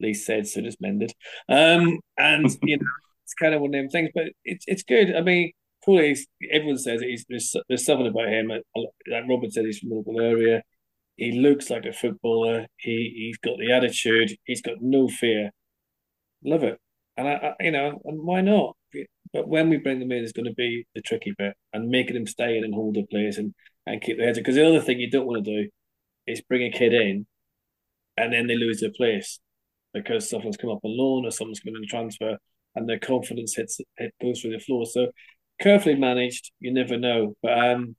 Lee 0.00 0.14
said 0.14 0.46
so, 0.46 0.60
just 0.60 0.80
mended. 0.80 1.12
Um, 1.48 1.98
and 2.16 2.48
you 2.62 2.76
know, 2.76 2.86
it's 3.24 3.34
kind 3.34 3.54
of 3.54 3.60
one 3.60 3.70
of 3.70 3.72
them 3.72 3.88
things. 3.88 4.10
But 4.14 4.26
it's 4.44 4.64
it's 4.68 4.84
good. 4.84 5.16
I 5.16 5.22
mean, 5.22 5.52
Everyone 5.88 6.78
says 6.78 7.02
there's, 7.28 7.56
there's 7.68 7.84
something 7.84 8.06
about 8.06 8.28
him. 8.28 8.48
Like 8.48 9.24
Robert 9.28 9.52
said, 9.52 9.64
he's 9.64 9.78
from 9.78 9.90
the 9.90 9.96
local 9.96 10.20
area. 10.20 10.62
He 11.16 11.32
looks 11.32 11.70
like 11.70 11.84
a 11.84 11.92
footballer. 11.92 12.66
He 12.76 13.12
he's 13.16 13.38
got 13.38 13.58
the 13.58 13.72
attitude. 13.72 14.36
He's 14.44 14.62
got 14.62 14.76
no 14.80 15.08
fear. 15.08 15.50
Love 16.44 16.62
it. 16.62 16.78
And 17.16 17.26
I, 17.26 17.32
I 17.32 17.54
you 17.60 17.72
know, 17.72 18.00
and 18.04 18.22
why 18.22 18.40
not? 18.40 18.76
But 19.32 19.48
when 19.48 19.68
we 19.68 19.78
bring 19.78 19.98
them 19.98 20.12
in, 20.12 20.22
is 20.22 20.32
going 20.32 20.46
to 20.46 20.54
be 20.54 20.86
the 20.94 21.02
tricky 21.02 21.34
bit 21.36 21.54
and 21.72 21.90
making 21.90 22.14
them 22.14 22.26
stay 22.26 22.56
in 22.56 22.64
and 22.64 22.72
hold 22.74 22.94
their 22.94 23.06
place 23.10 23.36
and 23.36 23.54
and 23.86 24.00
keep 24.00 24.16
their 24.16 24.26
heads. 24.26 24.38
Because 24.38 24.54
the 24.54 24.66
other 24.66 24.80
thing 24.80 25.00
you 25.00 25.10
don't 25.10 25.26
want 25.26 25.44
to 25.44 25.62
do 25.62 25.68
is 26.26 26.40
bring 26.42 26.62
a 26.62 26.70
kid 26.70 26.94
in, 26.94 27.26
and 28.16 28.32
then 28.32 28.46
they 28.46 28.56
lose 28.56 28.80
their 28.80 28.92
place 28.96 29.40
because 29.92 30.28
someone's 30.28 30.56
come 30.56 30.70
up 30.70 30.80
on 30.84 30.96
loan 30.96 31.26
or 31.26 31.30
someone's 31.30 31.60
come 31.60 31.74
in 31.74 31.88
transfer, 31.88 32.36
and 32.76 32.88
their 32.88 32.98
confidence 32.98 33.56
hits 33.56 33.80
it 33.96 34.14
goes 34.22 34.40
through 34.40 34.52
the 34.52 34.60
floor. 34.60 34.86
So 34.86 35.08
carefully 35.60 35.96
managed, 35.96 36.52
you 36.60 36.72
never 36.72 36.96
know. 36.96 37.34
But 37.42 37.58
um, 37.58 37.96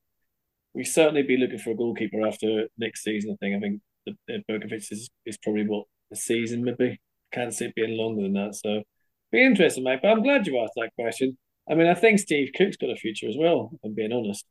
we 0.73 0.83
certainly 0.83 1.23
be 1.23 1.37
looking 1.37 1.59
for 1.59 1.71
a 1.71 1.75
goalkeeper 1.75 2.25
after 2.25 2.67
next 2.77 3.03
season. 3.03 3.31
I 3.31 3.35
think. 3.43 3.55
I 3.55 3.59
think 3.59 3.81
the, 4.05 4.15
the 4.27 4.43
Begovic 4.49 4.91
is, 4.91 5.09
is 5.25 5.37
probably 5.37 5.67
what 5.67 5.85
a 6.11 6.15
season 6.15 6.63
maybe. 6.63 6.99
Can't 7.31 7.53
see 7.53 7.65
it 7.65 7.75
being 7.75 7.97
longer 7.97 8.23
than 8.23 8.33
that. 8.33 8.55
So 8.55 8.83
be 9.31 9.43
interesting, 9.43 9.83
mate. 9.83 9.99
But 10.01 10.09
I'm 10.09 10.23
glad 10.23 10.47
you 10.47 10.59
asked 10.59 10.73
that 10.75 10.91
question. 10.97 11.37
I 11.69 11.75
mean, 11.75 11.87
I 11.87 11.93
think 11.93 12.19
Steve 12.19 12.49
Cook's 12.57 12.77
got 12.77 12.89
a 12.89 12.95
future 12.95 13.27
as 13.27 13.35
well. 13.37 13.69
If 13.73 13.79
I'm 13.83 13.93
being 13.93 14.11
honest. 14.11 14.45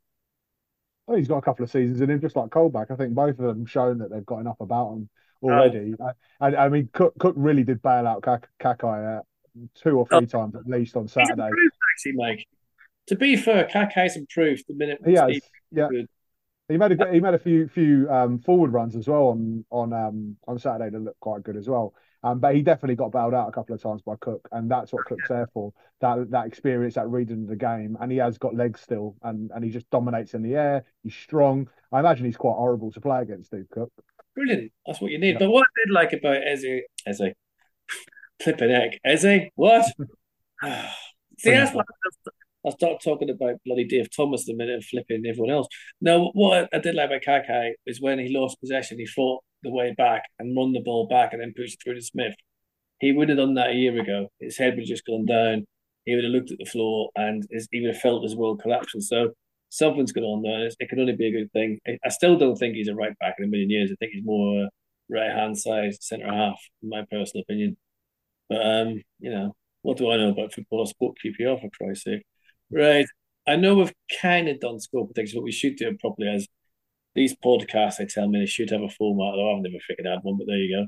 Oh, 1.07 1.15
he's 1.15 1.27
got 1.27 1.37
a 1.37 1.41
couple 1.41 1.63
of 1.63 1.71
seasons 1.71 2.01
in 2.01 2.09
him, 2.09 2.21
just 2.21 2.35
like 2.35 2.49
Colback. 2.49 2.91
I 2.91 2.95
think 2.95 3.13
both 3.13 3.39
of 3.39 3.45
them 3.45 3.65
shown 3.65 3.97
that 3.97 4.11
they've 4.11 4.25
got 4.25 4.39
enough 4.39 4.59
about 4.59 4.91
them 4.91 5.09
already. 5.41 5.95
Oh. 5.99 6.11
I, 6.39 6.55
I, 6.55 6.69
mean, 6.69 6.87
Cook, 6.93 7.13
Cook 7.19 7.33
really 7.35 7.63
did 7.63 7.81
bail 7.81 8.07
out 8.07 8.21
Kakay 8.21 9.19
uh, 9.19 9.21
two 9.75 9.97
or 9.97 10.07
three 10.07 10.17
oh. 10.19 10.25
times 10.25 10.55
at 10.55 10.67
least 10.67 10.95
on 10.95 11.07
Saturday. 11.07 11.49
actually, 11.95 12.13
Mike. 12.13 12.47
To 13.09 13.15
be 13.15 13.35
fair, 13.35 13.65
Kakay's 13.65 14.15
improved 14.15 14.65
the 14.67 14.75
minute. 14.75 14.99
He 15.03 15.13
has, 15.13 15.41
yeah. 15.71 15.87
Good. 15.89 16.07
He 16.67 16.77
made 16.77 16.91
a 16.91 17.11
he 17.11 17.19
made 17.19 17.33
a 17.33 17.39
few 17.39 17.67
few 17.67 18.07
um, 18.11 18.37
forward 18.37 18.71
runs 18.71 18.95
as 18.95 19.07
well 19.07 19.29
on 19.29 19.65
on 19.71 19.91
um, 19.91 20.37
on 20.47 20.59
Saturday 20.59 20.91
that 20.91 20.99
looked 20.99 21.19
quite 21.19 21.41
good 21.41 21.57
as 21.57 21.67
well. 21.67 21.95
Um, 22.21 22.39
but 22.39 22.53
he 22.53 22.61
definitely 22.61 22.97
got 22.97 23.11
bailed 23.11 23.33
out 23.33 23.49
a 23.49 23.51
couple 23.51 23.73
of 23.73 23.81
times 23.81 24.03
by 24.03 24.13
Cook, 24.19 24.47
and 24.51 24.69
that's 24.69 24.93
what 24.93 25.05
Cook's 25.05 25.27
there 25.27 25.49
for. 25.55 25.73
That 26.01 26.29
that 26.29 26.45
experience, 26.45 26.93
that 26.95 27.09
reading 27.09 27.43
of 27.43 27.49
the 27.49 27.55
game, 27.55 27.97
and 27.99 28.11
he 28.11 28.19
has 28.19 28.37
got 28.37 28.53
legs 28.53 28.81
still, 28.81 29.15
and 29.23 29.49
and 29.55 29.63
he 29.63 29.71
just 29.71 29.89
dominates 29.89 30.35
in 30.35 30.43
the 30.43 30.53
air. 30.53 30.85
He's 31.01 31.15
strong. 31.15 31.67
I 31.91 32.01
imagine 32.01 32.25
he's 32.25 32.37
quite 32.37 32.53
horrible 32.53 32.91
to 32.91 33.01
play 33.01 33.21
against, 33.21 33.47
Steve 33.47 33.65
Cook. 33.71 33.91
Brilliant. 34.35 34.71
That's 34.85 35.01
what 35.01 35.09
you 35.09 35.17
need. 35.17 35.33
Yeah. 35.33 35.39
But 35.39 35.49
what 35.49 35.63
I 35.63 35.81
did 35.83 35.93
like 35.93 36.13
about 36.13 36.47
Eze, 36.47 36.83
Eze, 37.07 37.33
flipping 38.43 38.69
egg, 38.69 38.99
Eze, 39.03 39.49
what? 39.55 39.85
See, 41.39 41.51
that's 41.51 41.73
what 41.73 41.87
I'll 42.65 42.71
start 42.73 43.01
talking 43.01 43.29
about 43.29 43.61
bloody 43.65 43.85
Dave 43.85 44.09
Thomas 44.15 44.45
the 44.45 44.53
minute 44.53 44.79
of 44.79 44.85
flipping 44.85 45.25
everyone 45.25 45.51
else. 45.51 45.67
Now, 46.01 46.31
what 46.33 46.69
I 46.73 46.79
did 46.79 46.95
like 46.95 47.09
about 47.09 47.21
Kakay 47.21 47.71
is 47.85 48.01
when 48.01 48.19
he 48.19 48.35
lost 48.35 48.59
possession, 48.59 48.99
he 48.99 49.05
fought 49.05 49.43
the 49.63 49.71
way 49.71 49.93
back 49.97 50.23
and 50.39 50.55
run 50.55 50.73
the 50.73 50.81
ball 50.81 51.07
back 51.07 51.31
and 51.33 51.41
then 51.41 51.53
pushed 51.55 51.75
it 51.75 51.79
through 51.83 51.95
to 51.95 52.01
Smyth. 52.01 52.35
He 52.99 53.13
would 53.13 53.29
have 53.29 53.37
done 53.37 53.53
that 53.53 53.71
a 53.71 53.75
year 53.75 53.99
ago. 53.99 54.27
His 54.39 54.57
head 54.57 54.73
would 54.73 54.81
have 54.81 54.87
just 54.87 55.05
gone 55.05 55.25
down. 55.25 55.65
He 56.05 56.15
would 56.15 56.23
have 56.23 56.33
looked 56.33 56.51
at 56.51 56.57
the 56.59 56.65
floor 56.65 57.09
and 57.15 57.45
his, 57.49 57.67
he 57.71 57.81
would 57.81 57.93
have 57.93 58.01
felt 58.01 58.23
his 58.23 58.35
world 58.35 58.61
collapsing. 58.61 59.01
So 59.01 59.31
something's 59.69 60.11
going 60.11 60.25
on 60.25 60.41
there. 60.41 60.69
It 60.79 60.89
can 60.89 60.99
only 60.99 61.15
be 61.15 61.27
a 61.27 61.31
good 61.31 61.51
thing. 61.53 61.79
I 61.87 62.09
still 62.09 62.37
don't 62.37 62.55
think 62.57 62.75
he's 62.75 62.89
a 62.89 62.95
right 62.95 63.17
back 63.19 63.35
in 63.37 63.45
a 63.45 63.47
million 63.47 63.69
years. 63.69 63.91
I 63.91 63.95
think 63.99 64.13
he's 64.13 64.25
more 64.25 64.67
right 65.09 65.31
hand 65.31 65.57
side 65.57 65.93
centre 66.01 66.27
half, 66.27 66.59
in 66.83 66.89
my 66.89 67.05
personal 67.09 67.43
opinion. 67.43 67.77
But 68.49 68.65
um, 68.65 69.01
you 69.19 69.31
know, 69.31 69.55
what 69.81 69.97
do 69.97 70.11
I 70.11 70.17
know 70.17 70.29
about 70.29 70.53
football? 70.53 70.83
I 70.85 70.89
sport 70.89 71.17
QPR 71.23 71.61
for 71.61 71.69
Christ's 71.69 72.03
sake. 72.05 72.23
Right. 72.71 73.05
I 73.47 73.55
know 73.55 73.75
we've 73.75 73.93
kind 74.21 74.47
of 74.47 74.59
done 74.59 74.79
score 74.79 75.07
protection, 75.07 75.39
but 75.39 75.43
we 75.43 75.51
should 75.51 75.75
do 75.75 75.87
it 75.87 75.99
properly 75.99 76.29
as 76.29 76.47
these 77.15 77.35
podcasts, 77.35 77.97
they 77.97 78.05
tell 78.05 78.27
me 78.27 78.39
they 78.39 78.45
should 78.45 78.69
have 78.69 78.81
a 78.81 78.89
format, 78.89 79.33
although 79.33 79.55
I've 79.55 79.63
never 79.63 79.81
figured 79.87 80.07
out 80.07 80.23
one, 80.23 80.37
but 80.37 80.47
there 80.47 80.57
you 80.57 80.77
go. 80.77 80.87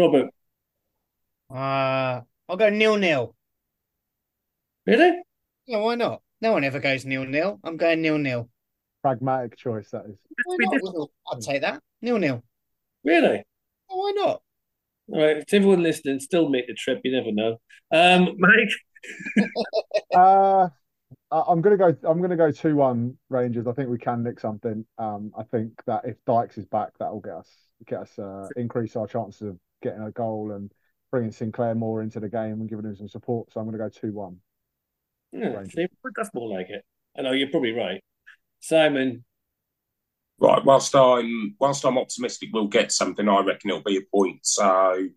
Robert. 0.00 0.30
Uh, 1.50 2.20
I'll 2.48 2.56
go 2.56 2.68
nil 2.68 2.96
nil. 2.96 3.34
Really? 4.86 5.22
Yeah, 5.66 5.78
why 5.78 5.94
not? 5.94 6.22
No 6.40 6.52
one 6.52 6.64
ever 6.64 6.80
goes 6.80 7.04
nil 7.04 7.24
nil. 7.24 7.58
I'm 7.64 7.76
going 7.76 8.02
nil 8.02 8.18
nil. 8.18 8.50
Pragmatic 9.02 9.56
choice, 9.56 9.90
that 9.90 10.04
is. 10.06 10.18
I'd 11.32 11.40
take 11.40 11.62
that. 11.62 11.82
Nil 12.02 12.18
nil. 12.18 12.42
Really? 13.02 13.42
Oh, 13.90 13.96
why 13.96 14.12
not? 14.14 14.42
All 15.12 15.20
right, 15.20 15.38
if 15.38 15.52
everyone 15.52 15.82
listening 15.82 16.20
still 16.20 16.48
make 16.48 16.66
the 16.66 16.74
trip, 16.74 17.00
you 17.04 17.12
never 17.12 17.32
know. 17.32 17.58
Um, 17.92 18.36
Mike. 18.38 19.48
uh 20.14 20.68
I'm 21.30 21.60
gonna 21.60 21.76
go. 21.76 21.94
I'm 22.04 22.20
gonna 22.20 22.36
go 22.36 22.50
two 22.50 22.76
one 22.76 23.16
Rangers. 23.28 23.66
I 23.66 23.72
think 23.72 23.88
we 23.88 23.98
can 23.98 24.22
nick 24.22 24.38
something. 24.38 24.84
Um, 24.98 25.32
I 25.36 25.42
think 25.42 25.72
that 25.86 26.02
if 26.04 26.16
Dykes 26.26 26.58
is 26.58 26.66
back, 26.66 26.90
that 26.98 27.10
will 27.12 27.20
get 27.20 27.34
us 27.34 27.50
get 27.86 28.00
us 28.00 28.18
uh, 28.18 28.46
increase 28.56 28.96
our 28.96 29.06
chances 29.06 29.42
of 29.42 29.58
getting 29.82 30.02
a 30.02 30.10
goal 30.10 30.52
and 30.52 30.70
bringing 31.10 31.32
Sinclair 31.32 31.74
more 31.74 32.02
into 32.02 32.20
the 32.20 32.28
game 32.28 32.60
and 32.60 32.68
giving 32.68 32.84
him 32.84 32.96
some 32.96 33.08
support. 33.08 33.52
So 33.52 33.60
I'm 33.60 33.66
gonna 33.66 33.78
go 33.78 33.88
two 33.88 34.12
one. 34.12 34.36
Yeah, 35.32 35.64
see, 35.64 35.86
that's 36.16 36.30
more 36.34 36.48
like 36.48 36.70
it. 36.70 36.84
I 37.18 37.22
know 37.22 37.32
you're 37.32 37.50
probably 37.50 37.72
right, 37.72 38.00
Simon. 38.60 39.24
Right. 40.38 40.64
Whilst 40.64 40.94
I'm 40.94 41.56
whilst 41.58 41.84
I'm 41.84 41.98
optimistic, 41.98 42.50
we'll 42.52 42.68
get 42.68 42.92
something. 42.92 43.28
I 43.28 43.40
reckon 43.40 43.70
it'll 43.70 43.82
be 43.82 43.96
a 43.96 44.02
point. 44.14 44.40
So 44.42 45.08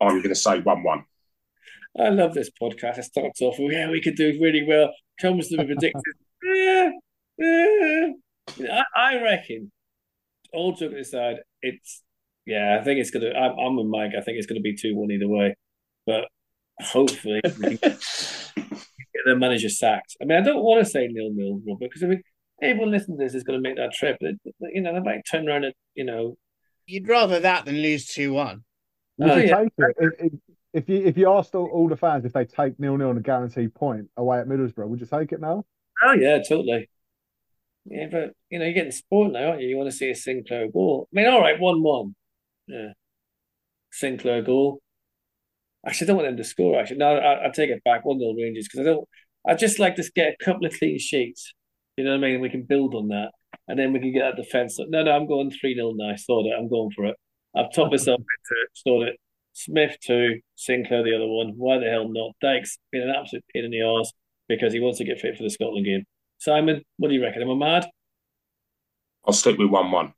I'm 0.00 0.16
going 0.16 0.28
to 0.28 0.34
say 0.34 0.60
one 0.60 0.82
one. 0.82 1.04
I 1.98 2.08
love 2.08 2.32
this 2.34 2.50
podcast. 2.60 2.98
It 2.98 3.04
starts 3.04 3.42
off, 3.42 3.56
yeah, 3.58 3.90
we 3.90 4.00
could 4.00 4.16
do 4.16 4.38
really 4.40 4.64
well. 4.66 4.90
Comes 5.20 5.48
to 5.48 5.56
the 5.56 5.64
predicted, 5.64 6.02
yeah, 6.42 6.90
yeah. 7.38 8.82
I, 8.96 9.14
I 9.14 9.22
reckon, 9.22 9.70
all 10.52 10.72
joking 10.72 10.98
aside, 10.98 11.36
it's, 11.60 12.02
yeah, 12.44 12.78
I 12.80 12.84
think 12.84 12.98
it's 12.98 13.10
going 13.10 13.24
to, 13.24 13.36
I'm 13.38 13.76
with 13.76 13.86
Mike. 13.86 14.12
I 14.18 14.22
think 14.22 14.38
it's 14.38 14.46
going 14.46 14.58
to 14.58 14.62
be 14.62 14.74
2 14.74 14.96
1 14.96 15.10
either 15.12 15.28
way. 15.28 15.54
But 16.06 16.24
hopefully, 16.80 17.40
get 17.44 18.00
the 19.24 19.36
manager 19.36 19.68
sacked. 19.68 20.16
I 20.20 20.24
mean, 20.24 20.38
I 20.38 20.42
don't 20.42 20.64
want 20.64 20.84
to 20.84 20.90
say 20.90 21.06
nil 21.06 21.30
nil, 21.32 21.60
Robert, 21.64 21.90
because 21.90 22.02
I 22.02 22.06
mean, 22.06 22.22
everyone 22.60 22.90
listening 22.90 23.18
to 23.18 23.24
this 23.24 23.34
is 23.34 23.44
going 23.44 23.62
to 23.62 23.68
make 23.68 23.76
that 23.76 23.92
trip. 23.92 24.16
You 24.20 24.80
know, 24.80 24.92
they 24.94 25.00
might 25.00 25.22
turn 25.30 25.48
around 25.48 25.64
and, 25.64 25.74
you 25.94 26.04
know. 26.04 26.36
You'd 26.86 27.06
rather 27.06 27.38
that 27.38 27.64
than 27.64 27.76
lose 27.76 28.06
2 28.06 28.32
1. 28.32 28.64
Oh, 29.20 29.36
yeah. 29.36 29.60
take 29.60 29.70
it? 29.78 30.32
If, 30.72 30.88
you 30.88 31.04
if 31.04 31.18
you 31.18 31.30
asked 31.30 31.54
all, 31.54 31.66
all 31.66 31.88
the 31.88 31.96
fans 31.96 32.24
if 32.24 32.32
they 32.32 32.44
take 32.44 32.80
nil 32.80 32.96
nil 32.96 33.10
and 33.10 33.18
a 33.18 33.22
guaranteed 33.22 33.74
point 33.74 34.08
away 34.16 34.38
at 34.38 34.48
Middlesbrough, 34.48 34.88
would 34.88 35.00
you 35.00 35.06
take 35.06 35.32
it 35.32 35.40
now? 35.40 35.64
Oh 36.02 36.12
yeah, 36.12 36.38
totally. 36.38 36.88
Yeah, 37.84 38.06
but 38.10 38.32
you 38.48 38.58
know 38.58 38.64
you're 38.64 38.74
getting 38.74 38.92
sport 38.92 39.32
now, 39.32 39.50
aren't 39.50 39.60
you? 39.60 39.68
You 39.68 39.76
want 39.76 39.90
to 39.90 39.96
see 39.96 40.10
a 40.10 40.14
Sinclair 40.14 40.70
goal. 40.70 41.08
I 41.12 41.16
mean, 41.16 41.28
all 41.28 41.40
right, 41.40 41.60
one 41.60 41.82
one. 41.82 42.14
Yeah, 42.66 42.92
Sinclair 43.90 44.42
goal. 44.42 44.80
Actually, 45.86 46.06
I 46.06 46.08
don't 46.08 46.16
want 46.16 46.28
them 46.28 46.36
to 46.36 46.44
score. 46.44 46.80
Actually, 46.80 46.98
no, 46.98 47.18
I, 47.18 47.50
take 47.50 47.70
it 47.70 47.84
back. 47.84 48.04
One 48.04 48.18
nil 48.18 48.34
Rangers 48.34 48.68
because 48.68 48.86
I 48.86 48.90
don't. 48.90 49.08
I 49.46 49.54
just 49.54 49.78
like 49.78 49.96
to 49.96 50.10
get 50.14 50.36
a 50.40 50.44
couple 50.44 50.66
of 50.66 50.78
clean 50.78 50.98
sheets. 50.98 51.52
You 51.96 52.04
know 52.04 52.12
what 52.12 52.24
I 52.24 52.30
mean? 52.30 52.40
We 52.40 52.48
can 52.48 52.62
build 52.62 52.94
on 52.94 53.08
that, 53.08 53.32
and 53.68 53.78
then 53.78 53.92
we 53.92 53.98
can 53.98 54.12
get 54.12 54.20
that 54.20 54.42
defense. 54.42 54.78
No, 54.78 55.02
no, 55.02 55.10
I'm 55.10 55.26
going 55.26 55.50
three 55.50 55.74
0 55.74 55.92
now. 55.96 56.14
Sort 56.16 56.46
it. 56.46 56.54
I'm 56.56 56.68
going 56.68 56.92
for 56.92 57.04
it. 57.06 57.16
I've 57.54 57.72
taught 57.74 57.90
myself 57.90 58.20
to 58.48 58.54
sort 58.72 59.08
it 59.08 59.16
Smyth 59.52 59.96
two, 60.00 60.40
Sinclair 60.56 61.02
the 61.02 61.14
other 61.14 61.26
one. 61.26 61.54
Why 61.56 61.78
the 61.78 61.90
hell 61.90 62.08
not? 62.08 62.32
Dykes 62.40 62.78
been 62.90 63.02
an 63.02 63.14
absolute 63.14 63.44
pain 63.54 63.64
in 63.64 63.70
the 63.70 63.82
arse 63.82 64.12
because 64.48 64.72
he 64.72 64.80
wants 64.80 64.98
to 64.98 65.04
get 65.04 65.20
fit 65.20 65.36
for 65.36 65.42
the 65.42 65.50
Scotland 65.50 65.86
game. 65.86 66.04
Simon, 66.38 66.82
what 66.96 67.08
do 67.08 67.14
you 67.14 67.22
reckon? 67.22 67.42
Am 67.42 67.50
I 67.50 67.54
mad? 67.54 67.90
I'll 69.24 69.32
stick 69.32 69.58
with 69.58 69.70
one-one. 69.70 70.12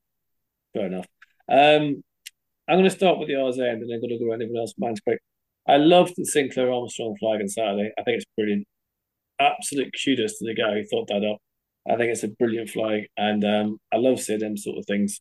Fair 0.73 0.87
enough. 0.87 1.07
Um, 1.49 2.03
I'm 2.67 2.79
going 2.79 2.85
to 2.85 2.91
start 2.91 3.19
with 3.19 3.29
the 3.29 3.35
R's 3.35 3.59
end 3.59 3.83
and 3.83 3.91
then 3.91 4.01
going 4.01 4.11
to 4.11 4.19
go 4.19 4.31
around 4.31 4.43
everyone 4.43 4.63
else. 4.63 4.75
Mine's 4.79 5.01
quick. 5.01 5.21
I 5.69 5.77
love 5.77 6.11
the 6.17 6.25
Sinclair 6.25 6.73
Armstrong 6.73 7.17
flag 7.19 7.41
on 7.41 7.49
Saturday. 7.49 7.93
I 7.99 8.03
think 8.03 8.17
it's 8.17 8.27
brilliant. 8.37 8.67
Absolute 9.39 9.95
kudos 10.03 10.39
to 10.39 10.47
the 10.47 10.55
guy 10.55 10.75
who 10.75 10.85
thought 10.85 11.09
that 11.09 11.25
up. 11.25 11.39
I 11.87 11.97
think 11.97 12.11
it's 12.11 12.23
a 12.23 12.29
brilliant 12.29 12.71
flag, 12.71 13.09
and 13.19 13.45
um, 13.45 13.79
I 13.93 13.97
love 13.97 14.19
seeing 14.19 14.39
them 14.39 14.57
sort 14.57 14.79
of 14.79 14.87
things. 14.87 15.21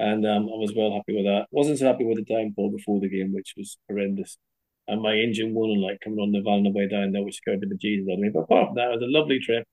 And 0.00 0.26
um, 0.26 0.44
I 0.44 0.56
was 0.56 0.72
well 0.74 0.94
happy 0.94 1.14
with 1.14 1.26
that. 1.26 1.44
Wasn't 1.50 1.78
so 1.78 1.86
happy 1.86 2.06
with 2.06 2.16
the 2.16 2.24
downpour 2.24 2.72
before 2.72 3.00
the 3.00 3.08
game, 3.10 3.34
which 3.34 3.52
was 3.54 3.76
horrendous. 3.86 4.38
And 4.88 5.02
my 5.02 5.12
engine 5.12 5.52
won 5.52 5.78
like 5.78 6.00
coming 6.02 6.20
on 6.20 6.32
the 6.32 6.40
van 6.40 6.54
on 6.54 6.62
the 6.62 6.70
way 6.70 6.88
down 6.88 7.12
there, 7.12 7.22
which 7.22 7.36
scared 7.36 7.60
the 7.60 7.76
Jesus 7.76 8.08
out 8.08 8.14
of 8.14 8.18
me. 8.20 8.30
But 8.32 8.44
apart 8.44 8.68
from 8.68 8.76
that, 8.76 8.88
it 8.88 8.98
was 8.98 9.02
a 9.02 9.18
lovely 9.18 9.40
trip, 9.40 9.66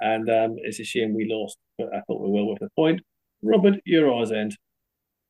and 0.00 0.28
um, 0.30 0.56
it's 0.56 0.80
a 0.80 0.84
shame 0.84 1.14
we 1.14 1.28
lost, 1.30 1.58
but 1.76 1.88
I 1.94 2.00
thought 2.00 2.22
we 2.22 2.28
were 2.28 2.32
well 2.32 2.46
worth 2.46 2.60
the 2.60 2.70
point. 2.74 3.02
Robert, 3.42 3.74
you're 3.84 4.10
R's 4.10 4.32
end. 4.32 4.56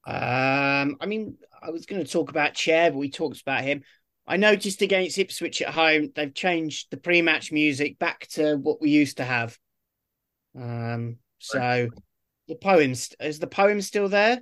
Um, 0.06 0.98
I 1.00 1.06
mean, 1.06 1.36
I 1.60 1.70
was 1.70 1.84
going 1.84 2.04
to 2.04 2.10
talk 2.10 2.30
about 2.30 2.54
Chair, 2.54 2.92
but 2.92 2.98
we 2.98 3.10
talked 3.10 3.40
about 3.40 3.64
him. 3.64 3.82
I 4.24 4.36
noticed 4.36 4.82
against 4.82 5.18
Ipswich 5.18 5.62
at 5.62 5.74
home, 5.74 6.12
they've 6.14 6.32
changed 6.32 6.92
the 6.92 6.96
pre-match 6.96 7.50
music 7.50 7.98
back 7.98 8.28
to 8.28 8.54
what 8.56 8.80
we 8.80 8.90
used 8.90 9.16
to 9.16 9.24
have. 9.24 9.58
Um, 10.56 11.16
so 11.40 11.88
the 12.48 12.54
poems 12.56 13.10
is 13.20 13.38
the 13.38 13.46
poem 13.46 13.80
still 13.80 14.08
there? 14.08 14.40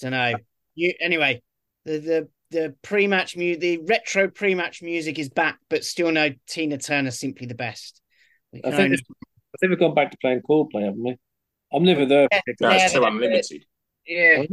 Don't 0.00 0.12
know. 0.12 0.32
Uh, 0.34 0.38
you 0.74 0.92
anyway. 1.00 1.42
The 1.84 1.98
the 1.98 2.28
the 2.50 2.74
pre-match 2.82 3.36
music, 3.36 3.60
the 3.60 3.78
retro 3.86 4.28
pre-match 4.28 4.82
music 4.82 5.18
is 5.18 5.28
back, 5.28 5.58
but 5.68 5.84
still 5.84 6.10
no 6.10 6.30
Tina 6.46 6.78
Turner. 6.78 7.10
Simply 7.10 7.46
the 7.46 7.54
best. 7.54 8.00
I 8.54 8.58
can 8.60 8.70
think, 8.72 8.80
only- 8.80 8.96
I 8.98 9.56
think 9.60 9.70
we've 9.70 9.78
gone 9.78 9.94
back 9.94 10.10
to 10.10 10.16
playing 10.20 10.42
Coldplay, 10.48 10.84
haven't 10.84 11.02
we? 11.02 11.16
I'm 11.72 11.84
never 11.84 12.04
there. 12.06 12.28
Yeah, 12.32 12.40
That's 12.58 12.92
Yeah, 12.92 13.00
2 13.00 13.04
Unlimited. 13.04 13.64
yeah. 14.06 14.38
Was 14.40 14.48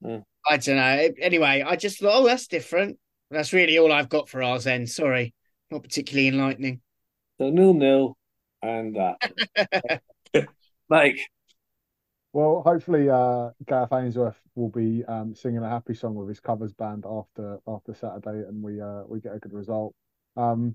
Yeah. 0.00 0.18
I 0.48 0.56
don't 0.56 0.76
know. 0.76 1.08
Anyway, 1.20 1.62
I 1.64 1.76
just 1.76 2.00
thought, 2.00 2.20
oh, 2.20 2.26
that's 2.26 2.48
different. 2.48 2.98
That's 3.30 3.52
really 3.52 3.78
all 3.78 3.92
I've 3.92 4.08
got 4.08 4.28
for 4.28 4.42
ours. 4.42 4.64
Then 4.64 4.86
sorry, 4.88 5.34
not 5.70 5.84
particularly 5.84 6.26
enlightening. 6.28 6.80
So 7.38 7.50
nil 7.50 7.74
nil, 7.74 8.16
and 8.60 8.96
that. 8.96 10.02
Mike, 10.88 11.18
Well, 12.32 12.62
hopefully, 12.64 13.10
uh, 13.10 13.50
Gareth 13.66 13.92
Ainsworth 13.92 14.40
will 14.54 14.70
be 14.70 15.04
um, 15.04 15.34
singing 15.34 15.62
a 15.62 15.68
happy 15.68 15.94
song 15.94 16.14
with 16.14 16.28
his 16.28 16.40
covers 16.40 16.72
band 16.72 17.04
after 17.06 17.58
after 17.66 17.92
Saturday, 17.94 18.46
and 18.48 18.62
we 18.62 18.80
uh, 18.80 19.02
we 19.06 19.20
get 19.20 19.34
a 19.34 19.38
good 19.38 19.52
result. 19.52 19.94
Um, 20.36 20.74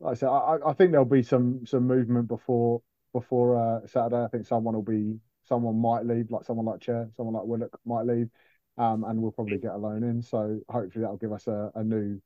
like 0.00 0.12
I 0.12 0.14
said, 0.14 0.28
I, 0.28 0.58
I 0.66 0.72
think 0.72 0.92
there'll 0.92 1.04
be 1.04 1.22
some 1.22 1.66
some 1.66 1.86
movement 1.86 2.28
before 2.28 2.80
before 3.12 3.56
uh, 3.56 3.86
Saturday. 3.86 4.24
I 4.24 4.28
think 4.28 4.46
someone 4.46 4.74
will 4.74 4.82
be 4.82 5.18
someone 5.44 5.78
might 5.78 6.06
leave, 6.06 6.30
like 6.30 6.44
someone 6.44 6.64
like 6.66 6.80
Chair, 6.80 7.10
someone 7.16 7.34
like 7.34 7.44
Willock 7.44 7.78
might 7.84 8.06
leave, 8.06 8.30
um, 8.78 9.04
and 9.04 9.20
we'll 9.20 9.32
probably 9.32 9.58
get 9.58 9.72
a 9.72 9.76
loan 9.76 10.04
in. 10.04 10.22
So 10.22 10.60
hopefully 10.70 11.02
that'll 11.02 11.18
give 11.18 11.32
us 11.32 11.46
a, 11.48 11.70
a 11.74 11.84
new 11.84 12.18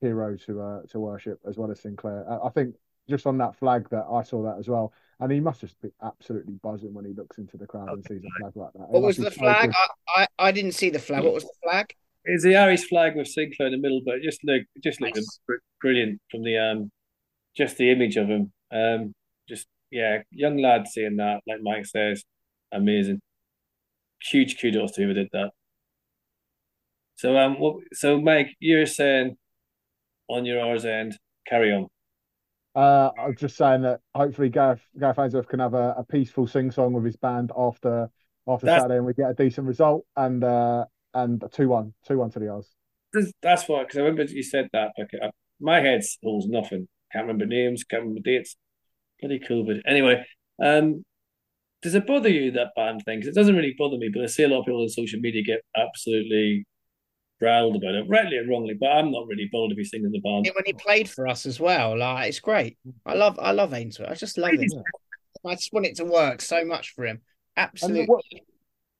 hero 0.00 0.36
to 0.38 0.60
uh, 0.62 0.82
to 0.90 1.00
worship 1.00 1.38
as 1.46 1.58
well 1.58 1.70
as 1.70 1.80
Sinclair. 1.80 2.24
I, 2.30 2.46
I 2.46 2.50
think 2.50 2.76
just 3.08 3.26
on 3.26 3.38
that 3.38 3.56
flag 3.56 3.88
that 3.90 4.04
I 4.10 4.22
saw 4.22 4.42
that 4.44 4.58
as 4.58 4.68
well, 4.68 4.92
and 5.20 5.30
he 5.32 5.40
must 5.40 5.60
just 5.60 5.80
be 5.82 5.90
absolutely 6.02 6.54
buzzing 6.62 6.94
when 6.94 7.04
he 7.04 7.12
looks 7.12 7.38
into 7.38 7.56
the 7.56 7.66
crowd 7.66 7.88
and 7.90 8.04
sees 8.06 8.22
a 8.24 8.40
flag 8.40 8.52
like 8.56 8.72
that. 8.74 8.82
It 8.82 8.88
What 8.90 9.02
must 9.02 9.18
was 9.18 9.26
the 9.26 9.30
flag? 9.30 9.70
good. 9.70 9.76
I, 10.16 10.22
I 10.22 10.26
I 10.48 10.52
didn't 10.52 10.72
see 10.72 10.90
the 10.90 10.98
flag. 10.98 11.24
What 11.24 11.34
was 11.34 11.44
the 11.44 11.54
flag? 11.62 11.94
it's 12.24 12.44
the 12.44 12.54
Irish 12.56 12.88
flag 12.88 13.16
with 13.16 13.26
Sinclair 13.26 13.66
in 13.66 13.72
the 13.72 13.78
middle, 13.80 14.00
but 14.04 14.16
it 14.16 14.22
just 14.22 14.44
look 14.44 14.62
just 14.82 15.00
looked 15.00 15.16
Nice. 15.16 15.40
br- 15.46 15.54
brilliant 15.80 16.20
from 16.30 16.42
the 16.44 16.56
um, 16.58 16.90
just 17.56 17.76
the 17.76 17.90
image 17.90 18.16
of 18.16 18.28
him. 18.28 18.52
Um, 18.70 19.12
just 19.48 19.66
yeah, 19.90 20.22
young 20.30 20.56
lad 20.58 20.86
seeing 20.88 21.16
that, 21.16 21.40
like 21.46 21.60
Mike 21.62 21.86
says, 21.86 22.24
amazing. 22.72 23.20
Huge 24.22 24.60
kudos 24.60 24.92
to 24.92 25.02
whoever 25.02 25.14
did 25.14 25.28
that. 25.32 25.50
So 27.16 27.36
um, 27.36 27.58
what? 27.58 27.76
So 27.92 28.20
Mike, 28.20 28.54
you're 28.60 28.86
saying 28.86 29.36
on 30.28 30.44
your 30.44 30.60
R's 30.60 30.84
end, 30.84 31.18
carry 31.46 31.72
on. 31.72 31.88
Uh, 32.74 33.10
I 33.18 33.26
was 33.26 33.36
just 33.38 33.56
saying 33.56 33.82
that 33.82 34.00
hopefully 34.14 34.48
Gareth 34.48 34.80
Gareth 34.98 35.18
Ainsworth 35.18 35.48
can 35.48 35.60
have 35.60 35.74
a, 35.74 35.94
a 35.98 36.04
peaceful 36.04 36.46
sing 36.46 36.70
song 36.70 36.94
with 36.94 37.04
his 37.04 37.16
band 37.16 37.52
after 37.56 38.08
after 38.48 38.66
That's- 38.66 38.82
Saturday, 38.82 38.96
and 38.96 39.06
we 39.06 39.12
get 39.14 39.30
a 39.30 39.34
decent 39.34 39.66
result 39.66 40.06
and 40.16 40.42
uh, 40.42 40.86
and 41.14 41.44
two 41.52 41.68
one 41.68 41.92
two 42.06 42.18
one 42.18 42.30
to 42.30 42.38
the 42.38 42.52
Oz. 42.52 42.70
That's 43.42 43.68
why, 43.68 43.82
because 43.82 43.98
I 43.98 44.00
remember 44.00 44.24
you 44.24 44.42
said 44.42 44.68
that. 44.72 44.92
Okay, 44.98 45.18
uh, 45.22 45.30
my 45.60 45.80
head 45.80 46.00
holds 46.22 46.46
nothing. 46.46 46.88
Can't 47.12 47.24
remember 47.26 47.44
names. 47.44 47.84
Can't 47.84 48.04
remember 48.04 48.22
dates. 48.24 48.56
Bloody 49.20 49.38
COVID. 49.38 49.82
Anyway, 49.86 50.24
um, 50.62 51.04
does 51.82 51.94
it 51.94 52.06
bother 52.06 52.30
you 52.30 52.52
that 52.52 52.68
band 52.74 53.02
thing? 53.04 53.20
Because 53.20 53.36
it 53.36 53.38
doesn't 53.38 53.54
really 53.54 53.74
bother 53.78 53.98
me, 53.98 54.10
but 54.12 54.22
I 54.22 54.26
see 54.26 54.44
a 54.44 54.48
lot 54.48 54.60
of 54.60 54.64
people 54.64 54.80
on 54.80 54.88
social 54.88 55.20
media 55.20 55.42
get 55.44 55.60
absolutely 55.76 56.64
growled 57.42 57.76
about 57.76 57.94
it, 57.94 58.08
rightly 58.08 58.38
or 58.38 58.46
wrongly. 58.46 58.74
But 58.78 58.92
I'm 58.92 59.10
not 59.10 59.26
really 59.26 59.48
bothered 59.50 59.72
if 59.72 59.78
he's 59.78 59.90
singing 59.90 60.06
in 60.06 60.12
the 60.12 60.20
band. 60.20 60.48
When 60.54 60.64
he 60.64 60.72
played 60.72 61.10
for 61.10 61.26
us 61.26 61.44
as 61.44 61.58
well, 61.58 61.98
like 61.98 62.28
it's 62.28 62.40
great. 62.40 62.78
I 63.04 63.14
love 63.14 63.38
I 63.40 63.50
love 63.50 63.74
Ainsworth. 63.74 64.10
I 64.10 64.14
just 64.14 64.38
love 64.38 64.52
him. 64.52 64.68
I 65.44 65.54
just 65.56 65.72
want 65.72 65.86
it 65.86 65.96
to 65.96 66.04
work 66.04 66.40
so 66.40 66.64
much 66.64 66.94
for 66.94 67.04
him. 67.04 67.20
And 67.56 67.68
Absolutely. 67.68 68.06
what 68.06 68.24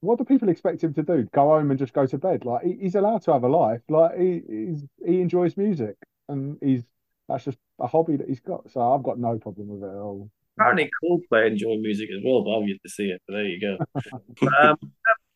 what 0.01 0.18
do 0.18 0.24
people 0.24 0.49
expect 0.49 0.82
him 0.82 0.93
to 0.95 1.03
do? 1.03 1.28
Go 1.32 1.49
home 1.49 1.70
and 1.70 1.78
just 1.78 1.93
go 1.93 2.07
to 2.07 2.18
bed? 2.18 2.45
Like 2.45 2.64
he, 2.64 2.76
he's 2.80 2.97
allowed 2.97 3.22
to 3.22 3.32
have 3.32 3.45
a 3.45 3.49
life. 3.49 3.80
Like 3.88 4.18
he 4.18 4.43
he's, 4.49 4.84
he 5.07 5.20
enjoys 5.20 5.57
music, 5.57 5.97
and 6.28 6.59
he's 6.61 6.82
that's 7.28 7.45
just 7.45 7.59
a 7.80 7.86
hobby 7.86 8.16
that 8.16 8.28
he's 8.28 8.40
got. 8.40 8.68
So 8.70 8.80
I've 8.93 9.05
got 9.05 9.18
no 9.18 9.38
problem 9.38 9.68
with 9.68 9.82
it 9.82 9.95
at 9.95 10.01
all. 10.01 10.28
Apparently, 10.59 10.90
Coldplay 11.03 11.47
enjoy 11.47 11.76
music 11.76 12.09
as 12.14 12.22
well, 12.24 12.45
but 12.45 12.59
I've 12.59 12.68
yet 12.68 12.78
to 12.84 12.90
see 12.90 13.05
it. 13.05 13.22
But 13.26 13.34
there 13.34 13.45
you 13.45 13.61
go. 13.61 13.78
Um, 14.61 14.76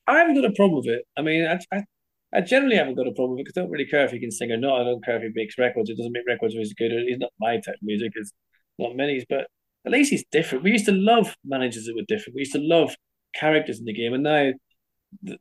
I 0.09 0.19
haven't 0.19 0.35
got 0.35 0.45
a 0.45 0.53
problem 0.53 0.77
with 0.77 0.87
it. 0.87 1.03
I 1.17 1.23
mean, 1.23 1.47
I, 1.47 1.59
I, 1.75 1.83
I 2.37 2.43
generally 2.43 2.77
haven't 2.77 2.97
got 2.97 3.09
a 3.09 3.13
problem 3.13 3.37
because 3.37 3.55
I 3.57 3.63
don't 3.63 3.71
really 3.71 3.87
care 3.87 4.05
if 4.05 4.11
he 4.11 4.21
can 4.21 4.31
sing 4.31 4.53
or 4.53 4.59
not. 4.59 4.83
I 4.83 4.85
don't 4.85 5.03
care 5.03 5.17
if 5.17 5.23
he 5.23 5.31
makes 5.35 5.57
records. 5.57 5.89
It 5.89 5.97
doesn't 5.97 6.13
make 6.13 6.27
records 6.29 6.55
or 6.55 6.59
he's 6.59 6.75
good. 6.75 6.93
He's 6.93 7.19
not 7.19 7.33
my 7.41 7.55
type 7.57 7.77
of 7.77 7.83
music. 7.83 8.13
It's 8.15 8.33
not 8.79 8.95
many's, 8.95 9.25
but 9.29 9.47
at 9.87 9.93
least 9.93 10.11
he's 10.11 10.25
different. 10.31 10.65
We 10.65 10.73
used 10.73 10.85
to 10.87 10.93
love 10.93 11.35
managers 11.45 11.87
that 11.87 11.95
were 11.97 12.03
different. 12.07 12.35
We 12.35 12.43
used 12.43 12.53
to 12.53 12.61
love 12.61 12.95
characters 13.35 13.79
in 13.79 13.87
the 13.87 13.95
game, 13.95 14.13
and 14.13 14.23
now, 14.23 14.53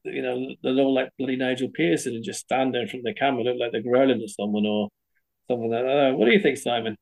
you 0.03 0.21
know, 0.21 0.55
they're 0.63 0.75
all 0.75 0.93
like 0.93 1.09
bloody 1.17 1.35
Nigel 1.35 1.69
Pearson 1.73 2.13
and 2.13 2.23
just 2.23 2.41
stand 2.41 2.73
there 2.73 2.83
in 2.83 2.87
front 2.87 3.05
of 3.05 3.13
the 3.13 3.19
camera, 3.19 3.43
look 3.43 3.57
like 3.59 3.71
they're 3.71 3.81
growling 3.81 4.21
at 4.21 4.29
someone 4.29 4.65
or 4.65 4.89
something 5.49 5.69
like 5.69 5.83
that. 5.83 6.13
What 6.15 6.25
do 6.25 6.31
you 6.31 6.41
think, 6.41 6.57
Simon? 6.57 6.95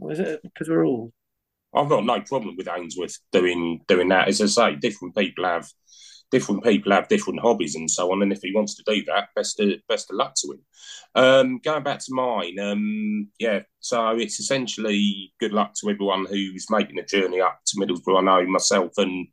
Or 0.00 0.12
is 0.12 0.20
it 0.20 0.40
because 0.42 0.68
we're 0.68 0.84
all? 0.84 1.12
I've 1.74 1.88
got 1.88 2.04
no 2.04 2.20
problem 2.20 2.56
with 2.56 2.68
Ainsworth 2.68 3.18
doing 3.32 3.80
doing 3.88 4.08
that. 4.10 4.28
As 4.28 4.40
I 4.40 4.46
say, 4.46 4.76
different 4.76 5.16
people 5.16 5.44
have 5.44 5.68
different 6.30 6.64
people 6.64 6.92
have 6.92 7.08
different 7.08 7.40
hobbies 7.40 7.74
and 7.74 7.90
so 7.90 8.10
on. 8.12 8.22
And 8.22 8.32
if 8.32 8.40
he 8.42 8.52
wants 8.54 8.74
to 8.74 8.82
do 8.86 9.04
that, 9.04 9.28
best 9.34 9.60
of, 9.60 9.70
best 9.88 10.10
of 10.10 10.16
luck 10.16 10.34
to 10.36 10.52
him. 10.52 10.60
Um, 11.14 11.60
going 11.62 11.82
back 11.82 12.00
to 12.00 12.14
mine, 12.14 12.58
um, 12.58 13.28
yeah. 13.38 13.60
So 13.80 14.10
it's 14.18 14.40
essentially 14.40 15.32
good 15.40 15.52
luck 15.52 15.74
to 15.74 15.90
everyone 15.90 16.26
who's 16.26 16.66
making 16.70 16.96
the 16.96 17.02
journey 17.02 17.40
up 17.40 17.60
to 17.66 17.76
Middlesbrough. 17.76 18.18
I 18.18 18.22
know 18.22 18.46
myself 18.46 18.92
and 18.98 19.28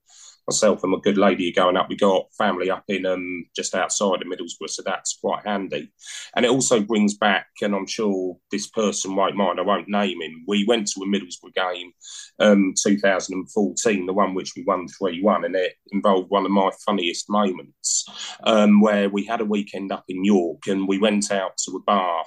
myself 0.47 0.83
and 0.83 0.91
my 0.91 0.99
good 1.01 1.17
lady 1.17 1.49
are 1.49 1.61
going 1.63 1.77
up. 1.77 1.89
We 1.89 1.95
got 1.95 2.33
family 2.37 2.69
up 2.69 2.83
in 2.87 3.05
um 3.05 3.45
just 3.55 3.75
outside 3.75 4.21
of 4.21 4.27
Middlesbrough, 4.27 4.69
so 4.69 4.83
that's 4.85 5.17
quite 5.17 5.45
handy. 5.45 5.91
And 6.35 6.45
it 6.45 6.51
also 6.51 6.79
brings 6.79 7.15
back, 7.15 7.47
and 7.61 7.75
I'm 7.75 7.87
sure 7.87 8.37
this 8.51 8.67
person 8.67 9.15
won't 9.15 9.35
mind, 9.35 9.59
I 9.59 9.63
won't 9.63 9.89
name 9.89 10.21
him. 10.21 10.43
We 10.47 10.65
went 10.65 10.87
to 10.87 11.01
a 11.01 11.07
Middlesbrough 11.07 11.53
game 11.55 11.91
um, 12.39 12.73
2014, 12.81 14.05
the 14.05 14.13
one 14.13 14.33
which 14.33 14.53
we 14.55 14.63
won 14.63 14.87
3 14.87 15.21
1, 15.21 15.45
and 15.45 15.55
it 15.55 15.73
involved 15.91 16.29
one 16.29 16.45
of 16.45 16.51
my 16.51 16.71
funniest 16.85 17.29
moments 17.29 18.05
um, 18.43 18.81
where 18.81 19.09
we 19.09 19.25
had 19.25 19.41
a 19.41 19.45
weekend 19.45 19.91
up 19.91 20.05
in 20.09 20.23
York 20.23 20.67
and 20.67 20.87
we 20.87 20.97
went 20.97 21.31
out 21.31 21.57
to 21.57 21.71
a 21.71 21.83
bar 21.83 22.25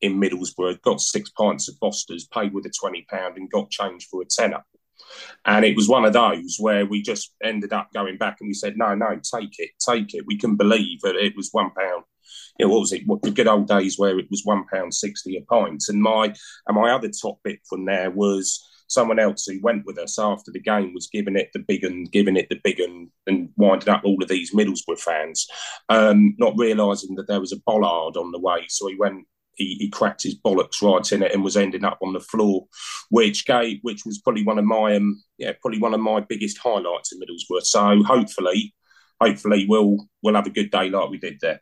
in 0.00 0.20
Middlesbrough, 0.20 0.80
got 0.82 1.00
six 1.00 1.30
pints 1.30 1.68
of 1.68 1.76
Foster's, 1.80 2.26
paid 2.26 2.52
with 2.52 2.66
a 2.66 2.70
£20 2.70 3.04
and 3.36 3.50
got 3.50 3.70
change 3.70 4.06
for 4.10 4.22
a 4.22 4.26
tenner. 4.26 4.64
And 5.44 5.64
it 5.64 5.76
was 5.76 5.88
one 5.88 6.04
of 6.04 6.12
those 6.12 6.56
where 6.58 6.86
we 6.86 7.02
just 7.02 7.34
ended 7.42 7.72
up 7.72 7.88
going 7.92 8.18
back 8.18 8.38
and 8.40 8.48
we 8.48 8.54
said, 8.54 8.76
no, 8.76 8.94
no, 8.94 9.20
take 9.34 9.58
it, 9.58 9.70
take 9.78 10.14
it. 10.14 10.26
We 10.26 10.38
couldn't 10.38 10.56
believe 10.56 11.00
that 11.02 11.16
it 11.16 11.36
was 11.36 11.50
one 11.52 11.70
pound. 11.76 12.04
You 12.58 12.66
know, 12.66 12.72
what 12.72 12.80
was 12.80 12.92
it? 12.92 13.06
What 13.06 13.22
the 13.22 13.30
good 13.30 13.46
old 13.46 13.68
days 13.68 13.98
where 13.98 14.18
it 14.18 14.30
was 14.30 14.42
one 14.44 14.64
pound 14.72 14.92
sixty 14.92 15.36
a 15.36 15.42
pint. 15.42 15.84
And 15.88 16.02
my 16.02 16.34
and 16.66 16.76
my 16.76 16.90
other 16.90 17.08
top 17.10 17.38
bit 17.44 17.60
from 17.68 17.84
there 17.84 18.10
was 18.10 18.64
someone 18.88 19.18
else 19.18 19.46
who 19.46 19.60
went 19.62 19.84
with 19.86 19.98
us 19.98 20.18
after 20.18 20.50
the 20.50 20.60
game 20.60 20.92
was 20.94 21.08
giving 21.12 21.36
it 21.36 21.50
the 21.52 21.58
big 21.60 21.84
and 21.84 22.10
giving 22.10 22.36
it 22.36 22.48
the 22.48 22.60
big 22.64 22.80
and 22.80 23.10
and 23.26 23.50
winding 23.56 23.88
up 23.88 24.02
all 24.04 24.22
of 24.22 24.28
these 24.28 24.54
Middlesbrough 24.54 24.98
fans, 24.98 25.46
um, 25.88 26.34
not 26.38 26.54
realising 26.56 27.14
that 27.14 27.28
there 27.28 27.40
was 27.40 27.52
a 27.52 27.60
bollard 27.64 28.16
on 28.16 28.32
the 28.32 28.40
way. 28.40 28.64
So 28.68 28.88
he 28.88 28.96
went 28.96 29.26
he, 29.58 29.74
he, 29.78 29.90
cracked 29.90 30.22
his 30.22 30.38
bollocks 30.38 30.80
right 30.80 31.12
in 31.12 31.22
it 31.22 31.32
and 31.32 31.44
was 31.44 31.56
ending 31.56 31.84
up 31.84 31.98
on 32.00 32.12
the 32.12 32.20
floor, 32.20 32.66
which 33.10 33.44
gave, 33.44 33.78
which 33.82 34.04
was 34.06 34.18
probably 34.18 34.44
one 34.44 34.58
of 34.58 34.64
my 34.64 34.96
um, 34.96 35.22
yeah 35.36 35.52
probably 35.60 35.80
one 35.80 35.94
of 35.94 36.00
my 36.00 36.20
biggest 36.20 36.58
highlights 36.58 37.12
in 37.12 37.20
Middlesbrough. 37.20 37.62
So 37.62 38.02
hopefully, 38.04 38.74
hopefully 39.20 39.66
we'll 39.68 40.08
we'll 40.22 40.34
have 40.36 40.46
a 40.46 40.50
good 40.50 40.70
day 40.70 40.88
like 40.88 41.10
we 41.10 41.18
did 41.18 41.38
there. 41.40 41.60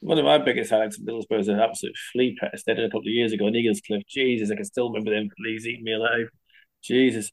One 0.00 0.18
of 0.18 0.24
my 0.24 0.38
biggest 0.38 0.70
highlights 0.70 0.98
of 0.98 1.04
Middlesbrough 1.04 1.40
is 1.40 1.48
an 1.48 1.58
absolute 1.58 1.96
flea 2.12 2.36
pest 2.38 2.66
they 2.66 2.74
did 2.74 2.84
a 2.84 2.88
couple 2.88 3.00
of 3.00 3.06
years 3.06 3.32
ago 3.32 3.48
in 3.48 3.54
Eaglescliffe. 3.54 4.06
Jesus, 4.06 4.50
I 4.50 4.54
can 4.54 4.64
still 4.64 4.88
remember 4.88 5.10
them 5.10 5.28
fleas 5.36 5.66
eating 5.66 5.84
me 5.84 5.94
alive. 5.94 6.28
Jesus. 6.82 7.32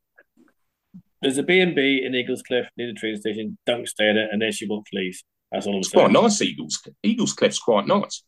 There's 1.22 1.38
a 1.38 1.44
B&B 1.44 2.04
in 2.06 2.14
Eaglescliffe 2.14 2.68
near 2.78 2.88
the 2.88 2.94
train 2.94 3.18
station. 3.18 3.58
Don't 3.66 3.88
stay 3.88 4.10
it 4.10 4.30
unless 4.32 4.62
you 4.62 4.68
want 4.68 4.88
fleas. 4.88 5.24
That's 5.52 5.66
all 5.68 5.74
I'm 5.74 5.80
It's 5.80 5.92
saying. 5.92 6.12
quite 6.12 6.22
nice, 6.24 6.42
Eagles. 6.42 6.82
Eagles 7.04 7.34
Cliff's 7.34 7.60
quite 7.60 7.88
nice. 7.88 8.24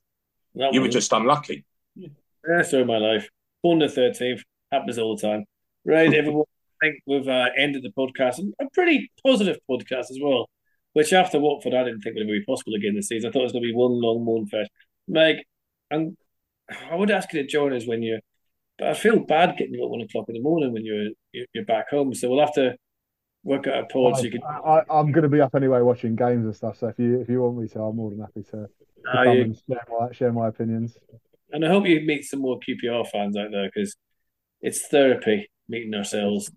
That 0.58 0.74
You 0.74 0.82
were 0.82 0.88
just 0.88 1.14
unlucky. 1.14 1.66
Yeah, 1.96 2.10
of 2.48 2.88
my 2.88 2.98
life. 2.98 3.30
Born 3.62 3.80
the 3.80 3.86
13th. 3.86 4.42
Happens 4.72 4.98
all 4.98 5.16
the 5.16 5.22
time. 5.22 5.46
Right, 5.86 6.14
everyone. 6.14 6.46
I 6.82 6.88
think 6.88 7.02
we've 7.06 7.28
uh, 7.28 7.48
ended 7.58 7.84
the 7.84 7.92
podcast. 7.98 8.40
A 8.60 8.66
pretty 8.74 9.12
positive 9.26 9.58
podcast 9.70 10.12
as 10.12 10.20
well. 10.22 10.50
Which 10.94 11.14
after 11.14 11.40
Watford, 11.40 11.76
I 11.76 11.84
didn't 11.84 12.02
think 12.02 12.16
would 12.16 12.28
be 12.28 12.44
possible 12.44 12.74
again 12.74 12.96
this 12.96 13.08
season. 13.08 13.30
I 13.30 13.32
thought 13.32 13.42
it 13.42 13.44
was 13.44 13.52
going 13.52 13.64
to 13.64 13.70
be 13.70 13.76
one 13.76 14.02
long 14.02 14.26
moon 14.26 14.48
fest. 14.48 14.72
Meg, 15.08 15.38
I'm, 15.92 16.18
I 16.90 16.96
would 16.96 17.12
ask 17.12 17.32
you 17.34 17.42
to 17.42 17.48
join 17.48 17.74
us 17.74 17.86
when 17.86 18.02
you're. 18.02 18.20
But 18.80 18.90
I 18.90 18.94
feel 18.94 19.20
bad 19.20 19.58
getting 19.58 19.74
you 19.74 19.84
at 19.84 19.90
one 19.90 20.02
o'clock 20.02 20.26
in 20.28 20.36
the 20.36 20.42
morning 20.42 20.72
when 20.72 20.86
you're 20.86 21.10
you're 21.54 21.66
back 21.66 21.90
home. 21.90 22.14
So 22.14 22.30
we'll 22.30 22.40
have 22.40 22.54
to 22.56 22.76
work 23.48 23.66
out 23.68 23.84
a 23.84 23.86
pod 23.86 24.18
so 24.18 24.24
you 24.24 24.32
can. 24.32 24.42
I, 24.44 24.82
I, 24.90 25.00
am 25.00 25.12
going 25.12 25.24
to 25.24 25.30
be 25.30 25.42
up 25.42 25.56
anyway 25.56 25.82
watching 25.82 26.16
games 26.16 26.46
and 26.46 26.56
stuff. 26.56 26.78
So 26.78 26.88
if 26.88 27.00
you 27.00 27.22
if 27.22 27.30
you 27.30 27.42
want 27.42 27.58
me 27.58 27.68
to, 27.70 27.82
I'm 27.82 27.96
more 27.96 28.12
than 28.12 28.20
happy 28.20 28.44
to, 28.44 28.52
to 28.52 28.70
Ah, 29.08 29.24
come 29.24 29.36
you- 29.36 29.42
and 29.44 29.56
share 29.68 29.86
my 30.00 30.12
share 30.12 30.34
my 30.34 30.48
opinions. 30.50 30.98
and 31.52 31.66
I 31.66 31.70
hope 31.70 31.88
you 31.88 32.02
meet 32.02 32.26
some 32.26 32.42
more 32.42 32.60
QPR 32.60 33.08
fans 33.08 33.38
out 33.38 33.52
there 33.52 33.70
because 33.74 33.96
it's 34.62 34.86
therapy 34.88 35.50
meeting 35.70 35.94
ourselves. 35.94 36.52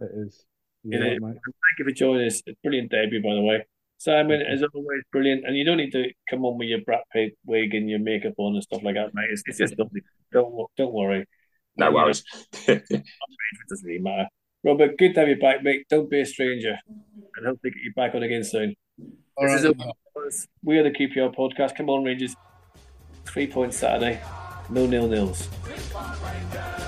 It 0.00 0.10
is. 0.26 0.44
You're 0.84 1.00
right, 1.00 1.20
mate. 1.20 1.40
Thank 1.44 1.78
you 1.78 1.84
for 1.86 1.90
joining 1.90 2.26
us. 2.26 2.42
Brilliant 2.62 2.90
debut, 2.90 3.22
by 3.22 3.34
the 3.34 3.42
way. 3.42 3.66
Simon, 3.98 4.42
as 4.42 4.62
always, 4.62 5.02
brilliant. 5.10 5.46
And 5.46 5.56
you 5.56 5.64
don't 5.64 5.78
need 5.78 5.90
to 5.92 6.04
come 6.28 6.44
on 6.44 6.58
with 6.58 6.68
your 6.68 6.80
Brad 6.82 7.00
Pitt 7.12 7.36
wig 7.46 7.74
and 7.74 7.88
your 7.88 7.98
makeup 7.98 8.34
on 8.36 8.54
and 8.54 8.62
stuff 8.62 8.82
like 8.84 8.94
that, 8.94 9.14
mate. 9.14 9.30
It's, 9.30 9.42
it's 9.46 9.58
just 9.58 9.78
lovely. 9.78 10.02
Don't 10.32 10.54
don't 10.76 10.92
worry. 10.92 11.26
No 11.76 11.90
worries. 11.92 12.22
It 12.68 12.84
doesn't 13.68 13.86
really 13.86 14.00
matter. 14.02 14.28
Robert, 14.64 14.96
good 14.98 15.14
to 15.14 15.20
have 15.20 15.28
you 15.28 15.36
back, 15.36 15.62
mate. 15.62 15.86
Don't 15.88 16.10
be 16.10 16.20
a 16.20 16.26
stranger. 16.26 16.78
And 17.36 17.46
hopefully 17.46 17.70
get 17.72 17.82
you 17.82 17.92
back 17.94 18.14
on 18.14 18.22
again 18.22 18.42
soon. 18.44 18.74
All 19.36 19.44
This 19.46 19.62
right. 19.64 19.74
is 20.28 20.44
a, 20.44 20.46
we 20.64 20.78
are 20.78 20.82
the 20.82 20.90
QPR 20.90 21.34
podcast. 21.36 21.76
Come 21.76 21.88
on, 21.90 22.02
Rangers. 22.04 22.34
Three 23.26 23.46
points 23.46 23.76
Saturday. 23.76 24.20
No 24.70 24.86
nil 24.86 25.06
nils. 25.08 25.48
Rangers 25.66 26.85